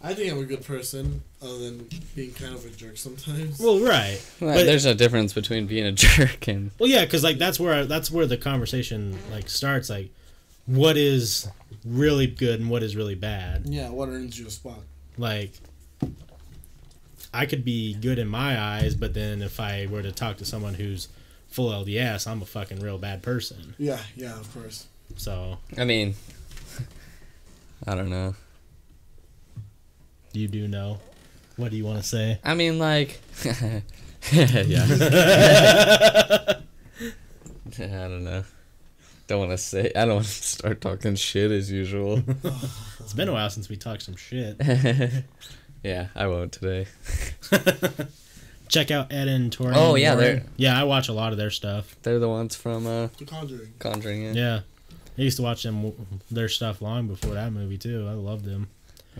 I 0.00 0.14
think 0.14 0.30
I'm 0.32 0.38
a 0.38 0.44
good 0.44 0.64
person, 0.64 1.22
other 1.42 1.58
than 1.58 1.88
being 2.14 2.32
kind 2.32 2.54
of 2.54 2.64
a 2.64 2.68
jerk 2.70 2.96
sometimes. 2.96 3.58
well, 3.58 3.80
right. 3.80 4.20
Well, 4.40 4.54
But- 4.54 4.64
there's 4.66 4.84
a 4.84 4.94
difference 4.94 5.32
between 5.32 5.66
being 5.66 5.86
a 5.86 5.92
jerk 6.06 6.46
and 6.48 6.70
Well, 6.78 6.88
yeah, 6.88 7.04
because 7.04 7.24
like 7.24 7.38
that's 7.38 7.58
where 7.58 7.84
that's 7.84 8.10
where 8.10 8.26
the 8.26 8.36
conversation 8.36 9.18
like 9.32 9.48
starts. 9.50 9.90
Like, 9.90 10.10
what 10.66 10.96
is 10.96 11.48
really 11.84 12.26
good 12.28 12.60
and 12.60 12.70
what 12.70 12.82
is 12.82 12.94
really 12.94 13.16
bad? 13.16 13.62
yeah, 13.66 13.90
what 13.90 14.08
earns 14.08 14.38
you 14.38 14.46
a 14.46 14.50
spot? 14.50 14.78
Like, 15.16 15.52
I 17.34 17.46
could 17.46 17.64
be 17.64 17.94
good 17.94 18.18
in 18.20 18.28
my 18.28 18.58
eyes, 18.60 18.94
but 18.94 19.14
then 19.14 19.42
if 19.42 19.58
I 19.58 19.86
were 19.90 20.02
to 20.02 20.12
talk 20.12 20.36
to 20.38 20.44
someone 20.44 20.74
who's 20.74 21.08
full 21.48 21.70
LDS, 21.70 22.26
I'm 22.26 22.40
a 22.40 22.46
fucking 22.46 22.78
real 22.80 22.98
bad 22.98 23.22
person. 23.22 23.74
Yeah, 23.78 23.98
yeah, 24.16 24.38
of 24.38 24.52
course. 24.54 24.86
So 25.16 25.58
I 25.76 25.84
mean, 25.84 26.14
I 27.86 27.94
don't 27.96 28.10
know. 28.10 28.36
You 30.32 30.48
do 30.48 30.68
know. 30.68 30.98
What 31.56 31.70
do 31.70 31.76
you 31.76 31.84
want 31.84 31.98
to 31.98 32.04
say? 32.06 32.38
I 32.44 32.54
mean, 32.54 32.78
like, 32.78 33.20
yeah. 33.44 34.86
I 37.78 37.80
don't 37.80 38.24
know. 38.24 38.44
Don't 39.26 39.38
want 39.40 39.50
to 39.52 39.58
say. 39.58 39.92
I 39.94 40.04
don't 40.06 40.14
want 40.16 40.26
to 40.26 40.32
start 40.32 40.80
talking 40.80 41.14
shit 41.16 41.50
as 41.50 41.70
usual. 41.70 42.22
It's 43.00 43.14
been 43.14 43.28
a 43.28 43.32
while 43.32 43.48
since 43.48 43.70
we 43.70 43.76
talked 43.76 44.02
some 44.02 44.16
shit. 44.16 44.60
yeah, 45.82 46.08
I 46.14 46.26
won't 46.26 46.52
today. 46.52 46.86
Check 48.68 48.90
out 48.90 49.10
Ed 49.10 49.28
and 49.28 49.50
Tori. 49.50 49.72
Oh, 49.74 49.94
yeah, 49.94 50.14
they're- 50.14 50.44
yeah. 50.58 50.78
I 50.78 50.84
watch 50.84 51.08
a 51.08 51.14
lot 51.14 51.32
of 51.32 51.38
their 51.38 51.48
stuff. 51.50 51.96
They're 52.02 52.18
the 52.18 52.28
ones 52.28 52.54
from 52.54 52.86
uh, 52.86 53.06
The 53.16 53.24
Conjuring. 53.24 53.72
Conjuring. 53.78 54.22
Yeah. 54.24 54.32
Yeah, 54.34 54.60
I 55.16 55.22
used 55.22 55.38
to 55.38 55.42
watch 55.42 55.62
them 55.62 55.90
their 56.30 56.50
stuff 56.50 56.82
long 56.82 57.06
before 57.08 57.32
that 57.32 57.50
movie 57.50 57.78
too. 57.78 58.06
I 58.06 58.12
love 58.12 58.44
them. 58.44 58.68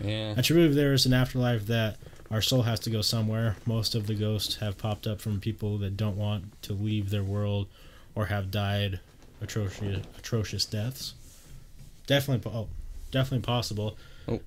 Yeah. 0.03 0.33
I 0.37 0.41
truly 0.41 0.63
believe 0.63 0.75
there 0.75 0.93
is 0.93 1.05
an 1.05 1.13
afterlife 1.13 1.67
that 1.67 1.97
our 2.31 2.41
soul 2.41 2.63
has 2.63 2.79
to 2.81 2.89
go 2.89 3.01
somewhere. 3.01 3.55
Most 3.65 3.95
of 3.95 4.07
the 4.07 4.15
ghosts 4.15 4.57
have 4.57 4.77
popped 4.77 5.07
up 5.07 5.19
from 5.21 5.39
people 5.39 5.77
that 5.79 5.97
don't 5.97 6.17
want 6.17 6.61
to 6.63 6.73
leave 6.73 7.09
their 7.09 7.23
world 7.23 7.67
or 8.15 8.27
have 8.27 8.51
died 8.51 8.99
atrocious 9.41 10.05
atrocious 10.17 10.65
deaths. 10.65 11.13
Definitely, 12.07 12.51
oh, 12.51 12.67
definitely 13.11 13.45
possible. 13.45 13.97
Oh. 14.27 14.39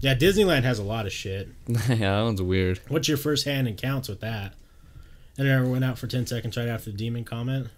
Yeah, 0.00 0.14
Disneyland 0.14 0.62
has 0.62 0.78
a 0.78 0.84
lot 0.84 1.06
of 1.06 1.12
shit. 1.12 1.48
yeah, 1.68 1.96
that 1.96 2.22
one's 2.22 2.42
weird. 2.42 2.80
What's 2.88 3.08
your 3.08 3.16
first 3.16 3.44
hand 3.44 3.66
encounters 3.66 4.08
with 4.08 4.20
that? 4.20 4.54
And 5.36 5.48
it 5.48 5.50
ever 5.50 5.66
went 5.66 5.84
out 5.84 5.98
for 5.98 6.06
10 6.06 6.26
seconds 6.26 6.56
right 6.56 6.68
after 6.68 6.90
the 6.90 6.96
demon 6.96 7.24
comment? 7.24 7.68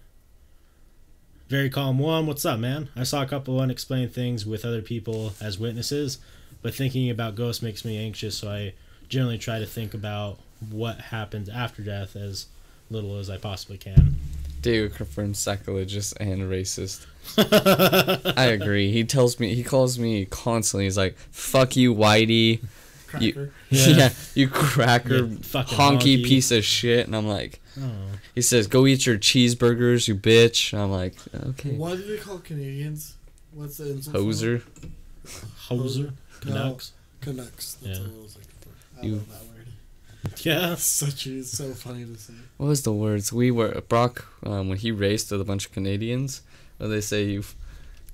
Very 1.47 1.69
calm 1.69 1.99
one. 1.99 2.27
What's 2.27 2.45
up, 2.45 2.59
man? 2.59 2.89
I 2.95 3.03
saw 3.03 3.21
a 3.23 3.27
couple 3.27 3.59
unexplained 3.59 4.13
things 4.13 4.45
with 4.45 4.63
other 4.63 4.81
people 4.81 5.33
as 5.41 5.59
witnesses, 5.59 6.19
but 6.61 6.73
thinking 6.73 7.09
about 7.09 7.35
ghosts 7.35 7.61
makes 7.61 7.83
me 7.85 7.97
anxious, 8.03 8.37
so 8.37 8.49
I 8.49 8.73
generally 9.09 9.37
try 9.37 9.59
to 9.59 9.65
think 9.65 9.93
about 9.93 10.39
what 10.69 10.99
happens 10.99 11.49
after 11.49 11.81
death 11.81 12.15
as 12.15 12.45
little 12.89 13.17
as 13.17 13.29
I 13.29 13.37
possibly 13.37 13.77
can. 13.77 14.15
Diego 14.61 14.93
confirmed 14.93 15.35
sacrilegious 15.37 16.13
and 16.13 16.41
racist. 16.43 17.05
I 18.37 18.45
agree. 18.45 18.91
He 18.91 19.03
tells 19.03 19.39
me, 19.39 19.55
he 19.55 19.63
calls 19.63 19.97
me 19.97 20.25
constantly. 20.25 20.83
He's 20.85 20.97
like, 20.97 21.17
"Fuck 21.31 21.75
you, 21.75 21.95
Whitey." 21.95 22.61
You, 23.19 23.33
Cracker. 23.33 23.51
yeah. 23.69 23.87
Yeah. 23.97 24.09
you 24.35 24.47
cracker, 24.47 25.15
You 25.15 25.25
honky, 25.39 25.65
honky. 25.65 26.23
piece 26.23 26.51
of 26.51 26.63
shit. 26.63 27.07
And 27.07 27.15
I'm 27.15 27.27
like, 27.27 27.59
Oh. 27.79 27.89
he 28.35 28.41
says, 28.41 28.67
"Go 28.67 28.85
eat 28.85 29.05
your 29.05 29.17
cheeseburgers, 29.17 30.07
you 30.07 30.15
bitch." 30.15 30.73
And 30.73 30.81
I'm 30.81 30.91
like, 30.91 31.15
okay, 31.49 31.71
Why 31.75 31.95
do 31.95 32.03
they 32.03 32.17
call 32.21 32.37
Canadians? 32.39 33.15
What's 33.53 33.77
the 33.77 33.91
insult? 33.91 34.15
for 34.15 34.21
hoser. 34.21 34.61
Hoser? 35.67 36.13
No. 36.45 36.51
Canucks? 36.53 36.89
them? 37.21 37.35
Canucks. 37.35 37.73
That's 37.81 37.99
Yeah. 37.99 38.05
what 38.05 38.19
I 38.19 38.23
was 38.23 38.35
looking 38.35 38.49
for. 38.61 38.99
I 39.01 39.05
You- 39.05 39.13
love 39.15 39.29
that 39.29 39.41
word. 39.43 39.47
Yeah. 40.43 40.75
Such 40.79 41.25
a, 41.27 41.37
it's 41.39 41.51
so 41.51 41.73
funny 41.73 42.05
to 42.05 42.17
say. 42.17 42.33
What 42.57 42.67
was 42.67 42.83
the 42.83 42.93
words? 42.93 43.33
We 43.33 43.49
were 43.51 43.81
Brock 43.89 44.25
um, 44.45 44.69
when 44.69 44.77
he 44.77 44.91
raced 44.91 45.31
with 45.31 45.41
a 45.41 45.45
bunch 45.45 45.65
of 45.65 45.71
Canadians. 45.71 46.41
Where 46.77 46.89
they 46.89 47.01
say 47.01 47.25
you, 47.25 47.43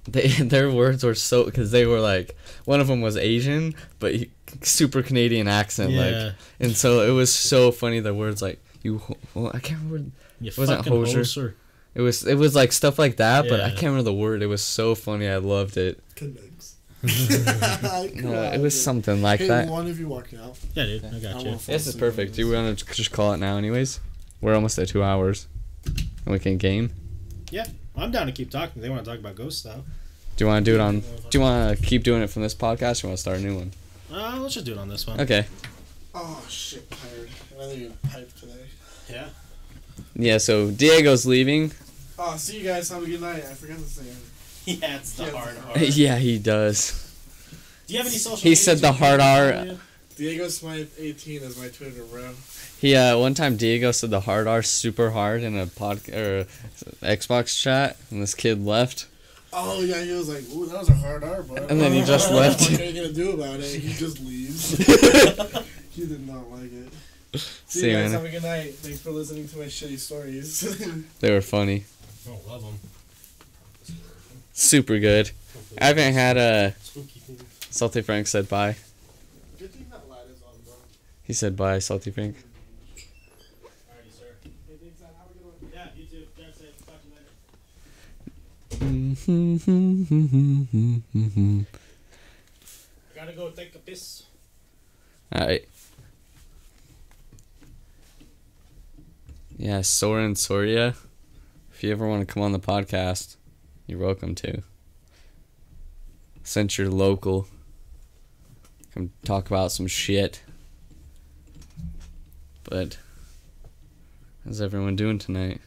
they 0.08 0.28
their 0.54 0.72
words 0.72 1.04
were 1.04 1.16
so 1.16 1.44
because 1.46 1.72
they 1.72 1.86
were 1.86 2.00
like 2.00 2.36
one 2.66 2.80
of 2.80 2.88
them 2.88 3.02
was 3.02 3.18
Asian, 3.18 3.76
but 4.00 4.16
he, 4.16 4.30
super 4.62 5.02
Canadian 5.02 5.48
accent 5.50 5.92
like, 5.94 6.34
and 6.60 6.76
so 6.76 7.02
it 7.02 7.12
was 7.12 7.34
so 7.34 7.72
funny. 7.72 8.00
The 8.00 8.14
words 8.14 8.42
like 8.42 8.60
you, 8.84 9.02
well, 9.34 9.52
I 9.54 9.60
can't 9.60 9.82
remember. 9.84 10.12
You 10.40 10.52
wasn't 10.58 10.86
hoser. 10.86 11.20
hoser. 11.20 11.54
It 11.96 12.02
was 12.02 12.26
it 12.26 12.36
was 12.36 12.56
like 12.56 12.72
stuff 12.72 12.98
like 13.00 13.18
that, 13.18 13.50
but 13.50 13.60
I 13.60 13.70
can't 13.70 13.84
remember 13.92 14.04
the 14.04 14.14
word. 14.14 14.42
It 14.42 14.48
was 14.48 14.64
so 14.64 14.96
funny. 14.96 15.28
I 15.28 15.38
loved 15.38 15.76
it. 15.78 16.00
Canucks. 16.16 16.76
No, 18.16 18.44
it 18.52 18.60
was 18.60 18.80
something 18.80 19.22
like 19.22 19.40
hey, 19.40 19.48
that. 19.48 19.70
one 19.70 19.88
of 19.88 20.00
you 20.00 20.08
walking 20.08 20.40
out. 20.40 20.58
Yeah, 20.76 20.86
dude. 20.86 21.06
I 21.06 21.08
I 21.08 21.20
got 21.20 21.36
wanna 21.38 21.50
you. 21.52 21.58
This 21.58 21.88
is 21.88 21.96
perfect. 21.96 22.34
Do 22.36 22.48
we 22.50 22.56
want 22.56 22.78
to 22.80 22.86
just 22.94 23.12
call 23.12 23.34
it 23.34 23.38
now, 23.38 23.58
anyways? 23.58 24.00
We're 24.42 24.56
almost 24.56 24.78
at 24.80 24.88
two 24.90 25.04
hours, 25.04 25.48
and 25.86 26.06
we 26.28 26.40
can 26.40 26.58
game. 26.58 26.92
Yeah, 27.52 27.66
I'm 27.96 28.12
down 28.12 28.26
to 28.28 28.32
keep 28.32 28.52
talking. 28.52 28.82
They 28.82 28.90
want 28.90 29.04
to 29.06 29.10
talk 29.10 29.20
about 29.20 29.36
ghost 29.36 29.60
stuff. 29.60 29.80
Do 30.36 30.44
you 30.46 30.50
want 30.50 30.66
to 30.66 30.72
do 30.72 30.76
it 30.76 30.82
on? 30.82 31.00
Do 31.00 31.06
you 31.32 31.42
want 31.42 31.78
to 31.78 31.84
keep 31.84 32.04
doing 32.04 32.22
it 32.22 32.30
from 32.30 32.42
this 32.44 32.54
podcast, 32.56 33.04
or 33.04 33.08
want 33.08 33.18
to 33.18 33.22
start 33.22 33.38
a 33.38 33.42
new 33.42 33.56
one? 33.56 33.72
Uh, 34.12 34.38
let's 34.40 34.54
just 34.54 34.66
do 34.66 34.74
it 34.74 34.78
on 34.78 34.88
this 34.88 35.08
one. 35.08 35.20
Okay. 35.22 35.46
Oh 36.14 36.44
shit, 36.50 36.90
tired. 36.92 37.30
I 37.58 37.62
didn't 37.64 37.82
even 37.82 37.98
pipe 38.10 38.34
today. 38.36 38.66
Yeah. 39.10 39.30
Yeah. 40.16 40.38
So 40.38 40.72
Diego's 40.72 41.26
leaving. 41.26 41.72
Oh, 42.20 42.36
see 42.38 42.60
you 42.60 42.66
guys. 42.66 42.90
Have 42.90 43.04
a 43.04 43.06
good 43.06 43.22
night. 43.22 43.44
I 43.46 43.54
forgot 43.54 43.78
to 43.78 43.84
say. 43.84 44.04
it. 44.10 44.16
Yeah, 44.82 44.98
it's 44.98 45.14
the 45.14 45.32
hard 45.32 45.56
R. 45.76 45.84
yeah, 45.84 46.18
he 46.18 46.38
does. 46.40 46.92
Do 47.88 47.94
you 47.94 48.00
have 48.00 48.08
any 48.08 48.18
social? 48.18 48.38
He 48.38 48.50
medias 48.50 48.64
said 48.66 48.78
the 48.80 48.92
hard 48.92 49.22
R- 49.22 49.52
follow 49.54 49.64
you? 49.64 49.80
Diego 50.18 50.48
Smythe 50.50 50.90
18 51.00 51.42
is 51.44 51.58
my 51.58 51.70
Twitter, 51.70 52.04
bro. 52.04 52.32
He 52.82 52.94
uh 52.96 53.18
one 53.18 53.34
time 53.34 53.56
Diego 53.56 53.92
said 53.92 54.10
the 54.10 54.20
hard 54.22 54.46
R 54.46 54.62
super 54.62 55.12
hard 55.12 55.42
in 55.44 55.58
a 55.58 55.68
pod 55.68 55.98
or 56.10 56.46
Xbox 57.02 57.58
chat, 57.62 57.96
and 58.12 58.22
this 58.22 58.36
kid 58.36 58.66
left. 58.66 59.08
Oh 59.54 59.82
yeah, 59.82 60.04
he 60.04 60.12
was 60.12 60.28
like, 60.28 60.44
"Ooh, 60.54 60.66
that 60.66 60.80
was 60.80 60.90
a 60.90 60.94
hard 60.96 61.24
R, 61.24 61.44
bro." 61.44 61.66
And 61.68 61.80
then 61.80 61.94
he 61.94 62.02
just 62.14 62.30
left. 62.32 62.60
What 62.70 62.82
are 62.82 62.84
you 62.84 62.94
gonna 63.02 63.14
do 63.14 63.32
about 63.32 63.62
it? 63.62 63.80
He 63.80 63.94
just 63.94 64.20
leaves. 64.20 64.72
he 65.92 66.06
did 66.06 66.28
not 66.28 66.52
like 66.52 66.72
it. 66.74 67.40
See, 67.40 67.80
See 67.80 67.86
you 67.92 67.92
you, 67.98 68.04
guys. 68.04 68.12
man. 68.12 68.22
Have 68.22 68.26
a 68.26 68.32
good 68.32 68.44
night. 68.44 68.76
Thanks 68.76 69.00
for 69.00 69.12
listening 69.12 69.48
to 69.48 69.58
my 69.60 69.66
shitty 69.66 69.98
stories. 69.98 70.60
They 71.20 71.32
were 71.32 71.42
funny, 71.42 71.86
Oh, 72.30 72.38
love 72.50 72.64
them. 72.64 72.80
Super 74.58 75.00
good. 75.00 75.32
I 75.80 75.86
haven't 75.88 76.14
had 76.14 76.38
uh, 76.38 76.72
a 76.72 76.74
Salty 77.72 78.02
Frank 78.02 78.28
said 78.28 78.50
bye. 78.50 78.76
good 79.60 79.72
thing 79.72 79.86
that 79.92 80.10
light 80.10 80.26
is 80.26 80.42
on, 80.42 80.54
bro. 80.66 80.74
He 81.24 81.34
said 81.34 81.56
bye, 81.56 81.80
Salty 81.80 82.12
Frank. 82.12 82.36
Alrighty, 82.36 84.12
sir. 84.12 84.26
Hey, 84.44 84.52
thanks, 84.82 85.00
man. 85.02 85.10
Have 85.18 85.30
a 85.30 85.34
good 85.34 85.46
one. 85.46 85.72
Yeah, 85.74 85.88
you 85.96 86.06
too. 86.06 86.26
That's 86.38 86.62
it. 86.62 86.74
Talk 86.86 87.02
to 87.02 87.08
you 87.08 87.14
later. 91.56 91.66
Gotta 93.16 93.34
go 93.34 93.50
take 93.52 93.76
a 93.76 93.80
piss. 93.80 94.24
Alright. 95.34 95.68
Yeah, 99.58 99.82
Soren 99.82 100.36
Soria. 100.36 100.96
If 101.74 101.84
you 101.84 101.92
ever 101.92 102.08
want 102.08 102.28
to 102.28 102.32
come 102.34 102.42
on 102.44 102.52
the 102.54 102.60
podcast, 102.60 103.36
you're 103.88 104.00
welcome 104.00 104.36
to. 104.36 104.62
Since 106.44 106.78
you're 106.78 106.90
local, 106.90 107.48
come 108.94 109.12
talk 109.24 109.48
about 109.48 109.72
some 109.72 109.88
shit. 109.88 110.44
But, 112.66 112.98
how's 114.44 114.60
everyone 114.60 114.98
doing 114.98 115.20
tonight? 115.20 115.62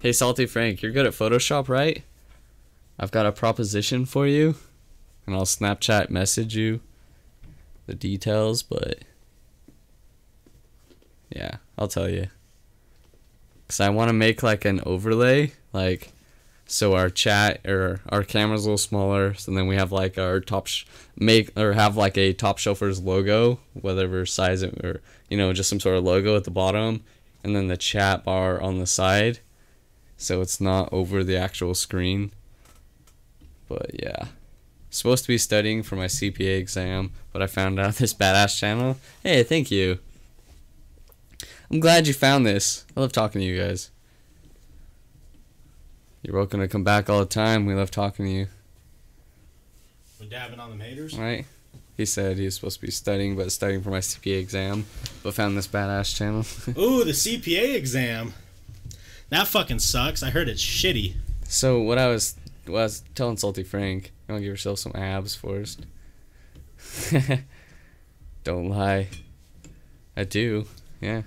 Hey, 0.00 0.12
Salty 0.12 0.46
Frank, 0.46 0.82
you're 0.82 0.90
good 0.90 1.06
at 1.06 1.12
Photoshop, 1.12 1.68
right? 1.68 2.02
I've 2.98 3.12
got 3.12 3.26
a 3.26 3.32
proposition 3.32 4.04
for 4.04 4.26
you, 4.26 4.56
and 5.26 5.36
I'll 5.36 5.42
Snapchat 5.42 6.10
message 6.10 6.56
you 6.56 6.80
the 7.86 7.94
details, 7.94 8.64
but 8.64 8.98
yeah, 11.30 11.58
I'll 11.78 11.88
tell 11.88 12.08
you. 12.08 12.26
Cause 13.68 13.80
I 13.80 13.90
want 13.90 14.08
to 14.08 14.14
make 14.14 14.42
like 14.42 14.64
an 14.64 14.80
overlay, 14.84 15.52
like 15.72 16.12
so 16.68 16.94
our 16.94 17.10
chat 17.10 17.66
or 17.66 18.00
our 18.08 18.22
camera's 18.22 18.64
a 18.64 18.68
little 18.68 18.78
smaller, 18.78 19.34
so 19.34 19.50
then 19.50 19.66
we 19.66 19.74
have 19.74 19.90
like 19.90 20.16
our 20.16 20.38
top 20.38 20.68
sh- 20.68 20.84
make 21.16 21.58
or 21.58 21.72
have 21.72 21.96
like 21.96 22.16
a 22.16 22.32
top 22.32 22.58
shelfers 22.58 23.04
logo, 23.04 23.58
whatever 23.72 24.24
size 24.24 24.62
it 24.62 24.84
or 24.84 25.02
you 25.28 25.36
know 25.36 25.52
just 25.52 25.68
some 25.68 25.80
sort 25.80 25.96
of 25.96 26.04
logo 26.04 26.36
at 26.36 26.44
the 26.44 26.50
bottom, 26.50 27.02
and 27.42 27.56
then 27.56 27.66
the 27.66 27.76
chat 27.76 28.22
bar 28.22 28.60
on 28.60 28.78
the 28.78 28.86
side, 28.86 29.40
so 30.16 30.40
it's 30.40 30.60
not 30.60 30.92
over 30.92 31.24
the 31.24 31.36
actual 31.36 31.74
screen. 31.74 32.30
But 33.68 33.90
yeah 34.00 34.28
supposed 34.90 35.24
to 35.24 35.28
be 35.28 35.38
studying 35.38 35.82
for 35.82 35.96
my 35.96 36.06
CPA 36.06 36.58
exam, 36.58 37.12
but 37.32 37.42
I 37.42 37.46
found 37.46 37.78
out 37.78 37.94
this 37.96 38.14
badass 38.14 38.58
channel. 38.58 38.96
Hey, 39.22 39.42
thank 39.42 39.70
you. 39.70 39.98
I'm 41.70 41.80
glad 41.80 42.06
you 42.06 42.14
found 42.14 42.46
this. 42.46 42.84
I 42.96 43.00
love 43.00 43.12
talking 43.12 43.40
to 43.40 43.46
you 43.46 43.60
guys. 43.60 43.90
You're 46.28 46.36
welcome 46.36 46.60
to 46.60 46.68
come 46.68 46.84
back 46.84 47.08
all 47.08 47.20
the 47.20 47.24
time. 47.24 47.64
We 47.64 47.72
love 47.72 47.90
talking 47.90 48.26
to 48.26 48.30
you. 48.30 48.46
We're 50.20 50.26
dabbing 50.26 50.60
on 50.60 50.68
them 50.68 50.78
haters. 50.78 51.18
Right? 51.18 51.46
He 51.96 52.04
said 52.04 52.36
he 52.36 52.44
was 52.44 52.56
supposed 52.56 52.80
to 52.80 52.84
be 52.84 52.92
studying, 52.92 53.34
but 53.34 53.50
studying 53.50 53.82
for 53.82 53.88
my 53.88 54.00
CPA 54.00 54.38
exam, 54.38 54.84
but 55.22 55.32
found 55.32 55.56
this 55.56 55.66
badass 55.66 56.14
channel. 56.14 56.40
Ooh, 56.78 57.02
the 57.02 57.12
CPA 57.12 57.74
exam. 57.74 58.34
That 59.30 59.48
fucking 59.48 59.78
sucks. 59.78 60.22
I 60.22 60.28
heard 60.28 60.50
it's 60.50 60.62
shitty. 60.62 61.14
so 61.44 61.80
what 61.80 61.96
I 61.96 62.08
was, 62.08 62.36
what 62.66 62.80
I 62.80 62.82
was 62.82 63.02
telling 63.14 63.38
Salty 63.38 63.62
Frank, 63.62 64.12
you 64.28 64.34
want 64.34 64.40
to 64.40 64.44
give 64.44 64.52
yourself 64.52 64.80
some 64.80 64.92
abs 64.94 65.34
first? 65.34 65.86
Don't 68.44 68.68
lie. 68.68 69.08
I 70.14 70.24
do. 70.24 70.66
Yeah. 71.00 71.22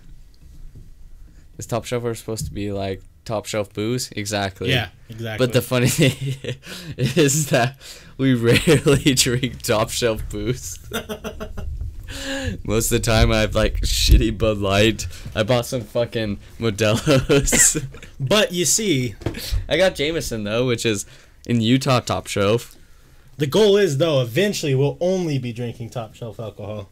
This 1.57 1.65
top 1.65 1.85
shelf 1.85 2.03
are 2.03 2.13
supposed 2.13 2.45
to 2.45 2.53
be 2.53 2.71
like 2.71 3.01
top 3.25 3.45
shelf 3.45 3.71
booze? 3.73 4.11
Exactly. 4.15 4.69
Yeah, 4.69 4.89
exactly. 5.09 5.45
But 5.45 5.53
the 5.53 5.61
funny 5.61 5.87
thing 5.89 6.55
is 6.97 7.49
that 7.49 7.77
we 8.17 8.33
rarely 8.33 9.13
drink 9.15 9.61
top 9.61 9.89
shelf 9.89 10.27
booze. 10.29 10.77
Most 12.65 12.91
of 12.91 13.01
the 13.01 13.05
time, 13.05 13.31
I 13.31 13.39
have 13.39 13.55
like 13.55 13.81
shitty 13.81 14.37
Bud 14.37 14.57
Light. 14.57 15.07
I 15.33 15.43
bought 15.43 15.65
some 15.65 15.81
fucking 15.81 16.39
Modelo's. 16.59 17.81
but 18.19 18.51
you 18.51 18.65
see, 18.65 19.15
I 19.69 19.77
got 19.77 19.95
Jameson 19.95 20.43
though, 20.43 20.67
which 20.67 20.85
is 20.85 21.05
in 21.45 21.61
Utah 21.61 22.01
top 22.01 22.27
shelf. 22.27 22.75
the 23.37 23.47
goal 23.47 23.77
is 23.77 23.97
though 23.97 24.21
eventually 24.21 24.75
we'll 24.75 24.97
only 24.99 25.39
be 25.39 25.53
drinking 25.53 25.89
top 25.89 26.13
shelf 26.13 26.39
alcohol. 26.39 26.89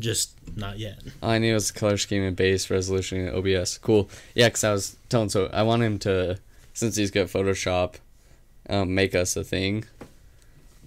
Just 0.00 0.34
not 0.56 0.78
yet. 0.78 1.00
All 1.22 1.30
I 1.30 1.38
knew 1.38 1.54
was 1.54 1.72
the 1.72 1.78
color 1.78 1.96
scheme 1.96 2.22
and 2.22 2.36
base 2.36 2.70
resolution 2.70 3.26
and 3.26 3.36
OBS. 3.36 3.78
Cool. 3.78 4.08
Yeah, 4.34 4.46
because 4.48 4.64
I 4.64 4.72
was 4.72 4.96
telling 5.08 5.28
so 5.28 5.50
I 5.52 5.62
want 5.64 5.82
him 5.82 5.98
to, 6.00 6.38
since 6.72 6.94
he's 6.96 7.10
got 7.10 7.26
Photoshop, 7.26 7.94
um, 8.68 8.94
make 8.94 9.14
us 9.14 9.36
a 9.36 9.42
thing. 9.42 9.84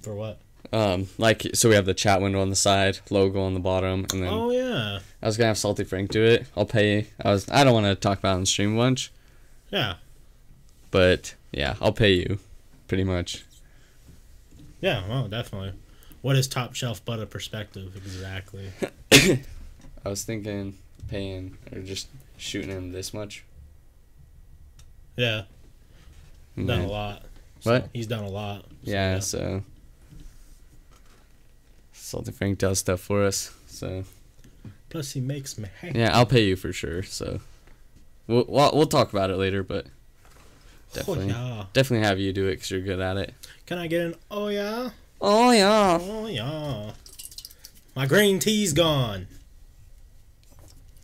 For 0.02 0.16
what? 0.16 0.40
Um, 0.74 1.10
like 1.18 1.46
so 1.54 1.68
we 1.68 1.76
have 1.76 1.86
the 1.86 1.94
chat 1.94 2.22
window 2.22 2.40
on 2.42 2.50
the 2.50 2.56
side, 2.56 3.00
logo 3.10 3.42
on 3.42 3.54
the 3.54 3.60
bottom, 3.60 4.06
and 4.14 4.24
then 4.24 4.30
Oh 4.32 4.52
yeah. 4.52 5.00
I 5.22 5.26
was 5.26 5.36
gonna 5.36 5.50
have 5.50 5.58
Salty 5.58 5.84
Frank 5.84 6.10
do 6.12 6.24
it. 6.24 6.48
I'll 6.56 6.66
pay. 6.66 7.08
I 7.22 7.32
was. 7.32 7.50
I 7.52 7.66
don't 7.66 7.74
want 7.74 7.88
to 7.88 7.96
talk 7.96 8.20
about 8.20 8.36
it 8.36 8.38
on 8.40 8.46
stream 8.46 8.76
a 8.76 8.78
bunch, 8.78 9.12
Yeah. 9.70 9.96
but 10.90 11.36
yeah, 11.52 11.76
I'll 11.82 11.92
pay 11.92 12.14
you, 12.14 12.40
pretty 12.88 13.04
much. 13.04 13.44
Yeah, 14.80 15.06
well, 15.10 15.28
definitely. 15.28 15.74
What 16.22 16.36
is 16.36 16.48
top 16.48 16.76
shelf 16.76 17.04
but 17.04 17.20
a 17.20 17.26
perspective 17.26 17.96
exactly? 17.96 18.70
I 19.12 20.10
was 20.10 20.24
thinking 20.24 20.78
paying 21.08 21.58
or 21.74 21.82
just 21.82 22.08
shooting 22.38 22.70
him 22.70 22.92
this 22.92 23.14
much. 23.14 23.44
Yeah, 25.18 25.44
done 26.56 26.82
a 26.82 26.88
lot. 26.88 27.24
What? 27.64 27.90
He's 27.94 28.08
done 28.08 28.24
a 28.24 28.30
lot. 28.30 28.66
so, 28.84 28.92
Yeah, 28.92 29.20
so 29.20 29.64
Salty 31.94 32.32
Frank 32.32 32.58
does 32.58 32.80
stuff 32.80 33.00
for 33.02 33.24
us. 33.24 33.54
So 33.68 34.04
Plus, 34.90 35.12
he 35.12 35.22
makes 35.22 35.58
me 35.58 35.70
happy. 35.80 35.98
yeah, 36.00 36.16
I'll 36.16 36.26
pay 36.26 36.44
you 36.46 36.56
for 36.56 36.74
sure. 36.74 37.04
So 37.04 37.40
we'll 38.28 38.46
we'll, 38.48 38.72
we'll 38.74 38.86
talk 38.88 39.12
about 39.14 39.30
it 39.30 39.38
later, 39.38 39.64
but 39.64 39.86
oh, 39.86 40.40
definitely 40.94 41.26
Oh 41.34 41.38
yeah. 41.58 41.66
definitely 41.74 42.08
have 42.08 42.20
you 42.20 42.34
do 42.34 42.48
it 42.48 42.56
because 42.56 42.72
you're 42.72 42.82
good 42.82 43.00
at 43.00 43.18
it. 43.18 43.34
Can 43.66 43.78
I 43.78 43.88
get 43.88 44.02
an 44.02 44.16
oh 44.30 44.48
yeah? 44.48 44.90
Oh 45.22 45.52
yeah. 45.52 46.00
Oh 46.02 46.26
yeah. 46.26 46.92
My 47.96 48.08
green 48.08 48.40
tea's 48.40 48.74
gone. 48.74 49.28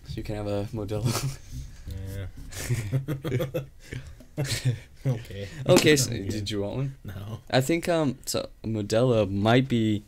So 0.07 0.15
you 0.15 0.23
can 0.23 0.35
have 0.35 0.47
a 0.47 0.67
Modelo. 0.73 1.05
Yeah. 1.87 3.45
okay. 5.05 5.47
okay, 5.69 5.95
so 5.95 6.09
did 6.09 6.49
you 6.49 6.61
want 6.61 6.75
one? 6.75 6.95
No. 7.03 7.39
I 7.51 7.61
think 7.61 7.87
um 7.87 8.17
so 8.25 8.49
Modelo 8.63 9.29
might 9.29 9.67
be 9.67 10.03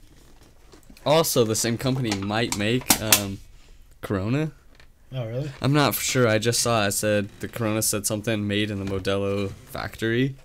also 1.06 1.44
the 1.44 1.56
same 1.56 1.77
company 1.77 2.10
might 2.18 2.57
make 2.57 2.99
um 3.02 3.40
Corona. 4.02 4.52
Oh 5.14 5.27
really? 5.27 5.52
I'm 5.61 5.73
not 5.73 5.94
sure. 5.94 6.27
I 6.27 6.40
just 6.40 6.61
saw 6.61 6.81
I 6.81 6.90
said 6.90 7.30
the 7.41 7.48
Corona 7.48 7.84
said 7.84 8.07
something 8.07 8.48
made 8.48 8.72
in 8.72 8.84
the 8.84 8.91
Modelo 8.91 9.52
factory. 9.52 10.36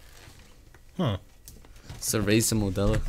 Huh. 0.99 1.17
Cerveza 1.99 2.55
Modelo. 2.59 3.01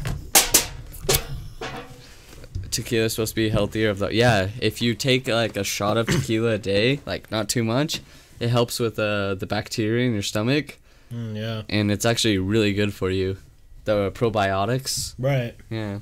Tequila 2.75 3.05
is 3.05 3.13
supposed 3.13 3.31
to 3.31 3.35
be 3.35 3.49
healthier. 3.49 3.89
Of 3.89 3.99
the 3.99 4.13
yeah, 4.13 4.49
if 4.61 4.81
you 4.81 4.93
take 4.93 5.27
like 5.27 5.55
a 5.57 5.63
shot 5.63 5.97
of 5.97 6.07
tequila 6.07 6.51
a 6.53 6.57
day, 6.57 6.99
like 7.05 7.31
not 7.31 7.49
too 7.49 7.63
much, 7.63 8.01
it 8.39 8.49
helps 8.49 8.79
with 8.79 8.99
uh, 8.99 9.35
the 9.35 9.45
bacteria 9.47 10.05
in 10.07 10.13
your 10.13 10.21
stomach, 10.23 10.77
Mm, 11.13 11.35
yeah. 11.35 11.61
and 11.69 11.91
it's 11.91 12.05
actually 12.05 12.37
really 12.37 12.73
good 12.73 12.93
for 12.93 13.09
you. 13.11 13.37
The 13.85 14.11
probiotics. 14.11 15.13
Right. 15.19 15.53
Yeah. 15.69 15.99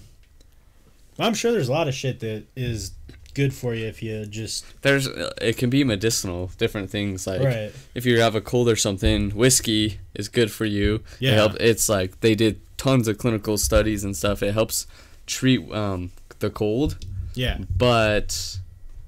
I'm 1.19 1.33
sure 1.33 1.51
there's 1.51 1.67
a 1.69 1.71
lot 1.71 1.87
of 1.87 1.93
shit 1.93 2.19
that 2.21 2.45
is 2.55 2.91
good 3.33 3.53
for 3.53 3.73
you 3.73 3.85
if 3.87 4.01
you 4.03 4.25
just 4.25 4.63
There's 4.83 5.07
it 5.07 5.57
can 5.57 5.69
be 5.69 5.83
medicinal, 5.83 6.51
different 6.57 6.89
things 6.89 7.25
like 7.27 7.41
right. 7.41 7.71
if 7.95 8.05
you 8.05 8.19
have 8.21 8.35
a 8.35 8.41
cold 8.41 8.69
or 8.69 8.75
something, 8.75 9.31
whiskey 9.31 9.99
is 10.15 10.29
good 10.29 10.51
for 10.51 10.65
you. 10.65 10.95
It 10.95 11.01
Yeah. 11.27 11.31
help, 11.35 11.53
it's 11.59 11.89
like 11.89 12.19
they 12.21 12.35
did 12.35 12.59
tons 12.77 13.07
of 13.07 13.17
clinical 13.17 13.57
studies 13.57 14.03
and 14.03 14.15
stuff. 14.15 14.41
It 14.43 14.53
helps 14.53 14.87
treat 15.25 15.61
um, 15.71 16.11
the 16.43 16.49
cold, 16.51 16.97
Yeah. 17.33 17.57
but 17.77 18.59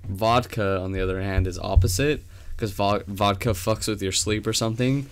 vodka 0.07 0.79
on 0.79 0.91
the 0.93 1.01
other 1.01 1.21
hand 1.21 1.45
is 1.47 1.59
opposite 1.59 2.23
because 2.55 2.71
vo- 2.71 3.03
vodka 3.07 3.49
fucks 3.49 3.87
with 3.87 4.01
your 4.01 4.11
sleep 4.11 4.47
or 4.47 4.53
something. 4.53 5.07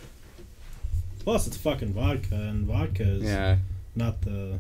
Plus, 1.19 1.47
it's 1.47 1.57
fucking 1.57 1.93
vodka, 1.93 2.35
and 2.35 2.65
vodka 2.65 3.03
is 3.03 3.23
Yeah. 3.23 3.57
not 3.95 4.21
the. 4.23 4.59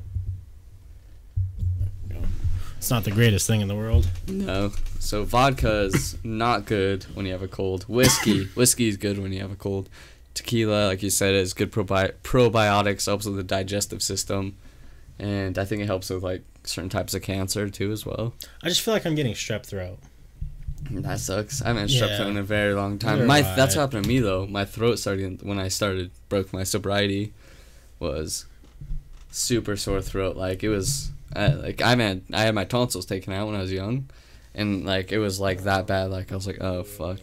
It's 2.77 2.89
not 2.89 3.05
the 3.05 3.11
greatest 3.11 3.47
thing 3.47 3.61
in 3.61 3.69
the 3.69 3.75
world. 3.75 4.09
No. 4.27 4.71
So 4.99 5.23
vodka 5.23 5.83
is 5.83 6.17
not 6.23 6.65
good 6.65 7.03
when 7.13 7.25
you 7.25 7.31
have 7.31 7.41
a 7.41 7.47
cold. 7.47 7.83
Whiskey, 7.87 8.45
whiskey 8.55 8.89
is 8.89 8.97
good 8.97 9.17
when 9.19 9.31
you 9.31 9.39
have 9.41 9.51
a 9.51 9.55
cold. 9.55 9.87
Tequila, 10.33 10.87
like 10.87 11.01
you 11.03 11.09
said, 11.09 11.33
is 11.33 11.53
good 11.53 11.71
probi- 11.71 12.11
probiotics. 12.23 13.05
Helps 13.05 13.25
with 13.25 13.37
the 13.37 13.43
digestive 13.43 14.01
system, 14.03 14.55
and 15.17 15.57
I 15.57 15.63
think 15.63 15.81
it 15.81 15.85
helps 15.85 16.09
with 16.09 16.23
like 16.23 16.43
certain 16.65 16.89
types 16.89 17.13
of 17.13 17.21
cancer 17.21 17.69
too 17.69 17.91
as 17.91 18.05
well. 18.05 18.33
I 18.63 18.69
just 18.69 18.81
feel 18.81 18.93
like 18.93 19.05
I'm 19.05 19.15
getting 19.15 19.33
strep 19.33 19.65
throat. 19.65 19.99
That 20.91 21.19
sucks. 21.19 21.61
I 21.61 21.67
haven't 21.69 21.89
had 21.89 21.89
strep 21.89 22.09
Yeah. 22.09 22.17
throat 22.17 22.27
in 22.29 22.37
a 22.37 22.43
very 22.43 22.73
long 22.73 22.99
time. 22.99 23.19
Neither 23.19 23.27
My 23.27 23.41
that's 23.55 23.75
what 23.75 23.81
happened 23.83 24.03
to 24.03 24.07
me 24.09 24.19
though. 24.19 24.45
My 24.47 24.65
throat 24.65 24.99
started 24.99 25.41
when 25.41 25.59
I 25.59 25.67
started 25.69 26.11
broke 26.29 26.51
my 26.53 26.63
sobriety 26.63 27.33
was 27.99 28.45
super 29.31 29.75
sore 29.77 30.01
throat. 30.01 30.35
Like 30.35 30.63
it 30.63 30.69
was 30.69 31.11
uh, 31.35 31.55
like 31.61 31.81
I 31.81 31.95
had 31.95 32.21
I 32.33 32.41
had 32.41 32.53
my 32.55 32.65
tonsils 32.65 33.05
taken 33.05 33.31
out 33.33 33.47
when 33.47 33.55
I 33.55 33.61
was 33.61 33.71
young, 33.71 34.09
and 34.53 34.85
like 34.85 35.11
it 35.11 35.19
was 35.19 35.39
like 35.39 35.63
that 35.63 35.87
bad. 35.87 36.11
Like 36.11 36.31
I 36.31 36.35
was 36.35 36.45
like, 36.47 36.59
oh 36.61 36.83
fuck. 36.83 37.19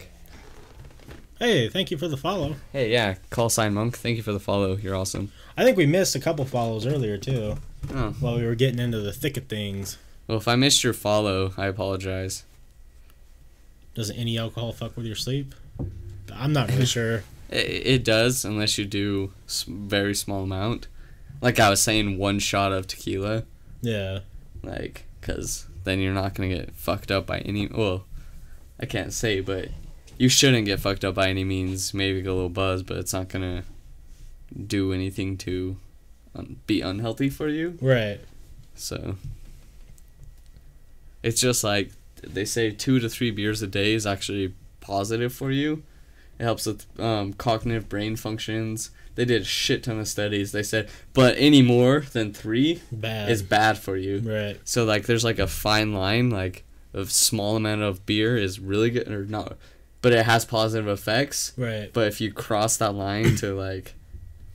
Hey, 1.38 1.68
thank 1.70 1.90
you 1.90 1.96
for 1.96 2.08
the 2.08 2.16
follow. 2.18 2.56
Hey 2.72 2.90
yeah, 2.92 3.14
call 3.30 3.48
sign 3.48 3.72
monk. 3.74 3.96
Thank 3.96 4.16
you 4.16 4.22
for 4.22 4.32
the 4.32 4.40
follow. 4.40 4.76
You're 4.76 4.96
awesome. 4.96 5.32
I 5.56 5.64
think 5.64 5.76
we 5.76 5.86
missed 5.86 6.14
a 6.14 6.20
couple 6.20 6.44
follows 6.44 6.86
earlier 6.86 7.16
too, 7.18 7.56
Oh 7.94 8.14
while 8.20 8.36
we 8.36 8.44
were 8.44 8.54
getting 8.54 8.78
into 8.78 9.00
the 9.00 9.12
thick 9.12 9.36
of 9.36 9.46
things. 9.46 9.98
well, 10.26 10.38
if 10.38 10.46
I 10.48 10.54
missed 10.56 10.84
your 10.84 10.92
follow, 10.92 11.52
I 11.56 11.66
apologize. 11.66 12.44
Doesn't 13.94 14.16
any 14.16 14.38
alcohol 14.38 14.72
fuck 14.72 14.96
with 14.96 15.06
your 15.06 15.16
sleep? 15.16 15.54
I'm 16.32 16.52
not 16.52 16.68
really 16.70 16.86
sure. 16.98 17.24
It, 17.48 17.86
it 17.86 18.04
does 18.04 18.44
unless 18.44 18.78
you 18.78 18.84
do 18.84 19.32
very 19.66 20.14
small 20.14 20.44
amount. 20.44 20.86
Like 21.40 21.58
I 21.58 21.70
was 21.70 21.82
saying, 21.82 22.18
one 22.18 22.38
shot 22.38 22.72
of 22.72 22.86
tequila. 22.86 23.44
Yeah. 23.82 24.20
like 24.62 25.04
because 25.20 25.66
then 25.84 26.00
you're 26.00 26.12
not 26.14 26.34
gonna 26.34 26.50
get 26.50 26.74
fucked 26.74 27.10
up 27.10 27.26
by 27.26 27.38
any 27.40 27.66
well 27.66 28.04
i 28.78 28.84
can't 28.84 29.12
say 29.14 29.40
but 29.40 29.68
you 30.18 30.28
shouldn't 30.28 30.66
get 30.66 30.78
fucked 30.80 31.02
up 31.02 31.14
by 31.14 31.28
any 31.30 31.44
means 31.44 31.94
maybe 31.94 32.20
get 32.20 32.28
a 32.30 32.34
little 32.34 32.50
buzz 32.50 32.82
but 32.82 32.98
it's 32.98 33.14
not 33.14 33.28
gonna 33.28 33.64
do 34.66 34.92
anything 34.92 35.38
to 35.38 35.76
um, 36.34 36.56
be 36.66 36.80
unhealthy 36.80 37.28
for 37.30 37.48
you 37.48 37.76
Right. 37.80 38.20
so 38.74 39.16
it's 41.22 41.40
just 41.40 41.62
like 41.64 41.90
they 42.22 42.44
say 42.44 42.70
two 42.70 42.98
to 43.00 43.08
three 43.08 43.30
beers 43.30 43.62
a 43.62 43.66
day 43.66 43.92
is 43.94 44.06
actually 44.06 44.54
positive 44.80 45.32
for 45.32 45.50
you 45.50 45.82
it 46.38 46.44
helps 46.44 46.66
with 46.66 46.86
um, 47.00 47.32
cognitive 47.34 47.88
brain 47.88 48.16
functions 48.16 48.90
they 49.14 49.24
did 49.24 49.42
a 49.42 49.44
shit 49.44 49.82
ton 49.84 49.98
of 49.98 50.08
studies 50.08 50.52
they 50.52 50.62
said 50.62 50.88
but 51.12 51.34
any 51.38 51.62
more 51.62 52.00
than 52.12 52.32
three 52.32 52.80
Bad. 52.90 53.30
is 53.30 53.42
bad 53.42 53.76
for 53.78 53.96
you 53.96 54.18
right. 54.20 54.58
so 54.64 54.84
like 54.84 55.06
there's 55.06 55.24
like 55.24 55.38
a 55.38 55.46
fine 55.46 55.92
line 55.92 56.30
like 56.30 56.64
a 56.94 57.04
small 57.06 57.56
amount 57.56 57.82
of 57.82 58.04
beer 58.06 58.36
is 58.36 58.58
really 58.58 58.90
good 58.90 59.08
or 59.08 59.24
not 59.24 59.56
but 60.02 60.14
it 60.14 60.24
has 60.24 60.46
positive 60.46 60.88
effects. 60.88 61.52
Right. 61.58 61.92
But 61.92 62.06
if 62.06 62.22
you 62.22 62.32
cross 62.32 62.78
that 62.78 62.94
line 62.94 63.36
to 63.36 63.52
like 63.54 63.92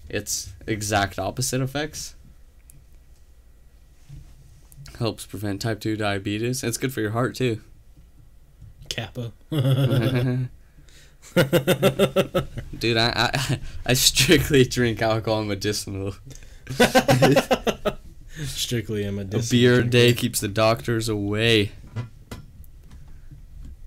its 0.10 0.54
exact 0.68 1.20
opposite 1.20 1.62
effects 1.62 2.16
helps 4.98 5.26
prevent 5.26 5.62
type 5.62 5.80
2 5.80 5.98
diabetes. 5.98 6.64
It's 6.64 6.78
good 6.78 6.94
for 6.94 7.02
your 7.02 7.12
heart 7.12 7.36
too. 7.36 7.62
Kappa. 8.90 9.34
Dude, 12.80 12.98
I, 12.98 13.32
I 13.34 13.60
I 13.86 13.94
strictly 13.94 14.64
drink 14.64 15.02
alcohol 15.02 15.44
medicinal. 15.44 16.16
Strictly 18.44 19.06
a 19.06 19.18
A 19.18 19.24
beer 19.50 19.80
a 19.80 19.84
day 19.84 20.14
keeps 20.14 20.40
the 20.42 20.48
doctors 20.48 21.10
away. 21.10 21.72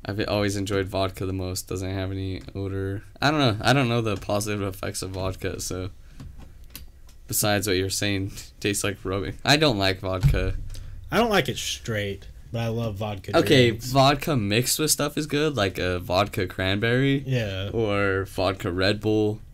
I've 0.04 0.26
always 0.26 0.56
enjoyed 0.56 0.86
vodka 0.86 1.26
the 1.26 1.32
most. 1.32 1.68
Doesn't 1.68 1.90
have 1.90 2.10
any 2.10 2.40
odor. 2.54 3.04
I 3.20 3.30
don't 3.30 3.40
know. 3.40 3.56
I 3.60 3.72
don't 3.72 3.88
know 3.88 4.00
the 4.00 4.16
positive 4.16 4.62
effects 4.62 5.02
of 5.02 5.10
vodka. 5.10 5.60
So, 5.60 5.90
besides 7.28 7.66
what 7.68 7.76
you're 7.76 7.90
saying, 7.90 8.32
tastes 8.58 8.82
like 8.82 8.98
rubbing. 9.04 9.38
I 9.44 9.56
don't 9.56 9.78
like 9.78 10.00
vodka. 10.00 10.54
I 11.10 11.18
don't 11.18 11.30
like 11.30 11.48
it 11.48 11.56
straight, 11.58 12.26
but 12.52 12.58
I 12.60 12.68
love 12.68 12.96
vodka. 12.96 13.36
Okay, 13.38 13.68
drinks. 13.70 13.86
vodka 13.90 14.36
mixed 14.36 14.78
with 14.78 14.90
stuff 14.90 15.16
is 15.16 15.26
good, 15.26 15.56
like 15.56 15.78
a 15.78 16.00
vodka 16.00 16.46
cranberry 16.46 17.22
Yeah. 17.26 17.70
or 17.72 18.24
vodka 18.24 18.72
Red 18.72 19.00
Bull. 19.00 19.40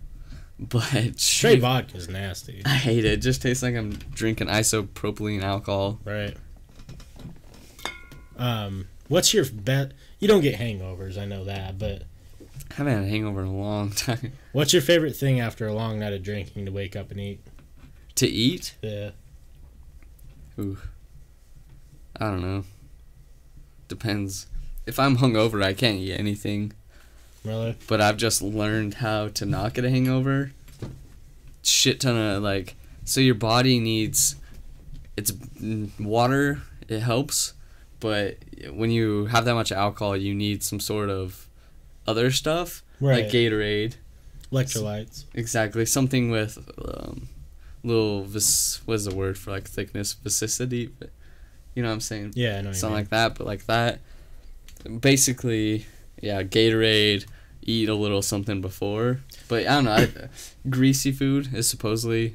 But 0.57 1.19
Straight 1.19 1.61
vodka 1.61 1.97
is 1.97 2.09
nasty. 2.09 2.63
I 2.65 2.77
hate 2.77 3.05
it. 3.05 3.13
It 3.15 3.17
just 3.19 3.43
tastes 3.43 3.63
like 3.63 3.75
I'm 3.75 3.91
drinking 4.15 4.47
isopropylene 4.47 5.43
alcohol. 5.43 5.99
Right. 6.05 6.37
Um, 8.37 8.87
what's 9.09 9.35
your 9.35 9.45
bet? 9.53 9.93
You 10.21 10.29
don't 10.29 10.41
get 10.43 10.59
hangovers, 10.59 11.19
I 11.19 11.25
know 11.25 11.45
that, 11.45 11.79
but 11.79 12.03
I 12.71 12.75
haven't 12.75 12.93
had 12.95 13.03
a 13.05 13.09
hangover 13.09 13.43
in 13.43 13.49
a 13.49 13.57
long 13.57 13.91
time. 13.97 14.33
what's 14.53 14.73
your 14.73 14.83
favorite 14.83 15.17
thing 15.17 15.41
after 15.41 15.67
a 15.67 15.73
long 15.75 15.99
night 15.99 16.13
of 16.13 16.23
drinking 16.23 16.67
to 16.67 16.73
wake 16.73 16.97
up 16.97 17.11
and 17.11 17.21
eat? 17.21 17.41
To 18.17 18.27
eat? 18.27 18.75
Yeah. 18.83 19.11
Ooh. 20.59 20.79
I 22.17 22.27
don't 22.31 22.43
know. 22.43 22.65
Depends. 23.89 24.47
If 24.87 24.99
I'm 24.99 25.17
hungover, 25.19 25.63
I 25.65 25.73
can't 25.75 25.99
eat 25.99 26.13
anything. 26.15 26.73
Really? 27.45 27.77
But 27.89 28.01
I've 28.01 28.17
just 28.17 28.41
learned 28.43 28.95
how 28.95 29.29
to 29.29 29.45
not 29.47 29.75
get 29.75 29.85
a 29.85 29.91
hangover. 29.91 30.53
Shit 31.63 32.01
ton 32.01 32.17
of 32.17 32.43
like. 32.43 32.77
So 33.05 33.21
your 33.21 33.35
body 33.35 33.79
needs. 33.81 34.37
It's 35.17 35.33
mm, 35.33 35.91
water. 36.01 36.63
It 36.89 37.01
helps, 37.01 37.55
but 38.01 38.37
when 38.71 38.91
you 38.91 39.27
have 39.27 39.47
that 39.47 39.55
much 39.55 39.73
alcohol, 39.73 40.17
you 40.17 40.35
need 40.35 40.63
some 40.63 40.79
sort 40.81 41.09
of 41.09 41.49
other 42.07 42.31
stuff 42.31 42.83
Right. 43.01 43.25
like 43.25 43.33
Gatorade. 43.33 43.95
Electrolytes. 44.53 45.25
Exactly. 45.35 45.87
Something 45.87 46.31
with 46.31 46.59
um, 46.87 47.29
little 47.85 48.25
vis. 48.25 48.81
What 48.87 48.95
is 48.95 49.05
the 49.05 49.15
word 49.15 49.39
for 49.39 49.51
like 49.53 49.69
thickness? 49.69 50.13
Viscosity. 50.15 50.91
You 51.75 51.83
know 51.83 51.89
what 51.89 51.95
I'm 51.95 52.01
saying? 52.01 52.33
Yeah, 52.35 52.59
I 52.59 52.63
know. 52.63 52.73
Something 52.73 52.95
like 52.97 53.11
that, 53.11 53.37
but 53.37 53.47
like 53.47 53.67
that. 53.67 54.01
Basically, 55.01 55.87
yeah, 56.21 56.43
Gatorade. 56.43 57.27
Eat 57.67 57.89
a 57.89 57.95
little 57.95 58.21
something 58.21 58.61
before, 58.61 59.21
but 59.49 59.61
I 59.67 59.77
don't 59.77 59.85
know. 59.85 59.93
I, 59.93 60.09
greasy 60.69 61.11
food 61.13 61.55
is 61.55 61.67
supposedly. 61.67 62.35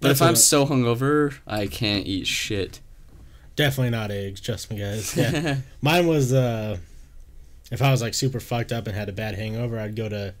But 0.00 0.08
That's 0.08 0.20
if 0.20 0.22
I'm 0.22 0.28
what- 0.30 0.38
so 0.38 0.64
hungover, 0.66 1.34
I 1.46 1.66
can't 1.66 2.06
eat 2.06 2.26
shit. 2.26 2.80
Definitely 3.56 3.90
not 3.90 4.10
eggs, 4.10 4.40
trust 4.40 4.70
me, 4.70 4.78
guys. 4.78 5.14
Yeah. 5.18 5.58
Mine 5.82 6.06
was 6.06 6.32
uh, 6.32 6.78
if 7.70 7.82
I 7.82 7.90
was 7.90 8.00
like 8.00 8.14
super 8.14 8.40
fucked 8.40 8.72
up 8.72 8.86
and 8.86 8.96
had 8.96 9.10
a 9.10 9.12
bad 9.12 9.34
hangover, 9.34 9.78
I'd 9.78 9.94
go 9.96 10.08
to 10.08 10.32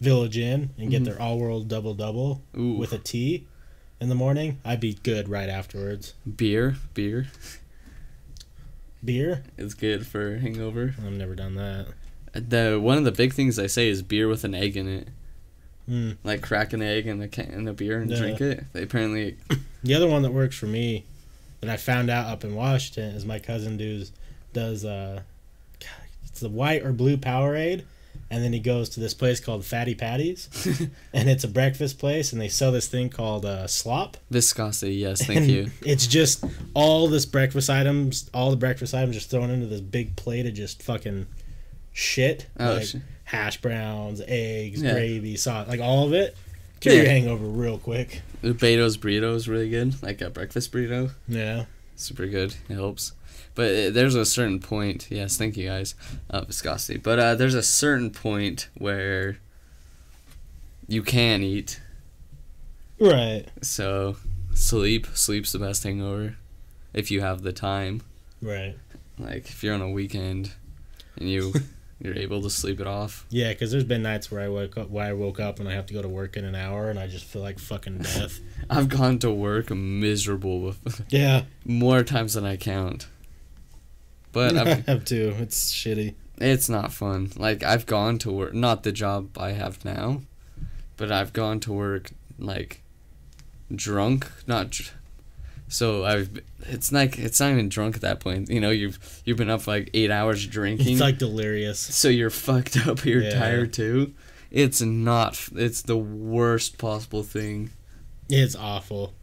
Village 0.00 0.38
Inn 0.38 0.70
and 0.78 0.88
get 0.88 1.02
Mhm. 1.02 1.06
their 1.06 1.20
all 1.20 1.40
world 1.40 1.66
double 1.66 1.94
double 1.94 2.42
with 2.54 2.92
a 2.92 2.98
tea 2.98 3.48
in 4.04 4.10
the 4.10 4.14
morning. 4.14 4.58
I'd 4.64 4.80
be 4.80 4.94
good 5.02 5.28
right 5.30 5.48
afterwards. 5.48 6.12
beer. 6.36 6.76
Beer 6.92 7.26
Beer? 9.04 9.42
is 9.58 9.74
good 9.74 10.06
for 10.06 10.36
hangover. 10.38 10.94
I've 11.04 11.12
never 11.12 11.34
done 11.34 11.54
that. 11.56 11.86
The 12.32 12.78
one 12.80 12.98
of 12.98 13.04
the 13.04 13.12
big 13.12 13.32
things 13.32 13.58
I 13.58 13.66
say 13.66 13.88
is 13.88 14.02
beer 14.02 14.28
with 14.28 14.44
an 14.44 14.54
egg 14.54 14.76
in 14.76 14.88
it. 14.88 15.08
Mm. 15.88 16.16
like 16.24 16.40
crack 16.40 16.72
an 16.72 16.80
egg 16.80 17.06
in 17.06 17.20
a 17.20 17.28
can 17.28 17.50
in 17.50 17.68
a 17.68 17.74
beer 17.74 17.98
and 18.00 18.10
Yeah. 18.10 18.16
drink 18.16 18.40
it. 18.40 18.64
They 18.72 18.82
apparently 18.84 19.36
The 19.82 19.94
other 19.94 20.06
one 20.08 20.22
that 20.22 20.32
works 20.32 20.56
for 20.56 20.64
me 20.66 21.04
that 21.60 21.68
I 21.68 21.76
found 21.76 22.08
out 22.08 22.26
up 22.26 22.42
in 22.44 22.54
Washington 22.54 23.14
is 23.14 23.26
my 23.26 23.38
cousin 23.38 23.76
does 23.76 24.10
does 24.54 24.84
uh 24.86 25.20
it's 26.26 26.40
the 26.40 26.48
white 26.48 26.82
or 26.82 26.92
blue 26.92 27.16
Powerade 27.18 27.84
and 28.30 28.42
then 28.42 28.52
he 28.52 28.58
goes 28.58 28.88
to 28.90 29.00
this 29.00 29.14
place 29.14 29.38
called 29.40 29.64
Fatty 29.64 29.94
Patties 29.94 30.48
and 31.12 31.28
it's 31.28 31.44
a 31.44 31.48
breakfast 31.48 31.98
place 31.98 32.32
and 32.32 32.40
they 32.40 32.48
sell 32.48 32.72
this 32.72 32.88
thing 32.88 33.08
called 33.10 33.44
uh, 33.44 33.66
slop. 33.66 34.16
viscosity. 34.30 34.94
Yes, 34.94 35.24
thank 35.24 35.40
And 35.40 35.50
you. 35.50 35.70
It's 35.82 36.06
just 36.06 36.44
all 36.74 37.08
this 37.08 37.26
breakfast 37.26 37.70
items, 37.70 38.28
all 38.34 38.50
the 38.50 38.56
breakfast 38.56 38.94
items 38.94 39.14
just 39.14 39.30
thrown 39.30 39.50
into 39.50 39.66
this 39.66 39.80
big 39.80 40.16
plate 40.16 40.46
of 40.46 40.54
just 40.54 40.82
fucking 40.82 41.26
shit. 41.92 42.46
Oh, 42.58 42.74
like 42.74 42.84
sh- 42.86 42.96
hash 43.24 43.60
browns, 43.60 44.20
eggs, 44.26 44.82
Yeah. 44.82 44.92
gravy, 44.92 45.36
sauce, 45.36 45.68
like 45.68 45.80
all 45.80 46.06
of 46.06 46.12
it. 46.12 46.36
Kill 46.80 46.92
Yeah. 46.94 47.02
your 47.02 47.10
hangover 47.10 47.46
real 47.46 47.78
quick. 47.78 48.22
the 48.42 48.52
Beto's 48.52 48.98
burrito 48.98 49.34
is 49.34 49.48
really 49.48 49.70
good, 49.70 50.02
like 50.02 50.20
a 50.20 50.28
breakfast 50.28 50.70
burrito. 50.72 51.10
Yeah. 51.28 51.64
Super 51.96 52.26
good. 52.26 52.54
It 52.68 52.74
helps. 52.74 53.12
But 53.54 53.70
uh, 53.70 53.90
there's 53.90 54.14
a 54.14 54.24
certain 54.24 54.58
point. 54.58 55.08
Yes, 55.10 55.36
thank 55.36 55.56
you 55.56 55.68
guys. 55.68 55.94
Uh, 56.28 56.42
viscosity. 56.44 56.98
But 56.98 57.18
uh, 57.18 57.34
there's 57.34 57.54
a 57.54 57.62
certain 57.62 58.10
point 58.10 58.68
where 58.74 59.38
you 60.88 61.02
can 61.02 61.42
eat. 61.42 61.80
Right. 62.98 63.44
So 63.62 64.16
sleep. 64.54 65.06
Sleep's 65.14 65.52
the 65.52 65.58
best 65.58 65.84
hangover, 65.84 66.36
if 66.92 67.10
you 67.10 67.20
have 67.20 67.42
the 67.42 67.52
time. 67.52 68.02
Right. 68.42 68.76
Like 69.18 69.48
if 69.48 69.62
you're 69.62 69.74
on 69.74 69.82
a 69.82 69.90
weekend, 69.90 70.52
and 71.16 71.28
you 71.28 71.52
you're 72.00 72.16
able 72.16 72.42
to 72.42 72.50
sleep 72.50 72.80
it 72.80 72.86
off. 72.86 73.26
Yeah, 73.30 73.50
because 73.50 73.70
there's 73.70 73.84
been 73.84 74.02
nights 74.02 74.30
where 74.30 74.40
I 74.40 74.48
woke 74.48 74.76
up, 74.76 74.90
where 74.90 75.06
I 75.06 75.12
woke 75.12 75.40
up 75.40 75.60
and 75.60 75.68
I 75.68 75.72
have 75.72 75.86
to 75.86 75.94
go 75.94 76.02
to 76.02 76.08
work 76.08 76.36
in 76.36 76.44
an 76.44 76.54
hour, 76.54 76.90
and 76.90 76.98
I 76.98 77.06
just 77.06 77.24
feel 77.24 77.42
like 77.42 77.58
fucking 77.58 77.98
death. 77.98 78.40
I've 78.70 78.88
gone 78.88 79.18
to 79.20 79.30
work 79.30 79.70
miserable 79.70 80.74
yeah, 81.08 81.44
more 81.64 82.02
times 82.02 82.34
than 82.34 82.44
I 82.44 82.56
count. 82.56 83.06
But 84.34 84.54
I 84.58 84.70
I've, 84.72 84.86
have 84.86 85.04
to. 85.06 85.28
It's 85.40 85.72
shitty. 85.72 86.14
it's 86.38 86.68
not 86.68 86.92
fun. 86.92 87.30
Like 87.36 87.62
I've 87.62 87.86
gone 87.86 88.18
to 88.18 88.30
work, 88.30 88.52
not 88.52 88.82
the 88.82 88.92
job 88.92 89.38
I 89.38 89.52
have 89.52 89.82
now, 89.84 90.20
but 90.98 91.10
I've 91.10 91.32
gone 91.32 91.58
to 91.60 91.72
work 91.72 92.10
like 92.38 92.82
drunk, 93.74 94.30
not. 94.46 94.70
Dr- 94.70 94.92
so 95.68 96.04
I've. 96.04 96.40
It's 96.66 96.92
like 96.92 97.18
it's 97.18 97.40
not 97.40 97.52
even 97.52 97.68
drunk 97.70 97.94
at 97.96 98.02
that 98.02 98.20
point. 98.20 98.50
You 98.50 98.60
know, 98.60 98.70
you've 98.70 98.98
you've 99.24 99.38
been 99.38 99.48
up 99.50 99.66
like 99.66 99.88
eight 99.94 100.10
hours 100.10 100.46
drinking. 100.46 100.92
It's 100.92 101.00
like 101.00 101.18
delirious. 101.18 101.78
so 101.80 102.08
you're 102.08 102.28
fucked 102.30 102.76
up. 102.86 103.04
You're 103.04 103.22
Yeah. 103.22 103.38
tired 103.38 103.72
too. 103.72 104.12
It's 104.50 104.80
not. 104.82 105.48
It's 105.54 105.82
the 105.82 105.96
worst 105.96 106.78
possible 106.78 107.22
thing. 107.22 107.70
It's 108.28 108.54
awful. 108.56 109.14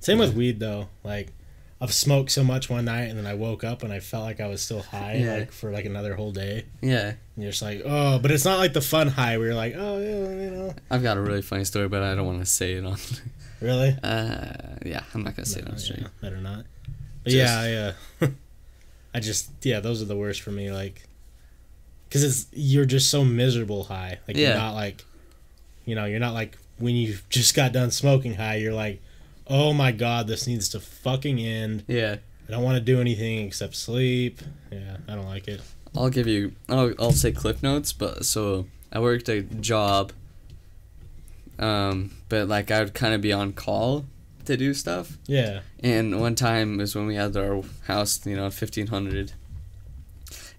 Same 0.00 0.18
with 0.18 0.34
weed 0.34 0.60
though. 0.60 0.88
Like, 1.02 1.32
I've 1.80 1.92
smoked 1.92 2.30
so 2.30 2.42
much 2.42 2.70
one 2.70 2.86
night, 2.86 3.04
and 3.10 3.18
then 3.18 3.26
I 3.26 3.34
woke 3.34 3.62
up 3.62 3.82
and 3.82 3.92
I 3.92 4.00
felt 4.00 4.24
like 4.24 4.40
I 4.40 4.46
was 4.46 4.62
still 4.62 4.80
high, 4.82 5.16
Yeah. 5.16 5.34
like 5.40 5.52
for 5.52 5.70
like 5.70 5.84
another 5.84 6.14
whole 6.14 6.32
day. 6.32 6.64
Yeah. 6.80 7.08
And 7.08 7.16
you're 7.36 7.50
just 7.50 7.60
like, 7.62 7.82
oh, 7.84 8.18
but 8.18 8.30
it's 8.30 8.46
not 8.46 8.58
like 8.58 8.72
the 8.72 8.80
fun 8.80 9.08
high 9.08 9.36
where 9.36 9.48
you're 9.48 9.54
like, 9.54 9.74
oh 9.76 9.98
yeah, 9.98 10.30
you 10.44 10.50
know, 10.50 10.74
I've 10.90 11.02
got 11.02 11.18
a 11.18 11.20
really 11.20 11.42
funny 11.42 11.64
story, 11.64 11.88
but 11.88 12.02
I 12.02 12.14
don't 12.14 12.24
want 12.26 12.40
to 12.40 12.46
say 12.46 12.74
it 12.74 12.84
on. 12.86 12.96
really. 13.60 13.94
Uh, 14.02 14.46
yeah, 14.86 15.02
I'm 15.12 15.22
not 15.22 15.36
gonna 15.36 15.44
say 15.46 15.60
it 15.60 15.68
on 15.68 15.76
stream. 15.78 16.00
yeah, 16.02 16.08
better 16.22 16.38
not. 16.38 16.64
But 17.24 17.32
Just- 17.32 17.36
yeah, 17.54 17.92
yeah. 18.22 18.28
I 19.14 19.20
just 19.20 19.50
yeah, 19.62 19.80
those 19.80 20.00
are 20.00 20.06
the 20.06 20.16
worst 20.16 20.40
for 20.42 20.50
me. 20.52 20.70
Like, 20.72 21.02
because 22.08 22.22
it's 22.24 22.46
you're 22.52 22.84
just 22.86 23.10
so 23.10 23.24
miserable 23.24 23.84
high. 23.84 24.18
Like 24.26 24.36
Yeah. 24.38 24.48
you're 24.48 24.56
not 24.58 24.74
like, 24.74 25.04
you 25.84 25.94
know, 25.94 26.04
you're 26.06 26.20
not 26.20 26.32
like 26.34 26.56
when 26.78 26.94
you 26.94 27.18
just 27.28 27.54
got 27.54 27.72
done 27.72 27.90
smoking 27.90 28.34
high. 28.34 28.56
You're 28.56 28.74
like, 28.74 29.02
oh 29.46 29.72
my 29.72 29.92
god, 29.92 30.26
this 30.26 30.46
needs 30.46 30.68
to 30.70 30.80
fucking 30.80 31.38
end. 31.38 31.84
Yeah, 31.88 32.16
I 32.48 32.52
don't 32.52 32.62
want 32.62 32.76
to 32.76 32.80
do 32.82 33.00
anything 33.00 33.46
except 33.46 33.74
sleep. 33.76 34.40
Yeah, 34.70 34.98
I 35.08 35.14
don't 35.14 35.26
like 35.26 35.48
it. 35.48 35.60
I'll 35.96 36.10
give 36.10 36.26
you. 36.26 36.52
I'll 36.68 36.92
I'll 36.98 37.12
say 37.12 37.32
clip 37.32 37.62
notes, 37.62 37.92
but 37.92 38.24
so 38.24 38.66
I 38.92 39.00
worked 39.00 39.28
a 39.28 39.42
job. 39.42 40.12
Um, 41.58 42.10
but 42.28 42.48
like 42.48 42.70
I 42.70 42.80
would 42.80 42.92
kind 42.94 43.14
of 43.14 43.20
be 43.22 43.32
on 43.32 43.52
call 43.54 44.04
to 44.44 44.56
do 44.56 44.74
stuff, 44.74 45.16
Yeah, 45.26 45.60
and 45.80 46.20
one 46.20 46.34
time 46.36 46.78
is 46.80 46.94
when 46.94 47.06
we 47.06 47.16
had 47.16 47.36
our 47.36 47.62
house, 47.86 48.24
you 48.26 48.36
know, 48.36 48.50
fifteen 48.50 48.88
hundred, 48.88 49.32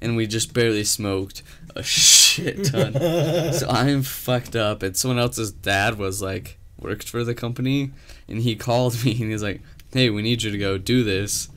and 0.02 0.16
we 0.16 0.28
just 0.28 0.54
barely 0.54 0.84
smoked 0.84 1.44
a 1.76 1.84
shit 1.84 2.66
ton. 2.66 2.94
so 3.54 3.68
I'm 3.70 4.02
fucked 4.02 4.56
up, 4.56 4.82
and 4.84 4.98
someone 4.98 5.20
else's 5.20 5.52
dad 5.52 5.98
was 5.98 6.22
like 6.22 6.58
worked 6.80 7.08
for 7.08 7.24
the 7.24 7.36
company, 7.36 7.92
and 8.28 8.42
he 8.42 8.56
called 8.68 9.04
me 9.04 9.12
and 9.22 9.32
he's 9.32 9.44
like, 9.44 9.62
"Hey, 9.92 10.10
we 10.10 10.22
need 10.22 10.44
you 10.44 10.52
to 10.52 10.58
go 10.58 10.78
do 10.78 11.04
this," 11.04 11.50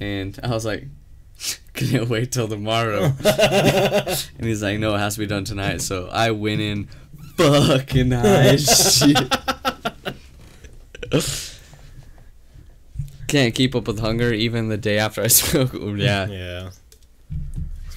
and 0.00 0.38
I 0.42 0.48
was 0.48 0.64
like, 0.64 0.86
"Can 1.74 1.88
you 1.88 2.04
wait 2.04 2.32
till 2.32 2.48
tomorrow?" 2.48 3.12
and 3.24 4.46
he's 4.46 4.62
like, 4.62 4.78
"No, 4.78 4.94
it 4.94 4.98
has 4.98 5.14
to 5.14 5.20
be 5.20 5.26
done 5.26 5.44
tonight." 5.44 5.80
So 5.80 6.08
I 6.12 6.30
went 6.30 6.60
in, 6.60 6.88
fucking 7.36 8.10
high 8.10 8.56
shit. 8.56 9.32
Can't 13.28 13.54
keep 13.54 13.74
up 13.74 13.86
with 13.86 14.00
hunger 14.00 14.32
even 14.32 14.68
the 14.68 14.76
day 14.76 14.98
after 14.98 15.22
I 15.22 15.28
smoke. 15.28 15.72
Yeah, 15.72 16.26
yeah. 16.26 16.70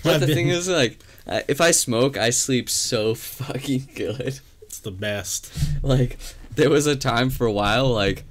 But 0.02 0.20
the 0.20 0.28
thing 0.28 0.50
is, 0.50 0.70
like, 0.70 1.00
if 1.48 1.60
I 1.60 1.72
smoke, 1.72 2.16
I 2.16 2.30
sleep 2.30 2.70
so 2.70 3.16
fucking 3.16 3.90
good. 3.96 4.40
It's 4.62 4.80
the 4.80 4.92
best. 4.92 5.52
Like, 5.84 6.18
there 6.56 6.70
was 6.70 6.88
a 6.88 6.96
time 6.96 7.30
for 7.30 7.46
a 7.46 7.52
while, 7.52 7.88
like, 7.90 8.24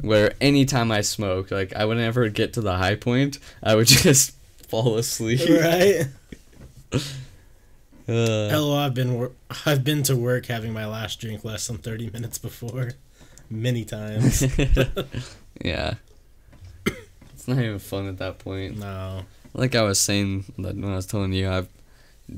where 0.00 0.32
anytime 0.40 0.90
I 0.92 1.00
smoked, 1.02 1.50
like, 1.50 1.74
I 1.74 1.84
would 1.84 1.96
never 1.98 2.28
get 2.28 2.52
to 2.54 2.60
the 2.60 2.76
high 2.76 2.94
point. 2.96 3.38
I 3.62 3.74
would 3.74 3.86
just 3.88 4.34
fall 4.68 4.96
asleep. 4.96 5.40
right? 5.48 6.06
Uh, 8.06 8.50
Hello, 8.50 8.76
I've 8.76 8.92
been 8.92 9.14
wor- 9.14 9.32
I've 9.64 9.82
been 9.82 10.02
to 10.02 10.14
work 10.14 10.44
having 10.44 10.74
my 10.74 10.84
last 10.86 11.20
drink 11.20 11.42
less 11.42 11.66
than 11.68 11.78
thirty 11.78 12.10
minutes 12.10 12.36
before, 12.36 12.90
many 13.48 13.82
times. 13.86 14.42
yeah. 15.64 15.94
It's 17.32 17.48
not 17.48 17.58
even 17.60 17.78
fun 17.78 18.06
at 18.06 18.18
that 18.18 18.38
point. 18.40 18.78
no, 18.78 19.22
Like 19.54 19.74
I 19.74 19.80
was 19.82 19.98
saying 19.98 20.44
that 20.58 20.76
when 20.76 20.92
I 20.92 20.96
was 20.96 21.06
telling 21.06 21.32
you, 21.32 21.48
I've 21.48 21.68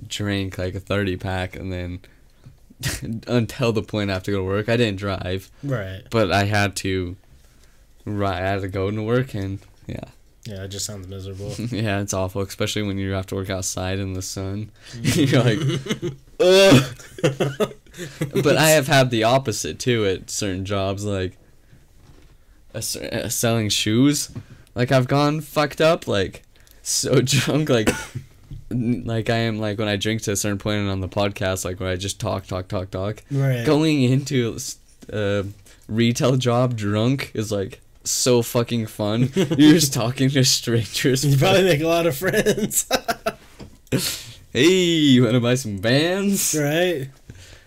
drank 0.06 0.56
like 0.56 0.76
a 0.76 0.80
30 0.80 1.16
pack 1.16 1.56
and 1.56 1.72
then 1.72 1.98
until 3.26 3.72
the 3.72 3.82
point 3.82 4.10
I 4.10 4.14
have 4.14 4.22
to 4.24 4.30
go 4.30 4.38
to 4.38 4.44
work, 4.44 4.68
I 4.68 4.76
didn't 4.76 4.98
drive, 4.98 5.50
right? 5.62 6.02
but 6.10 6.30
I 6.30 6.44
had 6.44 6.76
to, 6.76 7.16
right, 8.04 8.42
I 8.42 8.46
had 8.46 8.60
to 8.62 8.68
go 8.68 8.90
to 8.90 9.02
work 9.02 9.34
and 9.34 9.58
yeah. 9.86 10.04
Yeah, 10.44 10.62
it 10.62 10.68
just 10.68 10.86
sounds 10.86 11.08
miserable. 11.08 11.54
yeah, 11.70 12.00
it's 12.00 12.14
awful, 12.14 12.40
especially 12.42 12.82
when 12.82 12.98
you 12.98 13.10
have 13.12 13.26
to 13.26 13.34
work 13.34 13.50
outside 13.50 13.98
in 13.98 14.12
the 14.12 14.22
sun. 14.22 14.70
You're 15.02 15.42
like, 15.42 15.58
ugh. 16.38 17.74
but 18.44 18.56
I 18.56 18.68
have 18.70 18.86
had 18.86 19.10
the 19.10 19.24
opposite 19.24 19.80
too 19.80 20.06
at 20.06 20.30
certain 20.30 20.64
jobs, 20.64 21.04
like 21.04 21.36
uh, 22.74 22.80
selling 22.80 23.70
shoes. 23.70 24.30
Like 24.74 24.92
I've 24.92 25.08
gone 25.08 25.40
fucked 25.40 25.80
up, 25.80 26.06
like 26.06 26.42
so 26.82 27.20
drunk, 27.22 27.68
like 27.68 27.88
like 28.70 29.30
I 29.30 29.36
am 29.38 29.58
like 29.58 29.78
when 29.78 29.88
I 29.88 29.96
drink 29.96 30.22
to 30.22 30.32
a 30.32 30.36
certain 30.36 30.58
point 30.58 30.88
on 30.88 31.00
the 31.00 31.08
podcast, 31.08 31.64
like 31.64 31.78
where 31.80 31.90
I 31.90 31.96
just 31.96 32.18
talk, 32.20 32.46
talk, 32.46 32.68
talk, 32.68 32.90
talk. 32.90 33.22
right. 33.30 33.64
Going 33.64 34.02
into 34.02 34.58
a 35.12 35.44
retail 35.88 36.36
job 36.36 36.76
drunk 36.76 37.30
is 37.34 37.52
like 37.52 37.80
so 38.04 38.42
fucking 38.42 38.86
fun. 38.86 39.30
You're 39.34 39.72
just 39.74 39.92
talking 39.94 40.30
to 40.30 40.44
strangers. 40.44 41.24
You 41.24 41.36
probably 41.36 41.64
make 41.64 41.80
a 41.80 41.86
lot 41.88 42.06
of 42.06 42.16
friends, 42.16 42.86
Hey, 44.52 44.68
you 44.70 45.24
wanna 45.24 45.40
buy 45.40 45.54
some 45.54 45.78
bands? 45.78 46.56
right? 46.58 47.08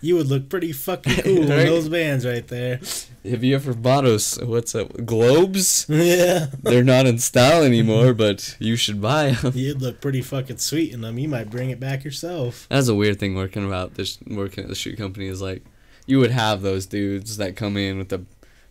You 0.02 0.16
would 0.16 0.28
look 0.28 0.50
pretty 0.50 0.72
fucking 0.72 1.24
cool 1.24 1.42
in 1.44 1.48
those 1.48 1.88
bands 1.90 2.26
right 2.26 2.48
there. 2.48 2.80
Have 3.26 3.44
you 3.44 3.54
ever 3.56 3.74
bought 3.74 4.06
those? 4.06 4.38
What's 4.42 4.74
up? 4.76 5.06
Globes? 5.06 5.86
Yeah, 5.90 6.48
They're 6.64 6.84
not 6.84 7.06
in 7.06 7.20
style 7.20 7.64
anymore, 7.64 8.14
but 8.14 8.56
you 8.60 8.76
should 8.78 9.02
buy 9.02 9.32
them. 9.32 9.52
you'd 9.56 9.82
look 9.82 10.00
pretty 10.00 10.22
fucking 10.22 10.58
sweet 10.60 10.94
in 10.94 11.02
them. 11.02 11.20
You 11.20 11.28
might 11.28 11.50
bring 11.50 11.70
it 11.70 11.80
back 11.80 12.04
yourself. 12.06 12.66
That's 12.70 12.88
a 12.88 12.96
weird 12.96 13.20
thing 13.20 13.36
working 13.36 13.66
about 13.68 13.96
this 13.96 14.18
working 14.26 14.64
at 14.64 14.70
the 14.70 14.76
shoe 14.76 14.96
company 14.96 15.28
is 15.28 15.42
like, 15.42 15.64
you 16.06 16.20
would 16.20 16.32
have 16.32 16.62
those 16.62 16.86
dudes 16.86 17.38
that 17.38 17.56
come 17.58 17.76
in 17.76 17.98
with 17.98 18.10
the 18.10 18.24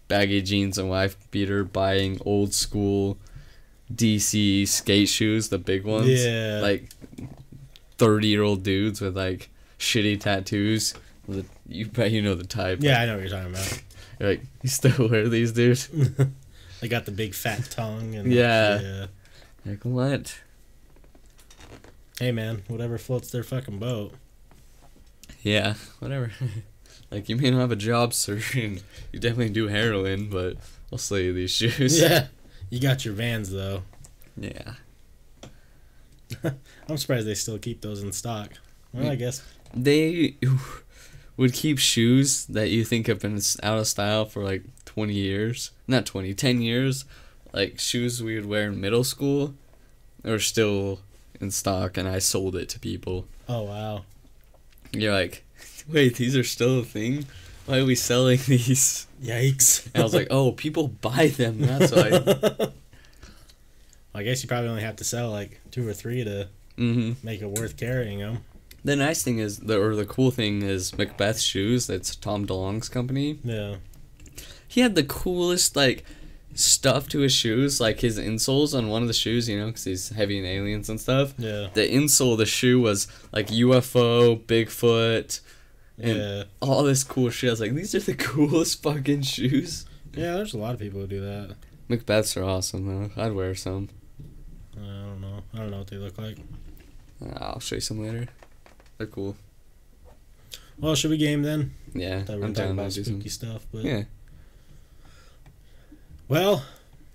baggy 0.08 0.40
jeans 0.40 0.78
and 0.78 0.88
wife 0.88 1.16
beater, 1.30 1.62
buying 1.62 2.18
old 2.24 2.54
school 2.54 3.18
DC 3.94 4.66
skate 4.66 5.08
shoes, 5.08 5.50
the 5.50 5.58
big 5.58 5.84
ones. 5.84 6.08
Yeah. 6.24 6.60
Like 6.62 6.88
thirty 7.98 8.28
year 8.28 8.42
old 8.42 8.62
dudes 8.62 9.00
with 9.00 9.16
like 9.16 9.50
shitty 9.78 10.20
tattoos. 10.20 10.94
You 11.68 11.86
bet 11.86 12.10
you 12.10 12.22
know 12.22 12.34
the 12.34 12.44
type. 12.46 12.78
Yeah, 12.80 13.00
I 13.02 13.06
know 13.06 13.14
what 13.14 13.20
you're 13.20 13.30
talking 13.30 13.50
about. 13.52 13.82
You're 14.18 14.30
like, 14.30 14.42
you 14.62 14.68
still 14.68 15.08
wear 15.08 15.28
these, 15.28 15.52
dude? 15.52 15.80
They 16.80 16.86
got 16.86 17.06
the 17.06 17.10
big 17.10 17.34
fat 17.34 17.68
tongue 17.72 18.14
and 18.14 18.32
Yeah. 18.32 18.80
yeah. 18.80 19.06
Like 19.66 19.84
what? 19.84 20.38
Hey 22.20 22.30
man, 22.30 22.62
whatever 22.68 22.98
floats 22.98 23.30
their 23.32 23.42
fucking 23.42 23.80
boat. 23.80 24.14
Yeah, 25.42 25.74
whatever. 25.98 26.30
like 27.10 27.28
you 27.28 27.34
may 27.34 27.50
not 27.50 27.58
have 27.58 27.72
a 27.72 27.76
job, 27.76 28.14
sir, 28.14 28.40
and 28.54 28.80
you 29.12 29.18
definitely 29.18 29.50
do 29.50 29.66
heroin, 29.66 30.30
but 30.30 30.56
I'll 30.92 30.98
sell 30.98 31.18
you 31.18 31.32
these 31.32 31.50
shoes. 31.50 32.00
Yeah. 32.00 32.28
You 32.70 32.78
got 32.80 33.04
your 33.04 33.14
vans 33.14 33.50
though. 33.50 33.82
Yeah. 34.36 34.74
I'm 36.88 36.96
surprised 36.96 37.26
they 37.26 37.34
still 37.34 37.58
keep 37.58 37.80
those 37.80 38.02
in 38.04 38.12
stock. 38.12 38.52
Well, 38.92 39.10
I 39.10 39.16
guess. 39.16 39.42
They 39.74 40.36
would 41.38 41.54
keep 41.54 41.78
shoes 41.78 42.44
that 42.46 42.68
you 42.68 42.84
think 42.84 43.06
have 43.06 43.20
been 43.20 43.40
out 43.62 43.78
of 43.78 43.86
style 43.86 44.26
for 44.26 44.42
like 44.44 44.62
20 44.84 45.14
years. 45.14 45.70
Not 45.86 46.04
20, 46.04 46.34
10 46.34 46.60
years. 46.60 47.06
Like 47.54 47.80
shoes 47.80 48.22
we 48.22 48.34
would 48.34 48.44
wear 48.46 48.64
in 48.68 48.78
middle 48.80 49.04
school 49.04 49.54
are 50.24 50.38
still 50.38 51.00
in 51.40 51.50
stock, 51.50 51.96
and 51.96 52.06
I 52.06 52.18
sold 52.18 52.56
it 52.56 52.68
to 52.70 52.78
people. 52.80 53.26
Oh 53.48 53.62
wow. 53.62 54.02
You're 54.92 55.14
like, 55.14 55.44
wait, 55.88 56.16
these 56.16 56.36
are 56.36 56.44
still 56.44 56.80
a 56.80 56.84
thing? 56.84 57.24
Why 57.66 57.78
are 57.78 57.84
we 57.84 57.94
selling 57.94 58.38
these? 58.46 59.06
Yikes. 59.22 59.86
And 59.94 60.02
I 60.02 60.04
was 60.04 60.14
like, 60.14 60.28
oh, 60.30 60.52
people 60.52 60.88
buy 60.88 61.28
them. 61.28 61.60
That's 61.60 61.92
why. 61.92 62.70
I 64.14 64.22
guess 64.24 64.42
you 64.42 64.48
probably 64.48 64.68
only 64.70 64.82
have 64.82 64.96
to 64.96 65.04
sell 65.04 65.30
like 65.30 65.60
two 65.70 65.86
or 65.86 65.92
three 65.92 66.24
to 66.24 66.48
hmm 66.76 67.12
make 67.22 67.40
it 67.42 67.46
worth 67.46 67.76
carrying 67.76 68.18
them. 68.18 68.44
The 68.88 68.96
nice 68.96 69.22
thing 69.22 69.38
is, 69.38 69.58
the, 69.58 69.78
or 69.78 69.94
the 69.94 70.06
cool 70.06 70.30
thing 70.30 70.62
is 70.62 70.96
Macbeth 70.96 71.40
Shoes. 71.40 71.86
That's 71.86 72.16
Tom 72.16 72.46
DeLonge's 72.46 72.88
company. 72.88 73.38
Yeah. 73.44 73.76
He 74.66 74.80
had 74.80 74.94
the 74.94 75.02
coolest 75.02 75.76
like 75.76 76.04
stuff 76.54 77.06
to 77.10 77.18
his 77.20 77.32
shoes, 77.32 77.80
like 77.80 78.00
his 78.00 78.18
insoles 78.18 78.76
on 78.76 78.88
one 78.88 79.02
of 79.02 79.08
the 79.08 79.14
shoes. 79.14 79.46
You 79.46 79.58
know, 79.58 79.66
because 79.66 79.84
he's 79.84 80.08
heavy 80.08 80.38
in 80.38 80.46
aliens 80.46 80.88
and 80.88 80.98
stuff. 81.00 81.34
Yeah. 81.36 81.68
The 81.74 81.86
insole 81.86 82.32
of 82.32 82.38
the 82.38 82.46
shoe 82.46 82.80
was 82.80 83.08
like 83.30 83.48
UFO, 83.48 84.42
Bigfoot, 84.46 85.40
and 85.98 86.16
Yeah. 86.16 86.44
all 86.60 86.82
this 86.82 87.04
cool 87.04 87.28
shit. 87.28 87.48
I 87.48 87.52
was 87.52 87.60
like, 87.60 87.74
these 87.74 87.94
are 87.94 88.00
the 88.00 88.14
coolest 88.30 88.82
fucking 88.82 89.22
shoes. 89.22 89.84
Yeah, 90.14 90.32
there's 90.36 90.54
a 90.54 90.58
lot 90.58 90.72
of 90.72 90.80
people 90.80 91.00
who 91.00 91.06
do 91.06 91.20
that. 91.20 91.56
Macbeths 91.90 92.36
are 92.40 92.44
awesome 92.44 92.86
though. 92.86 93.22
I'd 93.22 93.32
wear 93.32 93.54
some. 93.54 93.90
I 94.76 94.80
don't 94.80 95.20
know. 95.20 95.42
I 95.52 95.58
don't 95.58 95.70
know 95.72 95.78
what 95.78 95.88
they 95.88 95.96
look 95.98 96.16
like. 96.16 96.38
I'll 97.36 97.60
show 97.60 97.74
you 97.74 97.80
some 97.82 98.00
later. 98.02 98.28
They're 98.98 99.06
cool. 99.06 99.36
Well, 100.78 100.94
should 100.94 101.10
we 101.10 101.16
game 101.16 101.42
then? 101.42 101.72
Yeah, 101.94 102.18
I'm 102.18 102.26
talking 102.26 102.52
down 102.52 102.70
about 102.72 102.92
spooky 102.92 103.28
stuff, 103.28 103.66
but 103.72 103.82
Yeah. 103.84 104.04
well, 106.28 106.64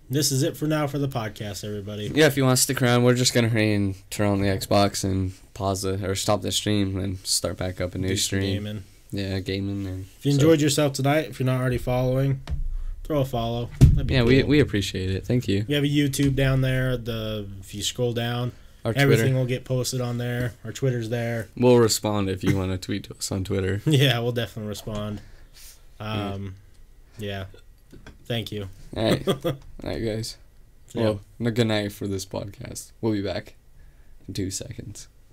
this 0.10 0.32
is 0.32 0.44
it 0.44 0.58
for 0.58 0.66
now 0.68 0.88
for 0.88 0.98
the 0.98 1.08
podcast, 1.08 1.64
everybody. 1.64 2.12
Yeah, 2.14 2.26
if 2.28 2.36
you 2.38 2.44
want 2.44 2.58
to 2.58 2.62
stick 2.64 2.82
around, 2.82 3.04
we're 3.04 3.14
just 3.16 3.34
gonna 3.34 3.50
hurry 3.50 3.74
and 3.74 3.96
turn 4.10 4.28
on 4.28 4.42
the 4.42 4.48
Xbox 4.48 5.04
and 5.04 5.34
pause 5.54 5.86
it 5.86 6.04
or 6.04 6.16
stop 6.16 6.42
the 6.42 6.52
stream 6.52 6.98
and 6.98 7.20
start 7.26 7.58
back 7.58 7.80
up 7.80 7.96
a 7.96 7.98
new 7.98 8.16
stream. 8.18 8.42
gaming. 8.64 8.84
Yeah, 9.12 9.40
gaming 9.40 9.86
and. 9.88 10.06
If 10.20 10.26
you 10.26 10.32
so- 10.32 10.36
enjoyed 10.38 10.62
yourself 10.62 10.94
tonight, 10.94 11.28
if 11.30 11.40
you're 11.40 11.46
not 11.46 11.62
already 11.62 11.78
following, 11.78 12.42
throw 13.04 13.22
a 13.22 13.26
follow. 13.26 13.70
That'd 13.80 14.08
be 14.08 14.16
yeah, 14.16 14.24
we 14.24 14.44
we 14.44 14.60
appreciate 14.60 15.12
it. 15.12 15.26
Thank 15.26 15.48
you. 15.48 15.66
We 15.68 15.76
have 15.76 15.84
a 15.84 15.88
YouTube 15.88 16.36
down 16.36 16.62
there. 16.62 16.98
The 16.98 17.48
if 17.62 17.76
you 17.76 17.84
scroll 17.84 18.14
down, 18.14 18.52
Our 18.86 18.94
everything 18.96 19.26
Twitter. 19.28 19.38
will 19.40 19.46
get 19.46 19.64
posted 19.66 20.02
on 20.02 20.18
there. 20.18 20.54
Our 20.66 20.72
Twitter's 20.74 21.10
there. 21.10 21.48
We'll 21.56 21.78
respond 21.78 22.30
if 22.30 22.44
you 22.44 22.58
want 22.58 22.72
to 22.72 22.78
tweet 22.78 23.06
to 23.06 23.16
us 23.16 23.32
on 23.32 23.44
Twitter. 23.44 23.82
Yeah, 23.86 24.20
we'll 24.20 24.32
definitely 24.34 24.70
respond. 24.70 25.22
Um, 26.00 26.56
yeah. 27.18 27.46
Thank 28.26 28.52
you. 28.52 28.68
All 28.96 29.04
right, 29.04 29.28
all 29.46 29.56
right, 29.84 30.04
guys. 30.04 30.38
Yeah. 30.94 31.16
Well, 31.40 31.52
good 31.52 31.68
night 31.68 31.92
for 31.92 32.08
this 32.08 32.26
podcast. 32.26 32.92
We'll 33.02 33.14
be 33.14 33.22
back 33.22 33.56
in 34.28 34.34
two 34.34 34.52
seconds. 34.52 35.08